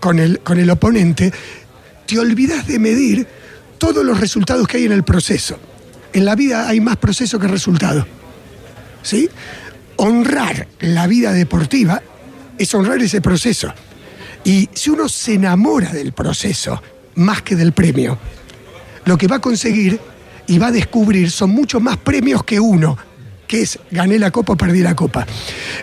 con, 0.00 0.18
el, 0.18 0.40
con 0.40 0.58
el 0.58 0.70
oponente, 0.70 1.32
te 2.06 2.18
olvidas 2.18 2.66
de 2.66 2.78
medir 2.78 3.26
todos 3.78 4.04
los 4.04 4.20
resultados 4.20 4.66
que 4.66 4.78
hay 4.78 4.84
en 4.84 4.92
el 4.92 5.02
proceso. 5.02 5.58
En 6.12 6.24
la 6.24 6.34
vida 6.34 6.68
hay 6.68 6.80
más 6.80 6.96
proceso 6.96 7.38
que 7.38 7.48
resultado. 7.48 8.06
¿Sí? 9.02 9.28
Honrar 9.96 10.68
la 10.80 11.06
vida 11.06 11.32
deportiva 11.32 12.02
es 12.58 12.74
honrar 12.74 13.00
ese 13.02 13.20
proceso. 13.20 13.72
Y 14.44 14.68
si 14.74 14.90
uno 14.90 15.08
se 15.08 15.34
enamora 15.34 15.90
del 15.92 16.12
proceso 16.12 16.82
más 17.16 17.42
que 17.42 17.56
del 17.56 17.72
premio, 17.72 18.18
lo 19.04 19.16
que 19.16 19.26
va 19.26 19.36
a 19.36 19.40
conseguir 19.40 20.00
y 20.46 20.58
va 20.58 20.68
a 20.68 20.72
descubrir 20.72 21.30
son 21.30 21.50
muchos 21.50 21.80
más 21.80 21.96
premios 21.96 22.44
que 22.44 22.60
uno, 22.60 22.96
es 23.62 23.78
gané 23.90 24.18
la 24.18 24.30
copa 24.30 24.54
o 24.54 24.56
perdí 24.56 24.80
la 24.80 24.94
copa. 24.94 25.26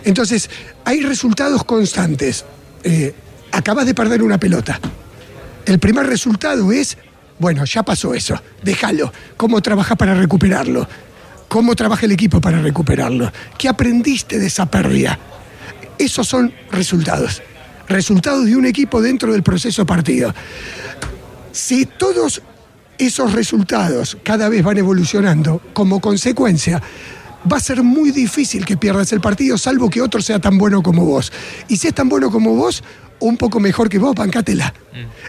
Entonces, 0.03 0.49
hay 0.85 1.01
resultados 1.01 1.63
constantes. 1.63 2.45
Eh, 2.83 3.13
acabas 3.51 3.85
de 3.85 3.93
perder 3.93 4.23
una 4.23 4.39
pelota. 4.39 4.79
El 5.65 5.79
primer 5.79 6.07
resultado 6.07 6.71
es, 6.71 6.97
bueno, 7.39 7.65
ya 7.65 7.83
pasó 7.83 8.13
eso, 8.13 8.41
déjalo. 8.63 9.11
¿Cómo 9.37 9.61
trabajas 9.61 9.97
para 9.97 10.13
recuperarlo? 10.13 10.87
¿Cómo 11.47 11.75
trabaja 11.75 12.05
el 12.05 12.13
equipo 12.13 12.39
para 12.41 12.61
recuperarlo? 12.61 13.31
¿Qué 13.57 13.67
aprendiste 13.67 14.39
de 14.39 14.47
esa 14.47 14.65
pérdida? 14.65 15.19
Esos 15.97 16.27
son 16.27 16.53
resultados. 16.71 17.41
Resultados 17.87 18.45
de 18.45 18.55
un 18.55 18.65
equipo 18.65 19.01
dentro 19.01 19.33
del 19.33 19.43
proceso 19.43 19.85
partido. 19.85 20.33
Si 21.51 21.85
todos 21.85 22.41
esos 22.97 23.33
resultados 23.33 24.17
cada 24.23 24.47
vez 24.47 24.63
van 24.63 24.77
evolucionando, 24.77 25.61
como 25.73 25.99
consecuencia, 25.99 26.81
va 27.51 27.57
a 27.57 27.59
ser 27.59 27.83
muy 27.83 28.11
difícil 28.11 28.65
que 28.65 28.77
pierdas 28.77 29.11
el 29.13 29.21
partido, 29.21 29.57
salvo 29.57 29.89
que 29.89 30.01
otro 30.01 30.21
sea 30.21 30.39
tan 30.39 30.57
bueno 30.57 30.81
como 30.83 31.05
vos. 31.05 31.31
Y 31.67 31.77
si 31.77 31.87
es 31.87 31.93
tan 31.93 32.09
bueno 32.09 32.29
como 32.31 32.55
vos, 32.55 32.83
un 33.19 33.37
poco 33.37 33.59
mejor 33.59 33.87
que 33.87 33.99
vos, 33.99 34.15
bancátela. 34.15 34.73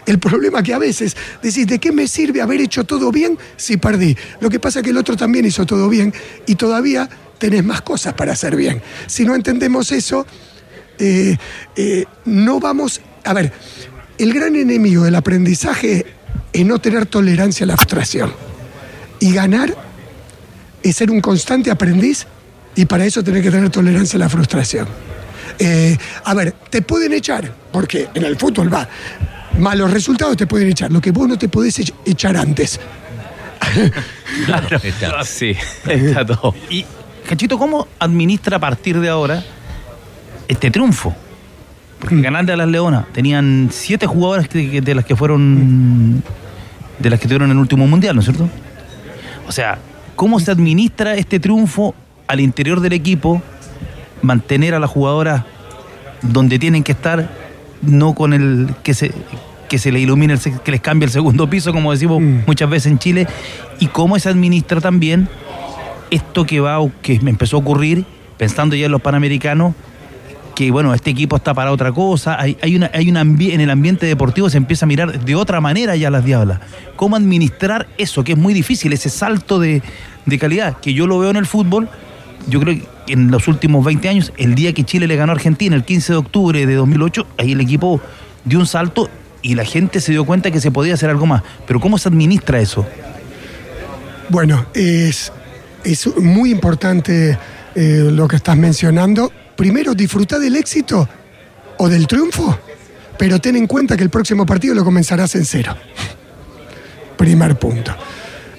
El 0.05 0.19
problema 0.19 0.61
que 0.61 0.73
a 0.73 0.79
veces 0.79 1.15
decís, 1.41 1.67
¿de 1.67 1.79
qué 1.79 1.91
me 1.91 2.07
sirve 2.07 2.41
haber 2.41 2.59
hecho 2.61 2.83
todo 2.83 3.11
bien 3.11 3.37
si 3.55 3.77
perdí? 3.77 4.17
Lo 4.41 4.49
que 4.49 4.59
pasa 4.59 4.79
es 4.79 4.83
que 4.83 4.89
el 4.89 4.97
otro 4.97 5.15
también 5.15 5.45
hizo 5.45 5.65
todo 5.65 5.87
bien 5.89 6.13
y 6.45 6.55
todavía 6.55 7.07
tenés 7.37 7.63
más 7.63 7.81
cosas 7.81 8.13
para 8.13 8.33
hacer 8.33 8.55
bien. 8.55 8.81
Si 9.07 9.25
no 9.25 9.35
entendemos 9.35 9.91
eso, 9.91 10.25
eh, 10.97 11.37
eh, 11.75 12.05
no 12.25 12.59
vamos... 12.59 12.99
A 13.23 13.33
ver, 13.33 13.53
el 14.17 14.33
gran 14.33 14.55
enemigo 14.55 15.03
del 15.03 15.15
aprendizaje 15.15 16.05
es 16.51 16.65
no 16.65 16.79
tener 16.79 17.05
tolerancia 17.05 17.63
a 17.63 17.67
la 17.67 17.77
frustración. 17.77 18.33
Y 19.19 19.33
ganar 19.33 19.92
es 20.83 20.95
ser 20.95 21.09
un 21.09 21.21
constante 21.21 21.71
aprendiz 21.71 22.25
y 22.75 22.85
para 22.85 23.05
eso 23.05 23.23
tener 23.23 23.41
que 23.41 23.49
tener 23.51 23.69
tolerancia 23.69 24.17
a 24.17 24.19
la 24.19 24.29
frustración. 24.29 24.87
Eh, 25.59 25.97
a 26.25 26.33
ver, 26.33 26.53
te 26.69 26.81
pueden 26.81 27.13
echar, 27.13 27.51
porque 27.71 28.09
en 28.13 28.23
el 28.23 28.35
fútbol 28.37 28.73
va, 28.73 28.87
malos 29.59 29.91
resultados 29.91 30.35
te 30.35 30.47
pueden 30.47 30.69
echar, 30.69 30.91
lo 30.91 30.99
que 30.99 31.11
vos 31.11 31.27
no 31.27 31.37
te 31.37 31.47
podés 31.49 31.79
ech- 31.79 31.93
echar 32.05 32.35
antes. 32.37 32.79
Claro, 34.45 35.23
sí, 35.25 35.55
está 35.87 36.25
todo. 36.25 36.55
Y, 36.69 36.85
Cachito, 37.29 37.57
¿cómo 37.57 37.87
administra 37.99 38.57
a 38.57 38.59
partir 38.59 38.99
de 38.99 39.07
ahora 39.09 39.43
este 40.47 40.71
triunfo? 40.71 41.15
Porque 41.99 42.19
ganarle 42.19 42.51
a 42.53 42.57
las 42.57 42.67
Leonas 42.67 43.05
tenían 43.13 43.69
siete 43.71 44.07
jugadoras 44.07 44.49
de 44.49 44.95
las 44.95 45.05
que 45.05 45.15
fueron. 45.15 46.23
de 46.99 47.09
las 47.09 47.19
que 47.19 47.27
tuvieron 47.27 47.51
el 47.51 47.57
último 47.57 47.85
mundial, 47.87 48.15
¿no 48.15 48.21
es 48.21 48.25
cierto? 48.25 48.49
O 49.47 49.51
sea, 49.51 49.77
¿cómo 50.15 50.39
se 50.39 50.51
administra 50.51 51.15
este 51.15 51.39
triunfo 51.39 51.95
al 52.27 52.39
interior 52.39 52.79
del 52.79 52.93
equipo? 52.93 53.41
Mantener 54.21 54.73
a 54.73 54.79
las 54.79 54.89
jugadoras 54.89 55.43
donde 56.21 56.59
tienen 56.59 56.83
que 56.83 56.93
estar, 56.93 57.29
no 57.81 58.13
con 58.13 58.33
el 58.33 58.73
que 58.83 58.93
se 58.93 59.11
que 59.73 59.79
se 59.79 59.91
le 59.91 59.99
ilumine, 59.99 60.33
el 60.33 60.39
que 60.39 60.71
les 60.71 60.81
cambie 60.81 61.07
el 61.07 61.11
segundo 61.11 61.49
piso, 61.49 61.73
como 61.73 61.91
decimos 61.91 62.21
muchas 62.21 62.69
veces 62.69 62.91
en 62.91 62.99
Chile, 62.99 63.27
y 63.79 63.87
cómo 63.87 64.19
se 64.19 64.29
administra 64.29 64.79
también 64.81 65.27
esto 66.11 66.45
que 66.45 66.59
va, 66.59 66.77
que 67.01 67.19
me 67.21 67.31
empezó 67.31 67.57
a 67.57 67.59
ocurrir, 67.61 68.05
pensando 68.37 68.75
ya 68.75 68.85
en 68.85 68.91
los 68.91 69.01
panamericanos, 69.01 69.73
que 70.55 70.69
bueno, 70.71 70.93
este 70.93 71.09
equipo 71.09 71.35
está 71.35 71.53
para 71.53 71.71
otra 71.71 71.91
cosa, 71.91 72.39
hay, 72.39 72.57
hay 72.61 72.75
una, 72.75 72.89
hay 72.93 73.09
un 73.09 73.15
ambi- 73.15 73.51
en 73.53 73.61
el 73.61 73.69
ambiente 73.69 74.05
deportivo 74.05 74.49
se 74.49 74.57
empieza 74.57 74.85
a 74.85 74.87
mirar 74.87 75.23
de 75.23 75.35
otra 75.35 75.59
manera 75.61 75.95
ya 75.95 76.09
las 76.11 76.23
diablas. 76.23 76.59
¿Cómo 76.95 77.15
administrar 77.15 77.87
eso? 77.97 78.23
Que 78.23 78.33
es 78.33 78.37
muy 78.37 78.53
difícil, 78.53 78.93
ese 78.93 79.09
salto 79.09 79.59
de, 79.59 79.81
de 80.25 80.39
calidad, 80.39 80.77
que 80.77 80.93
yo 80.93 81.07
lo 81.07 81.17
veo 81.19 81.31
en 81.31 81.37
el 81.37 81.45
fútbol, 81.47 81.89
yo 82.47 82.59
creo 82.59 82.75
que 82.75 83.13
en 83.13 83.31
los 83.31 83.47
últimos 83.47 83.83
20 83.83 84.07
años, 84.09 84.33
el 84.37 84.53
día 84.55 84.73
que 84.73 84.83
Chile 84.83 85.07
le 85.07 85.15
ganó 85.15 85.31
a 85.31 85.35
Argentina, 85.35 85.75
el 85.75 85.83
15 85.83 86.13
de 86.13 86.17
octubre 86.19 86.65
de 86.65 86.75
2008, 86.75 87.25
ahí 87.37 87.53
el 87.53 87.61
equipo 87.61 87.99
dio 88.45 88.59
un 88.59 88.67
salto 88.67 89.09
y 89.41 89.55
la 89.55 89.65
gente 89.65 89.99
se 90.01 90.11
dio 90.11 90.23
cuenta 90.23 90.51
que 90.51 90.61
se 90.61 90.71
podía 90.71 90.93
hacer 90.93 91.09
algo 91.09 91.25
más. 91.25 91.41
Pero 91.67 91.79
¿cómo 91.79 91.97
se 91.97 92.07
administra 92.09 92.59
eso? 92.61 92.85
Bueno, 94.29 94.65
es, 94.73 95.31
es 95.83 96.07
muy 96.17 96.51
importante 96.51 97.37
eh, 97.75 98.09
lo 98.11 98.27
que 98.27 98.35
estás 98.37 98.55
mencionando. 98.57 99.31
Primero, 99.55 99.93
disfrutar 99.93 100.39
del 100.39 100.55
éxito 100.55 101.07
o 101.77 101.89
del 101.89 102.07
triunfo, 102.07 102.57
pero 103.17 103.39
ten 103.39 103.55
en 103.55 103.67
cuenta 103.67 103.95
que 103.95 104.03
el 104.03 104.09
próximo 104.09 104.45
partido 104.45 104.73
lo 104.75 104.83
comenzarás 104.83 105.35
en 105.35 105.45
cero. 105.45 105.75
Primer 107.17 107.57
punto. 107.57 107.95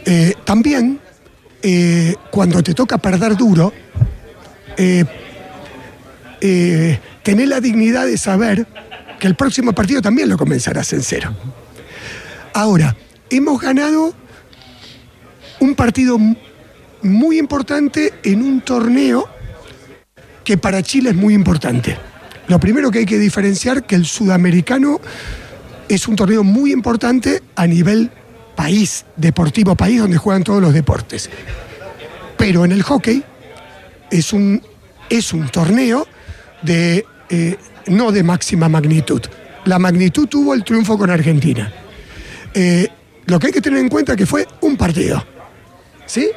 Eh, 0.04 0.34
también, 0.44 1.00
eh, 1.62 2.14
cuando 2.30 2.62
te 2.62 2.74
toca 2.74 2.98
perder 2.98 3.36
duro, 3.36 3.72
eh, 4.76 5.04
eh, 6.40 6.98
tener 7.22 7.48
la 7.48 7.60
dignidad 7.60 8.06
de 8.06 8.18
saber 8.18 8.66
que 9.18 9.26
el 9.26 9.34
próximo 9.34 9.72
partido 9.72 10.02
también 10.02 10.28
lo 10.28 10.36
comenzarás 10.36 10.92
en 10.92 11.02
cero. 11.02 11.34
Ahora, 12.52 12.96
hemos 13.30 13.60
ganado 13.60 14.14
un 15.60 15.74
partido 15.74 16.18
muy 17.02 17.38
importante 17.38 18.12
en 18.22 18.42
un 18.42 18.60
torneo 18.60 19.28
que 20.44 20.58
para 20.58 20.82
Chile 20.82 21.10
es 21.10 21.16
muy 21.16 21.34
importante. 21.34 21.96
Lo 22.48 22.60
primero 22.60 22.90
que 22.90 23.00
hay 23.00 23.06
que 23.06 23.18
diferenciar 23.18 23.84
que 23.84 23.94
el 23.94 24.04
sudamericano 24.04 25.00
es 25.88 26.06
un 26.06 26.16
torneo 26.16 26.44
muy 26.44 26.72
importante 26.72 27.42
a 27.56 27.66
nivel 27.66 28.10
país, 28.54 29.06
deportivo 29.16 29.74
país, 29.74 30.00
donde 30.00 30.18
juegan 30.18 30.44
todos 30.44 30.60
los 30.60 30.74
deportes. 30.74 31.30
Pero 32.36 32.64
en 32.64 32.72
el 32.72 32.82
hockey 32.82 33.24
es 34.10 34.32
un, 34.32 34.62
es 35.08 35.32
un 35.32 35.48
torneo 35.48 36.06
de 36.62 37.06
eh, 37.30 37.56
no 37.86 38.12
de 38.12 38.22
máxima 38.22 38.68
magnitud. 38.68 39.22
La 39.64 39.78
magnitud 39.78 40.28
tuvo 40.28 40.54
el 40.54 40.64
triunfo 40.64 40.98
con 40.98 41.10
Argentina. 41.10 41.72
Eh, 42.52 42.88
lo 43.26 43.38
que 43.38 43.48
hay 43.48 43.52
que 43.52 43.60
tener 43.60 43.80
en 43.80 43.88
cuenta 43.88 44.12
es 44.12 44.18
que 44.18 44.26
fue 44.26 44.46
un 44.60 44.76
partido. 44.76 45.24
¿Sí? 46.06 46.28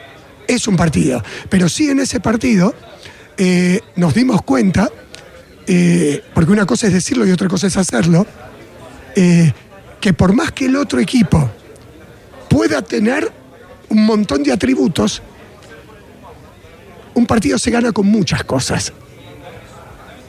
Es 0.47 0.67
un 0.67 0.77
partido. 0.77 1.21
Pero 1.49 1.67
sí 1.67 1.89
en 1.89 1.99
ese 1.99 2.21
partido 2.21 2.73
eh, 3.37 3.81
nos 3.95 4.13
dimos 4.13 4.41
cuenta, 4.41 4.89
eh, 5.67 6.23
porque 6.33 6.51
una 6.51 6.65
cosa 6.65 6.87
es 6.87 6.93
decirlo 6.93 7.25
y 7.25 7.31
otra 7.31 7.47
cosa 7.47 7.67
es 7.67 7.77
hacerlo, 7.77 8.25
eh, 9.15 9.51
que 10.01 10.13
por 10.13 10.33
más 10.33 10.51
que 10.51 10.65
el 10.65 10.75
otro 10.75 10.99
equipo 10.99 11.49
pueda 12.49 12.81
tener 12.81 13.31
un 13.89 14.05
montón 14.05 14.43
de 14.43 14.51
atributos, 14.51 15.21
un 17.13 17.25
partido 17.25 17.57
se 17.57 17.71
gana 17.71 17.91
con 17.91 18.07
muchas 18.07 18.43
cosas. 18.43 18.93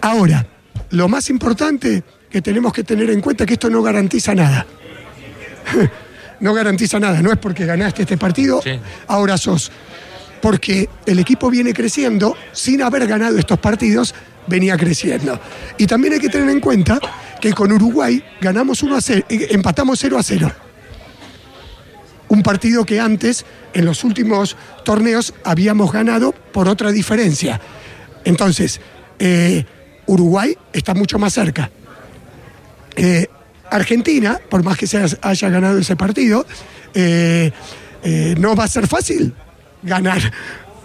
Ahora, 0.01 0.47
lo 0.90 1.09
más 1.09 1.30
importante 1.30 2.02
que 2.30 2.43
tenemos 2.43 2.72
que 2.72 2.85
tener 2.85 3.10
en 3.10 3.20
cuenta 3.20 3.44
es 3.44 3.48
que 3.48 3.55
esto 3.55 3.70
no 3.70 3.82
garantiza 3.82 4.35
nada. 4.35 4.66
no 6.40 6.55
garantiza 6.55 7.01
nada, 7.01 7.20
no 7.22 7.32
es 7.32 7.39
porque 7.39 7.66
ganaste 7.66 8.02
este 8.02 8.16
partido, 8.16 8.60
ahora 9.06 9.36
sos 9.39 9.72
porque 10.40 10.89
el 11.06 11.19
equipo 11.19 11.51
viene 11.51 11.73
creciendo 11.73 12.36
sin 12.52 12.82
haber 12.82 13.06
ganado 13.06 13.39
estos 13.39 13.59
partidos, 13.59 14.15
venía 14.47 14.77
creciendo. 14.77 15.39
Y 15.77 15.86
también 15.86 16.15
hay 16.15 16.20
que 16.20 16.28
tener 16.28 16.48
en 16.48 16.60
cuenta 16.60 16.98
que 17.40 17.52
con 17.52 17.73
Uruguay 17.73 18.23
ganamos 18.40 18.82
1 18.82 18.97
a 18.97 19.01
0, 19.01 19.24
eh, 19.28 19.48
empatamos 19.51 19.98
0 20.01 20.19
a 20.19 20.23
0. 20.23 20.52
Un 22.28 22.43
partido 22.43 22.85
que 22.85 23.01
antes, 23.01 23.44
en 23.73 23.85
los 23.85 24.05
últimos 24.05 24.56
torneos, 24.85 25.35
habíamos 25.44 25.93
ganado 25.93 26.32
por 26.32 26.69
otra 26.69 26.93
diferencia. 26.93 27.60
Entonces, 28.24 28.81
eh, 29.19 29.65
Uruguay 30.06 30.56
está 30.73 30.94
mucho 30.94 31.19
más 31.19 31.32
cerca. 31.32 31.70
Eh, 32.97 33.27
Argentina, 33.70 34.40
por 34.48 34.62
más 34.62 34.77
que 34.77 34.86
se 34.86 34.98
haya 35.20 35.48
ganado 35.48 35.78
ese 35.78 35.97
partido, 35.97 36.47
no 38.39 38.56
va 38.56 38.65
a 38.65 38.69
ser 38.69 38.86
fácil 38.86 39.35
ganar 39.83 40.33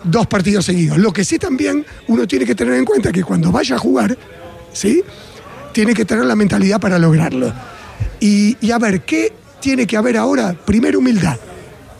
dos 0.04 0.28
partidos 0.28 0.66
seguidos. 0.66 0.98
Lo 0.98 1.12
que 1.12 1.24
sí 1.24 1.40
también 1.40 1.86
uno 2.08 2.28
tiene 2.28 2.46
que 2.46 2.56
tener 2.56 2.74
en 2.76 2.86
cuenta 2.86 3.12
que 3.12 3.24
cuando 3.24 3.52
vaya 3.52 3.76
a 3.76 3.80
jugar, 3.80 4.18
¿sí? 4.72 5.04
Tiene 5.72 5.94
que 5.94 6.06
tener 6.06 6.26
la 6.26 6.36
mentalidad 6.36 6.80
para 6.80 7.00
lograrlo. 7.00 7.54
Y, 8.20 8.72
a 8.72 8.78
ver, 8.78 9.02
¿qué 9.02 9.34
tiene 9.60 9.86
que 9.86 9.98
haber 9.98 10.18
ahora? 10.18 10.54
Primero 10.54 11.00
humildad, 11.00 11.38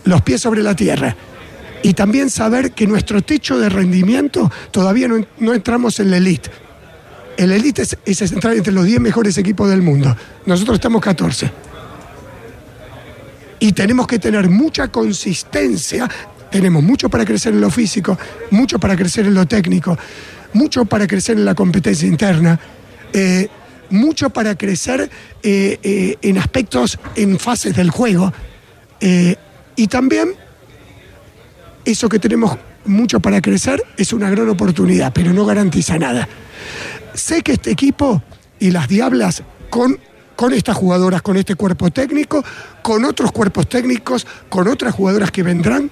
los 0.06 0.22
pies 0.22 0.42
sobre 0.42 0.64
la 0.64 0.76
tierra. 0.76 1.16
Y 1.82 1.94
también 1.94 2.30
saber 2.30 2.72
que 2.72 2.88
nuestro 2.88 3.22
techo 3.22 3.60
de 3.60 3.68
rendimiento 3.68 4.50
todavía 4.72 5.08
no, 5.08 5.26
no 5.40 5.54
entramos 5.54 6.00
en 6.00 6.12
la 6.12 6.18
elite. 6.18 6.50
El 7.36 7.52
elite 7.52 7.82
es, 7.82 7.98
es 8.06 8.32
entrar 8.32 8.56
entre 8.56 8.72
los 8.72 8.86
10 8.86 9.02
mejores 9.02 9.38
equipos 9.38 9.70
del 9.70 9.82
mundo. 9.82 10.16
Nosotros 10.46 10.76
estamos 10.76 11.02
14. 11.02 11.52
Y 13.60 13.74
tenemos 13.74 14.08
que 14.08 14.20
tener 14.20 14.50
mucha 14.50 14.90
consistencia. 14.90 16.10
Tenemos 16.54 16.84
mucho 16.84 17.10
para 17.10 17.26
crecer 17.26 17.52
en 17.52 17.62
lo 17.62 17.72
físico, 17.72 18.16
mucho 18.52 18.78
para 18.78 18.96
crecer 18.96 19.26
en 19.26 19.34
lo 19.34 19.48
técnico, 19.48 19.98
mucho 20.54 20.86
para 20.86 21.08
crecer 21.08 21.36
en 21.36 21.46
la 21.46 21.56
competencia 21.56 22.08
interna, 22.08 22.60
eh, 23.12 23.48
mucho 23.90 24.30
para 24.30 24.56
crecer 24.56 25.10
eh, 25.42 25.80
eh, 25.82 26.16
en 26.22 26.38
aspectos, 26.38 27.00
en 27.16 27.40
fases 27.40 27.76
del 27.76 27.90
juego. 27.90 28.32
Y 29.76 29.88
también 29.88 30.36
eso 31.86 32.08
que 32.08 32.20
tenemos 32.20 32.56
mucho 32.86 33.20
para 33.20 33.42
crecer 33.42 33.84
es 33.98 34.14
una 34.14 34.30
gran 34.30 34.48
oportunidad, 34.48 35.12
pero 35.12 35.34
no 35.34 35.48
garantiza 35.48 35.98
nada. 35.98 36.30
Sé 37.16 37.42
que 37.42 37.54
este 37.54 37.72
equipo 37.72 38.22
y 38.60 38.70
las 38.70 38.88
Diablas, 38.88 39.42
con, 39.72 39.98
con 40.36 40.54
estas 40.54 40.78
jugadoras, 40.78 41.24
con 41.24 41.36
este 41.36 41.56
cuerpo 41.56 41.90
técnico, 41.90 42.46
con 42.84 43.06
otros 43.06 43.32
cuerpos 43.32 43.68
técnicos, 43.68 44.28
con 44.50 44.68
otras 44.68 44.94
jugadoras 44.94 45.32
que 45.32 45.42
vendrán, 45.42 45.90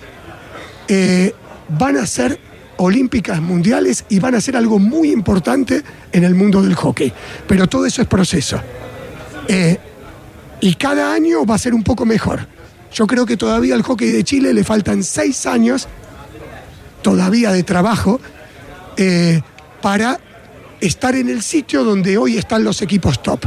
eh, 0.94 1.34
van 1.70 1.96
a 1.96 2.06
ser 2.06 2.38
olímpicas 2.76 3.42
mundiales 3.42 4.04
y 4.10 4.20
van 4.20 4.36
a 4.36 4.42
ser 4.42 4.58
algo 4.58 4.78
muy 4.78 5.10
importante 5.10 5.82
en 6.12 6.26
el 6.26 6.36
mundo 6.36 6.62
del 6.62 6.76
hockey. 6.76 7.14
Pero 7.48 7.66
todo 7.68 7.86
eso 7.86 8.02
es 8.02 8.10
proceso. 8.10 8.60
Eh, 9.48 9.78
y 10.60 10.76
cada 10.76 11.14
año 11.14 11.46
va 11.46 11.56
a 11.56 11.60
ser 11.60 11.74
un 11.74 11.84
poco 11.84 12.06
mejor. 12.06 12.46
Yo 12.94 13.08
creo 13.08 13.26
que 13.26 13.38
todavía 13.38 13.74
al 13.74 13.84
hockey 13.84 14.12
de 14.12 14.26
Chile 14.26 14.54
le 14.54 14.66
faltan 14.66 15.02
seis 15.02 15.46
años 15.46 15.88
todavía 17.02 17.54
de 17.54 17.64
trabajo 17.64 18.20
eh, 18.98 19.40
para 19.82 20.20
estar 20.82 21.16
en 21.16 21.30
el 21.30 21.42
sitio 21.42 21.86
donde 21.86 22.18
hoy 22.18 22.36
están 22.36 22.66
los 22.66 22.82
equipos 22.82 23.24
top. 23.24 23.46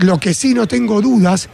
Lo 0.00 0.20
que 0.20 0.34
sí 0.34 0.52
no 0.52 0.68
tengo 0.68 1.00
dudas 1.00 1.48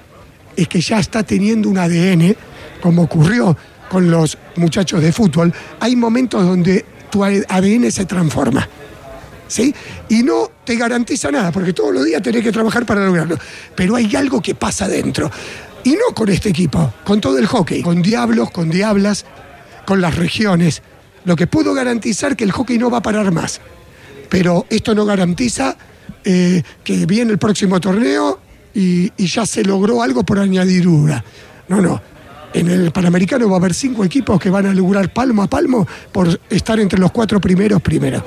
es 0.57 0.66
que 0.66 0.81
ya 0.81 0.99
está 0.99 1.23
teniendo 1.23 1.69
un 1.69 1.78
ADN, 1.78 2.35
como 2.82 3.03
ocurrió 3.03 3.57
con 3.95 4.11
los 4.11 4.37
muchachos 4.57 5.01
de 5.01 5.12
fútbol. 5.12 5.55
Hay 5.79 5.95
momentos 5.95 6.45
donde 6.45 6.85
tu 7.12 7.23
ADN 7.23 7.93
se 7.93 8.05
transforma. 8.07 8.69
¿Sí? 9.47 9.73
Y 10.09 10.25
no 10.25 10.51
te 10.65 10.75
garantiza 10.75 11.31
nada, 11.31 11.53
porque 11.53 11.73
todos 11.73 11.95
los 11.95 12.05
días 12.05 12.21
tenés 12.21 12.43
que 12.43 12.51
trabajar 12.51 12.85
para 12.85 13.07
lograrlo. 13.07 13.39
Pero 13.77 13.95
hay 13.95 14.16
algo 14.16 14.43
que 14.43 14.57
pasa 14.57 14.89
dentro. 14.89 15.31
Y 15.85 15.93
no 15.93 16.12
con 16.12 16.29
este 16.29 16.49
equipo, 16.49 16.93
con 17.05 17.21
todo 17.21 17.39
el 17.39 17.47
hockey, 17.47 17.83
con 17.83 18.03
diablos, 18.03 18.51
con 18.51 18.69
diablas, 18.69 19.27
con 19.87 20.01
las 20.01 20.16
regiones. 20.16 20.83
Lo 21.25 21.37
que 21.37 21.47
puedo 21.47 21.73
garantizar 21.73 22.35
que 22.35 22.43
el 22.43 22.51
hockey 22.51 22.79
no 22.79 22.91
va 22.91 22.99
a 22.99 23.03
parar 23.03 23.31
más. 23.31 23.61
Pero 24.29 24.66
esto 24.71 24.93
no 24.97 25.05
garantiza 25.05 25.77
eh, 26.25 26.65
que 26.83 27.07
viene 27.07 27.31
el 27.31 27.39
próximo 27.39 27.81
torneo 27.81 28.41
y, 28.75 29.12
y 29.16 29.27
ya 29.29 29.47
se 29.47 29.62
logró 29.62 30.03
algo 30.03 30.25
por 30.25 30.41
añadidura. 30.41 31.25
No, 31.69 31.81
no. 31.81 32.14
En 32.55 32.70
el 32.70 32.93
Panamericano 32.93 33.48
va 33.48 33.56
a 33.56 33.59
haber 33.59 33.74
cinco 33.74 34.05
equipos 34.05 34.40
que 34.40 34.48
van 34.48 34.66
a 34.66 34.72
lograr 34.72 35.12
palmo 35.12 35.43
a 35.43 35.48
palmo 35.48 35.86
por 36.12 36.40
estar 36.48 36.78
entre 36.78 37.01
los 37.01 37.10
cuatro 37.10 37.40
primeros 37.40 37.82
primero. 37.82 38.24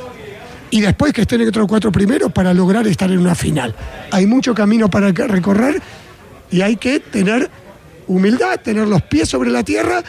Y 0.69 0.81
después 0.81 1.13
que 1.13 1.21
estén 1.21 1.39
entre 1.39 1.59
los 1.59 1.67
cuatro 1.67 1.93
primeros 1.93 2.33
para 2.33 2.53
lograr 2.53 2.85
estar 2.87 3.09
en 3.09 3.19
una 3.19 3.35
final. 3.35 3.73
Hay 4.11 4.27
mucho 4.27 4.53
camino 4.53 4.89
para 4.89 5.13
recorrer 5.13 5.81
y 6.51 6.59
hay 6.59 6.75
que 6.75 6.99
tener 6.99 7.49
humildad, 8.07 8.59
tener 8.59 8.85
los 8.85 9.01
pies 9.01 9.29
sobre 9.29 9.49
la 9.49 9.63
tierra, 9.63 10.03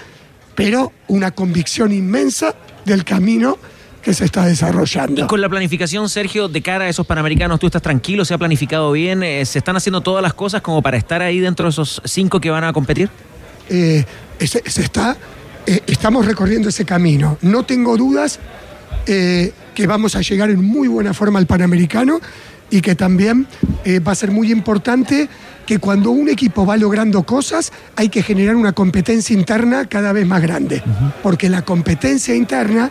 pero 0.57 0.93
una 1.07 1.31
convicción 1.31 1.93
inmensa 1.93 2.57
del 2.85 3.05
camino 3.05 3.57
que 4.03 4.15
se 4.15 4.25
está 4.25 4.47
desarrollando. 4.47 5.23
Y 5.23 5.27
con 5.29 5.41
la 5.41 5.49
planificación, 5.49 6.09
Sergio, 6.09 6.49
de 6.49 6.61
cara 6.61 6.87
a 6.87 6.89
esos 6.89 7.07
panamericanos, 7.07 7.61
¿tú 7.61 7.67
estás 7.67 7.83
tranquilo? 7.83 8.25
¿Se 8.25 8.35
ha 8.35 8.39
planificado 8.39 8.91
bien? 8.91 9.23
Eh, 9.23 9.45
¿Se 9.45 9.59
están 9.59 9.77
haciendo 9.77 10.01
todas 10.01 10.23
las 10.23 10.35
cosas 10.35 10.61
como 10.61 10.83
para 10.83 10.97
estar 10.97 11.23
ahí 11.23 11.39
dentro 11.39 11.67
de 11.67 11.71
esos 11.71 12.03
cinco 12.05 12.41
que 12.41 12.51
van 12.51 12.65
a 12.65 12.73
competir? 12.73 13.11
Eh, 13.69 14.05
se, 14.41 14.63
se 14.71 14.83
está, 14.83 15.17
eh, 15.67 15.81
estamos 15.87 16.27
recorriendo 16.27 16.69
ese 16.69 16.85
camino. 16.85 17.39
No 17.43 17.65
tengo 17.65 17.97
dudas 17.97 18.39
eh, 19.07 19.53
que 19.75 19.87
vamos 19.87 20.17
a 20.17 20.21
llegar 20.21 20.51
en 20.51 20.63
muy 20.65 20.89
buena 20.89 21.15
forma 21.15 21.39
al 21.39 21.47
Panamericano 21.47 22.21
y 22.71 22.81
que 22.81 22.95
también 22.95 23.47
va 24.07 24.13
a 24.13 24.15
ser 24.15 24.31
muy 24.31 24.53
importante 24.53 25.29
que 25.65 25.79
cuando 25.79 26.11
un 26.11 26.29
equipo 26.29 26.67
va 26.67 26.77
logrando 26.77 27.23
cosas 27.23 27.73
hay 27.97 28.11
que 28.11 28.23
generar 28.23 28.57
una 28.57 28.73
competencia 28.73 29.33
interna 29.35 29.87
cada 29.87 30.13
vez 30.13 30.27
más 30.27 30.43
grande, 30.43 30.83
porque 31.23 31.49
la 31.49 31.63
competencia 31.63 32.35
interna 32.35 32.91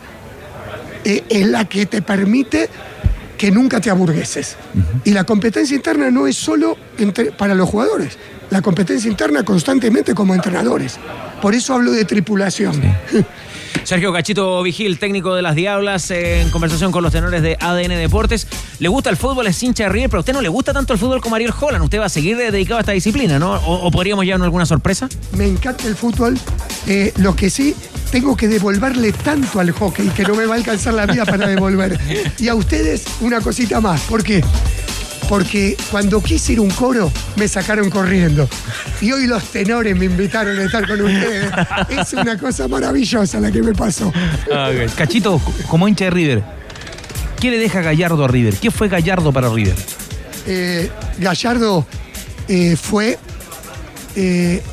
es 1.03 1.45
la 1.47 1.65
que 1.65 1.85
te 1.85 2.01
permite 2.01 2.69
que 3.37 3.51
nunca 3.51 3.79
te 3.79 3.91
aburgueses. 3.91 4.55
Y 5.03 5.11
la 5.11 5.23
competencia 5.25 5.75
interna 5.75 6.09
no 6.09 6.25
es 6.25 6.35
solo 6.35 6.75
entre- 6.97 7.31
para 7.31 7.53
los 7.53 7.69
jugadores, 7.69 8.17
la 8.49 8.61
competencia 8.61 9.09
interna 9.09 9.43
constantemente 9.43 10.13
como 10.13 10.33
entrenadores. 10.33 10.99
Por 11.41 11.53
eso 11.55 11.73
hablo 11.73 11.91
de 11.91 12.05
tripulación. 12.05 12.81
Sergio 13.83 14.11
Cachito 14.11 14.61
Vigil, 14.63 14.99
técnico 14.99 15.33
de 15.33 15.41
las 15.41 15.55
Diablas, 15.55 16.11
en 16.11 16.49
conversación 16.49 16.91
con 16.91 17.03
los 17.03 17.13
tenores 17.13 17.41
de 17.41 17.55
ADN 17.57 17.89
Deportes. 17.89 18.45
¿Le 18.79 18.89
gusta 18.89 19.09
el 19.09 19.15
fútbol? 19.15 19.47
Es 19.47 19.63
hincha 19.63 19.83
de 19.85 19.89
River, 19.89 20.09
pero 20.09 20.17
a 20.17 20.21
usted 20.21 20.33
no 20.33 20.41
le 20.41 20.49
gusta 20.49 20.73
tanto 20.73 20.91
el 20.91 20.99
fútbol 20.99 21.21
como 21.21 21.35
Ariel 21.35 21.53
Holland. 21.57 21.83
Usted 21.85 21.99
va 22.01 22.05
a 22.07 22.09
seguir 22.09 22.35
dedicado 22.35 22.79
a 22.79 22.81
esta 22.81 22.91
disciplina, 22.91 23.39
¿no? 23.39 23.53
¿O, 23.53 23.87
o 23.87 23.91
podríamos 23.91 24.25
llevarnos 24.25 24.45
alguna 24.45 24.65
sorpresa? 24.65 25.07
Me 25.37 25.45
encanta 25.47 25.87
el 25.87 25.95
fútbol. 25.95 26.37
eh, 26.85 27.13
lo 27.17 27.33
que 27.33 27.49
sí, 27.49 27.75
tengo 28.11 28.35
que 28.35 28.49
devolverle 28.49 29.13
tanto 29.13 29.61
al 29.61 29.71
hockey 29.71 30.09
que 30.09 30.23
no 30.23 30.35
me 30.35 30.45
va 30.45 30.55
a 30.55 30.57
alcanzar 30.57 30.93
la 30.93 31.05
vida 31.05 31.23
para 31.25 31.47
devolver. 31.47 31.97
Y 32.39 32.49
a 32.49 32.55
ustedes 32.55 33.05
una 33.21 33.39
cosita 33.39 33.79
más. 33.79 34.01
¿Por 34.01 34.21
qué? 34.21 34.43
Porque 35.29 35.75
cuando 35.91 36.21
quise 36.21 36.53
ir 36.53 36.59
a 36.59 36.61
un 36.61 36.69
coro, 36.71 37.11
me 37.35 37.47
sacaron 37.47 37.89
corriendo. 37.89 38.47
Y 39.01 39.11
hoy 39.11 39.27
los 39.27 39.43
tenores 39.45 39.95
me 39.95 40.05
invitaron 40.05 40.57
a 40.57 40.63
estar 40.63 40.87
con 40.87 41.01
ustedes. 41.01 41.51
Es 41.89 42.13
una 42.13 42.37
cosa 42.37 42.67
maravillosa 42.67 43.39
la 43.39 43.51
que 43.51 43.61
me 43.61 43.73
pasó. 43.73 44.11
Cachito, 44.95 45.41
como 45.67 45.87
hincha 45.87 46.05
de 46.05 46.11
River, 46.11 46.43
¿qué 47.41 47.51
le 47.51 47.57
deja 47.57 47.81
Gallardo 47.81 48.23
a 48.23 48.27
River? 48.27 48.55
¿Qué 48.55 48.71
fue 48.71 48.87
Gallardo 48.87 49.33
para 49.33 49.49
River? 49.49 49.75
Eh, 50.45 50.89
Gallardo 51.19 51.85
eh, 52.47 52.77
fue, 52.81 53.19
eh, 54.15 54.63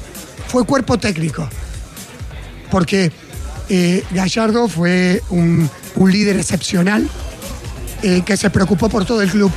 fue 0.46 0.64
cuerpo 0.64 0.98
técnico. 0.98 1.48
Porque 2.70 3.10
Gallardo 4.12 4.68
fue 4.68 5.22
un, 5.30 5.68
un 5.96 6.12
líder 6.12 6.36
excepcional 6.36 7.08
eh, 8.06 8.20
que 8.22 8.36
se 8.36 8.50
preocupó 8.50 8.90
por 8.90 9.06
todo 9.06 9.22
el 9.22 9.30
club, 9.30 9.50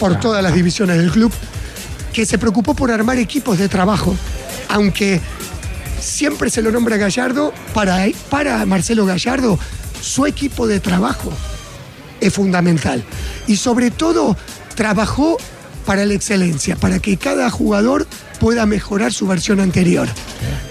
por 0.00 0.18
todas 0.18 0.42
las 0.42 0.54
divisiones 0.54 0.96
del 0.96 1.10
club, 1.10 1.30
que 2.14 2.24
se 2.24 2.38
preocupó 2.38 2.72
por 2.72 2.90
armar 2.90 3.18
equipos 3.18 3.58
de 3.58 3.68
trabajo, 3.68 4.16
aunque 4.70 5.20
siempre 6.00 6.48
se 6.48 6.62
lo 6.62 6.70
nombra 6.70 6.96
Gallardo, 6.96 7.52
para, 7.74 8.06
para 8.30 8.64
Marcelo 8.64 9.04
Gallardo, 9.04 9.58
su 10.00 10.24
equipo 10.24 10.66
de 10.66 10.80
trabajo 10.80 11.30
es 12.22 12.32
fundamental. 12.32 13.04
Y 13.46 13.56
sobre 13.56 13.90
todo, 13.90 14.34
trabajó 14.76 15.36
para 15.84 16.06
la 16.06 16.14
excelencia, 16.14 16.76
para 16.76 17.00
que 17.00 17.18
cada 17.18 17.50
jugador 17.50 18.06
pueda 18.40 18.64
mejorar 18.64 19.12
su 19.12 19.26
versión 19.26 19.60
anterior. 19.60 20.08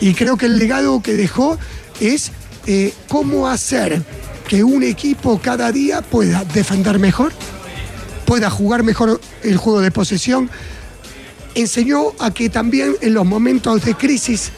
Y 0.02 0.15
creo 0.15 0.35
que 0.35 0.48
el 0.48 0.57
legado 0.57 1.03
que 1.03 1.14
dejó 1.14 1.60
es 1.99 2.31
eh, 2.65 2.91
cómo 3.07 3.48
hacer 3.48 4.02
que 4.48 4.64
un 4.64 4.84
equipo 4.84 5.40
cada 5.41 5.72
día 5.72 6.02
pueda 6.02 6.44
defender 6.45 6.99
mejor, 6.99 7.32
pueda 8.26 8.49
jugar 8.49 8.84
mejor 8.84 9.20
el 9.44 9.57
juego 9.57 9.82
de 9.82 9.91
posesión. 9.91 10.49
Enseñó 11.56 12.14
a 12.20 12.32
que 12.32 12.49
también 12.49 12.95
en 13.02 13.14
los 13.14 13.26
momentos 13.26 13.86
de 13.86 13.95
crisis, 13.95 14.52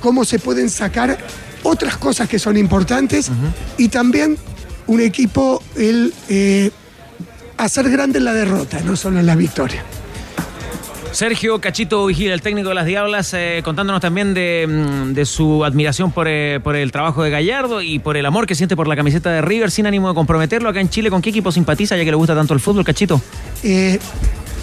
cómo 0.00 0.24
se 0.24 0.38
pueden 0.38 0.70
sacar 0.70 1.18
otras 1.62 1.96
cosas 1.96 2.28
que 2.28 2.38
son 2.38 2.56
importantes 2.56 3.30
y 3.78 3.88
también 3.88 4.36
un 4.86 5.00
equipo, 5.00 5.62
el 5.76 6.12
eh, 6.28 6.70
hacer 7.56 7.90
grande 7.90 8.18
en 8.18 8.24
la 8.24 8.32
derrota, 8.32 8.80
no 8.80 8.96
solo 8.96 9.20
en 9.20 9.26
la 9.26 9.36
victoria. 9.36 9.84
Sergio 11.12 11.60
Cachito 11.60 12.06
Vigil, 12.06 12.30
el 12.30 12.40
técnico 12.40 12.70
de 12.70 12.74
las 12.74 12.86
Diablas, 12.86 13.34
eh, 13.34 13.60
contándonos 13.62 14.00
también 14.00 14.32
de, 14.32 14.66
mm, 14.66 15.12
de 15.12 15.26
su 15.26 15.62
admiración 15.64 16.10
por, 16.10 16.26
eh, 16.28 16.58
por 16.64 16.74
el 16.74 16.90
trabajo 16.90 17.22
de 17.22 17.28
Gallardo 17.30 17.82
y 17.82 17.98
por 17.98 18.16
el 18.16 18.24
amor 18.24 18.46
que 18.46 18.54
siente 18.54 18.76
por 18.76 18.88
la 18.88 18.96
camiseta 18.96 19.30
de 19.30 19.42
River, 19.42 19.70
sin 19.70 19.86
ánimo 19.86 20.08
de 20.08 20.14
comprometerlo 20.14 20.70
acá 20.70 20.80
en 20.80 20.88
Chile. 20.88 21.10
¿Con 21.10 21.20
qué 21.20 21.28
equipo 21.30 21.52
simpatiza, 21.52 21.96
ya 21.96 22.04
que 22.04 22.10
le 22.10 22.16
gusta 22.16 22.34
tanto 22.34 22.54
el 22.54 22.60
fútbol, 22.60 22.84
Cachito? 22.84 23.20
Eh, 23.62 23.98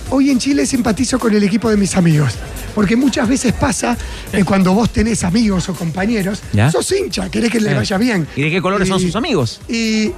hoy 0.09 0.31
en 0.31 0.39
Chile 0.39 0.65
simpatizo 0.65 1.19
con 1.19 1.33
el 1.35 1.43
equipo 1.43 1.69
de 1.69 1.77
mis 1.77 1.95
amigos. 1.95 2.33
Porque 2.73 2.95
muchas 2.95 3.27
veces 3.29 3.53
pasa 3.53 3.95
que 4.31 4.43
cuando 4.43 4.73
vos 4.73 4.89
tenés 4.89 5.23
amigos 5.23 5.69
o 5.69 5.75
compañeros, 5.75 6.41
¿Ya? 6.53 6.71
sos 6.71 6.91
hincha, 6.91 7.29
querés 7.29 7.51
que 7.51 7.59
le 7.59 7.75
vaya 7.75 7.97
bien. 7.97 8.27
¿Y 8.35 8.41
de 8.41 8.49
qué 8.49 8.61
colores 8.61 8.87
son 8.87 8.99
sus 8.99 9.15
amigos? 9.15 9.61
Y 9.67 10.11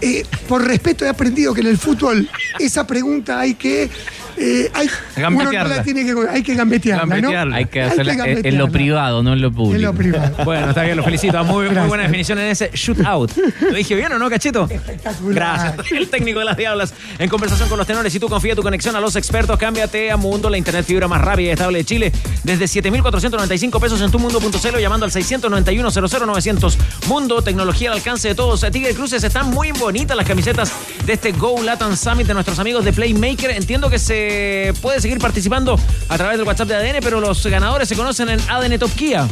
eh, 0.00 0.24
por 0.48 0.64
respeto 0.64 1.04
he 1.04 1.08
aprendido 1.08 1.54
que 1.54 1.60
en 1.60 1.68
el 1.68 1.78
fútbol 1.78 2.28
esa 2.58 2.86
pregunta 2.86 3.38
hay 3.38 3.54
que. 3.54 3.88
Eh, 4.38 4.70
hay, 4.74 4.88
uno 5.16 5.44
no 5.52 5.52
la 5.52 5.82
tiene 5.82 6.04
que, 6.04 6.14
hay 6.30 6.42
que 6.42 6.54
gambetearla, 6.54 7.20
¿no? 7.20 7.54
Hay 7.54 7.66
que 7.66 7.82
hacerla 7.82 8.12
en- 8.26 8.46
en 8.46 8.58
lo 8.58 8.70
privado, 8.70 9.22
no 9.22 9.32
en 9.32 9.40
lo 9.40 9.50
público. 9.52 9.76
En 9.76 9.82
lo 9.82 9.94
privado. 9.94 10.36
Bueno, 10.44 10.68
está 10.68 10.82
bien, 10.82 10.96
lo 10.96 11.02
felicito. 11.02 11.42
Muy, 11.44 11.66
buena 11.68 12.04
definición 12.04 12.38
en 12.38 12.46
ese 12.48 12.70
shootout. 12.72 13.32
¿Lo 13.60 13.74
dije 13.76 13.94
bien 13.94 14.12
o 14.12 14.18
no, 14.18 14.28
Cachito? 14.30 14.68
Gracias. 15.22 15.74
El 15.92 16.08
técnico 16.08 16.38
de 16.38 16.44
las 16.44 16.56
Diablas 16.56 16.94
en 17.18 17.28
conversación 17.28 17.68
con 17.68 17.78
los 17.78 17.86
tenores. 17.86 18.12
Si 18.12 18.20
tú 18.20 18.28
confías 18.28 18.56
tu 18.56 18.62
conexión 18.62 18.94
a 18.96 19.00
los 19.00 19.16
expertos, 19.16 19.58
cámbiate 19.58 20.10
a 20.10 20.16
Mundo, 20.16 20.48
la 20.50 20.58
internet 20.58 20.84
fibra 20.86 21.08
más 21.08 21.20
rápida 21.20 21.48
y 21.48 21.50
estable 21.50 21.78
de 21.78 21.84
Chile. 21.84 22.12
Desde 22.44 22.68
7,495 22.68 23.80
pesos 23.80 24.00
en 24.00 24.10
tumundo.cl 24.10 24.74
o 24.76 24.78
llamando 24.78 25.04
al 25.06 25.12
691-00-900. 25.12 26.76
Mundo, 27.08 27.42
tecnología 27.42 27.90
al 27.90 27.96
alcance 27.96 28.28
de 28.28 28.34
todos. 28.34 28.64
Tigre 28.70 28.94
Cruces, 28.94 29.22
están 29.24 29.50
muy 29.50 29.72
bonitas 29.72 30.16
las 30.16 30.26
camisetas 30.26 30.72
de 31.04 31.12
este 31.14 31.32
Go 31.32 31.62
Latin 31.62 31.96
Summit 31.96 32.26
de 32.26 32.34
nuestros 32.34 32.58
amigos 32.58 32.84
de 32.84 32.92
Playmaker. 32.92 33.50
Entiendo 33.50 33.88
que 33.90 33.98
se 33.98 34.25
puede 34.80 35.00
seguir 35.00 35.18
participando 35.18 35.78
a 36.08 36.16
través 36.16 36.38
del 36.38 36.46
WhatsApp 36.46 36.68
de 36.68 36.74
ADN, 36.76 36.96
pero 37.02 37.20
los 37.20 37.46
ganadores 37.46 37.88
se 37.88 37.96
conocen 37.96 38.28
en 38.28 38.40
ADN 38.48 38.78
Top 38.78 38.92
Kia. 38.94 39.28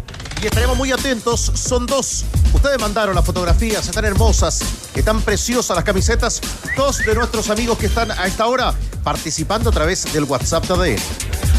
Estaremos 0.47 0.77
muy 0.77 0.93
atentos. 0.93 1.41
Son 1.55 1.87
dos. 1.87 2.25
Ustedes 2.53 2.79
mandaron 2.79 3.15
las 3.15 3.25
fotografías, 3.25 3.89
están 3.89 4.05
hermosas, 4.05 4.61
están 4.95 5.23
preciosas 5.23 5.75
las 5.75 5.85
camisetas. 5.85 6.41
Dos 6.77 6.99
de 6.99 7.15
nuestros 7.15 7.49
amigos 7.49 7.79
que 7.79 7.87
están 7.87 8.11
a 8.11 8.27
esta 8.27 8.47
hora 8.47 8.75
participando 9.03 9.71
a 9.71 9.73
través 9.73 10.13
del 10.13 10.25
WhatsApp 10.25 10.65
de. 10.65 11.01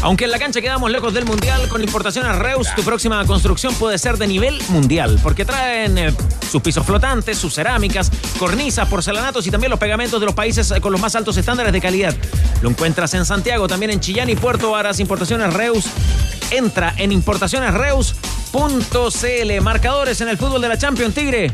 Aunque 0.02 0.24
en 0.24 0.30
la 0.30 0.38
cancha 0.38 0.60
quedamos 0.60 0.90
lejos 0.90 1.12
del 1.14 1.24
mundial, 1.24 1.68
con 1.68 1.82
importaciones 1.82 2.36
Reus, 2.36 2.68
tu 2.76 2.82
próxima 2.82 3.24
construcción 3.24 3.74
puede 3.74 3.98
ser 3.98 4.18
de 4.18 4.26
nivel 4.26 4.60
mundial, 4.68 5.18
porque 5.22 5.44
traen 5.44 5.98
eh, 5.98 6.14
sus 6.50 6.62
pisos 6.62 6.86
flotantes, 6.86 7.38
sus 7.38 7.54
cerámicas, 7.54 8.10
cornisas, 8.38 8.88
porcelanatos 8.88 9.46
y 9.46 9.50
también 9.50 9.70
los 9.70 9.80
pegamentos 9.80 10.20
de 10.20 10.26
los 10.26 10.34
países 10.34 10.70
eh, 10.70 10.80
con 10.80 10.92
los 10.92 11.00
más 11.00 11.16
altos 11.16 11.36
estándares 11.36 11.72
de 11.72 11.80
calidad. 11.80 12.14
Lo 12.62 12.70
encuentras 12.70 13.14
en 13.14 13.24
Santiago, 13.24 13.66
también 13.66 13.90
en 13.90 14.00
Chillán 14.00 14.30
y 14.30 14.36
Puerto 14.36 14.70
Varas, 14.70 15.00
importaciones 15.00 15.52
Reus. 15.52 15.86
Entra 16.50 16.94
en 16.96 17.12
importacionesreus.cl. 17.12 19.60
Marcadores 19.62 20.20
en 20.20 20.28
el 20.28 20.38
fútbol 20.38 20.60
de 20.60 20.68
la 20.68 20.78
Champions 20.78 21.14
Tigre. 21.14 21.52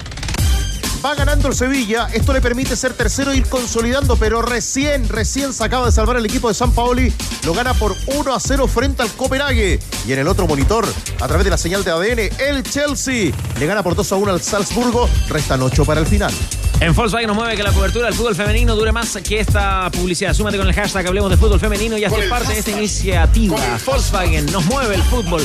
Va 1.04 1.16
ganando 1.16 1.48
el 1.48 1.54
Sevilla, 1.56 2.08
esto 2.12 2.32
le 2.32 2.40
permite 2.40 2.76
ser 2.76 2.94
tercero 2.94 3.32
e 3.32 3.36
ir 3.36 3.48
consolidando, 3.48 4.14
pero 4.14 4.40
recién, 4.40 5.08
recién 5.08 5.52
se 5.52 5.64
acaba 5.64 5.86
de 5.86 5.92
salvar 5.92 6.16
el 6.16 6.24
equipo 6.24 6.46
de 6.46 6.54
San 6.54 6.70
Paoli, 6.70 7.12
lo 7.44 7.54
gana 7.54 7.74
por 7.74 7.96
1 8.06 8.32
a 8.32 8.38
0 8.38 8.68
frente 8.68 9.02
al 9.02 9.10
Copenhague. 9.10 9.80
Y 10.06 10.12
en 10.12 10.20
el 10.20 10.28
otro 10.28 10.46
monitor, 10.46 10.86
a 11.20 11.26
través 11.26 11.42
de 11.42 11.50
la 11.50 11.58
señal 11.58 11.82
de 11.82 11.90
ADN, 11.90 12.20
el 12.38 12.62
Chelsea 12.62 13.32
le 13.58 13.66
gana 13.66 13.82
por 13.82 13.96
2 13.96 14.12
a 14.12 14.16
1 14.16 14.30
al 14.30 14.42
Salzburgo, 14.42 15.08
restan 15.28 15.60
8 15.62 15.84
para 15.84 16.00
el 16.00 16.06
final. 16.06 16.32
En 16.78 16.94
Volkswagen 16.94 17.26
nos 17.26 17.36
mueve 17.36 17.56
que 17.56 17.64
la 17.64 17.72
cobertura 17.72 18.06
del 18.06 18.14
fútbol 18.14 18.36
femenino 18.36 18.76
dure 18.76 18.92
más 18.92 19.18
que 19.24 19.40
esta 19.40 19.90
publicidad. 19.90 20.34
Súmate 20.34 20.56
con 20.56 20.68
el 20.68 20.74
hashtag 20.74 21.06
Hablemos 21.06 21.30
de 21.30 21.36
Fútbol 21.36 21.58
Femenino 21.58 21.98
y 21.98 22.04
hazte 22.04 22.28
parte 22.28 22.52
de 22.52 22.60
esta 22.60 22.70
iniciativa. 22.70 23.56
Volkswagen 23.84 24.46
nos 24.46 24.64
mueve 24.66 24.94
el 24.94 25.02
fútbol. 25.02 25.42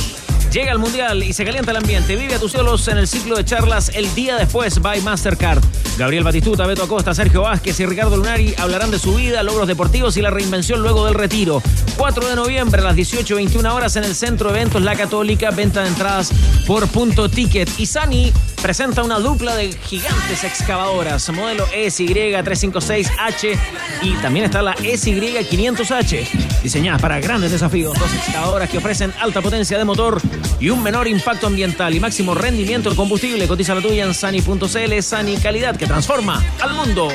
Llega 0.52 0.72
al 0.72 0.78
Mundial 0.78 1.22
y 1.22 1.34
se 1.34 1.44
calienta 1.44 1.72
el 1.72 1.76
ambiente. 1.76 2.16
Vive 2.16 2.34
a 2.34 2.38
tus 2.38 2.52
solos 2.52 2.88
en 2.88 2.96
el 2.96 3.06
ciclo 3.06 3.36
de 3.36 3.44
charlas 3.44 3.90
el 3.94 4.14
día 4.14 4.36
después 4.36 4.80
by 4.80 5.02
Mastercard. 5.02 5.62
Gabriel 5.98 6.24
Batistuta, 6.24 6.66
Beto 6.66 6.84
Acosta, 6.84 7.12
Sergio 7.12 7.42
Vázquez 7.42 7.78
y 7.80 7.86
Ricardo 7.86 8.16
Lunari 8.16 8.54
hablarán 8.56 8.90
de 8.90 8.98
su 8.98 9.14
vida, 9.14 9.42
logros 9.42 9.68
deportivos 9.68 10.16
y 10.16 10.22
la 10.22 10.30
reinvención 10.30 10.80
luego 10.80 11.04
del 11.04 11.14
retiro. 11.14 11.62
4 11.98 12.28
de 12.28 12.36
noviembre 12.36 12.80
a 12.80 12.84
las 12.84 12.96
18.21 12.96 13.70
horas 13.72 13.96
en 13.96 14.04
el 14.04 14.14
Centro 14.14 14.48
Eventos 14.50 14.80
La 14.80 14.96
Católica. 14.96 15.50
Venta 15.50 15.82
de 15.82 15.88
entradas 15.88 16.30
por 16.66 16.88
punto 16.88 17.28
ticket. 17.28 17.68
Y 17.78 17.84
Sani 17.84 18.32
presenta 18.62 19.02
una 19.02 19.18
dupla 19.18 19.54
de 19.54 19.72
gigantes 19.72 20.44
excavadoras. 20.44 21.28
Modelo 21.30 21.66
SY356H 21.68 23.58
y 24.02 24.14
también 24.22 24.46
está 24.46 24.62
la 24.62 24.74
SY500H. 24.76 26.62
Diseñadas 26.62 27.02
para 27.02 27.20
grandes 27.20 27.50
desafíos. 27.50 27.98
Dos 27.98 28.14
excavadoras 28.14 28.70
que 28.70 28.78
ofrecen 28.78 29.12
alta 29.20 29.42
potencia 29.42 29.76
de 29.76 29.84
motor 29.84 30.22
y 30.60 30.70
un 30.70 30.82
menor 30.82 31.08
impacto 31.08 31.46
ambiental 31.46 31.94
y 31.94 32.00
máximo 32.00 32.34
rendimiento 32.34 32.90
en 32.90 32.96
combustible. 32.96 33.46
Cotiza 33.46 33.74
la 33.74 33.80
tuya 33.80 34.04
en 34.04 34.14
sani.cl. 34.14 35.02
Sani, 35.02 35.36
calidad 35.36 35.76
que 35.76 35.86
transforma 35.86 36.42
al 36.60 36.74
mundo. 36.74 37.08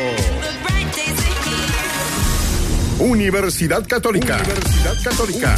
Universidad 3.00 3.86
Católica. 3.88 4.38
Universidad 4.38 5.04
Católica. 5.04 5.56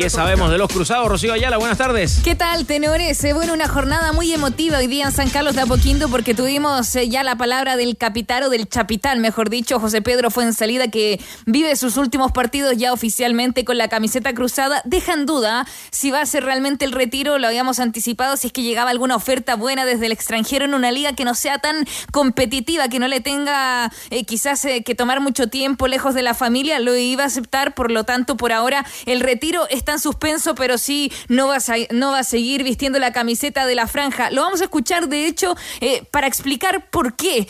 ¿Qué 0.00 0.08
sabemos 0.08 0.50
de 0.50 0.56
los 0.56 0.72
cruzados? 0.72 1.08
Rocío 1.08 1.34
Ayala, 1.34 1.58
buenas 1.58 1.76
tardes. 1.76 2.22
¿Qué 2.24 2.34
tal, 2.34 2.64
tenores? 2.64 3.22
Eh, 3.22 3.34
Bueno, 3.34 3.52
una 3.52 3.68
jornada 3.68 4.12
muy 4.12 4.32
emotiva 4.32 4.78
hoy 4.78 4.86
día 4.86 5.04
en 5.04 5.12
San 5.12 5.28
Carlos 5.28 5.54
de 5.54 5.60
Apoquindo 5.60 6.08
porque 6.08 6.32
tuvimos 6.32 6.96
eh, 6.96 7.10
ya 7.10 7.22
la 7.22 7.36
palabra 7.36 7.76
del 7.76 7.98
capitán 7.98 8.44
o 8.44 8.48
del 8.48 8.66
chapitán, 8.66 9.20
mejor 9.20 9.50
dicho, 9.50 9.78
José 9.78 10.00
Pedro 10.00 10.30
fue 10.30 10.44
en 10.44 10.54
salida 10.54 10.88
que 10.88 11.20
vive 11.44 11.76
sus 11.76 11.98
últimos 11.98 12.32
partidos 12.32 12.78
ya 12.78 12.94
oficialmente 12.94 13.66
con 13.66 13.76
la 13.76 13.88
camiseta 13.88 14.32
cruzada. 14.32 14.80
Deja 14.86 15.12
en 15.12 15.26
duda 15.26 15.66
si 15.90 16.10
va 16.10 16.22
a 16.22 16.26
ser 16.26 16.44
realmente 16.44 16.86
el 16.86 16.92
retiro, 16.92 17.36
lo 17.36 17.46
habíamos 17.46 17.78
anticipado, 17.78 18.38
si 18.38 18.46
es 18.46 18.54
que 18.54 18.62
llegaba 18.62 18.88
alguna 18.88 19.16
oferta 19.16 19.54
buena 19.54 19.84
desde 19.84 20.06
el 20.06 20.12
extranjero 20.12 20.64
en 20.64 20.72
una 20.72 20.92
liga 20.92 21.12
que 21.12 21.26
no 21.26 21.34
sea 21.34 21.58
tan 21.58 21.84
competitiva, 22.10 22.88
que 22.88 23.00
no 23.00 23.06
le 23.06 23.20
tenga 23.20 23.92
eh, 24.08 24.24
quizás 24.24 24.62
que 24.62 24.94
tomar 24.94 25.20
mucho 25.20 25.48
tiempo 25.48 25.88
lejos 25.88 26.14
de 26.14 26.22
la 26.22 26.32
familia, 26.32 26.78
lo 26.78 26.96
iba 26.96 27.24
a 27.24 27.26
aceptar, 27.26 27.74
por 27.74 27.90
lo 27.90 28.04
tanto, 28.04 28.38
por 28.38 28.52
ahora 28.52 28.86
el 29.04 29.20
retiro 29.20 29.68
está 29.68 29.89
en 29.92 30.00
suspenso, 30.00 30.54
pero 30.54 30.78
sí 30.78 31.12
no 31.28 31.48
va 31.48 31.56
a, 31.56 31.60
no 31.90 32.12
va 32.12 32.20
a 32.20 32.24
seguir 32.24 32.62
vistiendo 32.62 32.98
la 32.98 33.12
camiseta 33.12 33.66
de 33.66 33.74
la 33.74 33.86
franja. 33.86 34.30
Lo 34.30 34.42
vamos 34.42 34.60
a 34.60 34.64
escuchar, 34.64 35.08
de 35.08 35.26
hecho, 35.26 35.56
eh, 35.80 36.04
para 36.10 36.26
explicar 36.26 36.86
por 36.90 37.14
qué 37.14 37.48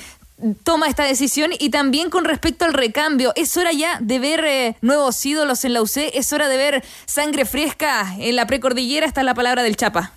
toma 0.62 0.88
esta 0.88 1.04
decisión 1.04 1.50
y 1.58 1.70
también 1.70 2.10
con 2.10 2.24
respecto 2.24 2.64
al 2.64 2.72
recambio. 2.72 3.32
Es 3.36 3.56
hora 3.56 3.72
ya 3.72 3.98
de 4.00 4.18
ver 4.18 4.44
eh, 4.44 4.76
nuevos 4.80 5.24
ídolos 5.24 5.64
en 5.64 5.74
la 5.74 5.82
UC, 5.82 6.10
es 6.14 6.32
hora 6.32 6.48
de 6.48 6.56
ver 6.56 6.84
sangre 7.06 7.44
fresca 7.44 8.14
en 8.18 8.36
la 8.36 8.46
precordillera, 8.46 9.06
esta 9.06 9.20
es 9.20 9.26
la 9.26 9.34
palabra 9.34 9.62
del 9.62 9.76
Chapa. 9.76 10.12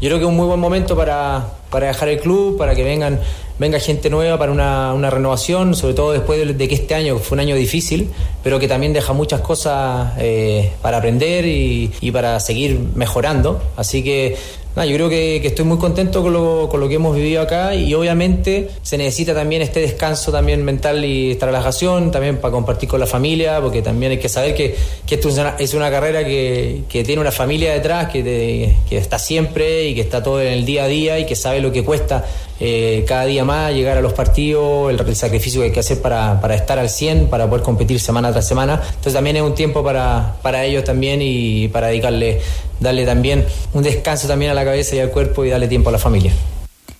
Yo 0.00 0.08
creo 0.08 0.18
que 0.18 0.24
es 0.24 0.28
un 0.28 0.36
muy 0.36 0.46
buen 0.46 0.58
momento 0.58 0.96
para, 0.96 1.46
para 1.70 1.86
dejar 1.86 2.08
el 2.08 2.18
club, 2.18 2.58
para 2.58 2.74
que 2.74 2.82
vengan, 2.82 3.20
venga 3.60 3.78
gente 3.78 4.10
nueva, 4.10 4.36
para 4.38 4.50
una, 4.50 4.92
una 4.92 5.08
renovación, 5.08 5.74
sobre 5.74 5.94
todo 5.94 6.12
después 6.12 6.58
de, 6.58 6.68
que 6.68 6.74
este 6.74 6.96
año 6.96 7.18
fue 7.18 7.36
un 7.36 7.40
año 7.40 7.54
difícil, 7.54 8.10
pero 8.42 8.58
que 8.58 8.66
también 8.66 8.92
deja 8.92 9.12
muchas 9.12 9.40
cosas 9.40 10.12
eh, 10.18 10.72
para 10.82 10.98
aprender 10.98 11.46
y 11.46 12.10
para 12.12 12.40
seguir 12.40 12.78
mejorando. 12.94 13.62
Así 13.76 14.02
que 14.02 14.36
nada, 14.76 14.86
yo 14.86 14.94
creo 14.96 15.08
que, 15.08 15.36
estoy 15.44 15.64
muy 15.64 15.78
contento 15.78 16.22
con 16.22 16.32
lo, 16.32 16.68
con 16.68 16.80
lo 16.80 16.88
que 16.88 16.94
hemos 16.94 17.14
vivido 17.14 17.42
acá 17.42 17.74
y 17.74 17.94
obviamente 17.94 18.70
se 18.82 18.98
necesita 18.98 19.34
también 19.34 19.62
este 19.62 19.80
descanso 19.80 20.32
también 20.32 20.64
mental 20.64 21.04
y 21.04 21.32
esta 21.32 21.46
relajación, 21.46 22.10
también 22.10 22.38
para 22.38 22.52
compartir 22.52 22.88
con 22.88 23.00
la 23.00 23.06
familia, 23.06 23.60
porque 23.60 23.82
también 23.82 24.12
hay 24.12 24.18
que 24.18 24.28
saber 24.28 24.54
que, 24.54 24.74
esto 25.08 25.28
es 25.58 25.74
una, 25.74 25.90
carrera 25.90 26.24
que, 26.24 26.82
tiene 26.90 27.20
una 27.20 27.30
familia 27.30 27.72
detrás, 27.72 28.10
que 28.10 28.74
está 28.90 29.18
siempre 29.18 29.88
y 29.88 29.94
que 29.94 30.00
está 30.00 30.22
todo 30.22 30.40
en 30.40 30.52
el 30.52 30.64
día 30.64 30.84
a 30.84 30.88
día 30.88 31.18
y 31.18 31.26
que 31.26 31.36
sabe 31.36 31.60
lo 31.60 31.70
que 31.70 31.84
cuesta 31.84 32.24
eh, 32.60 33.04
cada 33.06 33.24
día 33.24 33.44
más 33.44 33.72
llegar 33.72 33.96
a 33.96 34.00
los 34.00 34.12
partidos, 34.12 34.90
el, 34.90 35.16
sacrificio 35.16 35.60
que 35.60 35.66
hay 35.66 35.72
que 35.72 35.80
hacer 35.80 36.00
para, 36.00 36.40
para 36.40 36.54
estar 36.54 36.78
al 36.78 36.88
100, 36.88 37.28
para 37.28 37.48
poder 37.48 37.64
competir 37.64 38.00
semana 38.00 38.30
tras 38.32 38.46
semana. 38.46 38.80
Entonces 38.86 39.14
también 39.14 39.36
es 39.36 39.42
un 39.42 39.54
tiempo 39.54 39.82
para, 39.82 40.36
para 40.42 40.64
ellos 40.64 40.84
también 40.84 41.20
y 41.22 41.68
para 41.68 41.88
dedicarle, 41.88 42.40
darle 42.80 43.04
también 43.04 43.44
un 43.72 43.82
descanso 43.82 44.28
también 44.28 44.50
a 44.50 44.54
la 44.54 44.64
cabeza 44.64 44.96
y 44.96 45.00
al 45.00 45.10
cuerpo 45.10 45.44
y 45.44 45.50
darle 45.50 45.68
tiempo 45.68 45.88
a 45.88 45.92
la 45.92 45.98
familia. 45.98 46.32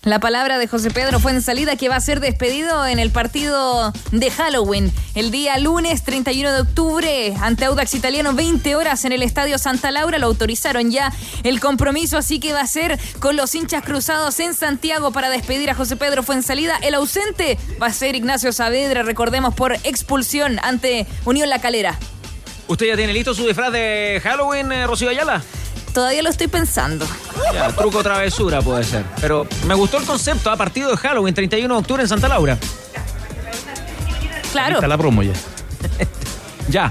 La 0.04 0.20
palabra 0.20 0.58
de 0.58 0.68
José 0.68 0.90
Pedro 0.90 1.18
fue 1.18 1.32
en 1.32 1.40
salida 1.40 1.76
que 1.76 1.88
va 1.88 1.96
a 1.96 2.00
ser 2.00 2.20
despedido 2.20 2.86
en 2.86 2.98
el 2.98 3.10
partido 3.10 3.90
de 4.12 4.30
Halloween 4.30 4.92
el 5.14 5.30
día 5.30 5.56
lunes 5.56 6.04
31 6.04 6.52
de 6.52 6.60
octubre 6.60 7.34
ante 7.40 7.64
Audax 7.64 7.94
Italiano 7.94 8.34
20 8.34 8.76
horas 8.76 9.06
en 9.06 9.12
el 9.12 9.22
Estadio 9.22 9.56
Santa 9.56 9.90
Laura. 9.90 10.18
Lo 10.18 10.26
autorizaron 10.26 10.90
ya 10.90 11.10
el 11.42 11.58
compromiso, 11.58 12.18
así 12.18 12.38
que 12.38 12.52
va 12.52 12.60
a 12.60 12.66
ser 12.66 13.00
con 13.18 13.36
los 13.36 13.54
hinchas 13.54 13.82
cruzados 13.82 14.38
en 14.40 14.52
Santiago 14.52 15.10
para 15.10 15.30
despedir 15.30 15.70
a 15.70 15.74
José 15.74 15.96
Pedro 15.96 16.22
fue 16.22 16.34
en 16.34 16.42
salida. 16.42 16.76
El 16.82 16.94
ausente 16.94 17.56
va 17.82 17.86
a 17.86 17.92
ser 17.92 18.14
Ignacio 18.14 18.52
Saavedra, 18.52 19.04
recordemos 19.04 19.54
por 19.54 19.72
expulsión 19.84 20.58
ante 20.62 21.06
Unión 21.24 21.48
La 21.48 21.62
Calera. 21.62 21.98
¿Usted 22.68 22.88
ya 22.88 22.96
tiene 22.96 23.14
listo 23.14 23.32
su 23.32 23.46
disfraz 23.46 23.72
de 23.72 24.20
Halloween, 24.22 24.70
eh, 24.70 24.86
Rocío 24.86 25.08
Ayala? 25.08 25.42
Todavía 25.94 26.22
lo 26.22 26.28
estoy 26.30 26.48
pensando. 26.48 27.06
Ya, 27.52 27.68
truco 27.68 28.02
travesura 28.02 28.60
puede 28.60 28.82
ser. 28.82 29.04
Pero 29.20 29.46
me 29.66 29.74
gustó 29.74 29.98
el 29.98 30.04
concepto, 30.04 30.50
a 30.50 30.56
partido 30.56 30.90
de 30.90 30.96
Halloween, 30.96 31.32
31 31.32 31.72
de 31.72 31.80
octubre 31.80 32.02
en 32.02 32.08
Santa 32.08 32.26
Laura. 32.26 32.58
Claro. 34.50 34.74
Está 34.74 34.88
la 34.88 34.98
promo 34.98 35.22
ya. 35.22 35.32
Ya. 36.68 36.90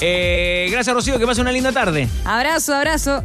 Eh, 0.00 0.68
gracias, 0.70 0.94
Rocío, 0.94 1.18
que 1.18 1.26
pase 1.26 1.40
una 1.40 1.50
linda 1.50 1.72
tarde. 1.72 2.08
Abrazo, 2.26 2.74
abrazo. 2.74 3.24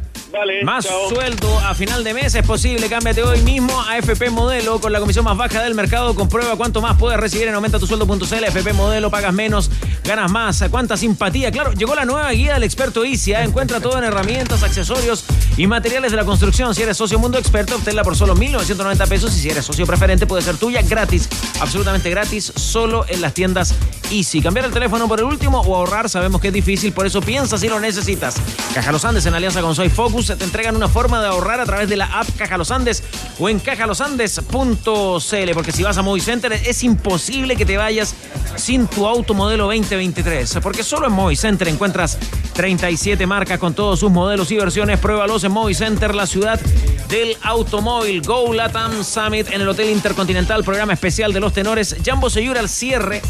Más 0.63 0.87
sueldo 1.09 1.59
a 1.59 1.73
final 1.73 2.03
de 2.03 2.13
mes 2.13 2.35
es 2.35 2.45
posible. 2.45 2.87
Cámbiate 2.87 3.23
hoy 3.23 3.41
mismo 3.41 3.81
a 3.81 3.97
FP 3.97 4.29
Modelo 4.29 4.79
con 4.79 4.93
la 4.93 4.99
comisión 4.99 5.25
más 5.25 5.35
baja 5.35 5.63
del 5.63 5.73
mercado. 5.73 6.13
Comprueba 6.13 6.55
cuánto 6.55 6.81
más 6.81 6.97
puedes 6.97 7.19
recibir 7.19 7.47
en 7.47 7.55
aumentatusueldo.cl. 7.55 8.43
FP 8.43 8.73
Modelo, 8.73 9.09
pagas 9.09 9.33
menos, 9.33 9.71
ganas 10.03 10.29
más. 10.31 10.63
Cuánta 10.69 10.97
simpatía. 10.97 11.51
Claro, 11.51 11.73
llegó 11.73 11.95
la 11.95 12.05
nueva 12.05 12.29
guía 12.31 12.53
del 12.53 12.63
experto 12.63 13.05
ICIA. 13.05 13.43
Encuentra 13.43 13.79
todo 13.79 13.97
en 13.97 14.03
herramientas, 14.03 14.61
accesorios 14.63 15.25
y 15.57 15.67
materiales 15.67 16.11
de 16.11 16.17
la 16.17 16.25
construcción. 16.25 16.75
Si 16.75 16.83
eres 16.83 16.97
socio 16.97 17.17
Mundo 17.17 17.37
Experto, 17.37 17.75
obténla 17.75 18.03
por 18.03 18.15
solo 18.15 18.35
1.990 18.35 19.07
pesos. 19.07 19.35
Y 19.35 19.39
si 19.39 19.49
eres 19.49 19.65
socio 19.65 19.85
preferente, 19.87 20.27
puede 20.27 20.43
ser 20.43 20.57
tuya 20.57 20.81
gratis. 20.83 21.27
Absolutamente 21.59 22.09
gratis, 22.09 22.53
solo 22.55 23.05
en 23.07 23.21
las 23.21 23.33
tiendas 23.33 23.73
Easy. 24.11 24.41
Cambiar 24.41 24.65
el 24.65 24.71
teléfono 24.71 25.07
por 25.07 25.19
el 25.19 25.25
último 25.25 25.61
o 25.61 25.75
ahorrar, 25.75 26.09
sabemos 26.09 26.41
que 26.41 26.49
es 26.49 26.53
difícil. 26.53 26.93
Por 26.93 27.05
eso 27.05 27.21
piensa 27.21 27.57
si 27.57 27.67
lo 27.67 27.79
necesitas. 27.79 28.35
Caja 28.73 28.91
Los 28.91 29.05
Andes 29.05 29.25
en 29.25 29.33
alianza 29.33 29.61
con 29.61 29.75
Soy 29.75 29.89
Focus 29.89 30.18
te 30.27 30.43
entregan 30.43 30.75
una 30.75 30.89
forma 30.89 31.21
de 31.21 31.27
ahorrar 31.27 31.61
a 31.61 31.65
través 31.65 31.87
de 31.87 31.95
la 31.95 32.05
app 32.05 32.27
Caja 32.37 32.57
Los 32.57 32.71
Andes 32.71 33.03
o 33.39 33.47
en 33.47 33.59
cajalosandes.cl. 33.59 35.51
Porque 35.53 35.71
si 35.71 35.83
vas 35.83 35.97
a 35.97 36.01
Movicenter 36.01 36.51
es 36.53 36.83
imposible 36.83 37.55
que 37.55 37.65
te 37.65 37.77
vayas 37.77 38.13
sin 38.57 38.87
tu 38.87 39.07
auto 39.07 39.33
modelo 39.33 39.65
2023. 39.65 40.59
Porque 40.61 40.83
solo 40.83 41.07
en 41.07 41.13
Movicenter 41.13 41.69
encuentras 41.69 42.17
37 42.53 43.25
marcas 43.25 43.59
con 43.59 43.73
todos 43.73 43.99
sus 43.99 44.11
modelos 44.11 44.51
y 44.51 44.57
versiones. 44.57 44.99
Pruébalos 44.99 45.43
en 45.45 45.53
Movicenter, 45.53 46.13
la 46.13 46.27
ciudad 46.27 46.59
del 47.07 47.37
automóvil. 47.41 48.21
Go 48.21 48.53
Latam 48.53 49.03
Summit 49.03 49.47
en 49.51 49.61
el 49.61 49.69
Hotel 49.69 49.89
Intercontinental, 49.89 50.63
programa 50.63 50.93
especial 50.93 51.31
de 51.31 51.39
los 51.39 51.53
tenores. 51.53 51.95
Jambo 52.03 52.29
Seyura 52.29 52.59
al 52.59 52.67
cierre. 52.67 53.21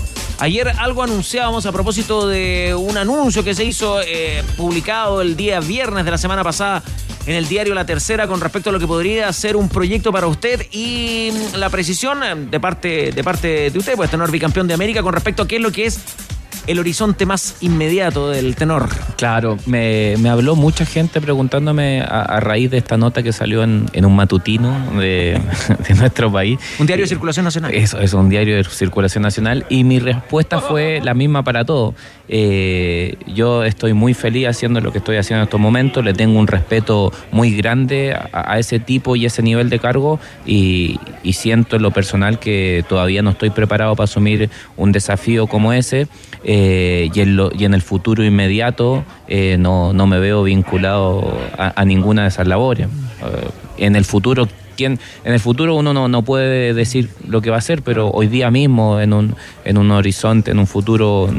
Ayer 0.41 0.69
algo 0.79 1.03
anunciábamos 1.03 1.65
a 1.65 1.71
propósito 1.73 2.25
de 2.25 2.73
un 2.73 2.97
anuncio 2.97 3.43
que 3.43 3.53
se 3.53 3.65
hizo 3.65 3.99
eh, 4.01 4.41
publicado 4.55 5.21
el 5.21 5.35
día 5.35 5.59
viernes 5.59 6.05
de 6.05 6.11
la 6.11 6.17
semana 6.17 6.45
pasada 6.45 6.81
en 7.25 7.35
el 7.35 7.49
diario 7.49 7.75
La 7.75 7.85
Tercera 7.85 8.25
con 8.25 8.39
respecto 8.39 8.69
a 8.69 8.73
lo 8.73 8.79
que 8.79 8.87
podría 8.87 9.31
ser 9.33 9.57
un 9.57 9.67
proyecto 9.67 10.13
para 10.13 10.27
usted 10.27 10.65
y 10.71 11.31
mm, 11.33 11.57
la 11.57 11.69
precisión 11.69 12.23
eh, 12.23 12.35
de 12.35 12.57
parte 12.57 13.11
de, 13.11 13.21
parte 13.21 13.69
de 13.69 13.77
usted, 13.77 13.97
pues 13.97 14.09
tenor 14.09 14.31
bicampeón 14.31 14.65
de 14.65 14.73
América, 14.73 15.03
con 15.03 15.13
respecto 15.13 15.43
a 15.43 15.47
qué 15.47 15.57
es 15.57 15.61
lo 15.61 15.73
que 15.73 15.87
es 15.87 15.99
el 16.67 16.79
horizonte 16.79 17.25
más 17.25 17.55
inmediato 17.61 18.29
del 18.29 18.55
tenor. 18.55 18.89
Claro, 19.17 19.57
me, 19.65 20.15
me 20.19 20.29
habló 20.29 20.55
mucha 20.55 20.85
gente 20.85 21.21
preguntándome 21.21 22.01
a, 22.01 22.21
a 22.21 22.39
raíz 22.39 22.71
de 22.71 22.77
esta 22.77 22.97
nota 22.97 23.23
que 23.23 23.33
salió 23.33 23.63
en, 23.63 23.87
en 23.93 24.05
un 24.05 24.15
matutino 24.15 24.75
de, 24.99 25.39
de 25.87 25.95
nuestro 25.95 26.31
país. 26.31 26.59
Un 26.79 26.87
diario 26.87 27.05
de 27.05 27.09
circulación 27.09 27.45
nacional. 27.45 27.73
Eso, 27.73 27.99
es 27.99 28.13
un 28.13 28.29
diario 28.29 28.55
de 28.55 28.63
circulación 28.63 29.23
nacional. 29.23 29.65
Y 29.69 29.83
mi 29.83 29.99
respuesta 29.99 30.59
fue 30.61 31.01
la 31.03 31.13
misma 31.13 31.43
para 31.43 31.65
todos. 31.65 31.95
Eh, 32.27 33.17
yo 33.27 33.63
estoy 33.63 33.93
muy 33.93 34.13
feliz 34.13 34.47
haciendo 34.47 34.81
lo 34.81 34.91
que 34.91 34.99
estoy 34.99 35.17
haciendo 35.17 35.41
en 35.41 35.47
estos 35.47 35.59
momentos. 35.59 36.03
Le 36.03 36.13
tengo 36.13 36.39
un 36.39 36.47
respeto 36.47 37.11
muy 37.31 37.55
grande 37.55 38.13
a, 38.13 38.53
a 38.53 38.59
ese 38.59 38.79
tipo 38.79 39.15
y 39.15 39.25
ese 39.25 39.41
nivel 39.41 39.69
de 39.69 39.79
cargo. 39.79 40.19
Y, 40.45 40.99
y 41.23 41.33
siento 41.33 41.77
en 41.77 41.81
lo 41.81 41.91
personal 41.91 42.39
que 42.39 42.83
todavía 42.87 43.21
no 43.21 43.31
estoy 43.31 43.49
preparado 43.49 43.95
para 43.95 44.05
asumir 44.05 44.49
un 44.77 44.91
desafío 44.91 45.47
como 45.47 45.73
ese. 45.73 46.07
Eh, 46.43 46.58
y, 47.13 47.19
en 47.19 47.35
lo- 47.35 47.51
y 47.57 47.65
en 47.65 47.73
el 47.73 47.81
futuro 47.81 48.23
inmediato 48.23 49.03
eh, 49.27 49.57
no, 49.59 49.93
no 49.93 50.07
me 50.07 50.19
veo 50.19 50.43
vinculado 50.43 51.37
a, 51.57 51.85
ninguna 51.85 52.23
de 52.23 52.27
esas 52.29 52.47
labores. 52.47 52.87
Eh, 52.87 53.85
en 53.85 53.95
el 53.95 54.05
futuro, 54.05 54.47
en 54.77 54.97
el 55.23 55.39
futuro 55.39 55.75
uno 55.75 55.93
no, 55.93 56.07
no 56.07 56.21
puede 56.23 56.73
decir 56.73 57.09
lo 57.27 57.41
que 57.41 57.49
va 57.49 57.57
a 57.57 57.59
hacer, 57.59 57.81
pero 57.81 58.09
hoy 58.11 58.27
día 58.27 58.49
mismo, 58.51 58.99
en 58.99 59.13
un, 59.13 59.35
en 59.65 59.77
un 59.77 59.91
horizonte, 59.91 60.51
en 60.51 60.59
un 60.59 60.67
futuro 60.67 61.29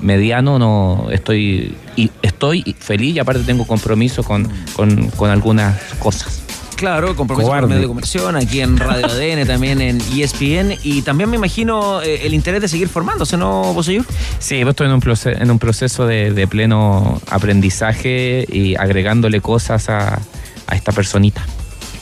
mediano, 0.00 0.58
no 0.58 1.08
estoy, 1.10 1.74
y 1.96 2.10
estoy 2.22 2.74
feliz 2.78 3.16
y 3.16 3.18
aparte 3.18 3.42
tengo 3.44 3.66
compromiso 3.66 4.22
con, 4.22 4.48
con, 4.74 5.08
con 5.10 5.30
algunas 5.30 5.76
cosas. 5.98 6.42
Claro, 6.76 7.16
compromiso 7.16 7.48
con 7.48 7.58
Cobarde. 7.58 7.64
el 7.64 7.68
medio 7.70 7.80
de 7.82 7.86
comunicación, 7.88 8.36
aquí 8.36 8.60
en 8.60 8.76
Radio 8.76 9.06
ADN, 9.06 9.46
también 9.46 9.80
en 9.80 9.98
ESPN. 10.00 10.78
Y 10.82 11.00
también 11.02 11.30
me 11.30 11.36
imagino 11.36 12.02
eh, 12.02 12.20
el 12.26 12.34
interés 12.34 12.60
de 12.60 12.68
seguir 12.68 12.88
formándose, 12.88 13.36
¿no, 13.38 13.72
Boseyur? 13.72 14.04
Sí, 14.38 14.58
yo 14.60 14.68
estoy 14.68 14.86
en 14.86 14.92
un, 14.92 15.00
proce- 15.00 15.40
en 15.40 15.50
un 15.50 15.58
proceso 15.58 16.06
de, 16.06 16.32
de 16.32 16.46
pleno 16.46 17.20
aprendizaje 17.30 18.46
y 18.52 18.74
agregándole 18.76 19.40
cosas 19.40 19.88
a, 19.88 20.20
a 20.66 20.74
esta 20.76 20.92
personita. 20.92 21.46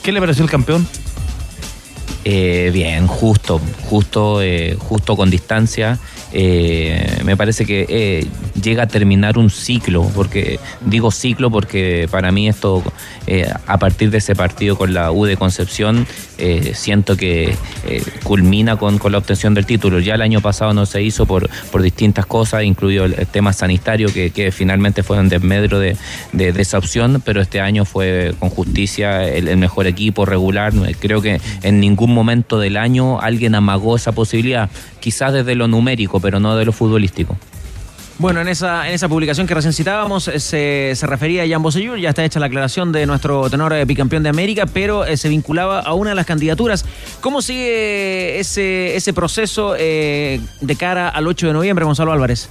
¿Qué 0.03 0.11
le 0.11 0.19
pareció 0.19 0.43
el 0.43 0.49
campeón? 0.51 0.85
Eh, 2.25 2.71
bien, 2.73 3.07
justo, 3.07 3.61
justo, 3.89 4.41
eh, 4.41 4.75
justo 4.79 5.15
con 5.15 5.29
distancia. 5.29 5.99
Eh, 6.33 7.21
me 7.23 7.37
parece 7.37 7.65
que 7.65 7.85
eh, 7.87 8.27
llega 8.65 8.83
a 8.83 8.87
terminar 8.87 9.37
un 9.37 9.49
ciclo, 9.51 10.09
porque 10.15 10.59
digo 10.81 11.11
ciclo 11.11 11.51
porque 11.51 12.07
para 12.09 12.31
mí 12.31 12.49
esto, 12.49 12.83
eh, 13.27 13.47
a 13.67 13.77
partir 13.77 14.09
de 14.09 14.17
ese 14.17 14.35
partido 14.35 14.75
con 14.75 14.93
la 14.93 15.11
U 15.11 15.25
de 15.25 15.37
Concepción, 15.37 16.07
eh, 16.39 16.71
siento 16.73 17.15
que 17.15 17.55
eh, 17.87 18.03
culmina 18.23 18.75
con, 18.77 18.97
con 18.97 19.11
la 19.11 19.19
obtención 19.19 19.53
del 19.53 19.65
título. 19.67 19.99
Ya 19.99 20.15
el 20.15 20.21
año 20.23 20.41
pasado 20.41 20.73
no 20.73 20.85
se 20.87 21.03
hizo 21.03 21.25
por, 21.27 21.47
por 21.71 21.81
distintas 21.83 22.25
cosas, 22.25 22.63
incluido 22.63 23.05
el, 23.05 23.13
tema 23.27 23.53
sanitario, 23.53 24.11
que, 24.11 24.31
que 24.31 24.51
finalmente 24.51 25.03
fue 25.03 25.19
un 25.19 25.29
desmedro 25.29 25.79
de, 25.79 25.95
de- 26.33 26.55
esa 26.59 26.77
opción, 26.79 27.21
pero 27.23 27.41
este 27.41 27.61
año 27.61 27.85
fue 27.85 28.33
con 28.39 28.49
justicia 28.49 29.27
el 29.27 29.55
mejor 29.57 29.85
equipo 29.85 30.25
regular. 30.25 30.73
Creo 30.99 31.21
que 31.21 31.39
en 31.61 31.79
ningún 31.79 32.13
momento 32.13 32.59
del 32.59 32.77
año 32.77 33.19
alguien 33.21 33.53
amagó 33.53 33.95
esa 33.95 34.13
posibilidad, 34.13 34.69
quizás 34.99 35.33
desde 35.33 35.53
lo 35.53 35.67
numérico, 35.67 36.19
pero 36.19 36.39
no 36.39 36.55
de 36.55 36.65
lo 36.65 36.71
futbolístico. 36.71 37.37
Bueno, 38.17 38.39
en 38.39 38.47
esa, 38.47 38.87
en 38.87 38.93
esa 38.93 39.09
publicación 39.09 39.45
que 39.45 39.53
recién 39.53 39.73
citábamos 39.73 40.29
eh, 40.29 40.39
se, 40.39 40.93
se 40.95 41.05
refería 41.05 41.43
a 41.43 41.47
Jan 41.47 41.61
Bosellur, 41.61 41.99
ya 41.99 42.09
está 42.09 42.23
hecha 42.23 42.39
la 42.39 42.45
aclaración 42.45 42.93
de 42.93 43.05
nuestro 43.05 43.49
tenor 43.49 43.73
eh, 43.73 43.83
bicampeón 43.83 44.23
de 44.23 44.29
América, 44.29 44.65
pero 44.65 45.03
eh, 45.05 45.17
se 45.17 45.27
vinculaba 45.27 45.81
a 45.81 45.93
una 45.93 46.11
de 46.11 46.15
las 46.15 46.25
candidaturas. 46.25 46.85
¿Cómo 47.19 47.41
sigue 47.41 48.39
ese, 48.39 48.95
ese 48.95 49.11
proceso 49.11 49.75
eh, 49.77 50.39
de 50.61 50.75
cara 50.77 51.09
al 51.09 51.27
8 51.27 51.47
de 51.47 51.53
noviembre, 51.53 51.83
Gonzalo 51.83 52.13
Álvarez? 52.13 52.47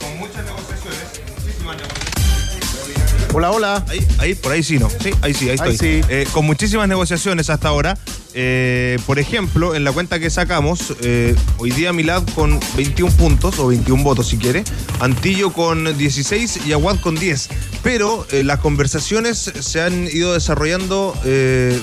Hola, 3.32 3.50
hola. 3.50 3.84
Ahí, 3.88 4.06
ahí, 4.18 4.34
por 4.36 4.52
ahí 4.52 4.62
sí, 4.62 4.78
¿no? 4.78 4.88
Sí, 4.88 5.10
ahí 5.22 5.34
sí, 5.34 5.48
ahí 5.48 5.56
estoy. 5.56 5.70
Ahí 5.70 5.76
sí. 5.76 6.00
Eh, 6.08 6.26
con 6.32 6.44
muchísimas 6.44 6.86
negociaciones 6.86 7.50
hasta 7.50 7.68
ahora. 7.68 7.98
Eh, 8.36 8.98
por 9.06 9.20
ejemplo, 9.20 9.76
en 9.76 9.84
la 9.84 9.92
cuenta 9.92 10.18
que 10.18 10.28
sacamos, 10.28 10.94
eh, 11.02 11.36
hoy 11.58 11.70
día 11.70 11.92
Milad 11.92 12.24
con 12.34 12.58
21 12.76 13.12
puntos, 13.16 13.58
o 13.60 13.68
21 13.68 14.02
votos 14.02 14.28
si 14.28 14.38
quiere, 14.38 14.64
Antillo 14.98 15.52
con 15.52 15.96
16 15.96 16.66
y 16.66 16.72
Aguad 16.72 16.98
con 17.00 17.14
10. 17.14 17.48
Pero 17.84 18.26
eh, 18.32 18.42
las 18.42 18.58
conversaciones 18.58 19.38
se 19.38 19.80
han 19.80 20.08
ido 20.08 20.34
desarrollando 20.34 21.14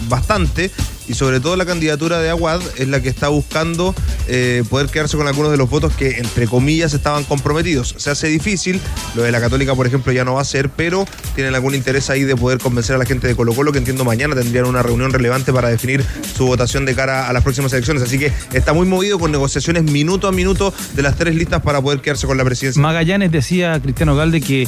bastante 0.09 0.71
y 1.11 1.13
sobre 1.13 1.41
todo 1.41 1.57
la 1.57 1.65
candidatura 1.65 2.19
de 2.19 2.29
Aguad 2.29 2.61
es 2.77 2.87
la 2.87 3.01
que 3.01 3.09
está 3.09 3.27
buscando 3.27 3.93
eh, 4.29 4.63
poder 4.69 4.87
quedarse 4.87 5.17
con 5.17 5.27
algunos 5.27 5.51
de 5.51 5.57
los 5.57 5.69
votos 5.69 5.93
que 5.93 6.19
entre 6.19 6.47
comillas 6.47 6.93
estaban 6.93 7.25
comprometidos. 7.25 7.95
Se 7.97 8.09
hace 8.09 8.27
difícil, 8.27 8.79
lo 9.13 9.23
de 9.23 9.31
la 9.33 9.41
católica 9.41 9.75
por 9.75 9.85
ejemplo 9.85 10.13
ya 10.13 10.23
no 10.23 10.35
va 10.35 10.41
a 10.41 10.45
ser, 10.45 10.69
pero 10.69 11.05
tienen 11.35 11.53
algún 11.53 11.75
interés 11.75 12.09
ahí 12.09 12.23
de 12.23 12.37
poder 12.37 12.59
convencer 12.59 12.95
a 12.95 12.99
la 12.99 13.05
gente 13.05 13.27
de 13.27 13.35
Colo 13.35 13.53
Colo 13.53 13.73
que 13.73 13.79
entiendo 13.79 14.05
mañana 14.05 14.35
tendrían 14.35 14.67
una 14.67 14.83
reunión 14.83 15.11
relevante 15.11 15.51
para 15.51 15.67
definir 15.67 16.01
su 16.33 16.45
votación 16.45 16.85
de 16.85 16.95
cara 16.95 17.27
a 17.27 17.33
las 17.33 17.43
próximas 17.43 17.73
elecciones. 17.73 18.01
Así 18.03 18.17
que 18.17 18.31
está 18.53 18.71
muy 18.71 18.87
movido 18.87 19.19
con 19.19 19.33
negociaciones 19.33 19.83
minuto 19.83 20.29
a 20.29 20.31
minuto 20.31 20.73
de 20.95 21.01
las 21.01 21.17
tres 21.17 21.35
listas 21.35 21.61
para 21.61 21.81
poder 21.81 21.99
quedarse 21.99 22.25
con 22.25 22.37
la 22.37 22.45
presidencia. 22.45 22.81
Magallanes 22.81 23.33
decía 23.33 23.73
a 23.73 23.81
Cristiano 23.81 24.15
Galde 24.15 24.39
que 24.39 24.65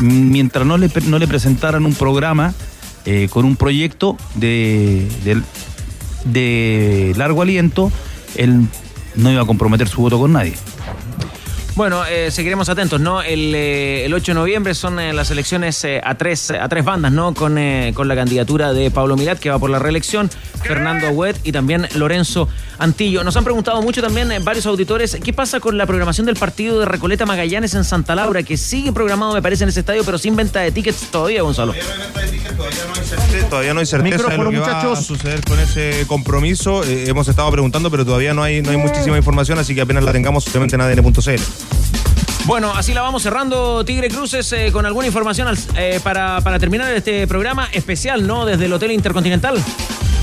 mientras 0.00 0.66
no 0.66 0.76
le, 0.76 0.90
no 1.06 1.18
le 1.18 1.26
presentaran 1.26 1.86
un 1.86 1.94
programa 1.94 2.52
eh, 3.10 3.28
con 3.30 3.46
un 3.46 3.56
proyecto 3.56 4.18
de, 4.34 5.08
de 6.24 7.12
largo 7.16 7.42
aliento, 7.42 7.90
él 8.36 8.66
no 9.16 9.30
iba 9.30 9.42
a 9.42 9.46
comprometer 9.46 9.88
su 9.88 10.00
voto 10.00 10.18
con 10.18 10.32
nadie. 10.32 10.54
Bueno, 11.78 12.04
eh, 12.04 12.32
seguiremos 12.32 12.68
atentos, 12.68 13.00
¿no? 13.00 13.22
El, 13.22 13.54
eh, 13.54 14.04
el 14.04 14.12
8 14.12 14.32
de 14.32 14.34
noviembre 14.34 14.74
son 14.74 14.98
eh, 14.98 15.12
las 15.12 15.30
elecciones 15.30 15.84
eh, 15.84 16.00
a, 16.02 16.16
tres, 16.16 16.50
a 16.50 16.68
tres 16.68 16.84
bandas, 16.84 17.12
¿no? 17.12 17.34
Con, 17.34 17.56
eh, 17.56 17.92
con 17.94 18.08
la 18.08 18.16
candidatura 18.16 18.72
de 18.72 18.90
Pablo 18.90 19.16
Milat, 19.16 19.38
que 19.38 19.48
va 19.48 19.60
por 19.60 19.70
la 19.70 19.78
reelección, 19.78 20.28
Fernando 20.64 21.06
Agüet 21.06 21.36
y 21.44 21.52
también 21.52 21.86
Lorenzo 21.94 22.48
Antillo. 22.78 23.22
Nos 23.22 23.36
han 23.36 23.44
preguntado 23.44 23.80
mucho 23.80 24.02
también 24.02 24.32
eh, 24.32 24.40
varios 24.40 24.66
auditores, 24.66 25.18
¿qué 25.22 25.32
pasa 25.32 25.60
con 25.60 25.78
la 25.78 25.86
programación 25.86 26.26
del 26.26 26.34
partido 26.34 26.80
de 26.80 26.86
Recoleta 26.86 27.26
Magallanes 27.26 27.74
en 27.74 27.84
Santa 27.84 28.16
Laura, 28.16 28.42
que 28.42 28.56
sigue 28.56 28.92
programado, 28.92 29.34
me 29.34 29.40
parece, 29.42 29.62
en 29.62 29.70
ese 29.70 29.78
estadio, 29.80 30.02
pero 30.04 30.18
sin 30.18 30.34
venta 30.34 30.58
de 30.58 30.72
tickets 30.72 31.12
todavía, 31.12 31.42
Gonzalo? 31.42 31.74
Todavía 33.50 33.72
no 33.72 33.80
hay 33.80 33.86
certeza 33.86 34.16
de 34.16 34.16
Micrófono, 34.16 34.44
lo 34.44 34.50
que 34.50 34.58
va 34.58 34.66
muchachos. 34.66 34.98
a 34.98 35.02
suceder 35.02 35.44
con 35.44 35.58
ese 35.60 36.04
compromiso. 36.08 36.82
Eh, 36.84 37.04
hemos 37.08 37.28
estado 37.28 37.50
preguntando, 37.52 37.88
pero 37.90 38.04
todavía 38.04 38.34
no 38.34 38.42
hay, 38.42 38.62
no 38.62 38.70
hay 38.70 38.76
muchísima 38.76 39.16
información, 39.16 39.58
así 39.58 39.74
que 39.74 39.80
apenas 39.80 40.04
la 40.04 40.12
tengamos, 40.12 40.44
simplemente 40.44 40.74
en 40.76 40.82
ADN.cl. 40.82 41.67
Bueno, 42.48 42.72
así 42.74 42.94
la 42.94 43.02
vamos 43.02 43.22
cerrando, 43.22 43.84
Tigre 43.84 44.08
Cruces, 44.08 44.50
eh, 44.52 44.70
con 44.72 44.86
alguna 44.86 45.06
información 45.06 45.48
al- 45.48 45.58
eh, 45.76 46.00
para, 46.02 46.40
para 46.40 46.58
terminar 46.58 46.90
este 46.94 47.26
programa 47.26 47.68
especial, 47.72 48.26
¿no? 48.26 48.46
Desde 48.46 48.64
el 48.64 48.72
Hotel 48.72 48.90
Intercontinental. 48.92 49.62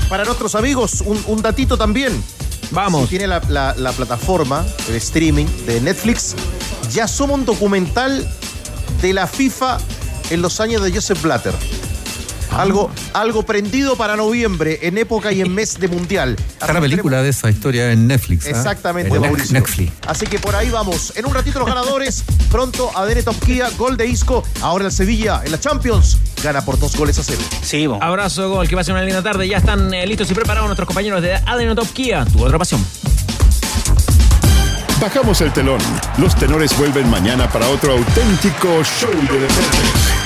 Para 0.08 0.24
nuestros 0.24 0.56
amigos, 0.56 1.02
un, 1.06 1.22
un 1.28 1.40
datito 1.40 1.78
también. 1.78 2.20
Vamos. 2.72 3.02
Si 3.02 3.10
tiene 3.10 3.28
la, 3.28 3.40
la- 3.48 3.74
la 3.78 3.92
plataforma 3.92 4.66
de 4.88 4.96
streaming 4.96 5.46
de 5.66 5.80
Netflix, 5.80 6.34
ya 6.92 7.04
asoma 7.04 7.34
un 7.34 7.44
documental 7.44 8.28
de 9.00 9.12
la 9.12 9.28
FIFA 9.28 9.78
en 10.30 10.42
los 10.42 10.60
años 10.60 10.82
de 10.82 10.92
Joseph 10.92 11.22
Blatter. 11.22 11.54
Algo, 12.56 12.90
algo 13.12 13.42
prendido 13.44 13.96
para 13.96 14.16
noviembre, 14.16 14.78
en 14.82 14.98
época 14.98 15.32
y 15.32 15.40
en 15.40 15.54
mes 15.54 15.78
de 15.78 15.88
mundial. 15.88 16.36
Está 16.38 16.72
la 16.72 16.80
película 16.80 17.22
de 17.22 17.28
esa 17.28 17.50
historia 17.50 17.92
en 17.92 18.06
Netflix. 18.06 18.46
¿ah? 18.46 18.50
Exactamente, 18.50 19.14
En 19.14 19.20
Mauricio. 19.20 19.52
Netflix. 19.52 19.92
Así 20.06 20.26
que 20.26 20.38
por 20.38 20.54
ahí 20.56 20.70
vamos. 20.70 21.12
En 21.16 21.26
un 21.26 21.34
ratito 21.34 21.58
los 21.58 21.68
ganadores. 21.68 22.24
Pronto 22.50 22.90
ADN 22.96 23.24
Top 23.24 23.38
Kia, 23.44 23.68
gol 23.76 23.96
de 23.96 24.06
Isco. 24.06 24.42
Ahora 24.62 24.86
el 24.86 24.92
Sevilla 24.92 25.42
en 25.44 25.52
la 25.52 25.60
Champions. 25.60 26.18
Gana 26.42 26.64
por 26.64 26.78
dos 26.78 26.96
goles 26.96 27.18
a 27.18 27.22
cero. 27.22 27.40
Sí, 27.62 27.86
Abrazo, 28.00 28.48
gol, 28.48 28.68
que 28.68 28.74
va 28.74 28.80
a 28.80 28.84
ser 28.84 28.94
una 28.94 29.04
linda 29.04 29.22
tarde. 29.22 29.46
Ya 29.48 29.58
están 29.58 29.92
eh, 29.92 30.06
listos 30.06 30.30
y 30.30 30.34
preparados 30.34 30.68
nuestros 30.68 30.86
compañeros 30.86 31.22
de 31.22 31.34
ADN 31.34 31.74
Top 31.74 31.88
Kia, 31.92 32.24
tu 32.24 32.44
otra 32.44 32.58
pasión. 32.58 32.84
Bajamos 35.00 35.40
el 35.42 35.52
telón. 35.52 35.78
Los 36.16 36.34
tenores 36.36 36.76
vuelven 36.78 37.08
mañana 37.10 37.48
para 37.50 37.68
otro 37.68 37.92
auténtico 37.92 38.82
show 38.82 39.10
de 39.10 39.40
deportes. 39.40 40.25